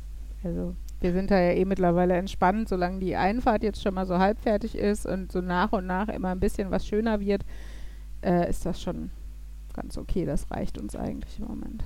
Also 0.43 0.75
wir 1.01 1.13
sind 1.13 1.31
da 1.31 1.39
ja 1.39 1.53
eh 1.53 1.65
mittlerweile 1.65 2.15
entspannt, 2.15 2.69
solange 2.69 3.01
die 3.01 3.17
Einfahrt 3.17 3.63
jetzt 3.63 3.83
schon 3.83 3.95
mal 3.95 4.07
so 4.07 4.19
halb 4.19 4.39
fertig 4.41 4.77
ist 4.77 5.07
und 5.07 5.33
so 5.33 5.41
nach 5.41 5.73
und 5.73 5.87
nach 5.87 6.09
immer 6.09 6.31
ein 6.31 6.41
bisschen 6.41 6.71
was 6.71 6.87
schöner 6.87 7.21
wird, 7.21 7.45
äh, 8.23 8.49
ist 8.49 8.65
das 8.67 8.81
schon 8.81 9.11
ganz 9.75 9.99
okay. 9.99 10.25
Das 10.25 10.51
reicht 10.51 10.79
uns 10.79 10.97
eigentlich 10.97 11.39
im 11.39 11.47
Moment. 11.47 11.85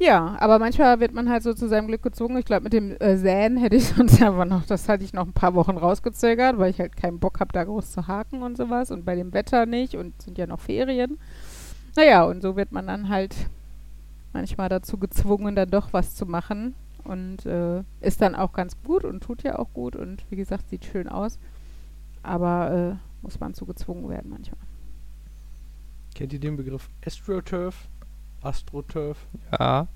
Ja, 0.00 0.36
aber 0.40 0.58
manchmal 0.58 0.98
wird 0.98 1.12
man 1.12 1.28
halt 1.28 1.42
so 1.42 1.52
zu 1.52 1.68
seinem 1.68 1.86
Glück 1.86 2.02
gezwungen. 2.02 2.38
Ich 2.38 2.46
glaube, 2.46 2.64
mit 2.64 2.72
dem 2.72 2.96
äh, 3.00 3.18
Säen 3.18 3.58
hätte 3.58 3.76
ich 3.76 3.84
sonst 3.96 4.22
aber 4.22 4.46
noch, 4.46 4.64
das 4.64 4.88
hatte 4.88 5.04
ich 5.04 5.12
noch 5.12 5.26
ein 5.26 5.34
paar 5.34 5.54
Wochen 5.54 5.76
rausgezögert, 5.76 6.58
weil 6.58 6.70
ich 6.70 6.80
halt 6.80 6.96
keinen 6.96 7.20
Bock 7.20 7.38
habe, 7.38 7.52
da 7.52 7.64
groß 7.64 7.92
zu 7.92 8.06
haken 8.06 8.42
und 8.42 8.56
sowas. 8.56 8.90
Und 8.90 9.04
bei 9.04 9.14
dem 9.14 9.34
Wetter 9.34 9.66
nicht 9.66 9.96
und 9.96 10.20
sind 10.22 10.38
ja 10.38 10.46
noch 10.46 10.60
Ferien. 10.60 11.18
Naja, 11.96 12.24
und 12.24 12.40
so 12.40 12.56
wird 12.56 12.72
man 12.72 12.86
dann 12.86 13.10
halt 13.10 13.36
manchmal 14.32 14.68
dazu 14.68 14.98
gezwungen, 14.98 15.54
dann 15.56 15.70
doch 15.70 15.92
was 15.92 16.14
zu 16.14 16.26
machen. 16.26 16.74
Und 17.04 17.46
äh, 17.46 17.82
ist 18.00 18.20
dann 18.20 18.34
auch 18.34 18.52
ganz 18.52 18.76
gut 18.82 19.04
und 19.04 19.22
tut 19.22 19.42
ja 19.42 19.58
auch 19.58 19.72
gut 19.72 19.96
und 19.96 20.24
wie 20.28 20.36
gesagt, 20.36 20.68
sieht 20.68 20.84
schön 20.84 21.08
aus. 21.08 21.38
Aber 22.22 22.98
äh, 23.00 23.22
muss 23.22 23.40
man 23.40 23.54
zu 23.54 23.64
gezwungen 23.64 24.08
werden 24.08 24.30
manchmal. 24.30 24.60
Kennt 26.14 26.32
ihr 26.32 26.40
den 26.40 26.56
Begriff 26.56 26.88
AstroTurf? 27.04 27.88
AstroTurf? 28.42 29.26
Ja. 29.58 29.88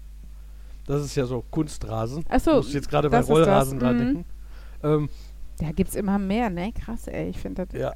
Das 0.87 1.05
ist 1.05 1.15
ja 1.15 1.27
so 1.27 1.45
Kunstrasen. 1.51 2.25
Achso, 2.29 2.57
Muss 2.57 2.69
ich 2.69 2.75
jetzt 2.75 2.89
gerade 2.89 3.11
bei 3.11 3.21
Rollrasen 3.21 3.79
dran 3.79 3.97
mhm. 3.97 3.99
denken. 3.99 4.25
Ähm, 4.83 5.09
da 5.59 5.73
gibt 5.73 5.91
es 5.91 5.97
immer 5.97 6.19
mehr, 6.19 6.51
ne? 6.51 6.73
Krass, 6.73 7.07
ey. 7.07 7.29
Ich 7.29 7.39
finde 7.39 7.67
das. 7.67 7.81
ja, 7.81 7.95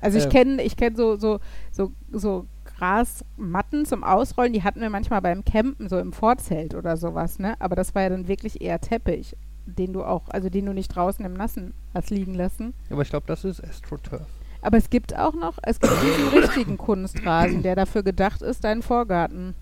Also 0.00 0.18
ich 0.18 0.24
Ähm. 0.24 0.30
kenne 0.30 0.62
ich 0.62 0.76
kenn 0.76 0.96
so, 0.96 1.16
so, 1.16 1.40
so, 1.70 1.92
so 2.12 2.46
Grasmatten 2.84 3.86
zum 3.86 4.04
Ausrollen, 4.04 4.52
die 4.52 4.62
hatten 4.62 4.82
wir 4.82 4.90
manchmal 4.90 5.22
beim 5.22 5.42
Campen, 5.42 5.88
so 5.88 5.98
im 5.98 6.12
Vorzelt 6.12 6.74
oder 6.74 6.98
sowas, 6.98 7.38
ne? 7.38 7.54
Aber 7.58 7.76
das 7.76 7.94
war 7.94 8.02
ja 8.02 8.10
dann 8.10 8.28
wirklich 8.28 8.60
eher 8.60 8.78
Teppich, 8.78 9.34
den 9.64 9.94
du 9.94 10.04
auch, 10.04 10.28
also 10.28 10.50
den 10.50 10.66
du 10.66 10.74
nicht 10.74 10.88
draußen 10.88 11.24
im 11.24 11.32
Nassen 11.32 11.72
hast 11.94 12.10
liegen 12.10 12.34
lassen. 12.34 12.74
Aber 12.90 13.00
ich 13.00 13.08
glaube, 13.08 13.26
das 13.26 13.44
ist 13.44 13.64
AstroTurf. 13.64 14.26
Aber 14.60 14.76
es 14.76 14.90
gibt 14.90 15.16
auch 15.16 15.32
noch, 15.32 15.58
es 15.62 15.80
gibt 15.80 15.94
diesen 16.02 16.28
richtigen 16.28 16.76
Kunstrasen, 16.76 17.62
der 17.62 17.74
dafür 17.74 18.02
gedacht 18.02 18.42
ist, 18.42 18.64
deinen 18.64 18.82
Vorgarten 18.82 19.54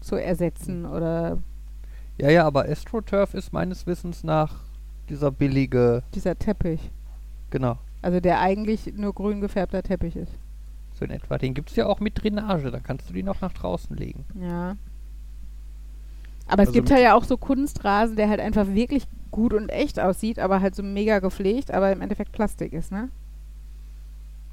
zu 0.00 0.16
ersetzen 0.16 0.84
oder 0.84 1.38
Ja, 2.16 2.30
ja, 2.30 2.44
aber 2.44 2.64
AstroTurf 2.68 3.34
ist 3.34 3.52
meines 3.52 3.86
Wissens 3.86 4.24
nach 4.24 4.56
dieser 5.08 5.30
billige, 5.30 6.02
dieser 6.12 6.36
Teppich. 6.36 6.90
genau, 7.50 7.78
Also 8.02 8.18
der 8.18 8.40
eigentlich 8.40 8.92
nur 8.96 9.14
grün 9.14 9.40
gefärbter 9.40 9.84
Teppich 9.84 10.16
ist. 10.16 10.32
So 10.98 11.04
in 11.04 11.10
etwa. 11.10 11.38
Den 11.38 11.54
gibt 11.54 11.70
es 11.70 11.76
ja 11.76 11.86
auch 11.86 12.00
mit 12.00 12.22
Drainage, 12.22 12.70
dann 12.70 12.82
kannst 12.82 13.08
du 13.08 13.14
die 13.14 13.22
noch 13.22 13.40
nach 13.40 13.52
draußen 13.52 13.96
legen. 13.96 14.24
Ja. 14.40 14.76
Aber 16.46 16.62
es 16.62 16.68
Also 16.68 16.72
gibt 16.72 16.90
halt 16.90 17.02
ja 17.02 17.14
auch 17.14 17.24
so 17.24 17.36
Kunstrasen, 17.36 18.16
der 18.16 18.28
halt 18.28 18.40
einfach 18.40 18.66
wirklich 18.68 19.04
gut 19.30 19.52
und 19.52 19.68
echt 19.68 20.00
aussieht, 20.00 20.38
aber 20.38 20.60
halt 20.60 20.74
so 20.74 20.82
mega 20.82 21.18
gepflegt, 21.18 21.70
aber 21.70 21.92
im 21.92 22.00
Endeffekt 22.00 22.32
Plastik 22.32 22.72
ist, 22.72 22.90
ne? 22.90 23.10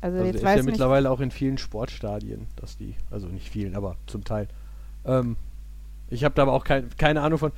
Also, 0.01 0.17
also 0.17 0.27
jetzt 0.27 0.41
der 0.41 0.49
weiß 0.49 0.59
ist 0.59 0.65
ja 0.65 0.71
mittlerweile 0.71 1.09
auch 1.09 1.21
in 1.21 1.31
vielen 1.31 1.57
Sportstadien, 1.57 2.47
dass 2.57 2.77
die, 2.77 2.95
also 3.09 3.27
nicht 3.27 3.49
vielen, 3.49 3.75
aber 3.75 3.95
zum 4.07 4.23
Teil. 4.23 4.47
Ähm, 5.05 5.37
ich 6.09 6.23
habe 6.23 6.35
da 6.35 6.43
aber 6.43 6.53
auch 6.53 6.63
kein, 6.63 6.89
keine 6.97 7.21
Ahnung 7.21 7.39
von. 7.39 7.51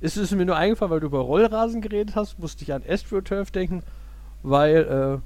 Ist 0.00 0.16
es 0.16 0.32
mir 0.32 0.44
nur 0.44 0.56
eingefallen, 0.56 0.90
weil 0.90 1.00
du 1.00 1.06
über 1.06 1.20
Rollrasen 1.20 1.80
geredet 1.80 2.14
hast, 2.14 2.38
musste 2.38 2.62
ich 2.62 2.72
an 2.74 2.82
AstroTurf 2.86 3.50
denken, 3.50 3.82
weil 4.42 4.76
äh, 4.76 5.18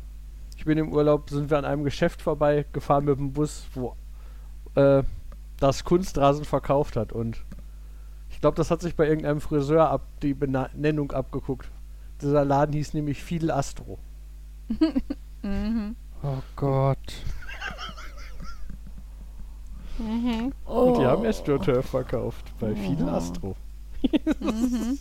ich 0.59 0.65
bin 0.65 0.77
im 0.77 0.93
Urlaub, 0.93 1.31
sind 1.31 1.51
wir 1.51 1.57
an 1.59 1.65
einem 1.65 1.85
Geschäft 1.85 2.21
vorbei 2.21 2.67
gefahren 2.73 3.05
mit 3.05 3.17
dem 3.17 3.33
Bus, 3.33 3.67
wo 3.75 3.95
äh, 4.75 5.05
das 5.59 5.85
Kunstrasen 5.85 6.45
verkauft 6.45 6.97
hat 6.97 7.13
und 7.13 7.45
ich 8.31 8.41
glaube, 8.41 8.57
das 8.57 8.71
hat 8.71 8.81
sich 8.83 8.95
bei 8.95 9.07
irgendeinem 9.09 9.41
Friseur 9.41 9.89
ab, 9.89 10.03
die 10.23 10.35
Benennung 10.35 11.13
abgeguckt. 11.13 11.71
Dieser 12.21 12.45
Laden 12.45 12.73
hieß 12.73 12.93
nämlich 12.95 13.23
Fidel 13.23 13.51
Astro. 13.51 13.99
Mhm. 15.41 15.95
Oh 16.25 16.43
Gott. 16.57 17.15
Mhm. 19.99 20.53
Und 20.65 20.99
die 20.99 21.07
haben 21.07 21.25
AstroTurf 21.25 21.87
verkauft 21.87 22.53
bei 22.59 22.75
Fidel 22.75 23.09
Astro. 23.09 23.55
Mhm. 24.41 24.99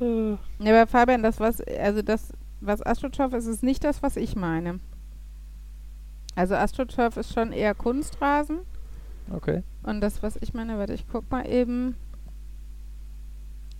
Äh, 0.00 0.36
Ja, 0.64 0.80
aber 0.80 0.86
Fabian, 0.86 1.24
das 1.24 1.40
was, 1.40 1.60
also 1.60 2.02
das, 2.02 2.32
was 2.60 2.82
AstroTurf 2.82 3.32
ist, 3.34 3.46
ist 3.46 3.62
nicht 3.62 3.84
das, 3.84 4.02
was 4.02 4.16
ich 4.16 4.36
meine. 4.36 4.80
Also 6.34 6.54
AstroTurf 6.54 7.16
ist 7.16 7.32
schon 7.32 7.52
eher 7.52 7.74
Kunstrasen 7.74 8.58
Okay. 9.32 9.62
und 9.82 10.00
das, 10.00 10.22
was 10.22 10.36
ich 10.36 10.54
meine, 10.54 10.78
warte, 10.78 10.94
ich 10.94 11.06
guck 11.10 11.30
mal 11.30 11.46
eben. 11.46 11.96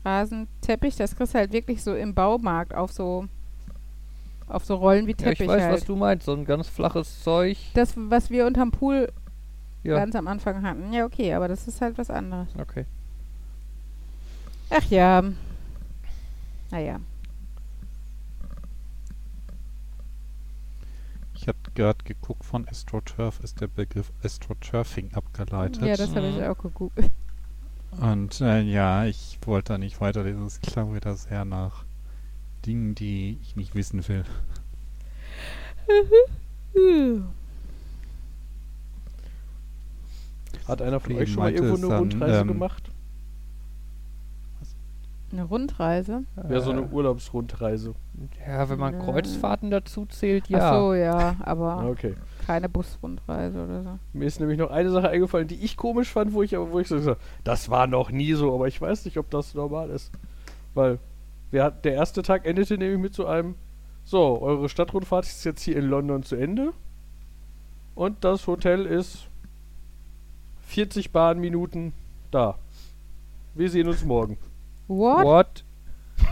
Rasenteppich, 0.04 0.96
das 0.96 1.16
kriegst 1.16 1.34
du 1.34 1.38
halt 1.38 1.52
wirklich 1.52 1.82
so 1.82 1.94
im 1.94 2.14
Baumarkt 2.14 2.74
auf 2.74 2.92
so 2.92 3.26
auf 4.46 4.64
so 4.64 4.76
Rollen 4.76 5.06
wie 5.06 5.10
Ja, 5.10 5.16
Teppich 5.16 5.40
ich 5.40 5.48
weiß, 5.48 5.62
halt. 5.62 5.74
was 5.74 5.84
du 5.84 5.94
meinst. 5.96 6.24
So 6.24 6.32
ein 6.32 6.44
ganz 6.46 6.68
flaches 6.68 7.22
Zeug. 7.22 7.58
Das, 7.74 7.92
was 7.96 8.30
wir 8.30 8.46
unterm 8.46 8.70
Pool 8.70 9.12
Ja. 9.82 9.96
ganz 9.96 10.14
am 10.14 10.26
Anfang 10.26 10.62
hatten. 10.62 10.92
Ja, 10.92 11.04
okay, 11.04 11.34
aber 11.34 11.48
das 11.48 11.68
ist 11.68 11.80
halt 11.82 11.98
was 11.98 12.08
anderes. 12.08 12.48
Okay. 12.58 12.86
Ach 14.70 14.84
ja. 14.84 15.22
Naja. 16.70 17.00
Habe 21.48 21.58
gerade 21.74 22.04
geguckt, 22.04 22.44
von 22.44 22.68
AstroTurf 22.68 23.40
ist 23.40 23.60
der 23.60 23.66
Begriff 23.68 24.12
AstroTurfing 24.22 25.14
abgeleitet. 25.14 25.82
Ja, 25.82 25.96
das 25.96 26.14
habe 26.14 26.28
ich 26.28 26.36
Mhm. 26.36 26.42
auch 26.44 26.58
gegoogelt. 26.58 27.10
Und 27.90 28.40
äh, 28.40 28.60
ja, 28.60 29.06
ich 29.06 29.38
wollte 29.44 29.72
da 29.72 29.78
nicht 29.78 30.00
weiter. 30.00 30.22
Das 30.24 30.60
klang 30.60 30.94
wieder 30.94 31.16
sehr 31.16 31.44
nach 31.44 31.84
Dingen, 32.66 32.94
die 32.94 33.38
ich 33.42 33.56
nicht 33.56 33.74
wissen 33.74 34.06
will. 34.08 34.24
Hat 40.66 40.82
einer 40.82 41.00
von 41.00 41.12
Wie 41.14 41.16
euch 41.20 41.30
schon 41.30 41.38
mal 41.38 41.52
irgendwo 41.52 41.74
es 41.74 41.84
eine 41.84 41.98
Rundreise 41.98 42.40
ähm, 42.40 42.48
gemacht? 42.48 42.87
Eine 45.30 45.44
Rundreise? 45.44 46.24
Ja, 46.48 46.60
so 46.60 46.70
eine 46.70 46.84
Urlaubsrundreise. 46.88 47.94
Ja, 48.46 48.68
wenn 48.70 48.78
man 48.78 48.94
Äh. 48.94 48.98
Kreuzfahrten 49.04 49.70
dazu 49.70 50.06
zählt, 50.06 50.48
ja. 50.48 50.58
Ach 50.70 50.74
so, 50.78 50.94
ja, 50.94 51.36
aber 51.40 51.84
Okay. 51.90 52.14
keine 52.46 52.68
Busrundreise 52.70 53.62
oder 53.64 53.82
so. 53.82 53.98
Mir 54.14 54.24
ist 54.26 54.40
nämlich 54.40 54.58
noch 54.58 54.70
eine 54.70 54.90
Sache 54.90 55.10
eingefallen, 55.10 55.46
die 55.46 55.62
ich 55.62 55.76
komisch 55.76 56.10
fand, 56.10 56.32
wo 56.32 56.42
ich 56.42 56.56
aber 56.56 56.72
wo 56.72 56.78
ich 56.80 56.88
so 56.88 56.96
gesagt 56.96 57.20
das 57.44 57.68
war 57.68 57.86
noch 57.86 58.10
nie 58.10 58.32
so, 58.32 58.54
aber 58.54 58.68
ich 58.68 58.80
weiß 58.80 59.04
nicht, 59.04 59.18
ob 59.18 59.28
das 59.30 59.52
normal 59.54 59.90
ist. 59.90 60.10
Weil 60.74 60.98
wir 61.50 61.62
hat, 61.64 61.84
der 61.84 61.92
erste 61.94 62.22
Tag 62.22 62.46
endete 62.46 62.78
nämlich 62.78 62.98
mit 63.00 63.14
so 63.14 63.26
einem 63.26 63.54
So, 64.04 64.40
eure 64.40 64.70
Stadtrundfahrt 64.70 65.26
ist 65.26 65.44
jetzt 65.44 65.60
hier 65.62 65.76
in 65.76 65.84
London 65.84 66.22
zu 66.22 66.36
Ende. 66.36 66.72
Und 67.94 68.24
das 68.24 68.46
Hotel 68.46 68.86
ist 68.86 69.28
40 70.68 71.12
Bahnminuten 71.12 71.92
da. 72.30 72.58
Wir 73.54 73.68
sehen 73.70 73.88
uns 73.88 74.04
morgen. 74.04 74.38
What? 74.88 75.24
What? 75.24 75.64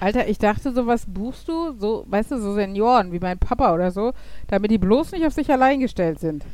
Alter, 0.00 0.28
ich 0.28 0.38
dachte, 0.38 0.72
sowas 0.72 1.04
buchst 1.06 1.46
du, 1.48 1.72
so, 1.78 2.04
weißt 2.08 2.30
du, 2.32 2.40
so 2.40 2.54
Senioren 2.54 3.12
wie 3.12 3.18
mein 3.18 3.38
Papa 3.38 3.74
oder 3.74 3.90
so, 3.90 4.12
damit 4.48 4.70
die 4.70 4.78
bloß 4.78 5.12
nicht 5.12 5.26
auf 5.26 5.34
sich 5.34 5.50
allein 5.50 5.80
gestellt 5.80 6.18
sind. 6.20 6.44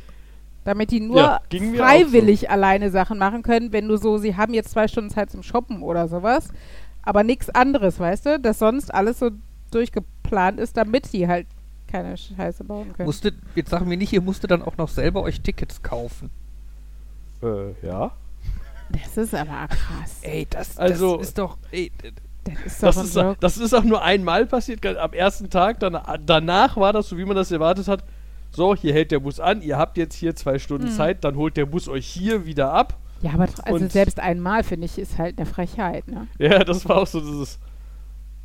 Damit 0.65 0.91
die 0.91 0.99
nur 0.99 1.17
Ja, 1.17 1.41
freiwillig 1.77 2.49
alleine 2.49 2.91
Sachen 2.91 3.17
machen 3.17 3.43
können, 3.43 3.71
wenn 3.71 3.87
du 3.87 3.95
so, 3.95 4.17
sie 4.17 4.35
haben 4.35 4.53
jetzt 4.53 4.71
zwei 4.71 4.89
Stunden 4.89 5.09
Zeit 5.09 5.31
zum 5.31 5.43
Shoppen 5.43 5.81
oder 5.81 6.09
sowas, 6.09 6.49
aber 7.03 7.23
nichts 7.23 7.49
anderes, 7.49 8.01
weißt 8.01 8.25
du, 8.25 8.39
dass 8.39 8.59
sonst 8.59 8.93
alles 8.93 9.19
so 9.19 9.29
durchgeplant 9.71 10.59
ist, 10.59 10.75
damit 10.75 11.13
die 11.13 11.29
halt 11.29 11.47
keine 11.87 12.17
Scheiße 12.17 12.65
bauen 12.65 12.91
können. 12.91 13.07
Musstet, 13.07 13.35
jetzt 13.55 13.69
sagen 13.69 13.89
wir 13.89 13.95
nicht, 13.95 14.11
ihr 14.11 14.21
musstet 14.21 14.51
dann 14.51 14.61
auch 14.61 14.75
noch 14.75 14.89
selber 14.89 15.21
euch 15.23 15.39
Tickets 15.39 15.81
kaufen. 15.81 16.29
Äh, 17.41 17.71
ja. 17.85 18.11
Das 18.91 19.17
ist 19.17 19.33
aber 19.35 19.67
krass. 19.67 20.17
Ey, 20.21 20.47
das, 20.49 20.77
Also- 20.77 21.17
das 21.17 21.27
ist 21.27 21.37
doch. 21.37 21.57
Ey, 21.71 21.91
Das 22.43 22.65
ist 22.65 22.83
doch 22.83 22.93
Das 22.93 22.97
ist, 23.03 23.43
das 23.43 23.57
ist 23.57 23.73
auch 23.73 23.83
nur 23.83 24.01
einmal 24.01 24.45
passiert, 24.45 24.85
am 24.85 25.11
ersten 25.13 25.49
Tag. 25.49 25.79
Dann, 25.81 25.97
danach 26.25 26.77
war 26.77 26.93
das 26.93 27.09
so, 27.09 27.17
wie 27.17 27.25
man 27.25 27.35
das 27.35 27.51
erwartet 27.51 27.87
hat. 27.87 28.03
So, 28.51 28.73
hier 28.75 28.93
hält 28.93 29.11
der 29.11 29.19
Bus 29.19 29.39
an, 29.41 29.61
ihr 29.61 29.77
habt 29.77 29.97
jetzt 29.97 30.15
hier 30.15 30.33
zwei 30.35 30.57
Stunden 30.57 30.87
Mhm. 30.87 30.91
Zeit, 30.91 31.23
dann 31.25 31.35
holt 31.35 31.57
der 31.57 31.65
Bus 31.65 31.89
euch 31.89 32.07
hier 32.07 32.45
wieder 32.45 32.71
ab. 32.73 32.97
Ja, 33.21 33.33
aber 33.33 33.47
also 33.63 33.87
selbst 33.89 34.19
einmal, 34.19 34.63
finde 34.63 34.85
ich, 34.85 34.97
ist 34.97 35.17
halt 35.17 35.37
eine 35.37 35.45
Frechheit, 35.45 36.07
ne? 36.07 36.27
Ja, 36.39 36.59
das 36.63 36.87
war 36.87 36.97
auch 36.97 37.07
so 37.07 37.19
dieses. 37.19 37.59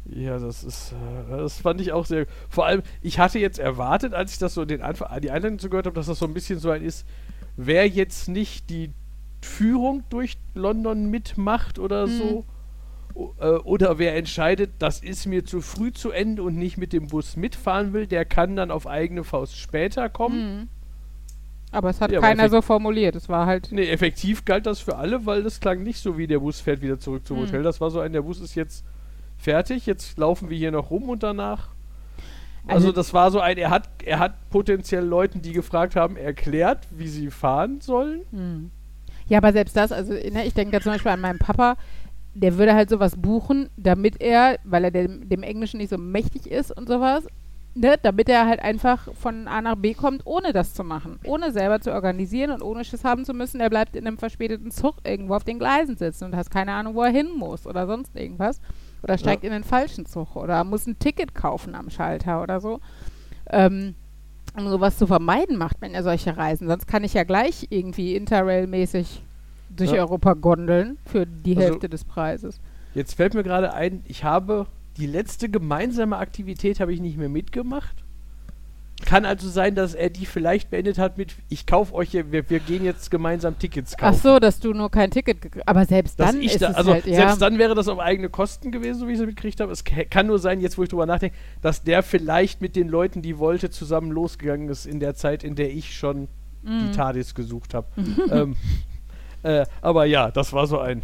Ja, 0.06 0.36
das 0.38 0.64
ist. 0.64 0.92
Äh, 1.30 1.36
das 1.36 1.58
fand 1.60 1.80
ich 1.80 1.92
auch 1.92 2.04
sehr. 2.06 2.26
Vor 2.48 2.66
allem, 2.66 2.82
ich 3.02 3.20
hatte 3.20 3.38
jetzt 3.38 3.60
erwartet, 3.60 4.14
als 4.14 4.32
ich 4.32 4.38
das 4.38 4.54
so 4.54 4.64
den 4.64 4.82
Anfang, 4.82 5.08
die 5.20 5.30
Einleitung 5.30 5.60
so 5.60 5.68
gehört 5.68 5.86
habe, 5.86 5.94
dass 5.94 6.06
das 6.06 6.18
so 6.18 6.26
ein 6.26 6.34
bisschen 6.34 6.58
so 6.58 6.70
ein 6.70 6.82
ist, 6.82 7.06
wer 7.56 7.86
jetzt 7.88 8.28
nicht 8.28 8.68
die 8.68 8.90
Führung 9.42 10.02
durch 10.10 10.36
London 10.54 11.10
mitmacht 11.10 11.78
oder 11.78 12.06
Mhm. 12.06 12.18
so. 12.18 12.44
o- 13.14 13.34
äh, 13.40 13.46
Oder 13.58 13.98
wer 13.98 14.16
entscheidet, 14.16 14.70
das 14.78 15.00
ist 15.02 15.26
mir 15.26 15.44
zu 15.44 15.60
früh 15.60 15.92
zu 15.92 16.10
Ende 16.12 16.42
und 16.42 16.56
nicht 16.56 16.78
mit 16.78 16.94
dem 16.94 17.08
Bus 17.08 17.36
mitfahren 17.36 17.92
will, 17.92 18.06
der 18.06 18.24
kann 18.24 18.56
dann 18.56 18.70
auf 18.70 18.86
eigene 18.86 19.22
Faust 19.22 19.58
später 19.58 20.08
kommen. 20.08 20.60
Mhm. 20.62 20.68
Aber 21.72 21.90
es 21.90 22.00
hat 22.00 22.10
Ja, 22.10 22.20
keiner 22.20 22.48
so 22.48 22.62
formuliert. 22.62 23.14
Es 23.14 23.28
war 23.28 23.44
halt. 23.46 23.68
Nee, 23.70 23.88
effektiv 23.90 24.44
galt 24.46 24.64
das 24.66 24.80
für 24.80 24.96
alle, 24.96 25.26
weil 25.26 25.42
das 25.42 25.60
klang 25.60 25.82
nicht 25.82 26.00
so 26.00 26.16
wie 26.16 26.26
der 26.26 26.38
Bus 26.38 26.60
fährt 26.60 26.80
wieder 26.80 26.98
zurück 26.98 27.26
zum 27.26 27.36
Mhm. 27.38 27.42
Hotel. 27.42 27.62
Das 27.62 27.80
war 27.82 27.90
so 27.90 28.00
ein, 28.00 28.12
der 28.14 28.22
Bus 28.22 28.40
ist 28.40 28.54
jetzt 28.54 28.84
fertig, 29.36 29.84
jetzt 29.86 30.16
laufen 30.18 30.48
wir 30.48 30.56
hier 30.56 30.70
noch 30.70 30.90
rum 30.90 31.08
und 31.10 31.22
danach. 31.22 31.68
Also, 32.66 32.88
Also- 32.88 32.92
das 32.92 33.12
war 33.12 33.30
so 33.30 33.40
ein, 33.40 33.58
er 33.58 33.68
hat, 33.70 33.88
er 34.04 34.20
hat 34.20 34.48
potenziell 34.48 35.04
Leuten, 35.04 35.42
die 35.42 35.52
gefragt 35.52 35.96
haben, 35.96 36.16
erklärt, 36.16 36.86
wie 36.90 37.08
sie 37.08 37.30
fahren 37.30 37.80
sollen. 37.82 38.20
Hm. 38.30 38.70
Ja, 39.28 39.38
aber 39.38 39.52
selbst 39.52 39.76
das, 39.76 39.92
also 39.92 40.12
ne, 40.12 40.44
ich 40.44 40.54
denke 40.54 40.72
da 40.72 40.80
zum 40.80 40.92
Beispiel 40.92 41.12
an 41.12 41.20
meinen 41.20 41.38
Papa, 41.38 41.76
der 42.34 42.56
würde 42.58 42.74
halt 42.74 42.90
sowas 42.90 43.14
buchen, 43.16 43.68
damit 43.76 44.20
er, 44.20 44.58
weil 44.64 44.84
er 44.84 44.90
dem, 44.90 45.28
dem 45.28 45.42
Englischen 45.42 45.78
nicht 45.78 45.90
so 45.90 45.98
mächtig 45.98 46.50
ist 46.50 46.76
und 46.76 46.88
sowas, 46.88 47.26
ne, 47.74 47.96
damit 48.02 48.28
er 48.28 48.46
halt 48.46 48.60
einfach 48.60 49.08
von 49.14 49.48
A 49.48 49.60
nach 49.60 49.76
B 49.76 49.94
kommt, 49.94 50.26
ohne 50.26 50.52
das 50.52 50.74
zu 50.74 50.84
machen. 50.84 51.18
Ohne 51.24 51.52
selber 51.52 51.80
zu 51.80 51.92
organisieren 51.92 52.50
und 52.50 52.62
ohne 52.62 52.84
Schiss 52.84 53.04
haben 53.04 53.24
zu 53.24 53.34
müssen, 53.34 53.60
er 53.60 53.70
bleibt 53.70 53.96
in 53.96 54.06
einem 54.06 54.18
verspäteten 54.18 54.70
Zug 54.70 54.96
irgendwo 55.04 55.34
auf 55.34 55.44
den 55.44 55.58
Gleisen 55.58 55.96
sitzen 55.96 56.24
und 56.24 56.36
hast 56.36 56.50
keine 56.50 56.72
Ahnung, 56.72 56.94
wo 56.94 57.02
er 57.02 57.10
hin 57.10 57.28
muss 57.36 57.66
oder 57.66 57.86
sonst 57.86 58.16
irgendwas. 58.16 58.60
Oder 59.02 59.18
steigt 59.18 59.42
in 59.42 59.50
den 59.50 59.64
falschen 59.64 60.06
Zug 60.06 60.36
oder 60.36 60.62
muss 60.62 60.86
ein 60.86 60.98
Ticket 60.98 61.34
kaufen 61.34 61.74
am 61.74 61.90
Schalter 61.90 62.40
oder 62.40 62.60
so. 62.60 62.80
Ähm, 63.50 63.96
um 64.56 64.68
sowas 64.68 64.96
zu 64.98 65.06
vermeiden, 65.06 65.56
macht 65.56 65.80
man 65.80 65.92
ja 65.92 66.02
solche 66.02 66.36
Reisen. 66.36 66.68
Sonst 66.68 66.86
kann 66.86 67.04
ich 67.04 67.14
ja 67.14 67.24
gleich 67.24 67.66
irgendwie 67.70 68.16
Interrail-mäßig 68.16 69.22
durch 69.70 69.92
Ja. 69.92 69.98
Europa 70.02 70.34
gondeln 70.34 70.98
für 71.06 71.26
die 71.26 71.56
Also- 71.56 71.68
Hälfte 71.70 71.88
des 71.88 72.04
Preises. 72.04 72.60
Jetzt 72.94 73.14
fällt 73.14 73.34
mir 73.34 73.42
gerade 73.42 73.72
ein, 73.72 74.02
ich 74.06 74.24
habe 74.24 74.66
die 74.98 75.06
letzte 75.06 75.48
gemeinsame 75.48 76.18
Aktivität 76.18 76.80
habe 76.80 76.92
ich 76.92 77.00
nicht 77.00 77.16
mehr 77.16 77.30
mitgemacht. 77.30 78.01
Kann 79.04 79.24
also 79.24 79.48
sein, 79.48 79.74
dass 79.74 79.94
er 79.94 80.10
die 80.10 80.26
vielleicht 80.26 80.70
beendet 80.70 80.98
hat 80.98 81.18
mit, 81.18 81.34
ich 81.48 81.66
kaufe 81.66 81.94
euch, 81.94 82.10
hier, 82.10 82.30
wir, 82.32 82.48
wir 82.48 82.60
gehen 82.60 82.84
jetzt 82.84 83.10
gemeinsam 83.10 83.58
Tickets 83.58 83.96
kaufen. 83.96 84.14
Ach 84.16 84.22
so, 84.22 84.38
dass 84.38 84.60
du 84.60 84.72
nur 84.72 84.90
kein 84.90 85.10
Ticket 85.10 85.40
gekriegt 85.42 85.68
Aber 85.68 85.84
selbst 85.84 86.18
Dass 86.20 86.32
dann 86.32 86.40
ist 86.42 86.62
da, 86.62 86.70
es 86.70 86.76
also 86.76 86.92
halt, 86.92 87.06
ja. 87.06 87.14
selbst 87.16 87.42
dann 87.42 87.58
wäre 87.58 87.74
das 87.74 87.88
auf 87.88 87.98
eigene 87.98 88.28
Kosten 88.28 88.70
gewesen, 88.70 89.00
so 89.00 89.08
wie 89.08 89.12
ich 89.12 89.18
es 89.18 89.26
mitgekriegt 89.26 89.60
habe. 89.60 89.72
Es 89.72 89.84
ka- 89.84 90.04
kann 90.08 90.26
nur 90.26 90.38
sein, 90.38 90.60
jetzt 90.60 90.78
wo 90.78 90.82
ich 90.82 90.88
drüber 90.88 91.06
nachdenke, 91.06 91.36
dass 91.60 91.82
der 91.82 92.02
vielleicht 92.02 92.60
mit 92.60 92.76
den 92.76 92.88
Leuten, 92.88 93.22
die 93.22 93.38
wollte, 93.38 93.70
zusammen 93.70 94.10
losgegangen 94.10 94.68
ist 94.68 94.86
in 94.86 95.00
der 95.00 95.14
Zeit, 95.14 95.44
in 95.44 95.54
der 95.54 95.70
ich 95.72 95.94
schon 95.96 96.28
die 96.62 96.68
Mhm. 96.70 96.92
TARDIS 96.92 97.34
gesucht 97.34 97.74
habe. 97.74 97.88
ähm, 98.30 98.56
äh, 99.42 99.66
aber 99.80 100.04
ja, 100.04 100.30
das 100.30 100.52
war 100.52 100.66
so 100.68 100.78
ein. 100.78 101.02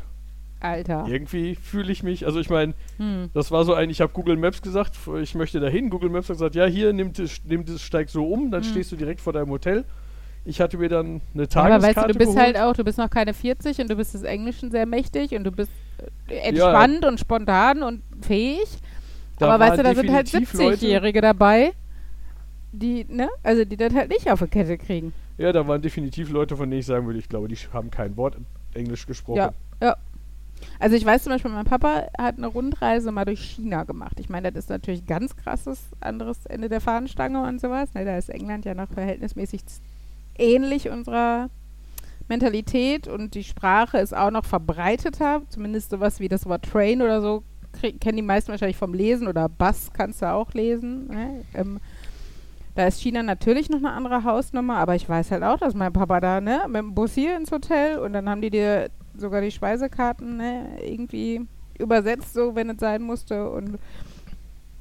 Alter. 0.60 1.05
Irgendwie 1.09 1.55
fühle 1.55 1.93
ich 1.93 2.02
mich, 2.02 2.26
also 2.26 2.40
ich 2.40 2.51
meine, 2.51 2.74
Hm. 2.97 3.30
das 3.35 3.51
war 3.51 3.64
so 3.64 3.74
ein, 3.74 3.90
ich 3.90 4.01
habe 4.01 4.12
Google 4.12 4.36
Maps 4.36 4.60
gesagt, 4.62 4.97
ich 5.22 5.35
möchte 5.35 5.60
dahin. 5.60 5.89
Google 5.90 6.10
Maps 6.10 6.28
hat 6.28 6.35
gesagt, 6.35 6.55
ja, 6.56 6.64
hier, 6.66 6.93
nimm 6.93 7.12
das, 7.12 7.40
nimm 7.44 7.64
das 7.64 7.80
steig 7.82 8.09
so 8.10 8.26
um, 8.26 8.51
dann 8.51 8.60
Mhm. 8.62 8.66
stehst 8.66 8.90
du 8.93 8.97
direkt 8.97 9.20
vor 9.20 9.32
deinem 9.32 9.51
Hotel. 9.51 9.85
Ich 10.44 10.60
hatte 10.60 10.78
mir 10.78 10.89
dann 10.89 11.20
eine 11.35 11.43
Ja, 11.43 11.47
Tageskarte 11.47 11.74
aber 11.74 11.82
weißt 11.82 11.97
du, 11.97 12.12
du 12.12 12.18
bist 12.18 12.30
geholt. 12.35 12.39
halt 12.56 12.59
auch, 12.59 12.72
du 12.74 12.85
bist 12.85 12.98
noch 12.98 13.10
keine 13.10 13.35
40 13.35 13.80
und 13.80 13.90
du 13.90 13.97
bist 13.97 14.14
des 14.14 14.22
Englischen 14.22 14.70
sehr 14.70 14.86
mächtig 14.86 15.32
und 15.35 15.44
du 15.44 15.52
bist 15.52 15.70
äh, 16.28 16.35
entspannt 16.48 17.05
und 17.05 17.20
spontan 17.20 17.82
und 17.82 18.02
fähig. 18.22 18.66
Da 19.39 19.51
aber 19.51 19.64
weißt 19.64 19.78
du, 19.78 19.82
da 19.85 19.94
sind 19.94 20.10
halt 20.12 20.26
definitiv 20.26 20.55
Leute- 20.55 20.76
70-Jährige 20.86 21.20
dabei, 21.20 21.72
die, 22.72 23.05
ne, 23.09 23.28
also 23.43 23.64
die 23.64 23.76
das 23.76 23.94
halt 23.94 24.10
nicht 24.10 24.30
auf 24.30 24.40
die 24.40 24.48
Kette 24.48 24.76
kriegen. 24.78 25.12
Ja, 25.36 25.52
da 25.52 25.66
waren 25.68 25.80
definitiv 25.80 26.30
Leute, 26.30 26.56
von 26.56 26.68
denen 26.68 26.80
ich 26.80 26.86
sagen 26.86 27.06
würde, 27.06 27.18
ich 27.18 27.28
glaube, 27.28 27.48
die 27.48 27.56
haben 27.72 27.90
kein 27.90 28.16
Wort 28.16 28.36
Englisch 28.74 29.06
gesprochen. 29.06 29.36
Ja, 29.39 29.52
ja. 29.82 29.97
Also 30.78 30.97
ich 30.97 31.05
weiß 31.05 31.24
zum 31.24 31.32
Beispiel, 31.32 31.51
mein 31.51 31.64
Papa 31.64 32.09
hat 32.18 32.39
eine 32.39 32.47
Rundreise 32.47 33.10
mal 33.12 33.24
durch 33.24 33.40
China 33.40 33.85
gemacht. 33.85 34.20
Ich 34.20 34.28
meine, 34.28 34.52
das 34.52 34.64
ist 34.64 34.70
natürlich 34.70 35.06
ganz 35.06 35.36
krasses 35.36 35.80
anderes 36.01 36.47
Ende 36.47 36.68
der 36.68 36.80
Fahnenstange 36.80 37.43
und 37.43 37.60
sowas. 37.60 37.93
Ne, 37.94 38.05
da 38.05 38.16
ist 38.16 38.28
England 38.28 38.64
ja 38.64 38.74
noch 38.74 38.89
verhältnismäßig 38.89 39.62
ähnlich 40.39 40.89
unserer 40.89 41.51
Mentalität 42.28 43.09
und 43.09 43.35
die 43.35 43.44
Sprache 43.44 43.98
ist 43.98 44.16
auch 44.16 44.30
noch 44.30 44.44
verbreiteter. 44.44 45.43
Zumindest 45.48 45.90
sowas 45.90 46.20
wie 46.20 46.28
das 46.28 46.47
Wort 46.47 46.64
Train 46.64 47.02
oder 47.02 47.20
so 47.20 47.43
kennen 48.01 48.16
die 48.16 48.22
meisten 48.22 48.51
wahrscheinlich 48.51 48.76
vom 48.76 48.94
Lesen 48.94 49.28
oder 49.28 49.48
Bus 49.48 49.90
kannst 49.93 50.22
du 50.22 50.30
auch 50.30 50.52
lesen. 50.52 51.09
Ne? 51.09 51.44
Ähm, 51.55 51.80
da 52.74 52.86
ist 52.86 53.01
China 53.01 53.22
natürlich 53.22 53.68
noch 53.68 53.78
eine 53.78 53.90
andere 53.90 54.24
Hausnummer, 54.24 54.76
aber 54.76 54.94
ich 54.94 55.09
weiß 55.09 55.32
halt 55.32 55.43
auch, 55.43 55.59
dass 55.59 55.74
mein 55.74 55.93
Papa 55.93 56.20
da, 56.20 56.40
ne, 56.40 56.60
mit 56.68 56.76
dem 56.76 56.94
Bus 56.94 57.14
hier 57.14 57.36
ins 57.36 57.51
Hotel 57.51 57.98
und 57.98 58.12
dann 58.12 58.28
haben 58.28 58.40
die 58.40 58.51
dir 58.51 58.89
sogar 59.19 59.40
die 59.40 59.51
Speisekarten, 59.51 60.36
ne, 60.36 60.78
irgendwie 60.85 61.43
übersetzt, 61.78 62.35
so 62.35 62.55
wenn 62.55 62.70
es 62.70 62.81
sein 62.81 63.03
musste. 63.03 63.51
Und 63.51 63.78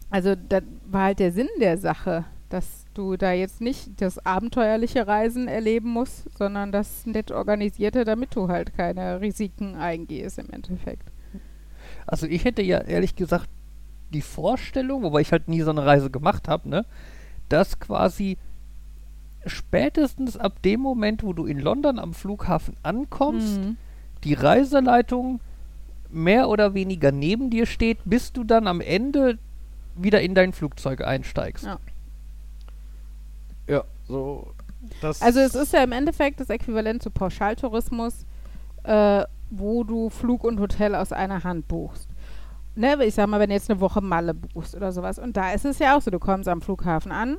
also 0.09 0.35
das 0.35 0.63
war 0.85 1.03
halt 1.05 1.19
der 1.19 1.31
Sinn 1.31 1.49
der 1.59 1.77
Sache, 1.77 2.25
dass 2.49 2.85
du 2.93 3.17
da 3.17 3.33
jetzt 3.33 3.61
nicht 3.61 4.01
das 4.01 4.25
abenteuerliche 4.25 5.05
Reisen 5.05 5.47
erleben 5.47 5.89
musst, 5.89 6.25
sondern 6.37 6.71
das 6.71 7.05
nett 7.05 7.31
organisierte, 7.31 8.05
damit 8.05 8.35
du 8.35 8.47
halt 8.47 8.75
keine 8.75 9.19
Risiken 9.21 9.75
eingehst 9.75 10.39
im 10.39 10.49
Endeffekt. 10.49 11.03
Also 12.05 12.25
ich 12.25 12.45
hätte 12.45 12.61
ja 12.61 12.79
ehrlich 12.79 13.15
gesagt 13.15 13.49
die 14.13 14.21
Vorstellung, 14.21 15.03
wobei 15.03 15.21
ich 15.21 15.33
halt 15.33 15.49
nie 15.49 15.61
so 15.61 15.71
eine 15.71 15.85
Reise 15.85 16.09
gemacht 16.09 16.47
habe, 16.47 16.69
ne, 16.69 16.85
dass 17.49 17.79
quasi 17.79 18.37
spätestens 19.45 20.37
ab 20.37 20.61
dem 20.61 20.79
Moment, 20.79 21.23
wo 21.23 21.33
du 21.33 21.45
in 21.45 21.59
London 21.59 21.99
am 21.99 22.13
Flughafen 22.13 22.75
ankommst, 22.83 23.61
Mhm. 23.61 23.77
Die 24.27 24.33
Reiseleitung 24.33 25.39
mehr 26.09 26.49
oder 26.49 26.73
weniger 26.73 27.11
neben 27.11 27.49
dir 27.49 27.65
steht, 27.65 27.99
bis 28.03 28.33
du 28.33 28.43
dann 28.43 28.67
am 28.67 28.81
Ende 28.81 29.37
wieder 29.95 30.21
in 30.21 30.35
dein 30.35 30.53
Flugzeug 30.53 31.01
einsteigst. 31.01 31.65
Ja. 31.65 31.79
Ja, 33.67 33.83
so. 34.07 34.53
Das 35.01 35.21
Also 35.21 35.39
es 35.39 35.55
ist 35.55 35.73
ja 35.73 35.83
im 35.83 35.91
Endeffekt 35.91 36.39
das 36.39 36.49
Äquivalent 36.49 37.03
zu 37.03 37.09
Pauschaltourismus, 37.09 38.25
äh, 38.83 39.23
wo 39.49 39.83
du 39.83 40.09
Flug 40.09 40.43
und 40.43 40.59
Hotel 40.59 40.95
aus 40.95 41.11
einer 41.11 41.43
Hand 41.43 41.67
buchst. 41.67 42.09
Ne, 42.75 43.03
ich 43.03 43.15
sag 43.15 43.27
mal, 43.27 43.39
wenn 43.39 43.49
du 43.49 43.55
jetzt 43.55 43.69
eine 43.71 43.79
Woche 43.79 44.01
Malle 44.01 44.33
buchst 44.33 44.75
oder 44.75 44.91
sowas. 44.91 45.19
Und 45.19 45.35
da 45.35 45.51
ist 45.51 45.65
es 45.65 45.79
ja 45.79 45.97
auch 45.97 46.01
so, 46.01 46.11
du 46.11 46.19
kommst 46.19 46.47
am 46.47 46.61
Flughafen 46.61 47.11
an, 47.11 47.37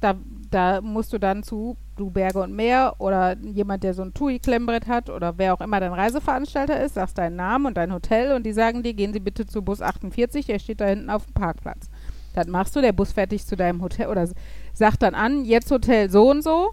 da, 0.00 0.16
da 0.50 0.80
musst 0.80 1.12
du 1.12 1.18
dann 1.18 1.42
zu 1.42 1.76
du 1.96 2.10
Berge 2.10 2.40
und 2.40 2.54
Meer 2.54 2.94
oder 2.98 3.36
jemand, 3.38 3.82
der 3.82 3.94
so 3.94 4.02
ein 4.02 4.14
TUI-Klemmbrett 4.14 4.86
hat 4.86 5.10
oder 5.10 5.38
wer 5.38 5.54
auch 5.54 5.60
immer 5.60 5.80
dein 5.80 5.92
Reiseveranstalter 5.92 6.82
ist, 6.82 6.94
sagst 6.94 7.18
deinen 7.18 7.36
Namen 7.36 7.66
und 7.66 7.76
dein 7.76 7.92
Hotel 7.92 8.32
und 8.34 8.44
die 8.44 8.52
sagen 8.52 8.82
dir, 8.82 8.94
gehen 8.94 9.12
Sie 9.12 9.20
bitte 9.20 9.46
zu 9.46 9.62
Bus 9.62 9.82
48, 9.82 10.46
der 10.46 10.58
steht 10.58 10.80
da 10.80 10.86
hinten 10.86 11.10
auf 11.10 11.24
dem 11.24 11.34
Parkplatz. 11.34 11.88
Das 12.34 12.46
machst 12.46 12.76
du, 12.76 12.82
der 12.82 12.92
Bus 12.92 13.14
dich 13.14 13.46
zu 13.46 13.56
deinem 13.56 13.82
Hotel 13.82 14.08
oder 14.08 14.28
sagt 14.74 15.02
dann 15.02 15.14
an, 15.14 15.44
jetzt 15.44 15.70
Hotel 15.70 16.10
so 16.10 16.30
und 16.30 16.42
so, 16.42 16.72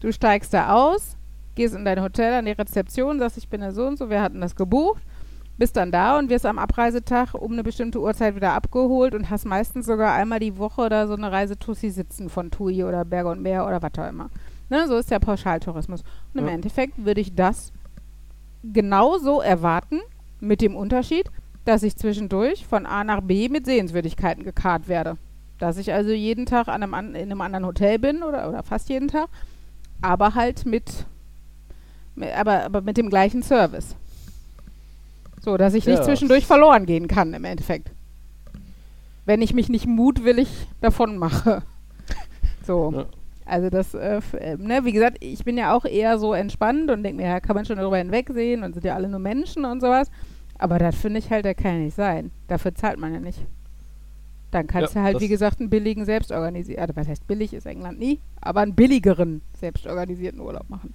du 0.00 0.12
steigst 0.12 0.52
da 0.52 0.74
aus, 0.74 1.16
gehst 1.54 1.74
in 1.74 1.84
dein 1.84 2.02
Hotel 2.02 2.34
an 2.34 2.46
die 2.46 2.52
Rezeption, 2.52 3.18
sagst, 3.20 3.38
ich 3.38 3.48
bin 3.48 3.60
der 3.60 3.72
so 3.72 3.86
und 3.86 3.96
so, 3.96 4.10
wir 4.10 4.20
hatten 4.20 4.40
das 4.40 4.56
gebucht, 4.56 5.02
bist 5.58 5.76
dann 5.76 5.92
da 5.92 6.18
und 6.18 6.30
wirst 6.30 6.46
am 6.46 6.58
Abreisetag 6.58 7.34
um 7.34 7.52
eine 7.52 7.64
bestimmte 7.64 8.00
Uhrzeit 8.00 8.36
wieder 8.36 8.54
abgeholt 8.54 9.14
und 9.14 9.28
hast 9.28 9.44
meistens 9.44 9.86
sogar 9.86 10.14
einmal 10.14 10.38
die 10.38 10.56
Woche 10.56 10.82
oder 10.82 11.06
so 11.08 11.14
eine 11.14 11.30
Reisetussi 11.30 11.90
sitzen 11.90 12.28
von 12.28 12.50
TUI 12.50 12.84
oder 12.84 13.04
Berge 13.04 13.28
und 13.30 13.42
Meer 13.42 13.66
oder 13.66 13.82
was 13.82 13.92
auch 13.98 14.08
immer. 14.08 14.30
Ne, 14.70 14.86
so 14.86 14.96
ist 14.96 15.10
der 15.10 15.18
Pauschaltourismus. 15.18 16.02
Und 16.34 16.40
im 16.40 16.46
Ja. 16.46 16.52
Endeffekt 16.52 17.04
würde 17.04 17.20
ich 17.20 17.34
das 17.34 17.72
genauso 18.62 19.40
erwarten, 19.40 20.00
mit 20.40 20.60
dem 20.60 20.76
Unterschied, 20.76 21.30
dass 21.64 21.82
ich 21.82 21.96
zwischendurch 21.96 22.66
von 22.66 22.86
A 22.86 23.02
nach 23.04 23.20
B 23.22 23.48
mit 23.48 23.66
Sehenswürdigkeiten 23.66 24.44
gekarrt 24.44 24.88
werde. 24.88 25.16
Dass 25.58 25.76
ich 25.78 25.92
also 25.92 26.10
jeden 26.12 26.46
Tag 26.46 26.68
an 26.68 26.82
einem, 26.82 26.94
an, 26.94 27.14
in 27.14 27.30
einem 27.30 27.40
anderen 27.40 27.66
Hotel 27.66 27.98
bin 27.98 28.22
oder, 28.22 28.48
oder 28.48 28.62
fast 28.62 28.88
jeden 28.88 29.08
Tag, 29.08 29.28
aber 30.00 30.34
halt 30.34 30.64
mit, 30.66 31.06
mit 32.14 32.30
aber, 32.36 32.62
aber 32.64 32.80
mit 32.82 32.96
dem 32.96 33.10
gleichen 33.10 33.42
Service. 33.42 33.96
So, 35.40 35.56
dass 35.56 35.74
ich 35.74 35.86
nicht 35.86 35.98
Ja. 35.98 36.04
zwischendurch 36.04 36.46
verloren 36.46 36.86
gehen 36.86 37.08
kann 37.08 37.34
im 37.34 37.44
Endeffekt. 37.44 37.90
Wenn 39.24 39.42
ich 39.42 39.52
mich 39.54 39.68
nicht 39.68 39.86
mutwillig 39.86 40.48
davon 40.80 41.16
mache. 41.18 41.62
So. 42.64 42.92
Ja. 42.94 43.06
Also 43.48 43.70
das, 43.70 43.94
äh, 43.94 44.20
äh, 44.38 44.56
ne, 44.58 44.84
wie 44.84 44.92
gesagt, 44.92 45.18
ich 45.20 45.44
bin 45.44 45.58
ja 45.58 45.74
auch 45.74 45.84
eher 45.86 46.18
so 46.18 46.34
entspannt 46.34 46.90
und 46.90 47.02
denke 47.02 47.22
mir, 47.22 47.28
ja, 47.28 47.40
kann 47.40 47.56
man 47.56 47.64
schon 47.64 47.78
darüber 47.78 47.98
hinwegsehen 47.98 48.62
und 48.64 48.74
sind 48.74 48.84
ja 48.84 48.94
alle 48.94 49.08
nur 49.08 49.20
Menschen 49.20 49.64
und 49.64 49.80
sowas. 49.80 50.10
Aber 50.58 50.78
das 50.78 50.96
finde 50.96 51.20
ich 51.20 51.30
halt, 51.30 51.44
der 51.46 51.54
kann 51.54 51.74
ja 51.74 51.78
nicht 51.86 51.96
sein. 51.96 52.32
Dafür 52.48 52.74
zahlt 52.74 52.98
man 52.98 53.14
ja 53.14 53.20
nicht. 53.20 53.46
Dann 54.50 54.66
kannst 54.66 54.94
Ja, 54.94 54.94
du 54.94 55.00
halt, 55.02 55.20
wie 55.20 55.28
gesagt, 55.28 55.60
einen 55.60 55.68
billigen 55.68 56.04
selbstorganisierten, 56.06 56.80
also 56.82 56.96
was 56.96 57.08
heißt 57.08 57.26
billig, 57.26 57.52
ist 57.52 57.66
England 57.66 57.98
nie, 57.98 58.20
aber 58.40 58.60
einen 58.62 58.74
billigeren 58.74 59.42
selbstorganisierten 59.58 60.40
Urlaub 60.40 60.70
machen. 60.70 60.94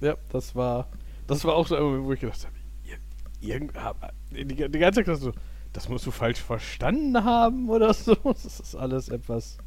Ja, 0.00 0.16
das 0.28 0.54
war, 0.54 0.88
das 1.26 1.44
war 1.44 1.54
auch 1.54 1.66
so, 1.66 1.76
wo 2.04 2.12
ich 2.12 2.20
gedacht 2.20 2.44
habe, 2.46 2.54
ir- 2.84 2.98
irgend, 3.40 3.76
hab- 3.82 4.12
die, 4.30 4.44
die 4.44 4.78
ganze 4.78 5.04
Zeit 5.04 5.18
so, 5.18 5.32
das 5.72 5.88
musst 5.88 6.06
du 6.06 6.10
falsch 6.10 6.40
verstanden 6.40 7.24
haben 7.24 7.68
oder 7.68 7.94
so. 7.94 8.14
Das 8.24 8.44
ist 8.60 8.74
alles 8.76 9.08
etwas. 9.08 9.58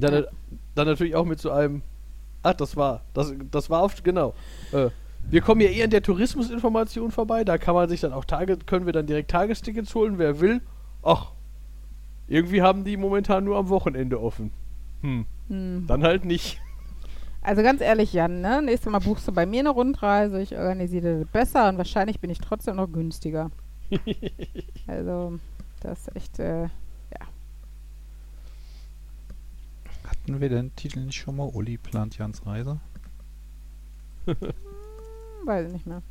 Dann, 0.00 0.24
dann 0.74 0.86
natürlich 0.86 1.14
auch 1.14 1.24
mit 1.24 1.40
so 1.40 1.50
einem, 1.50 1.82
ach, 2.42 2.54
das 2.54 2.76
war, 2.76 3.02
das, 3.14 3.32
das 3.50 3.70
war 3.70 3.82
oft, 3.82 4.04
genau. 4.04 4.34
Äh, 4.72 4.90
wir 5.30 5.40
kommen 5.40 5.60
ja 5.60 5.68
eher 5.68 5.84
in 5.84 5.90
der 5.90 6.02
Tourismusinformation 6.02 7.10
vorbei, 7.10 7.44
da 7.44 7.58
kann 7.58 7.74
man 7.74 7.88
sich 7.88 8.00
dann 8.00 8.12
auch 8.12 8.24
Tage, 8.24 8.58
können 8.58 8.86
wir 8.86 8.92
dann 8.92 9.06
direkt 9.06 9.30
Tagestickets 9.30 9.94
holen, 9.94 10.18
wer 10.18 10.40
will. 10.40 10.60
Ach, 11.02 11.32
irgendwie 12.28 12.62
haben 12.62 12.84
die 12.84 12.96
momentan 12.96 13.44
nur 13.44 13.56
am 13.56 13.68
Wochenende 13.68 14.20
offen. 14.20 14.52
Hm, 15.02 15.26
Hm. 15.48 15.84
dann 15.86 16.02
halt 16.02 16.24
nicht. 16.24 16.60
Also 17.42 17.62
ganz 17.62 17.82
ehrlich, 17.82 18.14
Jan, 18.14 18.40
ne? 18.40 18.62
Nächstes 18.62 18.90
Mal 18.90 19.00
buchst 19.00 19.28
du 19.28 19.32
bei 19.32 19.44
mir 19.44 19.60
eine 19.60 19.68
Rundreise, 19.70 20.40
ich 20.40 20.56
organisiere 20.56 21.20
das 21.20 21.28
besser 21.28 21.68
und 21.68 21.76
wahrscheinlich 21.76 22.20
bin 22.20 22.30
ich 22.30 22.38
trotzdem 22.38 22.76
noch 22.76 22.90
günstiger. 22.90 23.50
also, 24.86 25.38
das 25.80 26.08
ist 26.08 26.16
echt, 26.16 26.38
äh, 26.38 26.68
Hatten 30.24 30.40
wir 30.40 30.48
den 30.48 30.74
Titel 30.74 31.00
nicht 31.00 31.14
schon 31.16 31.36
mal? 31.36 31.48
Uli 31.48 31.78
plant 31.78 32.18
Jans 32.18 32.44
Reise? 32.44 32.80
hm, 34.26 35.46
weiß 35.46 35.66
ich 35.68 35.72
nicht 35.72 35.86
mehr. 35.86 36.02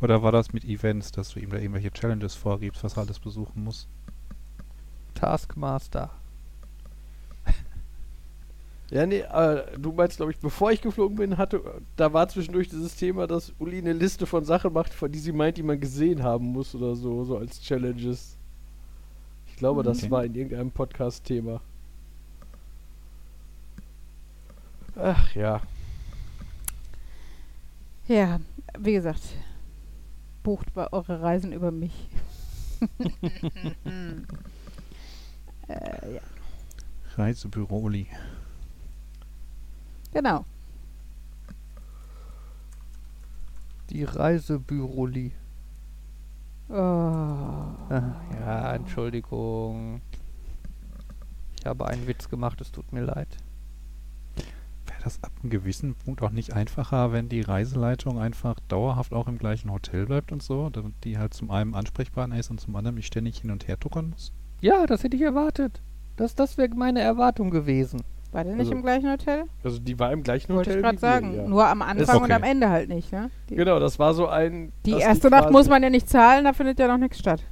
Oder 0.00 0.22
war 0.22 0.30
das 0.30 0.52
mit 0.52 0.64
Events, 0.64 1.10
dass 1.10 1.30
du 1.30 1.40
ihm 1.40 1.50
da 1.50 1.56
irgendwelche 1.58 1.90
Challenges 1.90 2.36
vorgibst, 2.36 2.84
was 2.84 2.96
er 2.96 3.02
alles 3.02 3.18
besuchen 3.18 3.64
muss? 3.64 3.88
Taskmaster. 5.14 6.10
Ja, 8.90 9.06
nee, 9.06 9.20
äh, 9.20 9.78
du 9.78 9.92
meinst, 9.92 10.18
glaube 10.18 10.32
ich, 10.32 10.38
bevor 10.38 10.70
ich 10.70 10.80
geflogen 10.82 11.16
bin, 11.16 11.38
hatte, 11.38 11.82
da 11.96 12.12
war 12.12 12.28
zwischendurch 12.28 12.68
dieses 12.68 12.94
Thema, 12.96 13.26
dass 13.26 13.52
Uli 13.58 13.78
eine 13.78 13.92
Liste 13.94 14.26
von 14.26 14.44
Sachen 14.44 14.72
macht, 14.72 14.92
von 14.92 15.10
die 15.10 15.18
sie 15.18 15.32
meint, 15.32 15.56
die 15.56 15.62
man 15.62 15.80
gesehen 15.80 16.22
haben 16.22 16.46
muss 16.46 16.74
oder 16.74 16.94
so, 16.94 17.24
so 17.24 17.38
als 17.38 17.60
Challenges. 17.60 18.38
Ich 19.46 19.56
glaube, 19.56 19.82
das 19.82 19.98
Okay. 20.02 20.10
war 20.10 20.24
in 20.24 20.34
irgendeinem 20.34 20.70
Podcast-Thema. 20.72 21.62
Ach 25.04 25.34
ja. 25.34 25.60
Ja, 28.08 28.40
wie 28.78 28.94
gesagt, 28.94 29.20
bucht 30.42 30.72
bei 30.72 30.90
eure 30.94 31.20
Reisen 31.20 31.52
über 31.52 31.70
mich. 31.70 32.08
äh, 35.68 36.14
ja, 36.14 36.22
Reisebüro 37.16 37.80
Uli. 37.80 38.06
genau. 40.14 40.46
Die 43.90 44.04
Reisebüroli. 44.04 45.32
Oh. 46.70 46.72
Ah, 46.72 48.22
ja, 48.40 48.74
Entschuldigung. 48.74 50.00
Ich 51.58 51.66
habe 51.66 51.88
einen 51.88 52.06
Witz 52.06 52.30
gemacht, 52.30 52.62
es 52.62 52.72
tut 52.72 52.90
mir 52.90 53.02
leid. 53.02 53.43
Das 55.04 55.22
ab 55.22 55.30
einem 55.42 55.50
gewissen 55.50 55.94
Punkt 55.94 56.22
auch 56.22 56.30
nicht 56.30 56.54
einfacher, 56.54 57.12
wenn 57.12 57.28
die 57.28 57.42
Reiseleitung 57.42 58.18
einfach 58.18 58.58
dauerhaft 58.68 59.12
auch 59.12 59.28
im 59.28 59.36
gleichen 59.36 59.70
Hotel 59.70 60.06
bleibt 60.06 60.32
und 60.32 60.42
so, 60.42 60.70
damit 60.70 60.94
die 61.04 61.18
halt 61.18 61.34
zum 61.34 61.50
einen 61.50 61.74
Ansprechpartner 61.74 62.38
ist 62.38 62.50
und 62.50 62.58
zum 62.58 62.74
anderen 62.74 62.94
nicht 62.96 63.06
ständig 63.06 63.38
hin 63.38 63.50
und 63.50 63.68
her 63.68 63.78
tuckern 63.78 64.10
muss? 64.10 64.32
Ja, 64.62 64.86
das 64.86 65.04
hätte 65.04 65.16
ich 65.16 65.22
erwartet. 65.22 65.82
Das, 66.16 66.34
das 66.34 66.56
wäre 66.56 66.70
meine 66.74 67.00
Erwartung 67.02 67.50
gewesen. 67.50 68.00
War 68.32 68.44
der 68.44 68.54
nicht 68.54 68.60
Also, 68.60 68.72
im 68.72 68.82
gleichen 68.82 69.10
Hotel? 69.10 69.44
Also 69.62 69.78
die 69.78 69.98
war 69.98 70.10
im 70.10 70.22
gleichen 70.22 70.54
Wollte 70.54 70.70
Hotel. 70.70 70.80
ich 70.80 70.84
gerade 70.84 70.98
sagen. 70.98 71.34
ja. 71.36 71.46
Nur 71.46 71.66
am 71.68 71.82
Anfang 71.82 72.16
und 72.16 72.22
okay. 72.24 72.32
am 72.32 72.42
Ende 72.42 72.70
halt 72.70 72.88
nicht, 72.88 73.12
ne? 73.12 73.30
Die, 73.50 73.56
Genau, 73.56 73.78
das 73.78 73.98
war 73.98 74.14
so 74.14 74.26
ein. 74.26 74.72
die 74.86 74.92
erste 74.92 75.28
Nacht 75.28 75.50
muss 75.50 75.68
man 75.68 75.82
ja 75.82 75.90
nicht 75.90 76.08
zahlen, 76.08 76.44
da 76.44 76.54
findet 76.54 76.78
ja 76.78 76.88
noch 76.88 76.98
nichts 76.98 77.18
statt. 77.18 77.44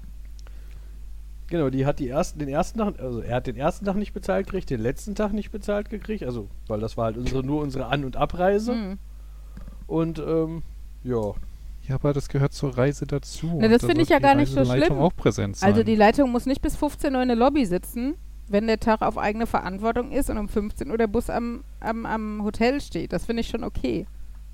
Genau, 1.53 1.69
die 1.69 1.85
hat 1.85 1.99
die 1.99 2.09
ersten, 2.09 2.39
den 2.39 2.49
ersten 2.49 2.79
Tag, 2.79 2.99
also 2.99 3.21
er 3.21 3.37
hat 3.37 3.47
den 3.47 3.57
ersten 3.57 3.85
Tag 3.85 3.97
nicht 3.97 4.15
bezahlt 4.15 4.47
gekriegt, 4.47 4.71
den 4.71 4.81
letzten 4.81 5.15
Tag 5.15 5.35
nicht 5.35 5.51
bezahlt 5.53 5.91
gekriegt, 5.91 6.23
also 6.23 6.49
weil 6.67 6.81
das 6.81 6.97
war 6.97 7.05
halt 7.05 7.19
unsere 7.19 7.45
nur 7.45 7.61
unsere 7.61 7.87
An- 7.89 8.07
und 8.07 8.17
Abreise 8.17 8.73
Hm. 8.73 8.99
und 9.87 10.19
ähm, 10.19 10.63
ja, 11.05 11.33
Ja, 11.89 11.97
aber 11.97 12.15
das 12.15 12.31
gehört 12.31 12.55
zur 12.55 12.79
Reise 12.79 13.07
dazu. 13.07 13.59
Na, 13.61 13.69
das 13.69 13.83
da 13.83 13.89
finde 13.89 14.03
ich 14.03 14.09
ja 14.09 14.17
die 14.17 14.23
gar 14.23 14.35
nicht 14.35 14.51
so 14.51 14.65
schlimm. 14.65 14.93
auch 14.99 15.15
präsent 15.15 15.57
sein. 15.59 15.69
Also 15.71 15.83
die 15.83 15.95
Leitung 15.95 16.31
muss 16.31 16.47
nicht 16.47 16.63
bis 16.63 16.75
15 16.77 17.15
Uhr 17.15 17.21
in 17.23 17.29
der 17.29 17.37
Lobby 17.37 17.67
sitzen, 17.67 18.15
wenn 18.49 18.67
der 18.67 18.81
Tag 18.81 19.03
auf 19.03 19.19
eigene 19.19 19.47
Verantwortung 19.47 20.11
ist 20.11 20.31
und 20.31 20.39
um 20.39 20.49
15 20.49 20.91
Uhr 20.91 20.97
der 20.97 21.07
Bus 21.07 21.29
am, 21.29 21.65
am, 21.81 22.07
am 22.07 22.45
Hotel 22.45 22.81
steht. 22.81 23.13
Das 23.13 23.27
finde 23.27 23.41
ich 23.41 23.49
schon 23.49 23.63
okay. 23.63 24.07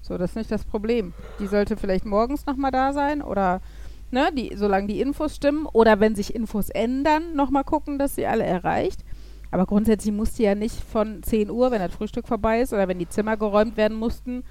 So, 0.02 0.18
das 0.18 0.30
ist 0.30 0.36
nicht 0.36 0.50
das 0.50 0.64
Problem. 0.64 1.12
Die 1.38 1.46
sollte 1.46 1.76
vielleicht 1.76 2.06
morgens 2.06 2.44
nochmal 2.46 2.70
da 2.72 2.92
sein 2.92 3.20
oder, 3.22 3.60
ne, 4.10 4.30
die, 4.36 4.52
solange 4.56 4.86
die 4.86 5.00
Infos 5.00 5.36
stimmen 5.36 5.66
oder 5.66 6.00
wenn 6.00 6.14
sich 6.14 6.34
Infos 6.34 6.70
ändern, 6.70 7.34
nochmal 7.34 7.64
gucken, 7.64 7.98
dass 7.98 8.14
sie 8.14 8.26
alle 8.26 8.44
erreicht. 8.44 9.04
Aber 9.50 9.66
grundsätzlich 9.66 10.14
muss 10.14 10.34
die 10.34 10.42
ja 10.42 10.54
nicht 10.54 10.76
von 10.76 11.22
10 11.22 11.50
Uhr, 11.50 11.70
wenn 11.70 11.80
das 11.80 11.94
Frühstück 11.94 12.28
vorbei 12.28 12.60
ist 12.60 12.72
oder 12.72 12.86
wenn 12.88 12.98
die 12.98 13.08
Zimmer 13.08 13.36
geräumt 13.36 13.76
werden 13.76 13.96
mussten, 13.96 14.44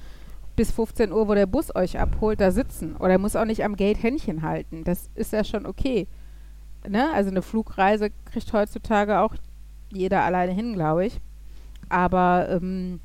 bis 0.55 0.71
15 0.71 1.11
Uhr, 1.11 1.27
wo 1.27 1.35
der 1.35 1.45
Bus 1.45 1.75
euch 1.75 1.99
abholt, 1.99 2.41
da 2.41 2.51
sitzen. 2.51 2.95
Oder 2.95 3.19
muss 3.19 3.35
auch 3.35 3.45
nicht 3.45 3.63
am 3.63 3.75
Gate 3.75 4.01
Händchen 4.01 4.41
halten. 4.41 4.83
Das 4.83 5.09
ist 5.13 5.33
ja 5.33 5.43
schon 5.43 5.67
okay. 5.67 6.07
Ne? 6.87 7.11
Also 7.13 7.29
eine 7.29 7.43
Flugreise 7.43 8.09
kriegt 8.25 8.51
heutzutage 8.53 9.19
auch 9.19 9.35
jeder 9.91 10.23
alleine 10.23 10.53
hin, 10.53 10.73
glaube 10.73 11.05
ich. 11.05 11.19
Aber 11.89 12.47
ähm, 12.49 12.99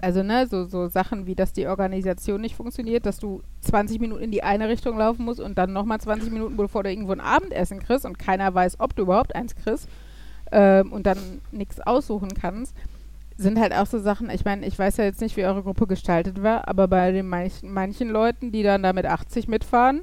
also 0.00 0.22
ne, 0.22 0.46
so, 0.46 0.64
so 0.64 0.88
Sachen 0.88 1.26
wie, 1.26 1.34
dass 1.34 1.52
die 1.52 1.66
Organisation 1.66 2.40
nicht 2.40 2.56
funktioniert, 2.56 3.06
dass 3.06 3.18
du 3.18 3.42
20 3.62 4.00
Minuten 4.00 4.22
in 4.22 4.30
die 4.30 4.42
eine 4.42 4.68
Richtung 4.68 4.98
laufen 4.98 5.24
musst 5.24 5.40
und 5.40 5.56
dann 5.56 5.72
nochmal 5.72 6.00
20 6.00 6.30
Minuten, 6.30 6.56
bevor 6.56 6.82
du 6.82 6.90
irgendwo 6.90 7.12
ein 7.12 7.20
Abendessen 7.20 7.80
kriegst 7.80 8.04
und 8.04 8.18
keiner 8.18 8.54
weiß, 8.54 8.80
ob 8.80 8.94
du 8.94 9.02
überhaupt 9.02 9.34
eins 9.34 9.54
kriegst 9.54 9.88
ähm, 10.50 10.92
und 10.92 11.06
dann 11.06 11.18
nichts 11.50 11.80
aussuchen 11.80 12.34
kannst, 12.34 12.76
sind 13.36 13.58
halt 13.58 13.72
auch 13.72 13.86
so 13.86 13.98
Sachen, 13.98 14.30
ich 14.30 14.44
meine, 14.44 14.66
ich 14.66 14.78
weiß 14.78 14.98
ja 14.98 15.04
jetzt 15.04 15.20
nicht, 15.20 15.36
wie 15.36 15.44
eure 15.44 15.62
Gruppe 15.62 15.86
gestaltet 15.86 16.42
war, 16.42 16.68
aber 16.68 16.86
bei 16.88 17.12
den 17.12 17.26
manchen, 17.26 17.72
manchen 17.72 18.08
Leuten, 18.08 18.52
die 18.52 18.62
dann 18.62 18.82
da 18.82 18.92
mit 18.92 19.06
80 19.06 19.48
mitfahren, 19.48 20.02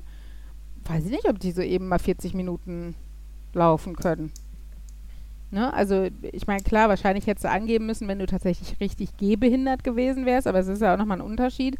weiß 0.85 1.05
ich 1.05 1.11
nicht, 1.11 1.29
ob 1.29 1.39
die 1.39 1.51
so 1.51 1.61
eben 1.61 1.87
mal 1.87 1.99
40 1.99 2.33
Minuten 2.33 2.95
laufen 3.53 3.95
können. 3.95 4.31
Ne? 5.51 5.73
Also 5.73 6.07
ich 6.21 6.45
meine, 6.47 6.61
klar, 6.61 6.89
wahrscheinlich 6.89 7.25
hättest 7.25 7.45
du 7.45 7.49
angeben 7.49 7.85
müssen, 7.87 8.07
wenn 8.07 8.19
du 8.19 8.27
tatsächlich 8.27 8.79
richtig 8.79 9.17
gehbehindert 9.17 9.83
gewesen 9.83 10.25
wärst, 10.25 10.47
aber 10.47 10.59
es 10.59 10.67
ist 10.67 10.81
ja 10.81 10.93
auch 10.93 10.97
nochmal 10.97 11.17
ein 11.17 11.25
Unterschied, 11.25 11.77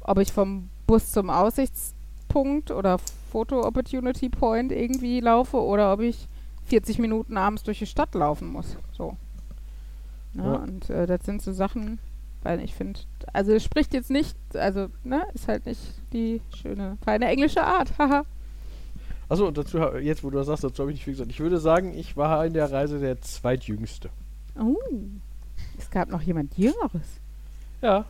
ob 0.00 0.18
ich 0.18 0.32
vom 0.32 0.70
Bus 0.86 1.12
zum 1.12 1.28
Aussichtspunkt 1.28 2.70
oder 2.70 2.98
Photo 3.30 3.66
Opportunity 3.66 4.28
Point 4.28 4.72
irgendwie 4.72 5.20
laufe 5.20 5.58
oder 5.58 5.92
ob 5.92 6.00
ich 6.00 6.26
40 6.64 6.98
Minuten 6.98 7.36
abends 7.36 7.62
durch 7.62 7.80
die 7.80 7.86
Stadt 7.86 8.14
laufen 8.14 8.48
muss. 8.48 8.76
So. 8.92 9.16
Ne? 10.32 10.44
Ja. 10.44 10.54
Und 10.54 10.88
äh, 10.90 11.06
das 11.06 11.24
sind 11.24 11.42
so 11.42 11.52
Sachen, 11.52 11.98
weil 12.42 12.60
ich 12.60 12.74
finde, 12.74 13.00
also 13.32 13.52
es 13.52 13.62
spricht 13.62 13.92
jetzt 13.92 14.10
nicht, 14.10 14.36
also, 14.54 14.88
ne, 15.04 15.26
ist 15.34 15.48
halt 15.48 15.66
nicht 15.66 15.80
die 16.12 16.40
schöne, 16.56 16.96
feine 17.04 17.26
englische 17.26 17.62
Art, 17.62 17.92
haha. 17.98 18.24
Achso, 19.32 19.46
und 19.46 19.56
dazu, 19.56 19.78
jetzt 19.78 20.22
wo 20.22 20.28
du 20.28 20.36
das 20.36 20.46
sagst, 20.46 20.62
dazu 20.62 20.82
habe 20.82 20.90
ich 20.90 20.96
nicht 20.96 21.04
viel 21.04 21.14
gesagt. 21.14 21.30
Ich 21.30 21.40
würde 21.40 21.56
sagen, 21.56 21.94
ich 21.96 22.18
war 22.18 22.44
in 22.44 22.52
der 22.52 22.70
Reise 22.70 22.98
der 22.98 23.22
zweitjüngste. 23.22 24.10
Oh. 24.60 24.76
Es 25.78 25.90
gab 25.90 26.10
noch 26.10 26.20
jemand 26.20 26.58
Jüngeres. 26.58 27.18
Ja. 27.80 28.04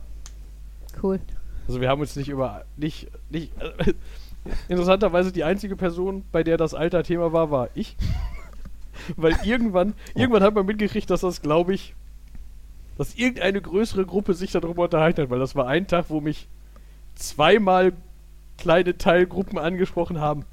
Cool. 1.01 1.21
Also 1.65 1.79
wir 1.79 1.87
haben 1.87 2.01
uns 2.01 2.17
nicht 2.17 2.27
über, 2.27 2.65
nicht, 2.75 3.07
nicht, 3.29 3.53
äh, 3.61 3.93
interessanterweise 4.67 5.31
die 5.31 5.45
einzige 5.45 5.77
Person, 5.77 6.25
bei 6.33 6.43
der 6.43 6.57
das 6.57 6.73
Alter 6.73 7.03
Thema 7.03 7.31
war, 7.31 7.49
war 7.49 7.69
ich. 7.73 7.95
Weil 9.15 9.37
irgendwann, 9.45 9.93
irgendwann 10.15 10.43
hat 10.43 10.55
man 10.55 10.65
mitgekriegt, 10.65 11.09
dass 11.09 11.21
das, 11.21 11.41
glaube 11.41 11.73
ich, 11.73 11.95
dass 12.97 13.15
irgendeine 13.15 13.61
größere 13.61 14.05
Gruppe 14.05 14.33
sich 14.33 14.51
darüber 14.51 14.83
unterhalten 14.83 15.21
hat, 15.21 15.29
weil 15.29 15.39
das 15.39 15.55
war 15.55 15.67
ein 15.67 15.87
Tag, 15.87 16.09
wo 16.09 16.19
mich 16.19 16.49
zweimal 17.15 17.93
kleine 18.57 18.97
Teilgruppen 18.97 19.57
angesprochen 19.57 20.19
haben. 20.19 20.43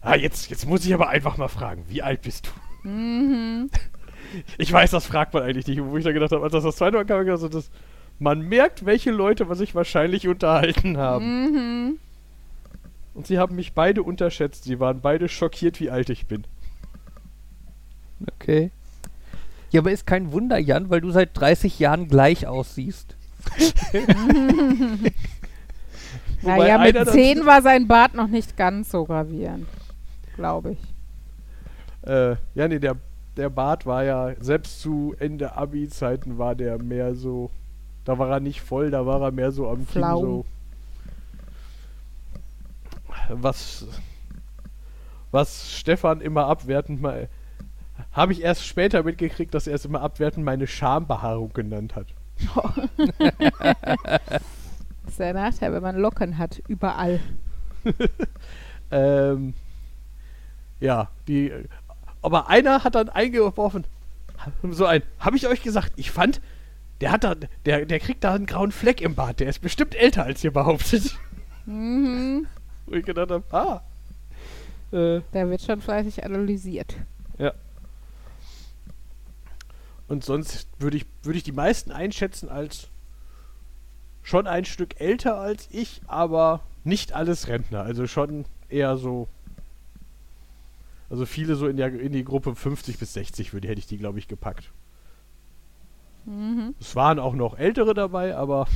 Ah, 0.00 0.14
jetzt, 0.16 0.50
jetzt 0.50 0.66
muss 0.66 0.84
ich 0.86 0.94
aber 0.94 1.08
einfach 1.08 1.36
mal 1.36 1.48
fragen, 1.48 1.84
wie 1.88 2.02
alt 2.02 2.22
bist 2.22 2.50
du? 2.84 2.88
Mhm. 2.88 3.70
Ich 4.58 4.70
weiß, 4.70 4.90
das 4.90 5.06
fragt 5.06 5.32
man 5.32 5.42
eigentlich 5.42 5.66
nicht. 5.66 5.82
Wo 5.82 5.96
ich 5.96 6.04
dann 6.04 6.12
gedacht 6.12 6.32
habe, 6.32 6.42
als 6.44 6.52
das 6.52 6.62
das 6.62 6.76
zweite 6.76 6.98
Mal 6.98 7.06
kam, 7.06 7.14
habe 7.14 7.22
ich 7.24 7.28
gedacht, 7.28 7.40
so, 7.40 7.48
das, 7.48 7.70
man 8.18 8.42
merkt, 8.42 8.84
welche 8.84 9.10
Leute 9.10 9.48
was 9.48 9.56
sich 9.56 9.74
wahrscheinlich 9.74 10.28
unterhalten 10.28 10.98
haben. 10.98 11.44
Mhm. 11.44 11.98
Und 13.14 13.26
sie 13.26 13.38
haben 13.38 13.56
mich 13.56 13.72
beide 13.72 14.02
unterschätzt. 14.02 14.64
Sie 14.64 14.80
waren 14.80 15.00
beide 15.00 15.30
schockiert, 15.30 15.80
wie 15.80 15.88
alt 15.88 16.10
ich 16.10 16.26
bin. 16.26 16.44
Okay. 18.34 18.70
Ja, 19.70 19.80
aber 19.80 19.92
ist 19.92 20.06
kein 20.06 20.30
Wunder, 20.30 20.58
Jan, 20.58 20.90
weil 20.90 21.00
du 21.00 21.10
seit 21.10 21.30
30 21.34 21.78
Jahren 21.78 22.08
gleich 22.08 22.46
aussiehst. 22.46 23.16
Naja, 26.42 26.78
mit 26.78 26.96
einer 26.96 27.04
dazu- 27.06 27.12
10 27.18 27.46
war 27.46 27.62
sein 27.62 27.88
Bart 27.88 28.14
noch 28.14 28.28
nicht 28.28 28.56
ganz 28.56 28.90
so 28.90 29.04
gravierend. 29.04 29.66
Glaube 30.38 30.72
ich. 30.72 30.78
Äh, 32.08 32.36
ja, 32.54 32.68
nee, 32.68 32.78
der, 32.78 32.94
der 33.36 33.50
Bart 33.50 33.86
war 33.86 34.04
ja, 34.04 34.34
selbst 34.38 34.80
zu 34.80 35.16
Ende 35.18 35.56
Abi-Zeiten 35.56 36.38
war 36.38 36.54
der 36.54 36.80
mehr 36.80 37.16
so, 37.16 37.50
da 38.04 38.20
war 38.20 38.30
er 38.30 38.38
nicht 38.38 38.60
voll, 38.60 38.92
da 38.92 39.04
war 39.04 39.20
er 39.20 39.32
mehr 39.32 39.50
so 39.50 39.68
am 39.68 39.84
Kinn 39.88 40.02
so. 40.02 40.46
Was, 43.30 43.84
was 45.32 45.72
Stefan 45.72 46.20
immer 46.20 46.46
abwertend 46.46 47.02
mal, 47.02 47.28
habe 48.12 48.32
ich 48.32 48.42
erst 48.42 48.64
später 48.64 49.02
mitgekriegt, 49.02 49.52
dass 49.54 49.66
er 49.66 49.74
es 49.74 49.84
immer 49.84 50.02
abwertend 50.02 50.44
meine 50.44 50.68
Schambehaarung 50.68 51.52
genannt 51.52 51.96
hat. 51.96 52.06
Das 55.04 55.14
ist 55.14 55.20
der 55.20 55.32
Nachteil, 55.32 55.72
wenn 55.72 55.82
man 55.82 55.96
Locken 55.96 56.36
hat, 56.36 56.60
überall. 56.68 57.18
Ähm, 58.90 59.54
ja, 60.80 61.10
die. 61.26 61.52
Aber 62.22 62.48
einer 62.48 62.84
hat 62.84 62.94
dann 62.94 63.08
eingeworfen, 63.08 63.84
so 64.70 64.84
ein, 64.86 65.02
habe 65.20 65.36
ich 65.36 65.46
euch 65.46 65.62
gesagt, 65.62 65.92
ich 65.96 66.10
fand, 66.10 66.40
der 67.00 67.12
hat 67.12 67.24
da, 67.24 67.34
der, 67.64 67.86
der 67.86 68.00
kriegt 68.00 68.24
da 68.24 68.34
einen 68.34 68.46
grauen 68.46 68.72
Fleck 68.72 69.00
im 69.00 69.14
Bart, 69.14 69.40
der 69.40 69.48
ist 69.48 69.60
bestimmt 69.60 69.94
älter 69.94 70.24
als 70.24 70.42
ihr 70.42 70.52
behauptet. 70.52 71.16
Mhm. 71.66 72.46
Wo 72.86 72.94
ich 72.94 73.04
gedacht 73.04 73.30
habe, 73.30 73.44
ah. 73.54 73.82
Äh, 74.90 75.20
Da 75.32 75.48
wird 75.48 75.62
schon 75.62 75.80
fleißig 75.80 76.24
analysiert. 76.24 76.96
und 80.08 80.24
sonst 80.24 80.68
würde 80.78 80.96
ich, 80.96 81.06
würde 81.22 81.36
ich 81.36 81.44
die 81.44 81.52
meisten 81.52 81.92
einschätzen 81.92 82.48
als 82.48 82.88
schon 84.22 84.46
ein 84.46 84.64
Stück 84.64 85.00
älter 85.00 85.38
als 85.38 85.68
ich, 85.70 86.00
aber 86.06 86.60
nicht 86.84 87.12
alles 87.12 87.48
Rentner. 87.48 87.82
Also 87.82 88.06
schon 88.06 88.46
eher 88.68 88.96
so. 88.96 89.28
Also 91.10 91.24
viele 91.26 91.54
so 91.54 91.66
in, 91.66 91.76
der, 91.76 91.98
in 91.98 92.12
die 92.12 92.24
Gruppe 92.24 92.54
50 92.54 92.98
bis 92.98 93.14
60 93.14 93.52
würde, 93.52 93.68
hätte 93.68 93.78
ich 93.78 93.86
die, 93.86 93.98
glaube 93.98 94.18
ich, 94.18 94.28
gepackt. 94.28 94.70
Mhm. 96.26 96.74
Es 96.78 96.94
waren 96.94 97.18
auch 97.18 97.34
noch 97.34 97.58
ältere 97.58 97.94
dabei, 97.94 98.36
aber 98.36 98.66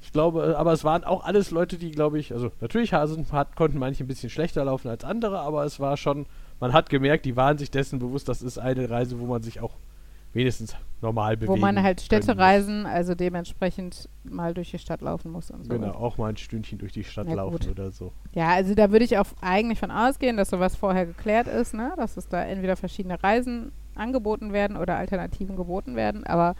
ich 0.00 0.12
glaube, 0.12 0.52
äh, 0.52 0.54
aber 0.54 0.72
es 0.72 0.84
waren 0.84 1.04
auch 1.04 1.24
alles 1.24 1.50
Leute, 1.50 1.76
die, 1.76 1.90
glaube 1.90 2.18
ich, 2.18 2.32
also 2.32 2.50
natürlich 2.60 2.94
Hasen 2.94 3.26
hat, 3.32 3.56
konnten 3.56 3.78
manche 3.78 4.04
ein 4.04 4.06
bisschen 4.06 4.30
schlechter 4.30 4.64
laufen 4.64 4.88
als 4.88 5.04
andere, 5.04 5.40
aber 5.40 5.64
es 5.64 5.80
war 5.80 5.96
schon, 5.96 6.26
man 6.60 6.72
hat 6.72 6.88
gemerkt, 6.88 7.26
die 7.26 7.36
waren 7.36 7.58
sich 7.58 7.70
dessen 7.70 7.98
bewusst, 7.98 8.28
das 8.28 8.40
ist 8.40 8.58
eine 8.58 8.88
Reise, 8.88 9.18
wo 9.18 9.26
man 9.26 9.42
sich 9.42 9.60
auch 9.60 9.74
wenigstens 10.36 10.76
normal 11.02 11.36
bewegen 11.36 11.52
Wo 11.52 11.56
man 11.56 11.82
halt 11.82 12.00
Städtereisen, 12.00 12.86
also 12.86 13.14
dementsprechend 13.14 14.08
mal 14.24 14.54
durch 14.54 14.70
die 14.70 14.78
Stadt 14.78 15.00
laufen 15.00 15.30
muss 15.30 15.50
und 15.50 15.58
muss. 15.58 15.66
so. 15.66 15.72
Genau, 15.74 15.92
auch 15.92 16.18
mal 16.18 16.28
ein 16.28 16.36
Stündchen 16.36 16.78
durch 16.78 16.92
die 16.92 17.04
Stadt 17.04 17.28
Ja, 17.28 17.34
laufen 17.34 17.58
gut. 17.58 17.68
oder 17.68 17.90
so. 17.90 18.12
Ja, 18.32 18.48
also 18.48 18.74
da 18.74 18.90
würde 18.90 19.04
ich 19.04 19.18
auch 19.18 19.26
eigentlich 19.40 19.78
von 19.78 19.90
ausgehen, 19.90 20.36
dass 20.36 20.50
sowas 20.50 20.76
vorher 20.76 21.06
geklärt 21.06 21.48
ist, 21.48 21.74
ne? 21.74 21.92
Dass 21.96 22.16
es 22.16 22.28
da 22.28 22.42
entweder 22.44 22.76
verschiedene 22.76 23.22
Reisen 23.22 23.72
angeboten 23.94 24.52
werden 24.52 24.76
oder 24.76 24.96
Alternativen 24.96 25.56
geboten 25.56 25.96
werden, 25.96 26.24
aber 26.24 26.54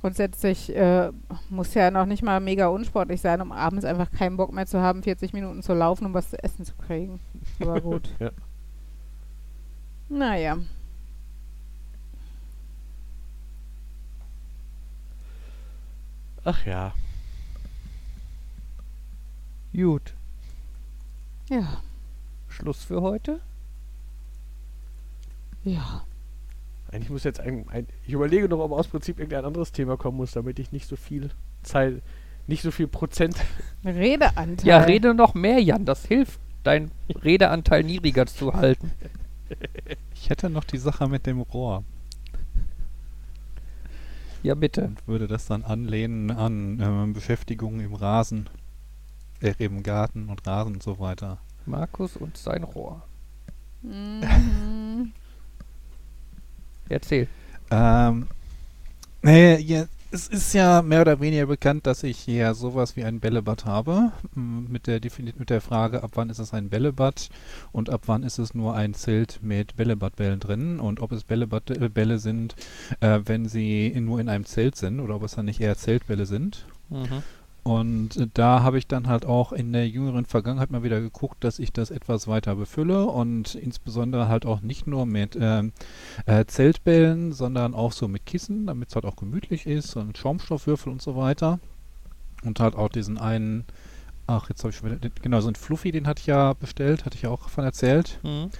grundsätzlich 0.00 0.74
äh, 0.74 1.10
muss 1.50 1.74
ja 1.74 1.90
noch 1.90 2.06
nicht 2.06 2.22
mal 2.22 2.40
mega 2.40 2.68
unsportlich 2.68 3.20
sein, 3.20 3.40
um 3.40 3.52
abends 3.52 3.84
einfach 3.84 4.10
keinen 4.10 4.36
Bock 4.36 4.52
mehr 4.52 4.66
zu 4.66 4.80
haben, 4.80 5.02
40 5.02 5.32
Minuten 5.32 5.62
zu 5.62 5.74
laufen, 5.74 6.06
um 6.06 6.14
was 6.14 6.30
zu 6.30 6.42
essen 6.42 6.64
zu 6.64 6.74
kriegen. 6.76 7.20
Aber 7.60 7.80
gut. 7.82 8.08
Ja. 8.18 8.30
Naja. 10.08 10.58
Ach 16.46 16.64
ja. 16.64 16.94
Gut. 19.72 20.14
Ja. 21.50 21.82
Schluss 22.46 22.84
für 22.84 23.02
heute? 23.02 23.40
Ja. 25.64 26.04
Eigentlich 26.92 27.10
muss 27.10 27.24
jetzt 27.24 27.40
ein, 27.40 27.68
ein 27.68 27.88
ich 28.06 28.12
überlege 28.12 28.48
noch, 28.48 28.60
ob 28.60 28.70
aus 28.70 28.86
Prinzip 28.86 29.18
irgendein 29.18 29.44
anderes 29.44 29.72
Thema 29.72 29.96
kommen 29.96 30.18
muss, 30.18 30.30
damit 30.30 30.60
ich 30.60 30.70
nicht 30.70 30.86
so 30.86 30.94
viel 30.94 31.30
Zeit, 31.64 32.00
nicht 32.46 32.62
so 32.62 32.70
viel 32.70 32.86
Prozent 32.86 33.34
Redeanteil. 33.84 34.64
Ja, 34.64 34.78
rede 34.78 35.14
noch 35.14 35.34
mehr, 35.34 35.60
Jan. 35.60 35.84
Das 35.84 36.06
hilft, 36.06 36.38
deinen 36.62 36.92
Redeanteil 37.10 37.82
niedriger 37.82 38.26
zu 38.26 38.54
halten. 38.54 38.92
Ich 40.12 40.28
hätte 40.28 40.50
noch 40.50 40.64
die 40.64 40.78
Sache 40.78 41.06
mit 41.06 41.24
dem 41.24 41.40
Rohr 41.40 41.84
Ja, 44.46 44.54
bitte. 44.54 44.84
und 44.84 45.08
würde 45.08 45.26
das 45.26 45.46
dann 45.46 45.64
anlehnen 45.64 46.30
an 46.30 46.78
ähm, 46.80 47.12
Beschäftigung 47.14 47.80
im 47.80 47.94
Rasen, 47.94 48.48
äh, 49.40 49.54
im 49.58 49.82
Garten 49.82 50.28
und 50.28 50.46
Rasen 50.46 50.74
und 50.74 50.84
so 50.84 51.00
weiter. 51.00 51.38
Markus 51.64 52.16
und 52.16 52.36
sein 52.36 52.62
Rohr. 52.62 53.02
Mhm. 53.82 55.12
Erzähl. 56.88 57.26
Ähm, 57.72 58.28
nee, 59.20 59.56
ja, 59.56 59.86
es 60.10 60.28
ist 60.28 60.52
ja 60.52 60.82
mehr 60.82 61.02
oder 61.02 61.20
weniger 61.20 61.46
bekannt, 61.46 61.86
dass 61.86 62.02
ich 62.02 62.18
hier 62.18 62.54
sowas 62.54 62.96
wie 62.96 63.04
ein 63.04 63.20
Bällebad 63.20 63.64
habe. 63.64 64.12
m, 64.34 64.66
Mit 64.70 64.86
der, 64.86 65.00
mit 65.38 65.50
der 65.50 65.60
Frage, 65.60 66.02
ab 66.02 66.12
wann 66.14 66.30
ist 66.30 66.38
es 66.38 66.54
ein 66.54 66.68
Bällebad 66.70 67.28
und 67.72 67.90
ab 67.90 68.02
wann 68.06 68.22
ist 68.22 68.38
es 68.38 68.54
nur 68.54 68.74
ein 68.74 68.94
Zelt 68.94 69.40
mit 69.42 69.76
Bällebadbällen 69.76 70.40
drin 70.40 70.80
und 70.80 71.00
ob 71.00 71.12
es 71.12 71.24
Bällebadbälle 71.24 72.18
sind, 72.18 72.54
äh, 73.00 73.20
wenn 73.24 73.48
sie 73.48 73.92
nur 74.00 74.20
in 74.20 74.28
einem 74.28 74.44
Zelt 74.44 74.76
sind 74.76 75.00
oder 75.00 75.16
ob 75.16 75.22
es 75.24 75.34
dann 75.34 75.46
nicht 75.46 75.60
eher 75.60 75.76
Zeltbälle 75.76 76.26
sind. 76.26 76.66
Mhm. 76.88 77.22
Und 77.66 78.16
äh, 78.16 78.28
da 78.32 78.62
habe 78.62 78.78
ich 78.78 78.86
dann 78.86 79.08
halt 79.08 79.26
auch 79.26 79.50
in 79.50 79.72
der 79.72 79.88
jüngeren 79.88 80.24
Vergangenheit 80.24 80.70
mal 80.70 80.84
wieder 80.84 81.00
geguckt, 81.00 81.42
dass 81.42 81.58
ich 81.58 81.72
das 81.72 81.90
etwas 81.90 82.28
weiter 82.28 82.54
befülle 82.54 83.06
und 83.06 83.56
insbesondere 83.56 84.28
halt 84.28 84.46
auch 84.46 84.60
nicht 84.60 84.86
nur 84.86 85.04
mit 85.04 85.36
ähm, 85.40 85.72
äh, 86.26 86.44
Zeltbällen, 86.44 87.32
sondern 87.32 87.74
auch 87.74 87.90
so 87.90 88.06
mit 88.06 88.24
Kissen, 88.24 88.68
damit 88.68 88.90
es 88.90 88.94
halt 88.94 89.04
auch 89.04 89.16
gemütlich 89.16 89.66
ist 89.66 89.96
und 89.96 90.16
Schaumstoffwürfel 90.16 90.92
und 90.92 91.02
so 91.02 91.16
weiter. 91.16 91.58
Und 92.44 92.60
halt 92.60 92.76
auch 92.76 92.88
diesen 92.88 93.18
einen, 93.18 93.64
ach, 94.28 94.48
jetzt 94.48 94.62
habe 94.62 94.70
ich 94.70 94.76
schon 94.76 94.88
wieder, 94.88 95.10
genau, 95.20 95.40
so 95.40 95.48
ein 95.48 95.56
Fluffy, 95.56 95.90
den 95.90 96.06
hatte 96.06 96.20
ich 96.20 96.26
ja 96.26 96.52
bestellt, 96.52 97.04
hatte 97.04 97.16
ich 97.16 97.22
ja 97.22 97.30
auch 97.30 97.48
von 97.48 97.64
erzählt. 97.64 98.20
Mhm. 98.22 98.50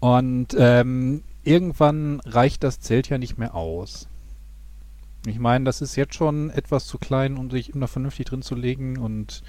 Und 0.00 0.56
ähm, 0.58 1.22
irgendwann 1.44 2.18
reicht 2.24 2.64
das 2.64 2.80
Zelt 2.80 3.08
ja 3.08 3.18
nicht 3.18 3.38
mehr 3.38 3.54
aus. 3.54 4.08
Ich 5.26 5.38
meine, 5.38 5.64
das 5.64 5.82
ist 5.82 5.96
jetzt 5.96 6.14
schon 6.14 6.50
etwas 6.50 6.86
zu 6.86 6.98
klein, 6.98 7.36
um 7.36 7.50
sich 7.50 7.74
immer 7.74 7.88
vernünftig 7.88 8.26
drin 8.26 8.42
zu 8.42 8.54
legen 8.54 8.98
und 8.98 9.42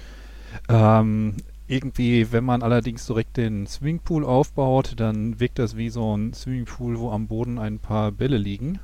ähm, 0.68 1.36
irgendwie, 1.68 2.32
wenn 2.32 2.44
man 2.44 2.62
allerdings 2.62 3.06
direkt 3.06 3.36
den 3.36 3.66
Swimmingpool 3.66 4.24
aufbaut, 4.24 4.94
dann 4.96 5.38
wirkt 5.38 5.60
das 5.60 5.76
wie 5.76 5.88
so 5.88 6.16
ein 6.16 6.34
Swimmingpool, 6.34 6.98
wo 6.98 7.12
am 7.12 7.28
Boden 7.28 7.58
ein 7.58 7.78
paar 7.78 8.10
Bälle 8.10 8.38
liegen. 8.38 8.80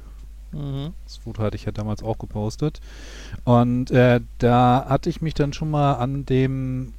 Mhm. 0.52 0.92
Das 1.04 1.16
Foto 1.16 1.42
hatte 1.42 1.56
ich 1.56 1.64
ja 1.64 1.72
damals 1.72 2.04
auch 2.04 2.18
gepostet. 2.18 2.80
Und 3.44 3.90
äh, 3.90 4.20
da 4.38 4.86
hatte 4.88 5.10
ich 5.10 5.20
mich 5.20 5.34
dann 5.34 5.52
schon 5.52 5.70
mal 5.70 5.94
an 5.94 6.24
dem, 6.26 6.94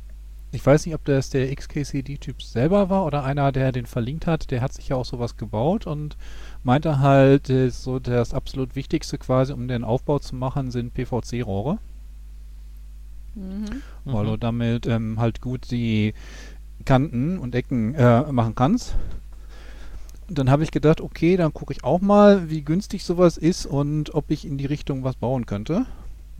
ich 0.52 0.66
weiß 0.66 0.86
nicht, 0.86 0.96
ob 0.96 1.06
das 1.06 1.30
der 1.30 1.54
XKCD-Typ 1.56 2.42
selber 2.42 2.90
war 2.90 3.06
oder 3.06 3.24
einer, 3.24 3.54
der 3.54 3.72
den 3.72 3.86
verlinkt 3.86 4.28
hat, 4.28 4.52
der 4.52 4.62
hat 4.62 4.74
sich 4.74 4.90
ja 4.90 4.98
auch 4.98 5.06
sowas 5.06 5.38
gebaut 5.38 5.88
und 5.88 6.18
meinte 6.68 7.00
halt, 7.00 7.50
äh, 7.50 7.70
so 7.70 7.98
das 7.98 8.34
absolut 8.34 8.76
Wichtigste 8.76 9.18
quasi, 9.18 9.54
um 9.54 9.68
den 9.68 9.84
Aufbau 9.86 10.20
zu 10.20 10.36
machen, 10.36 10.70
sind 10.70 10.94
PVC-Rohre, 10.94 11.80
Mhm. 13.36 13.82
weil 14.06 14.26
Mhm. 14.26 14.30
du 14.30 14.38
damit 14.38 14.86
ähm, 14.86 15.20
halt 15.20 15.42
gut 15.42 15.72
die 15.72 16.14
Kanten 16.86 17.40
und 17.40 17.56
Ecken 17.56 17.96
äh, 17.96 18.32
machen 18.32 18.54
kannst. 18.54 18.96
Und 20.28 20.38
dann 20.38 20.50
habe 20.52 20.64
ich 20.64 20.72
gedacht, 20.72 21.00
okay, 21.00 21.38
dann 21.38 21.54
gucke 21.54 21.72
ich 21.72 21.84
auch 21.86 22.02
mal, 22.02 22.50
wie 22.50 22.62
günstig 22.62 23.06
sowas 23.06 23.38
ist 23.38 23.66
und 23.66 24.14
ob 24.14 24.30
ich 24.30 24.46
in 24.46 24.58
die 24.58 24.66
Richtung 24.66 25.04
was 25.06 25.16
bauen 25.16 25.46
könnte. 25.46 25.86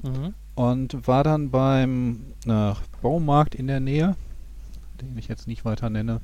Mhm. 0.04 0.34
Und 0.56 1.08
war 1.08 1.24
dann 1.24 1.52
beim 1.52 2.20
äh, 2.46 2.74
Baumarkt 3.02 3.56
in 3.56 3.68
der 3.68 3.80
Nähe, 3.80 4.16
den 5.00 5.18
ich 5.18 5.28
jetzt 5.30 5.48
nicht 5.48 5.64
weiter 5.64 5.90
nenne. 5.90 6.20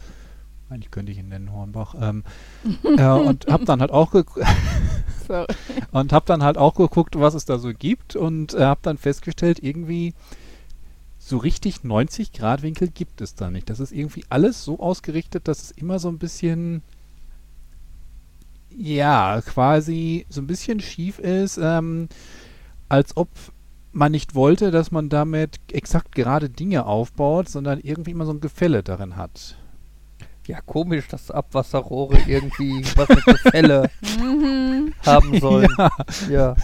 Eigentlich 0.74 0.90
könnte 0.90 1.12
ich 1.12 1.20
ihn 1.20 1.30
nennen, 1.30 1.54
Hornbach. 1.54 1.94
Ähm, 2.02 2.24
äh, 2.84 3.06
und 3.06 3.46
habe 3.48 3.66
dann 3.66 3.80
halt 3.80 3.92
auch 3.92 4.12
und 5.92 6.14
habe 6.14 6.26
dann 6.26 6.42
halt 6.44 6.58
auch 6.58 6.74
geguckt, 6.74 7.20
was 7.20 7.36
es 7.36 7.46
da 7.46 7.60
so 7.60 7.72
gibt 7.74 8.16
und 8.16 8.56
äh, 8.56 8.64
habe 8.64 8.80
dann 8.82 8.98
festgestellt, 8.98 9.62
irgendwie 9.62 10.16
so 11.20 11.38
richtig 11.38 11.84
90 11.84 12.34
Grad 12.34 12.64
Winkel 12.64 12.88
gibt 12.88 13.22
es 13.22 13.36
da 13.36 13.52
nicht. 13.52 13.70
Das 13.70 13.80
ist 13.80 13.92
irgendwie 13.92 14.26
alles 14.30 14.66
so 14.66 14.80
ausgerichtet, 14.80 15.48
dass 15.48 15.62
es 15.62 15.72
immer 15.72 16.00
so 16.00 16.10
ein 16.10 16.18
bisschen 16.18 16.82
ja, 18.76 19.40
quasi 19.42 20.26
so 20.30 20.42
ein 20.42 20.48
bisschen 20.48 20.80
schief 20.80 21.20
ist, 21.20 21.60
ähm, 21.62 22.10
als 22.90 23.16
ob 23.16 23.30
man 23.92 24.12
nicht 24.12 24.34
wollte, 24.34 24.72
dass 24.72 24.90
man 24.90 25.10
damit 25.10 25.60
exakt 25.72 26.16
gerade 26.16 26.50
Dinge 26.50 26.88
aufbaut, 26.88 27.48
sondern 27.48 27.80
irgendwie 27.80 28.10
immer 28.10 28.26
so 28.26 28.34
ein 28.34 28.42
Gefälle 28.42 28.82
darin 28.82 29.16
hat. 29.18 29.56
Ja, 30.46 30.60
komisch, 30.62 31.08
dass 31.08 31.32
Abwasserrohre 31.32 32.18
irgendwie 32.28 32.84
was 32.98 33.08
mit 33.10 33.24
Gefälle 33.26 33.90
Mhm. 34.20 34.94
haben 35.06 35.40
sollen. 35.40 35.70
Ja, 35.78 35.90
Ja. 36.30 36.56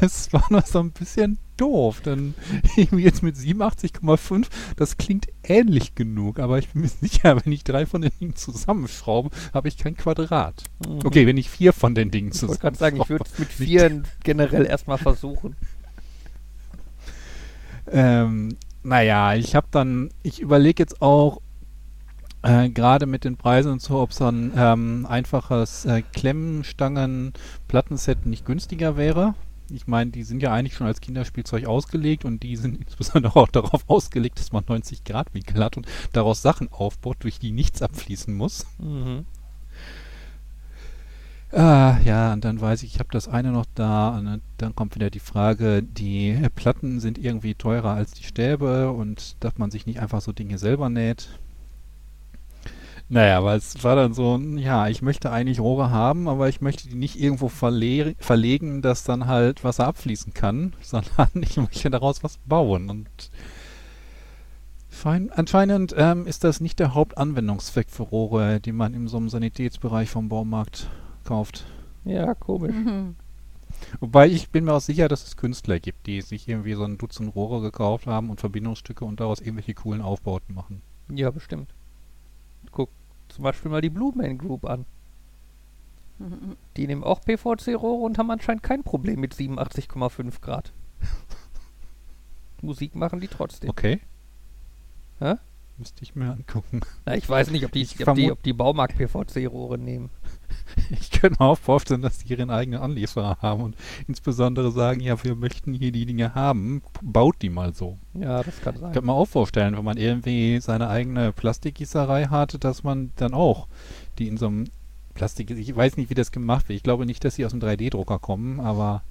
es 0.00 0.32
war 0.32 0.44
noch 0.50 0.64
so 0.66 0.78
ein 0.78 0.92
bisschen 0.92 1.38
doof. 1.56 2.00
Dann 2.02 2.34
irgendwie 2.76 3.02
jetzt 3.02 3.24
mit 3.24 3.34
87,5, 3.36 4.46
das 4.76 4.96
klingt 4.98 5.26
ähnlich 5.42 5.96
genug, 5.96 6.38
aber 6.38 6.58
ich 6.58 6.68
bin 6.68 6.82
mir 6.82 6.88
sicher, 6.88 7.44
wenn 7.44 7.52
ich 7.52 7.64
drei 7.64 7.86
von 7.86 8.02
den 8.02 8.12
Dingen 8.20 8.36
zusammenschraube, 8.36 9.30
habe 9.52 9.66
ich 9.66 9.76
kein 9.78 9.96
Quadrat. 9.96 10.62
Mhm. 10.86 11.00
Okay, 11.04 11.26
wenn 11.26 11.36
ich 11.36 11.50
vier 11.50 11.72
von 11.72 11.96
den 11.96 12.12
Dingen 12.12 12.30
Ich 12.32 12.40
wollte 12.42 12.60
gerade 12.60 12.76
sagen, 12.78 12.96
ich 12.98 13.02
zusammenschraube. 13.02 13.30
würde 13.30 13.30
es 13.32 13.38
mit 13.58 13.68
vieren 13.68 14.04
generell 14.22 14.64
erstmal 14.64 14.98
versuchen. 14.98 15.56
Ähm, 17.90 18.56
naja, 18.82 19.34
ich 19.34 19.54
habe 19.56 19.66
dann, 19.70 20.10
ich 20.22 20.40
überlege 20.40 20.82
jetzt 20.82 21.02
auch, 21.02 21.40
äh, 22.42 22.68
gerade 22.70 23.06
mit 23.06 23.24
den 23.24 23.36
Preisen 23.36 23.72
und 23.72 23.82
so, 23.82 23.98
ob 24.00 24.12
so 24.12 24.26
ein 24.26 24.52
ähm, 24.56 25.06
einfaches 25.08 25.84
äh, 25.84 26.02
Klemmenstangen-Plattenset 26.02 28.26
nicht 28.26 28.44
günstiger 28.44 28.96
wäre. 28.96 29.34
Ich 29.70 29.86
meine, 29.86 30.10
die 30.10 30.22
sind 30.22 30.42
ja 30.42 30.52
eigentlich 30.52 30.74
schon 30.74 30.86
als 30.86 31.00
Kinderspielzeug 31.00 31.66
ausgelegt 31.66 32.24
und 32.24 32.42
die 32.42 32.56
sind 32.56 32.76
insbesondere 32.80 33.36
auch 33.36 33.48
darauf 33.48 33.84
ausgelegt, 33.88 34.38
dass 34.38 34.52
man 34.52 34.64
90 34.66 35.04
Grad 35.04 35.34
Winkel 35.34 35.62
hat 35.62 35.76
und 35.76 35.86
daraus 36.12 36.42
Sachen 36.42 36.72
aufbaut, 36.72 37.18
durch 37.20 37.38
die 37.38 37.52
nichts 37.52 37.82
abfließen 37.82 38.34
muss. 38.34 38.66
Mhm. 38.78 39.24
Ah, 41.50 41.96
ja, 42.04 42.34
und 42.34 42.44
dann 42.44 42.60
weiß 42.60 42.82
ich, 42.82 42.92
ich 42.94 42.98
habe 43.00 43.08
das 43.10 43.26
eine 43.26 43.52
noch 43.52 43.64
da 43.74 44.18
und 44.18 44.42
dann- 44.58 44.74
kommt 44.74 44.94
wieder 44.94 45.08
die 45.08 45.18
Frage, 45.18 45.82
die 45.82 46.38
Platten 46.54 47.00
sind 47.00 47.16
irgendwie 47.16 47.54
teurer 47.54 47.92
als 47.94 48.12
die 48.12 48.24
Stäbe 48.24 48.90
und 48.90 49.36
dass 49.40 49.56
man 49.56 49.70
sich 49.70 49.86
nicht 49.86 49.98
einfach 50.00 50.20
so 50.20 50.32
Dinge 50.32 50.58
selber 50.58 50.90
näht. 50.90 51.28
Naja, 53.10 53.38
aber 53.38 53.54
es 53.54 53.82
war 53.82 53.96
dann 53.96 54.12
so, 54.12 54.36
ja, 54.36 54.88
ich 54.88 55.00
möchte 55.00 55.30
eigentlich 55.30 55.60
Rohre 55.60 55.90
haben, 55.90 56.28
aber 56.28 56.48
ich 56.48 56.60
möchte 56.60 56.88
die 56.88 56.94
nicht 56.94 57.18
irgendwo 57.18 57.48
verle 57.48 58.14
verlegen, 58.18 58.82
dass 58.82 59.04
dann 59.04 59.26
halt 59.26 59.64
Wasser 59.64 59.86
abfließen 59.86 60.34
kann, 60.34 60.74
sondern 60.82 61.28
ich 61.40 61.56
möchte 61.56 61.90
daraus 61.90 62.22
was 62.22 62.38
bauen 62.46 62.90
und 62.90 63.30
Fein, 64.90 65.30
anscheinend 65.30 65.94
ähm, 65.96 66.26
ist 66.26 66.42
das 66.42 66.60
nicht 66.60 66.80
der 66.80 66.92
Hauptanwendungszweck 66.92 67.88
für 67.88 68.02
Rohre, 68.02 68.58
die 68.58 68.72
man 68.72 68.94
in 68.94 69.06
so 69.06 69.16
einem 69.16 69.28
Sanitätsbereich 69.28 70.10
vom 70.10 70.28
Baumarkt 70.28 70.88
kauft. 71.24 71.66
Ja, 72.04 72.34
komisch. 72.34 72.74
Mhm. 72.74 73.14
Wobei 74.00 74.26
ich 74.26 74.50
bin 74.50 74.64
mir 74.64 74.72
auch 74.72 74.80
sicher, 74.80 75.06
dass 75.06 75.24
es 75.24 75.36
Künstler 75.36 75.78
gibt, 75.78 76.08
die 76.08 76.20
sich 76.20 76.48
irgendwie 76.48 76.74
so 76.74 76.82
ein 76.82 76.98
Dutzend 76.98 77.32
Rohre 77.36 77.60
gekauft 77.60 78.08
haben 78.08 78.28
und 78.28 78.40
Verbindungsstücke 78.40 79.04
und 79.04 79.20
daraus 79.20 79.40
irgendwelche 79.40 79.74
coolen 79.74 80.02
Aufbauten 80.02 80.54
machen. 80.54 80.82
Ja, 81.14 81.30
bestimmt. 81.30 81.72
Guck 82.72 82.90
zum 83.38 83.44
Beispiel 83.44 83.70
mal 83.70 83.80
die 83.80 83.88
Blue 83.88 84.12
Man 84.16 84.36
Group 84.36 84.64
an. 84.64 84.84
Mhm. 86.18 86.56
Die 86.76 86.88
nehmen 86.88 87.04
auch 87.04 87.20
PVC-Rohre 87.20 88.04
und 88.04 88.18
haben 88.18 88.32
anscheinend 88.32 88.64
kein 88.64 88.82
Problem 88.82 89.20
mit 89.20 89.32
87,5 89.32 90.40
Grad. 90.40 90.72
Musik 92.62 92.96
machen 92.96 93.20
die 93.20 93.28
trotzdem. 93.28 93.70
Okay. 93.70 94.00
Hä? 95.20 95.36
Müsste 95.76 96.02
ich 96.02 96.16
mir 96.16 96.32
angucken. 96.32 96.80
Na, 97.06 97.14
ich 97.14 97.28
weiß 97.28 97.52
nicht, 97.52 97.64
ob 97.64 97.70
die, 97.70 97.86
ob 98.04 98.16
die, 98.16 98.32
ob 98.32 98.42
die 98.42 98.52
Baumarkt-PVC-Rohre 98.52 99.78
nehmen. 99.78 100.10
Ich 100.90 101.10
könnte 101.10 101.42
mir 101.42 101.48
auch 101.48 101.58
vorstellen, 101.58 102.02
dass 102.02 102.18
die 102.18 102.32
ihren 102.32 102.50
eigenen 102.50 102.80
Anlieferer 102.80 103.38
haben 103.42 103.62
und 103.62 103.76
insbesondere 104.06 104.70
sagen, 104.70 105.00
ja, 105.00 105.22
wir 105.22 105.34
möchten 105.34 105.74
hier 105.74 105.92
die 105.92 106.06
Dinge 106.06 106.34
haben, 106.34 106.82
baut 107.02 107.36
die 107.42 107.50
mal 107.50 107.74
so. 107.74 107.98
Ja, 108.14 108.42
das 108.42 108.60
kann 108.60 108.76
sein. 108.76 108.92
Könnte 108.92 109.06
mir 109.06 109.12
auch 109.12 109.26
vorstellen, 109.26 109.76
wenn 109.76 109.84
man 109.84 109.96
irgendwie 109.96 110.60
seine 110.60 110.88
eigene 110.88 111.32
Plastikgießerei 111.32 112.26
hat, 112.26 112.62
dass 112.62 112.84
man 112.84 113.10
dann 113.16 113.34
auch 113.34 113.66
die 114.18 114.28
in 114.28 114.36
so 114.36 114.46
einem 114.46 114.64
Plastik, 115.14 115.50
ich 115.50 115.74
weiß 115.74 115.96
nicht, 115.96 116.10
wie 116.10 116.14
das 116.14 116.30
gemacht 116.30 116.68
wird. 116.68 116.76
Ich 116.76 116.82
glaube 116.82 117.04
nicht, 117.04 117.24
dass 117.24 117.34
sie 117.34 117.44
aus 117.44 117.50
dem 117.50 117.60
3D-Drucker 117.60 118.18
kommen, 118.20 118.60
aber 118.60 119.02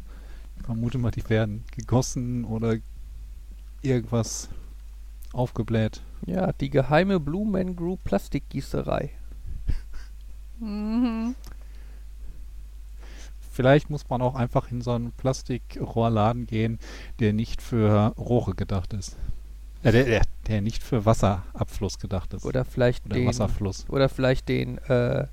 ich 0.58 0.66
vermute 0.66 0.98
mal, 0.98 1.12
die 1.12 1.28
werden 1.30 1.66
gegossen 1.76 2.46
oder 2.46 2.78
irgendwas 3.82 4.50
aufgebläht. 5.34 6.02
Ja, 6.26 6.52
die 6.54 6.70
geheime 6.70 7.20
Blue 7.20 7.46
Man 7.46 7.76
Group 7.76 8.04
Plastikgießerei. 8.06 9.12
Mhm. 10.60 11.36
Vielleicht 13.52 13.90
muss 13.90 14.08
man 14.10 14.22
auch 14.22 14.36
einfach 14.36 14.72
in 14.72 14.82
so 14.82 14.92
einen 14.92 15.12
Plastikrohrladen 15.14 16.46
gehen, 16.46 16.78
der 17.20 17.34
nicht 17.34 17.62
für 17.62 18.14
Rohre 18.18 18.54
gedacht 18.54 18.94
ist. 18.94 19.16
Äh, 19.84 19.92
der, 19.92 20.04
der, 20.04 20.22
der 20.48 20.62
nicht 20.62 20.84
für 20.84 21.06
Wasserabfluss 21.06 21.98
gedacht 22.00 22.34
ist. 22.34 22.46
Oder 22.46 22.66
vielleicht 22.66 23.06
Oder 23.06 23.16
den, 23.16 23.28
Wasserfluss. 23.28 23.86
oder 23.90 24.10
vielleicht 24.10 24.48
den 24.50 24.78
äh, 24.90 25.26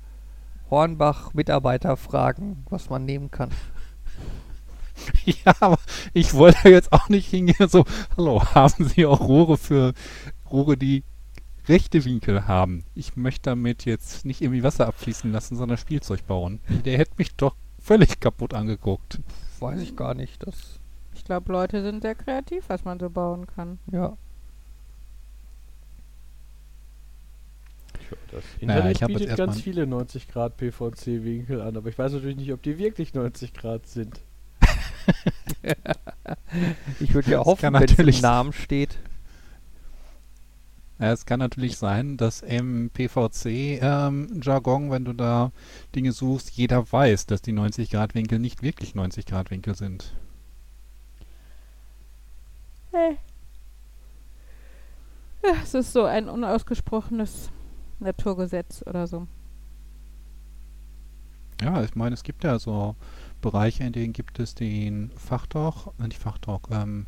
Hornbach-Mitarbeiter 0.71 1.97
fragen, 1.97 2.65
was 2.69 2.89
man 2.89 3.05
nehmen 3.05 3.31
kann. 3.31 3.51
Ja, 5.25 5.53
aber 5.59 5.77
ich 6.13 6.33
wollte 6.35 6.69
jetzt 6.69 6.93
auch 6.93 7.09
nicht 7.09 7.27
hingehen 7.29 7.67
so, 7.67 7.83
hallo, 8.15 8.41
haben 8.55 8.85
Sie 8.87 9.05
auch 9.05 9.19
Rohre 9.19 9.57
für 9.57 9.93
Rohre, 10.49 10.77
die 10.77 11.03
rechte 11.67 12.05
Winkel 12.05 12.47
haben? 12.47 12.83
Ich 12.95 13.15
möchte 13.15 13.49
damit 13.49 13.85
jetzt 13.85 14.25
nicht 14.25 14.41
irgendwie 14.41 14.63
Wasser 14.63 14.87
abfließen 14.87 15.31
lassen, 15.31 15.55
sondern 15.55 15.77
Spielzeug 15.77 16.25
bauen. 16.27 16.59
Der 16.85 16.97
hätte 16.97 17.13
mich 17.17 17.35
doch 17.35 17.55
völlig 17.79 18.19
kaputt 18.19 18.53
angeguckt. 18.53 19.19
Weiß 19.59 19.81
ich 19.81 19.95
gar 19.95 20.13
nicht. 20.13 20.45
Das, 20.45 20.79
Ich 21.13 21.23
glaube, 21.23 21.51
Leute 21.51 21.81
sind 21.81 22.01
sehr 22.01 22.15
kreativ, 22.15 22.65
was 22.67 22.83
man 22.83 22.99
so 22.99 23.09
bauen 23.09 23.47
kann. 23.47 23.79
ja. 23.91 24.17
Das 28.31 28.43
Naja, 28.61 28.89
Internet 28.89 28.95
ich 28.95 29.03
hab 29.03 29.09
jetzt 29.09 29.19
bietet 29.19 29.37
ganz 29.37 29.61
viele 29.61 29.87
90 29.87 30.27
Grad 30.27 30.57
PVC-Winkel 30.57 31.61
an, 31.61 31.75
aber 31.75 31.89
ich 31.89 31.97
weiß 31.97 32.11
natürlich 32.13 32.37
nicht, 32.37 32.53
ob 32.53 32.61
die 32.61 32.77
wirklich 32.77 33.13
90 33.13 33.53
Grad 33.53 33.87
sind. 33.87 34.19
Ich 36.99 37.13
würde 37.13 37.31
ja 37.31 37.39
hoffen, 37.39 37.73
wenn 37.73 37.83
es 37.83 37.97
im 38.17 38.21
Namen 38.21 38.53
steht. 38.53 38.97
Es 40.97 41.25
kann 41.25 41.39
natürlich 41.39 41.77
sein, 41.77 42.15
dass 42.15 42.41
im 42.41 42.89
PVC-Jargon, 42.89 44.91
wenn 44.91 45.03
du 45.03 45.11
da 45.11 45.51
Dinge 45.93 46.13
suchst, 46.13 46.51
jeder 46.51 46.89
weiß, 46.89 47.25
dass 47.25 47.41
die 47.41 47.51
90 47.51 47.89
Grad 47.89 48.15
Winkel 48.15 48.39
nicht 48.39 48.63
wirklich 48.63 48.95
90 48.95 49.25
Grad 49.25 49.51
Winkel 49.51 49.75
sind. 49.75 50.15
Ja, 55.43 55.51
es 55.61 55.73
ist 55.73 55.91
so 55.91 56.05
ein 56.05 56.29
unausgesprochenes 56.29 57.51
Naturgesetz 57.99 58.81
oder 58.87 59.05
so. 59.05 59.27
Ja, 61.61 61.83
ich 61.83 61.95
meine, 61.95 62.13
es 62.13 62.23
gibt 62.23 62.43
ja 62.43 62.57
so 62.57 62.95
Bereiche, 63.41 63.83
in 63.83 63.93
denen 63.93 64.13
gibt 64.13 64.39
es 64.39 64.55
den 64.55 65.11
Fachtalk, 65.15 65.93
äh, 65.99 66.07
nicht 66.07 66.21
Fachtalk, 66.21 66.69
ähm, 66.71 67.05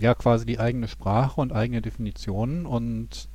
ja 0.00 0.14
quasi 0.14 0.46
die 0.46 0.58
eigene 0.58 0.88
Sprache 0.88 1.40
und 1.40 1.52
eigene 1.52 1.82
Definitionen 1.82 2.66
und 2.66 3.28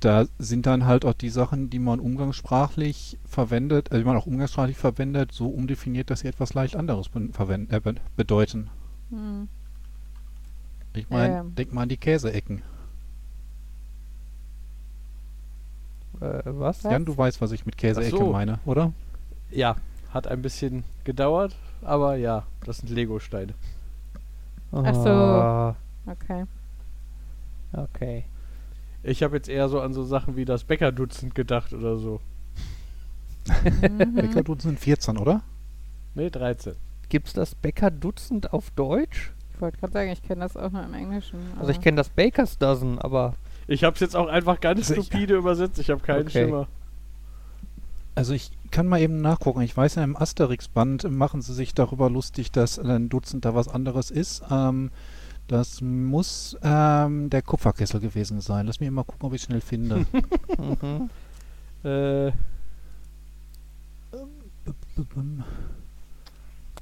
da 0.00 0.26
sind 0.38 0.66
dann 0.66 0.84
halt 0.84 1.04
auch 1.04 1.12
die 1.12 1.28
Sachen, 1.28 1.70
die 1.70 1.78
man 1.78 2.00
umgangssprachlich 2.00 3.18
verwendet, 3.24 3.92
äh, 3.92 3.98
die 3.98 4.04
man 4.04 4.16
auch 4.16 4.26
umgangssprachlich 4.26 4.76
verwendet, 4.76 5.30
so 5.32 5.48
umdefiniert, 5.48 6.10
dass 6.10 6.20
sie 6.20 6.28
etwas 6.28 6.54
leicht 6.54 6.74
anderes 6.74 7.08
verwenden, 7.32 7.72
äh, 7.72 7.80
be 7.80 7.94
bedeuten. 8.16 8.68
Hm. 9.10 9.48
Ich 10.92 11.08
meine, 11.08 11.38
Ähm. 11.38 11.54
denk 11.54 11.72
mal 11.72 11.82
an 11.82 11.88
die 11.88 11.98
Käseecken. 11.98 12.62
Äh, 16.20 16.42
was? 16.46 16.82
Jan, 16.82 17.04
du 17.04 17.16
weißt, 17.16 17.40
was 17.40 17.52
ich 17.52 17.64
mit 17.64 17.76
Käseecke 17.76 18.16
so. 18.16 18.32
meine, 18.32 18.58
oder? 18.64 18.92
Ja, 19.50 19.76
hat 20.10 20.26
ein 20.26 20.42
bisschen 20.42 20.82
gedauert, 21.04 21.54
aber 21.82 22.16
ja, 22.16 22.44
das 22.64 22.78
sind 22.78 22.88
Lego-Steine. 22.90 23.54
Ach 24.72 24.94
so. 24.94 25.08
Ah, 25.10 25.76
Okay. 26.08 26.44
Okay. 27.72 28.24
Ich 29.02 29.22
habe 29.22 29.36
jetzt 29.36 29.48
eher 29.48 29.68
so 29.68 29.80
an 29.80 29.92
so 29.92 30.02
Sachen 30.04 30.36
wie 30.36 30.44
das 30.44 30.64
Bäckerdutzend 30.64 31.34
gedacht 31.34 31.72
oder 31.72 31.96
so. 31.96 32.20
Mhm. 33.82 34.14
Bäckerdutzend 34.14 34.62
sind 34.62 34.80
14, 34.80 35.18
oder? 35.18 35.42
Ne, 36.14 36.30
13. 36.30 36.74
Gibt's 37.08 37.32
das 37.32 37.54
Bäcker-Dutzend 37.54 38.52
auf 38.52 38.70
Deutsch? 38.70 39.32
Ich 39.54 39.60
wollte 39.60 39.78
gerade 39.78 39.92
sagen, 39.92 40.10
ich 40.10 40.22
kenne 40.22 40.40
das 40.42 40.56
auch 40.56 40.70
nur 40.70 40.84
im 40.84 40.94
Englischen. 40.94 41.38
Also 41.58 41.70
ich 41.70 41.80
kenne 41.80 41.96
das 41.96 42.08
Baker's 42.08 42.58
Dozen, 42.58 42.98
aber 42.98 43.34
Ich 43.68 43.84
habe 43.84 43.94
es 43.94 44.00
jetzt 44.00 44.16
auch 44.16 44.28
einfach 44.28 44.60
ganz 44.60 44.88
Sicher. 44.88 45.02
stupide 45.02 45.34
übersetzt. 45.36 45.78
Ich 45.78 45.90
habe 45.90 46.00
keinen 46.00 46.22
Okay. 46.26 46.44
Schimmer. 46.44 46.66
Also 48.14 48.32
ich 48.32 48.50
kann 48.70 48.86
mal 48.86 49.00
eben 49.00 49.20
nachgucken. 49.20 49.60
Ich 49.62 49.76
weiß 49.76 49.96
ja, 49.96 50.04
im 50.04 50.16
Asterix-Band 50.16 51.10
machen 51.10 51.42
sie 51.42 51.54
sich 51.54 51.74
darüber 51.74 52.10
lustig, 52.10 52.52
dass 52.52 52.78
ein 52.78 53.08
Dutzend 53.08 53.44
da 53.44 53.54
was 53.54 53.68
anderes 53.68 54.10
ist. 54.10 54.42
Ähm, 54.50 54.90
das 55.48 55.80
muss 55.80 56.56
ähm, 56.62 57.30
der 57.30 57.42
Kupferkessel 57.42 58.00
gewesen 58.00 58.40
sein. 58.40 58.66
Lass 58.66 58.80
mich 58.80 58.90
mal 58.90 59.04
gucken, 59.04 59.26
ob 59.28 59.34
ich 59.34 59.42
schnell 59.42 59.60
finde. 59.60 60.06
mhm. 60.58 61.10
Äh, 61.84 62.32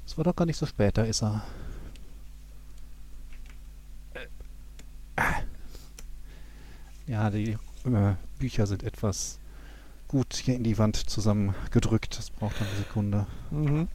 Das 0.05 0.17
war 0.17 0.23
doch 0.23 0.35
gar 0.35 0.45
nicht 0.45 0.57
so 0.57 0.65
spät, 0.65 0.97
da 0.97 1.03
ist 1.03 1.21
er. 1.21 1.43
Ja, 7.07 7.29
die 7.29 7.51
äh, 7.85 8.15
Bücher 8.39 8.65
sind 8.65 8.83
etwas 8.83 9.39
gut 10.07 10.33
hier 10.33 10.55
in 10.55 10.63
die 10.63 10.77
Wand 10.77 10.95
zusammengedrückt. 10.95 12.17
Das 12.17 12.29
braucht 12.29 12.55
eine 12.59 12.69
Sekunde. 12.77 13.27
Mhm. 13.51 13.87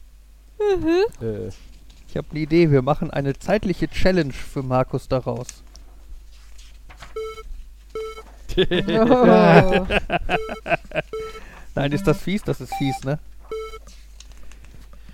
äh, 1.21 1.49
Ich 2.07 2.17
habe 2.17 2.27
eine 2.31 2.39
Idee, 2.39 2.71
wir 2.71 2.81
machen 2.81 3.11
eine 3.11 3.37
zeitliche 3.37 3.87
Challenge 3.89 4.33
für 4.33 4.63
Markus 4.63 5.07
daraus. 5.07 5.47
Oh. 8.57 8.61
Nein, 11.75 11.91
ist 11.93 12.05
das 12.05 12.21
fies? 12.21 12.43
Das 12.43 12.59
ist 12.59 12.73
fies, 12.75 13.01
ne? 13.03 13.17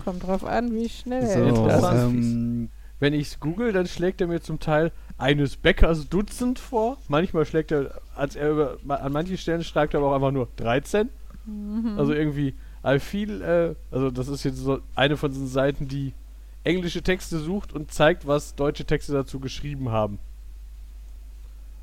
Kommt 0.04 0.24
drauf 0.26 0.44
an, 0.44 0.74
wie 0.74 0.88
schnell 0.88 1.26
So, 1.26 1.66
das 1.66 1.82
ist 1.82 1.92
ähm, 1.92 2.70
wenn 3.00 3.14
ich 3.14 3.28
es 3.28 3.40
google, 3.40 3.72
dann 3.72 3.86
schlägt 3.86 4.20
er 4.20 4.26
mir 4.26 4.40
zum 4.40 4.58
Teil 4.58 4.90
eines 5.18 5.56
Bäckers 5.56 6.08
Dutzend 6.08 6.58
vor. 6.58 6.96
Manchmal 7.08 7.44
schlägt 7.44 7.72
er, 7.72 8.00
als 8.14 8.36
er 8.36 8.50
über, 8.50 8.78
an 8.88 9.12
manchen 9.12 9.36
Stellen 9.36 9.64
schreibt 9.64 9.94
er 9.94 10.00
aber 10.00 10.10
auch 10.10 10.14
einfach 10.14 10.30
nur 10.30 10.48
13. 10.56 11.10
Mhm. 11.44 11.98
Also 11.98 12.12
irgendwie, 12.14 12.54
I 12.84 12.98
feel, 13.00 13.42
äh, 13.42 13.74
also 13.94 14.10
das 14.10 14.28
ist 14.28 14.44
jetzt 14.44 14.58
so 14.58 14.80
eine 14.94 15.16
von 15.16 15.30
diesen 15.30 15.48
Seiten, 15.48 15.88
die 15.88 16.14
englische 16.64 17.02
Texte 17.02 17.38
sucht 17.38 17.72
und 17.72 17.92
zeigt, 17.92 18.26
was 18.26 18.54
deutsche 18.54 18.84
Texte 18.84 19.12
dazu 19.12 19.40
geschrieben 19.40 19.90
haben. 19.90 20.18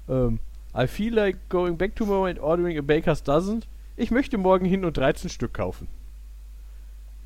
Ähm, 0.07 0.39
I 0.77 0.87
feel 0.87 1.13
like 1.13 1.49
going 1.49 1.77
back 1.77 1.95
tomorrow 1.95 2.25
and 2.25 2.39
ordering 2.39 2.77
a 2.77 2.81
baker's 2.81 3.23
dozen. 3.23 3.63
Ich 3.97 4.11
möchte 4.11 4.37
morgen 4.37 4.65
hin 4.65 4.85
und 4.85 4.97
13 4.97 5.29
Stück 5.29 5.53
kaufen. 5.53 5.87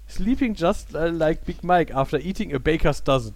Sleeping 0.07 0.55
just 0.55 0.93
like 0.93 1.45
Big 1.45 1.63
Mike 1.63 1.93
after 1.93 2.19
eating 2.19 2.53
a 2.53 2.59
baker's 2.59 3.03
dozen. 3.03 3.33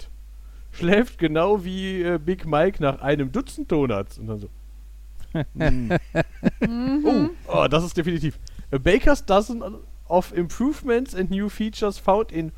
Schläft 0.74 1.18
genau 1.18 1.64
wie 1.64 2.02
äh, 2.02 2.18
Big 2.18 2.46
Mike 2.46 2.82
nach 2.82 3.02
einem 3.02 3.32
Dutzend 3.32 3.72
Donuts. 3.72 4.18
Und 4.18 4.28
dann 4.28 4.40
so. 4.40 4.50
mm. 5.54 7.06
Oh, 7.06 7.30
oh, 7.48 7.68
das 7.68 7.84
ist 7.84 7.98
definitiv. 7.98 8.40
A 8.72 8.78
Baker's 8.78 9.26
Dozen 9.26 9.64
of 10.08 10.34
Improvements 10.34 11.16
and 11.16 11.32
New 11.32 11.50
Features 11.50 11.98
found 11.98 12.32
in 12.32 12.52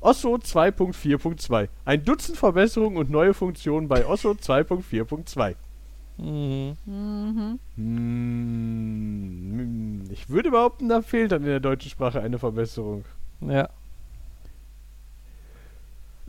Osso 0.00 0.34
2.4.2. 0.34 1.68
Ein 1.84 2.04
Dutzend 2.04 2.38
Verbesserungen 2.38 2.98
und 2.98 3.10
neue 3.10 3.34
Funktionen 3.34 3.88
bei 3.88 4.06
Osso 4.06 4.32
2.4.2. 4.32 5.56
Mhm. 6.18 6.76
Mhm. 6.86 7.58
Hm, 7.76 10.04
ich 10.10 10.30
würde 10.30 10.50
behaupten, 10.50 10.88
da 10.88 11.02
fehlt 11.02 11.32
dann 11.32 11.42
in 11.42 11.48
der 11.48 11.60
deutschen 11.60 11.90
Sprache 11.90 12.20
eine 12.20 12.38
Verbesserung. 12.38 13.04
Ja. 13.40 13.68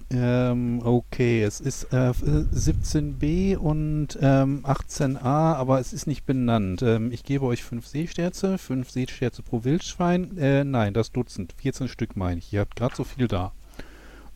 Ähm, 0.09 0.81
okay, 0.85 1.43
es 1.43 1.59
ist 1.59 1.91
äh, 1.91 2.09
f- 2.11 2.23
äh, 2.23 2.45
17b 2.55 3.57
und 3.57 4.17
ähm, 4.21 4.61
18a, 4.63 5.55
aber 5.55 5.79
es 5.81 5.91
ist 5.91 6.07
nicht 6.07 6.25
benannt. 6.25 6.81
Ähm, 6.81 7.11
ich 7.11 7.23
gebe 7.23 7.45
euch 7.45 7.63
5 7.63 7.85
Seesterze, 7.85 8.57
5 8.57 8.89
Seesterze 8.89 9.41
pro 9.43 9.65
Wildschwein. 9.65 10.37
Äh, 10.37 10.63
nein, 10.63 10.93
das 10.93 11.11
Dutzend, 11.11 11.53
14 11.57 11.89
Stück 11.89 12.15
meine 12.15 12.39
ich. 12.39 12.53
Ihr 12.53 12.61
habt 12.61 12.77
gerade 12.77 12.95
so 12.95 13.03
viel 13.03 13.27
da. 13.27 13.51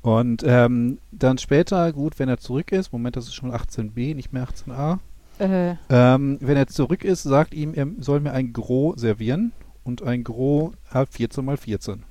Und 0.02 0.43
ähm, 0.45 0.98
dann 1.11 1.38
später, 1.38 1.93
gut, 1.93 2.19
wenn 2.19 2.27
er 2.27 2.39
zurück 2.39 2.72
ist, 2.73 2.91
Moment, 2.91 3.15
das 3.15 3.26
ist 3.27 3.35
schon 3.35 3.52
18b, 3.53 4.14
nicht 4.15 4.34
mehr 4.34 4.45
18a. 4.48 4.99
Äh, 5.39 5.76
Ähm, 5.89 6.38
wenn 6.41 6.57
er 6.57 6.68
zurück 6.68 7.06
ist, 7.06 7.23
sagt 7.23 7.53
ihm, 7.53 7.73
er 7.76 7.88
soll 7.99 8.19
mir 8.19 8.34
ein 8.34 8.52
Gros 8.52 8.99
servieren 8.99 9.53
und 9.85 10.02
ein 10.03 10.23
Gros 10.26 10.73
hat 10.89 11.10
14 11.14 11.45
mal 11.45 11.56
14. 11.57 12.03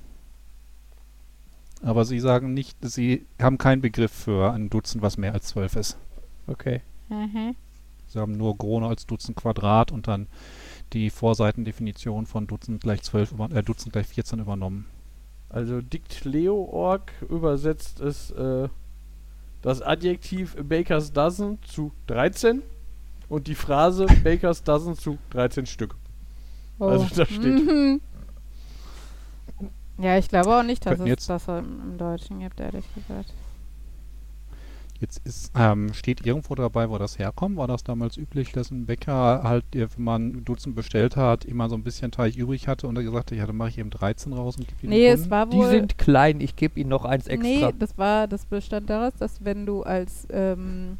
Aber 1.81 2.05
sie 2.05 2.19
sagen 2.19 2.53
nicht, 2.53 2.77
sie 2.81 3.25
haben 3.41 3.57
keinen 3.57 3.81
Begriff 3.81 4.11
für 4.11 4.51
ein 4.53 4.69
Dutzend, 4.69 5.01
was 5.01 5.17
mehr 5.17 5.33
als 5.33 5.47
12 5.47 5.75
ist. 5.77 5.97
Okay. 6.47 6.81
mhm. 7.09 7.55
Sie 8.07 8.19
haben 8.19 8.33
nur 8.35 8.57
Gros 8.57 8.83
als 8.83 9.05
Dutzend 9.05 9.37
Quadrat 9.37 9.91
und 9.91 10.07
dann 10.09 10.27
die 10.91 11.09
Vorseitendefinition 11.09 12.25
von 12.25 12.45
Dutzend 12.45 12.81
gleich 12.83 13.01
12 13.03 13.31
über, 13.31 13.49
äh, 13.51 13.63
Dutzend 13.63 13.93
gleich 13.93 14.07
14 14.07 14.39
übernommen. 14.39 14.85
Also 15.49 15.81
Dictleo.org 15.81 17.11
übersetzt 17.29 18.01
es 18.01 18.31
äh, 18.31 18.67
das 19.61 19.81
Adjektiv 19.81 20.55
Baker's 20.61 21.13
Dozen 21.13 21.59
zu 21.63 21.91
13 22.07 22.61
und 23.29 23.47
die 23.47 23.55
Phrase 23.55 24.05
Baker's 24.23 24.63
Dozen 24.63 24.95
zu 24.95 25.17
13 25.29 25.65
Stück. 25.65 25.95
oh. 26.79 26.85
Also 26.87 27.07
da 27.15 27.25
steht- 27.25 27.65
Mhm. 27.65 28.01
Ja, 30.01 30.17
ich 30.17 30.27
glaube 30.29 30.55
auch 30.55 30.63
nicht, 30.63 30.85
dass 30.85 30.91
Könnten 30.97 31.03
es 31.03 31.09
jetzt- 31.09 31.29
das 31.29 31.47
im, 31.47 31.81
im 31.91 31.97
Deutschen 31.97 32.39
gibt, 32.39 32.59
ehrlich 32.59 32.85
gesagt. 32.95 33.33
Jetzt 34.99 35.19
ist, 35.25 35.51
ähm, 35.57 35.93
steht 35.95 36.23
irgendwo 36.27 36.53
dabei, 36.53 36.87
wo 36.87 36.97
das 36.99 37.17
herkommt. 37.17 37.57
War 37.57 37.67
das 37.67 37.83
damals 37.83 38.17
üblich, 38.17 38.51
dass 38.51 38.69
ein 38.69 38.85
Bäcker 38.85 39.41
halt, 39.43 39.65
wenn 39.71 39.89
man 39.97 40.27
ein 40.27 40.45
Dutzend 40.45 40.75
bestellt 40.75 41.15
hat, 41.15 41.43
immer 41.43 41.69
so 41.69 41.75
ein 41.75 41.83
bisschen 41.83 42.11
Teig 42.11 42.35
übrig 42.35 42.67
hatte 42.67 42.87
und 42.87 42.95
er 42.97 43.03
gesagt 43.03 43.31
hat, 43.31 43.37
ja, 43.37 43.47
dann 43.47 43.57
mache 43.57 43.69
ich 43.69 43.79
eben 43.79 43.89
13 43.89 44.31
raus 44.33 44.57
und 44.57 44.67
gebe 44.67 44.79
die 44.81 44.87
Nee, 44.87 45.07
es 45.07 45.27
war 45.31 45.47
Die 45.47 45.57
wohl. 45.57 45.69
sind 45.69 45.97
klein, 45.97 46.39
ich 46.39 46.55
gebe 46.55 46.79
ihnen 46.79 46.91
noch 46.91 47.03
eins 47.03 47.25
extra. 47.25 47.47
Nee, 47.69 47.73
das 47.79 47.97
war, 47.97 48.27
das 48.27 48.45
bestand 48.45 48.91
daraus, 48.91 49.13
dass 49.17 49.43
wenn 49.43 49.65
du 49.65 49.81
als 49.81 50.27
ähm, 50.29 50.99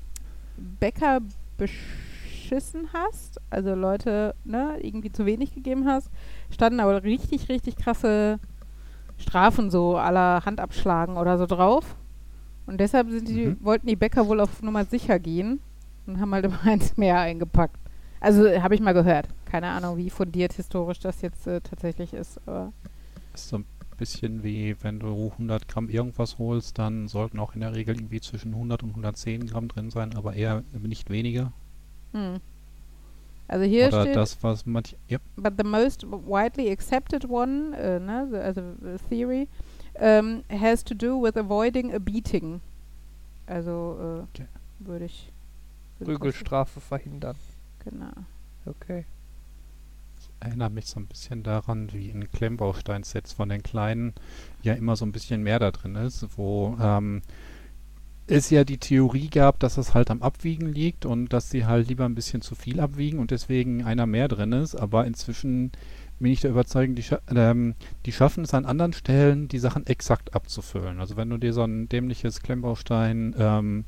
Bäcker 0.79 1.19
beschissen 1.57 2.89
hast, 2.93 3.39
also 3.51 3.75
Leute, 3.75 4.33
ne, 4.45 4.79
irgendwie 4.81 5.11
zu 5.11 5.27
wenig 5.27 5.53
gegeben 5.53 5.85
hast, 5.87 6.09
standen 6.49 6.79
aber 6.79 7.03
richtig, 7.03 7.49
richtig 7.49 7.75
krasse 7.75 8.39
Strafen 9.21 9.69
so 9.71 9.97
aller 9.97 10.43
Hand 10.45 10.59
abschlagen 10.59 11.17
oder 11.17 11.37
so 11.37 11.45
drauf. 11.45 11.95
Und 12.65 12.79
deshalb 12.79 13.09
sind 13.09 13.27
die, 13.27 13.47
Mhm. 13.47 13.57
wollten 13.61 13.87
die 13.87 13.95
Bäcker 13.95 14.27
wohl 14.27 14.39
auf 14.39 14.61
Nummer 14.61 14.85
sicher 14.85 15.19
gehen 15.19 15.59
und 16.07 16.19
haben 16.19 16.33
halt 16.33 16.45
immer 16.45 16.61
eins 16.63 16.97
mehr 16.97 17.19
eingepackt. 17.19 17.77
Also 18.19 18.47
habe 18.61 18.75
ich 18.75 18.81
mal 18.81 18.93
gehört. 18.93 19.27
Keine 19.45 19.69
Ahnung, 19.69 19.97
wie 19.97 20.09
fundiert 20.09 20.53
historisch 20.53 20.99
das 20.99 21.21
jetzt 21.21 21.47
äh, 21.47 21.59
tatsächlich 21.61 22.13
ist, 22.13 22.39
aber 22.45 22.71
ist 23.33 23.49
so 23.49 23.57
ein 23.57 23.65
bisschen 23.97 24.43
wie, 24.43 24.75
wenn 24.81 24.99
du 24.99 25.31
100 25.31 25.67
Gramm 25.67 25.89
irgendwas 25.89 26.37
holst, 26.37 26.77
dann 26.79 27.07
sollten 27.07 27.39
auch 27.39 27.53
in 27.55 27.61
der 27.61 27.75
Regel 27.75 27.95
irgendwie 27.95 28.21
zwischen 28.21 28.53
100 28.53 28.83
und 28.83 28.89
110 28.91 29.45
Gramm 29.47 29.67
drin 29.67 29.89
sein, 29.89 30.15
aber 30.15 30.33
eher 30.33 30.63
nicht 30.81 31.09
weniger. 31.09 31.51
hm. 32.13 32.35
Also 33.51 33.65
hier 33.65 33.87
Oder 33.87 34.03
steht 34.03 34.15
das, 34.15 34.41
was 34.43 34.65
manch... 34.65 34.95
Ja, 35.09 35.17
but 35.35 35.55
the 35.57 35.65
most 35.65 36.05
widely 36.09 36.71
accepted 36.71 37.29
one, 37.29 37.75
äh, 37.75 37.99
ne, 37.99 38.25
the, 38.31 38.37
also 38.37 38.61
the 38.81 38.97
theory, 39.09 39.49
um, 39.99 40.43
has 40.49 40.81
to 40.85 40.95
do 40.95 41.21
with 41.21 41.35
avoiding 41.35 41.93
a 41.93 41.99
beating. 41.99 42.61
Also 43.47 43.97
äh, 43.99 44.41
Okay. 44.41 44.47
würde 44.79 45.03
ich. 45.03 45.33
Prügelstrafe 45.99 46.79
verhindern. 46.79 47.35
Genau. 47.83 48.11
Okay. 48.65 49.03
erinnert 50.39 50.71
mich 50.71 50.85
so 50.85 51.01
ein 51.01 51.07
bisschen 51.07 51.43
daran, 51.43 51.91
wie 51.91 52.09
in 52.09 52.31
Klemmbausteinsets 52.31 53.33
von 53.33 53.49
den 53.49 53.63
kleinen 53.63 54.13
ja 54.61 54.73
immer 54.75 54.95
so 54.95 55.05
ein 55.05 55.11
bisschen 55.11 55.43
mehr 55.43 55.59
da 55.59 55.71
drin 55.71 55.95
ist, 55.95 56.25
wo 56.37 56.77
ähm, 56.79 57.21
es 58.27 58.49
ja 58.49 58.63
die 58.63 58.77
Theorie 58.77 59.29
gab, 59.29 59.59
dass 59.59 59.77
es 59.77 59.93
halt 59.93 60.09
am 60.11 60.21
Abwiegen 60.21 60.67
liegt 60.67 61.05
und 61.05 61.33
dass 61.33 61.49
sie 61.49 61.65
halt 61.65 61.89
lieber 61.89 62.05
ein 62.05 62.15
bisschen 62.15 62.41
zu 62.41 62.55
viel 62.55 62.79
abwiegen 62.79 63.19
und 63.19 63.31
deswegen 63.31 63.83
einer 63.83 64.05
mehr 64.05 64.27
drin 64.27 64.53
ist. 64.53 64.75
Aber 64.75 65.05
inzwischen 65.05 65.71
bin 66.19 66.31
ich 66.31 66.41
der 66.41 66.51
Überzeugung, 66.51 66.95
die, 66.95 67.03
scha 67.03 67.19
ähm, 67.35 67.75
die 68.05 68.11
schaffen 68.11 68.43
es 68.43 68.53
an 68.53 68.65
anderen 68.65 68.93
Stellen, 68.93 69.47
die 69.47 69.59
Sachen 69.59 69.87
exakt 69.87 70.33
abzufüllen. 70.33 70.99
Also 70.99 71.17
wenn 71.17 71.29
du 71.29 71.37
dir 71.37 71.51
so 71.51 71.63
ein 71.63 71.89
dämliches 71.89 72.41
Klemmbaustein 72.41 73.35
ähm, 73.37 73.85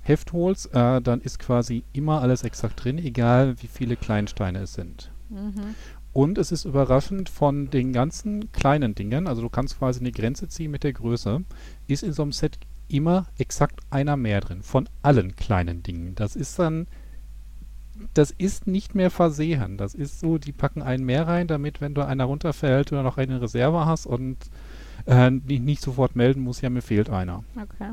Heft 0.00 0.32
holst, 0.32 0.74
äh, 0.74 1.00
dann 1.00 1.20
ist 1.20 1.38
quasi 1.38 1.84
immer 1.92 2.20
alles 2.20 2.42
exakt 2.42 2.84
drin, 2.84 2.98
egal 2.98 3.56
wie 3.60 3.68
viele 3.68 3.96
Kleinsteine 3.96 4.60
es 4.60 4.74
sind. 4.74 5.12
Mhm. 5.30 5.74
Und 6.12 6.38
es 6.38 6.52
ist 6.52 6.64
überraschend 6.64 7.28
von 7.28 7.70
den 7.70 7.92
ganzen 7.92 8.52
kleinen 8.52 8.94
Dingen, 8.94 9.26
also 9.26 9.42
du 9.42 9.48
kannst 9.48 9.78
quasi 9.78 10.00
eine 10.00 10.12
Grenze 10.12 10.46
ziehen 10.48 10.70
mit 10.70 10.84
der 10.84 10.92
Größe, 10.92 11.42
ist 11.88 12.02
in 12.02 12.12
so 12.12 12.22
einem 12.22 12.32
Set 12.32 12.58
immer 12.88 13.26
exakt 13.38 13.80
einer 13.90 14.16
mehr 14.16 14.40
drin, 14.40 14.62
von 14.62 14.88
allen 15.02 15.36
kleinen 15.36 15.82
Dingen. 15.82 16.14
Das 16.14 16.36
ist 16.36 16.58
dann, 16.58 16.86
das 18.14 18.30
ist 18.30 18.66
nicht 18.66 18.94
mehr 18.94 19.10
versehen. 19.10 19.76
Das 19.76 19.94
ist 19.94 20.20
so, 20.20 20.38
die 20.38 20.52
packen 20.52 20.82
einen 20.82 21.04
mehr 21.04 21.26
rein, 21.26 21.46
damit, 21.46 21.80
wenn 21.80 21.94
du 21.94 22.06
einer 22.06 22.24
runterfällt, 22.24 22.90
du 22.90 22.96
noch 22.96 23.18
eine 23.18 23.40
Reserve 23.40 23.86
hast 23.86 24.06
und 24.06 24.36
äh, 25.06 25.30
nicht, 25.30 25.62
nicht 25.62 25.82
sofort 25.82 26.16
melden 26.16 26.42
musst, 26.42 26.62
ja, 26.62 26.70
mir 26.70 26.82
fehlt 26.82 27.10
einer. 27.10 27.44
Okay. 27.56 27.92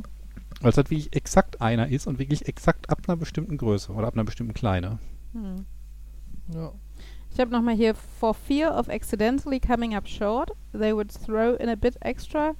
Weil 0.61 0.69
es 0.69 0.77
halt 0.77 0.91
wirklich 0.91 1.15
exakt 1.15 1.61
einer 1.61 1.87
ist 1.87 2.07
und 2.07 2.19
wirklich 2.19 2.47
exakt 2.47 2.89
ab 2.89 2.99
einer 3.07 3.17
bestimmten 3.17 3.57
Größe 3.57 3.91
oder 3.91 4.07
ab 4.07 4.13
einer 4.13 4.23
bestimmten 4.23 4.53
Kleine. 4.53 4.99
Hm. 5.33 5.65
Ja. 6.53 6.73
Ich 7.33 7.39
habe 7.39 7.51
nochmal 7.51 7.75
hier, 7.75 7.95
for 7.95 8.33
fear 8.33 8.77
of 8.77 8.89
accidentally 8.89 9.59
coming 9.59 9.95
up 9.95 10.07
short, 10.07 10.51
they 10.73 10.93
would 10.93 11.09
throw 11.11 11.57
in 11.59 11.69
a 11.69 11.75
bit 11.75 11.95
extra 12.01 12.53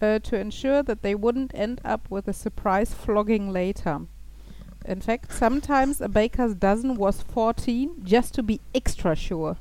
uh, 0.00 0.18
to 0.20 0.36
ensure 0.36 0.82
that 0.82 1.02
they 1.02 1.14
wouldn't 1.14 1.52
end 1.54 1.80
up 1.84 2.10
with 2.10 2.28
a 2.28 2.32
surprise 2.32 2.94
flogging 2.94 3.50
later. 3.50 4.02
In 4.84 5.00
fact, 5.00 5.32
sometimes 5.32 6.00
a 6.00 6.08
baker's 6.08 6.54
dozen 6.54 6.96
was 6.96 7.22
14 7.22 8.04
just 8.04 8.34
to 8.34 8.42
be 8.42 8.60
extra 8.74 9.16
sure. 9.16 9.56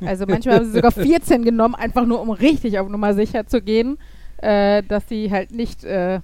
Also 0.00 0.26
manchmal 0.26 0.56
haben 0.56 0.66
sie 0.66 0.72
sogar 0.72 0.92
14 0.92 1.42
genommen, 1.42 1.74
einfach 1.74 2.06
nur 2.06 2.20
um 2.20 2.30
richtig 2.30 2.78
auf 2.78 2.88
Nummer 2.88 3.14
sicher 3.14 3.46
zu 3.46 3.60
gehen, 3.60 3.98
äh, 4.38 4.82
dass 4.82 5.08
sie 5.08 5.30
halt 5.30 5.50
nicht 5.50 5.84
äh, 5.84 6.20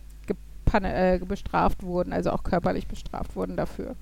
äh, 0.72 1.18
bestraft 1.18 1.82
wurden, 1.82 2.12
also 2.12 2.30
auch 2.30 2.42
körperlich 2.44 2.86
bestraft 2.86 3.34
wurden 3.34 3.56
dafür. 3.56 3.96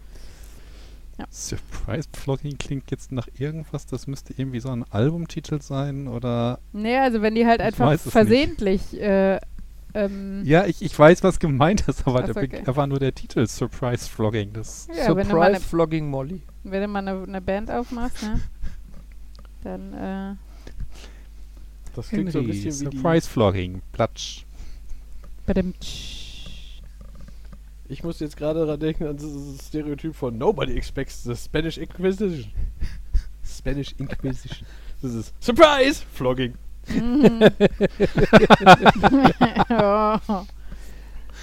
Surprise 1.31 2.09
Vlogging 2.13 2.59
klingt 2.59 2.91
jetzt 2.91 3.13
nach 3.13 3.29
irgendwas, 3.39 3.87
das 3.87 4.07
müsste 4.07 4.35
irgendwie 4.37 4.61
so 4.61 4.71
ein 4.71 4.85
Albumtitel 4.91 5.61
sein 5.61 6.09
oder. 6.09 6.59
Nee, 6.73 6.97
also 6.99 7.23
wenn 7.23 7.35
die 7.35 7.47
halt 7.47 7.61
einfach 7.61 7.99
versehentlich 7.99 9.01
äh, 9.01 9.39
ähm, 9.95 10.43
Ja, 10.45 10.67
ich, 10.67 10.83
ich 10.83 10.97
weiß, 10.99 11.23
was 11.23 11.39
gemeint 11.39 11.87
ist, 11.89 12.07
aber 12.07 12.21
Ach 12.23 12.33
der 12.33 12.37
okay. 12.37 12.63
da 12.65 12.77
war 12.77 12.87
nur 12.87 12.99
der 12.99 13.15
Titel 13.15 13.47
Surprise 13.47 14.09
Vlogging. 14.09 14.53
Das 14.53 14.89
ja, 14.95 15.07
Surprise 15.07 15.61
Flogging 15.61 16.09
Molly. 16.09 16.43
wenn 16.65 16.83
du 16.83 16.89
mal 16.89 17.07
eine, 17.07 17.23
eine 17.23 17.41
Band 17.41 17.71
aufmachst, 17.71 18.23
ne? 18.23 18.41
Dann, 19.63 19.93
äh, 19.95 20.35
Das 21.95 22.09
klingt 22.09 22.33
so 22.33 22.39
ein 22.39 22.47
bisschen 22.47 22.81
wie 22.81 22.91
die, 22.91 22.97
Surprise 22.97 23.29
Vlogging. 23.29 23.83
Platsch. 23.93 24.45
bei 25.47 25.55
dem 25.55 25.75
Ich 27.91 28.05
muss 28.05 28.21
jetzt 28.21 28.37
gerade 28.37 28.61
daran 28.61 28.79
denken, 28.79 29.05
an 29.09 29.17
dieses 29.17 29.67
Stereotyp 29.67 30.15
von 30.15 30.39
Nobody 30.39 30.77
expects 30.77 31.25
the 31.25 31.35
Spanish 31.35 31.77
Inquisition. 31.77 32.53
Spanish 33.45 33.93
Inquisition. 33.99 34.65
Das 35.03 35.13
ist 35.13 35.35
Surprise! 35.43 36.05
Flogging. 36.13 36.55
Mhm. 36.87 37.41
oh, 39.71 40.19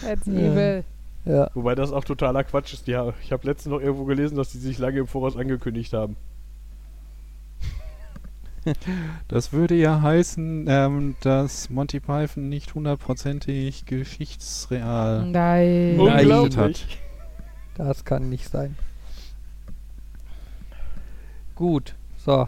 that's 0.02 0.26
evil. 0.26 0.86
Ja. 1.26 1.52
Wobei 1.54 1.76
das 1.76 1.92
auch 1.92 2.06
totaler 2.06 2.46
Quatsch 2.46 2.74
ist. 2.74 2.88
Ja, 2.88 3.14
ich 3.22 3.34
habe 3.34 3.46
letztens 3.46 3.74
noch 3.74 3.82
irgendwo 3.82 4.06
gelesen, 4.06 4.38
dass 4.38 4.54
die 4.54 4.60
sich 4.60 4.78
lange 4.78 5.00
im 5.00 5.08
Voraus 5.08 5.36
angekündigt 5.36 5.92
haben. 5.92 6.16
Das 9.28 9.54
würde 9.54 9.76
ja 9.76 10.02
heißen, 10.02 10.66
ähm, 10.68 11.16
dass 11.22 11.70
Monty 11.70 12.00
Python 12.00 12.50
nicht 12.50 12.74
hundertprozentig 12.76 13.86
geschichtsreal 13.86 15.26
Nein. 15.26 15.98
Nein. 15.98 16.32
Unglaublich. 16.32 17.00
Das 17.76 18.06
kann 18.06 18.30
nicht 18.30 18.50
sein. 18.50 18.76
Gut, 21.56 21.96
so. 22.18 22.48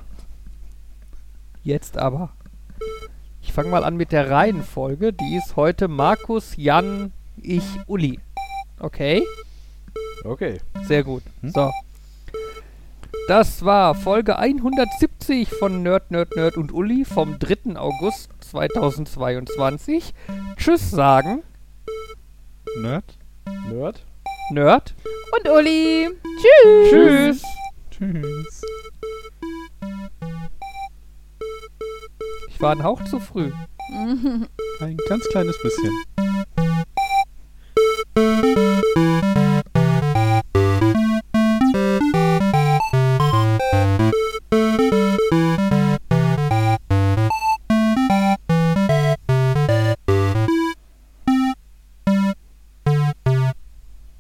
Jetzt 1.63 1.97
aber. 1.97 2.31
Ich 3.41 3.53
fange 3.53 3.69
mal 3.69 3.83
an 3.83 3.97
mit 3.97 4.11
der 4.11 4.29
Reihenfolge. 4.29 5.13
Die 5.13 5.35
ist 5.35 5.55
heute 5.55 5.87
Markus, 5.87 6.55
Jan, 6.55 7.11
ich, 7.41 7.63
Uli. 7.87 8.19
Okay? 8.79 9.23
Okay. 10.23 10.59
Sehr 10.83 11.03
gut. 11.03 11.23
Hm? 11.41 11.51
So. 11.51 11.71
Das 13.29 13.63
war 13.63 13.93
Folge 13.93 14.39
170 14.39 15.51
von 15.51 15.83
Nerd, 15.83 16.09
Nerd, 16.09 16.35
Nerd 16.35 16.57
und 16.57 16.71
Uli 16.71 17.05
vom 17.05 17.37
3. 17.37 17.75
August 17.75 18.31
2022. 18.39 20.15
Tschüss 20.57 20.89
sagen. 20.89 21.43
Nerd? 22.81 23.19
Nerd. 23.71 24.03
Nerd. 24.49 24.95
Und 25.37 25.47
Uli. 25.47 26.09
Tschüss. 26.41 26.89
Tschüss. 26.89 27.43
Tschüss. 27.91 28.61
Ich 32.47 32.59
war 32.59 32.71
ein 32.71 32.81
Hauch 32.81 33.03
zu 33.03 33.19
früh. 33.19 33.51
Ein 34.79 34.97
ganz 35.07 35.23
kleines 35.29 35.61
bisschen. 35.61 35.93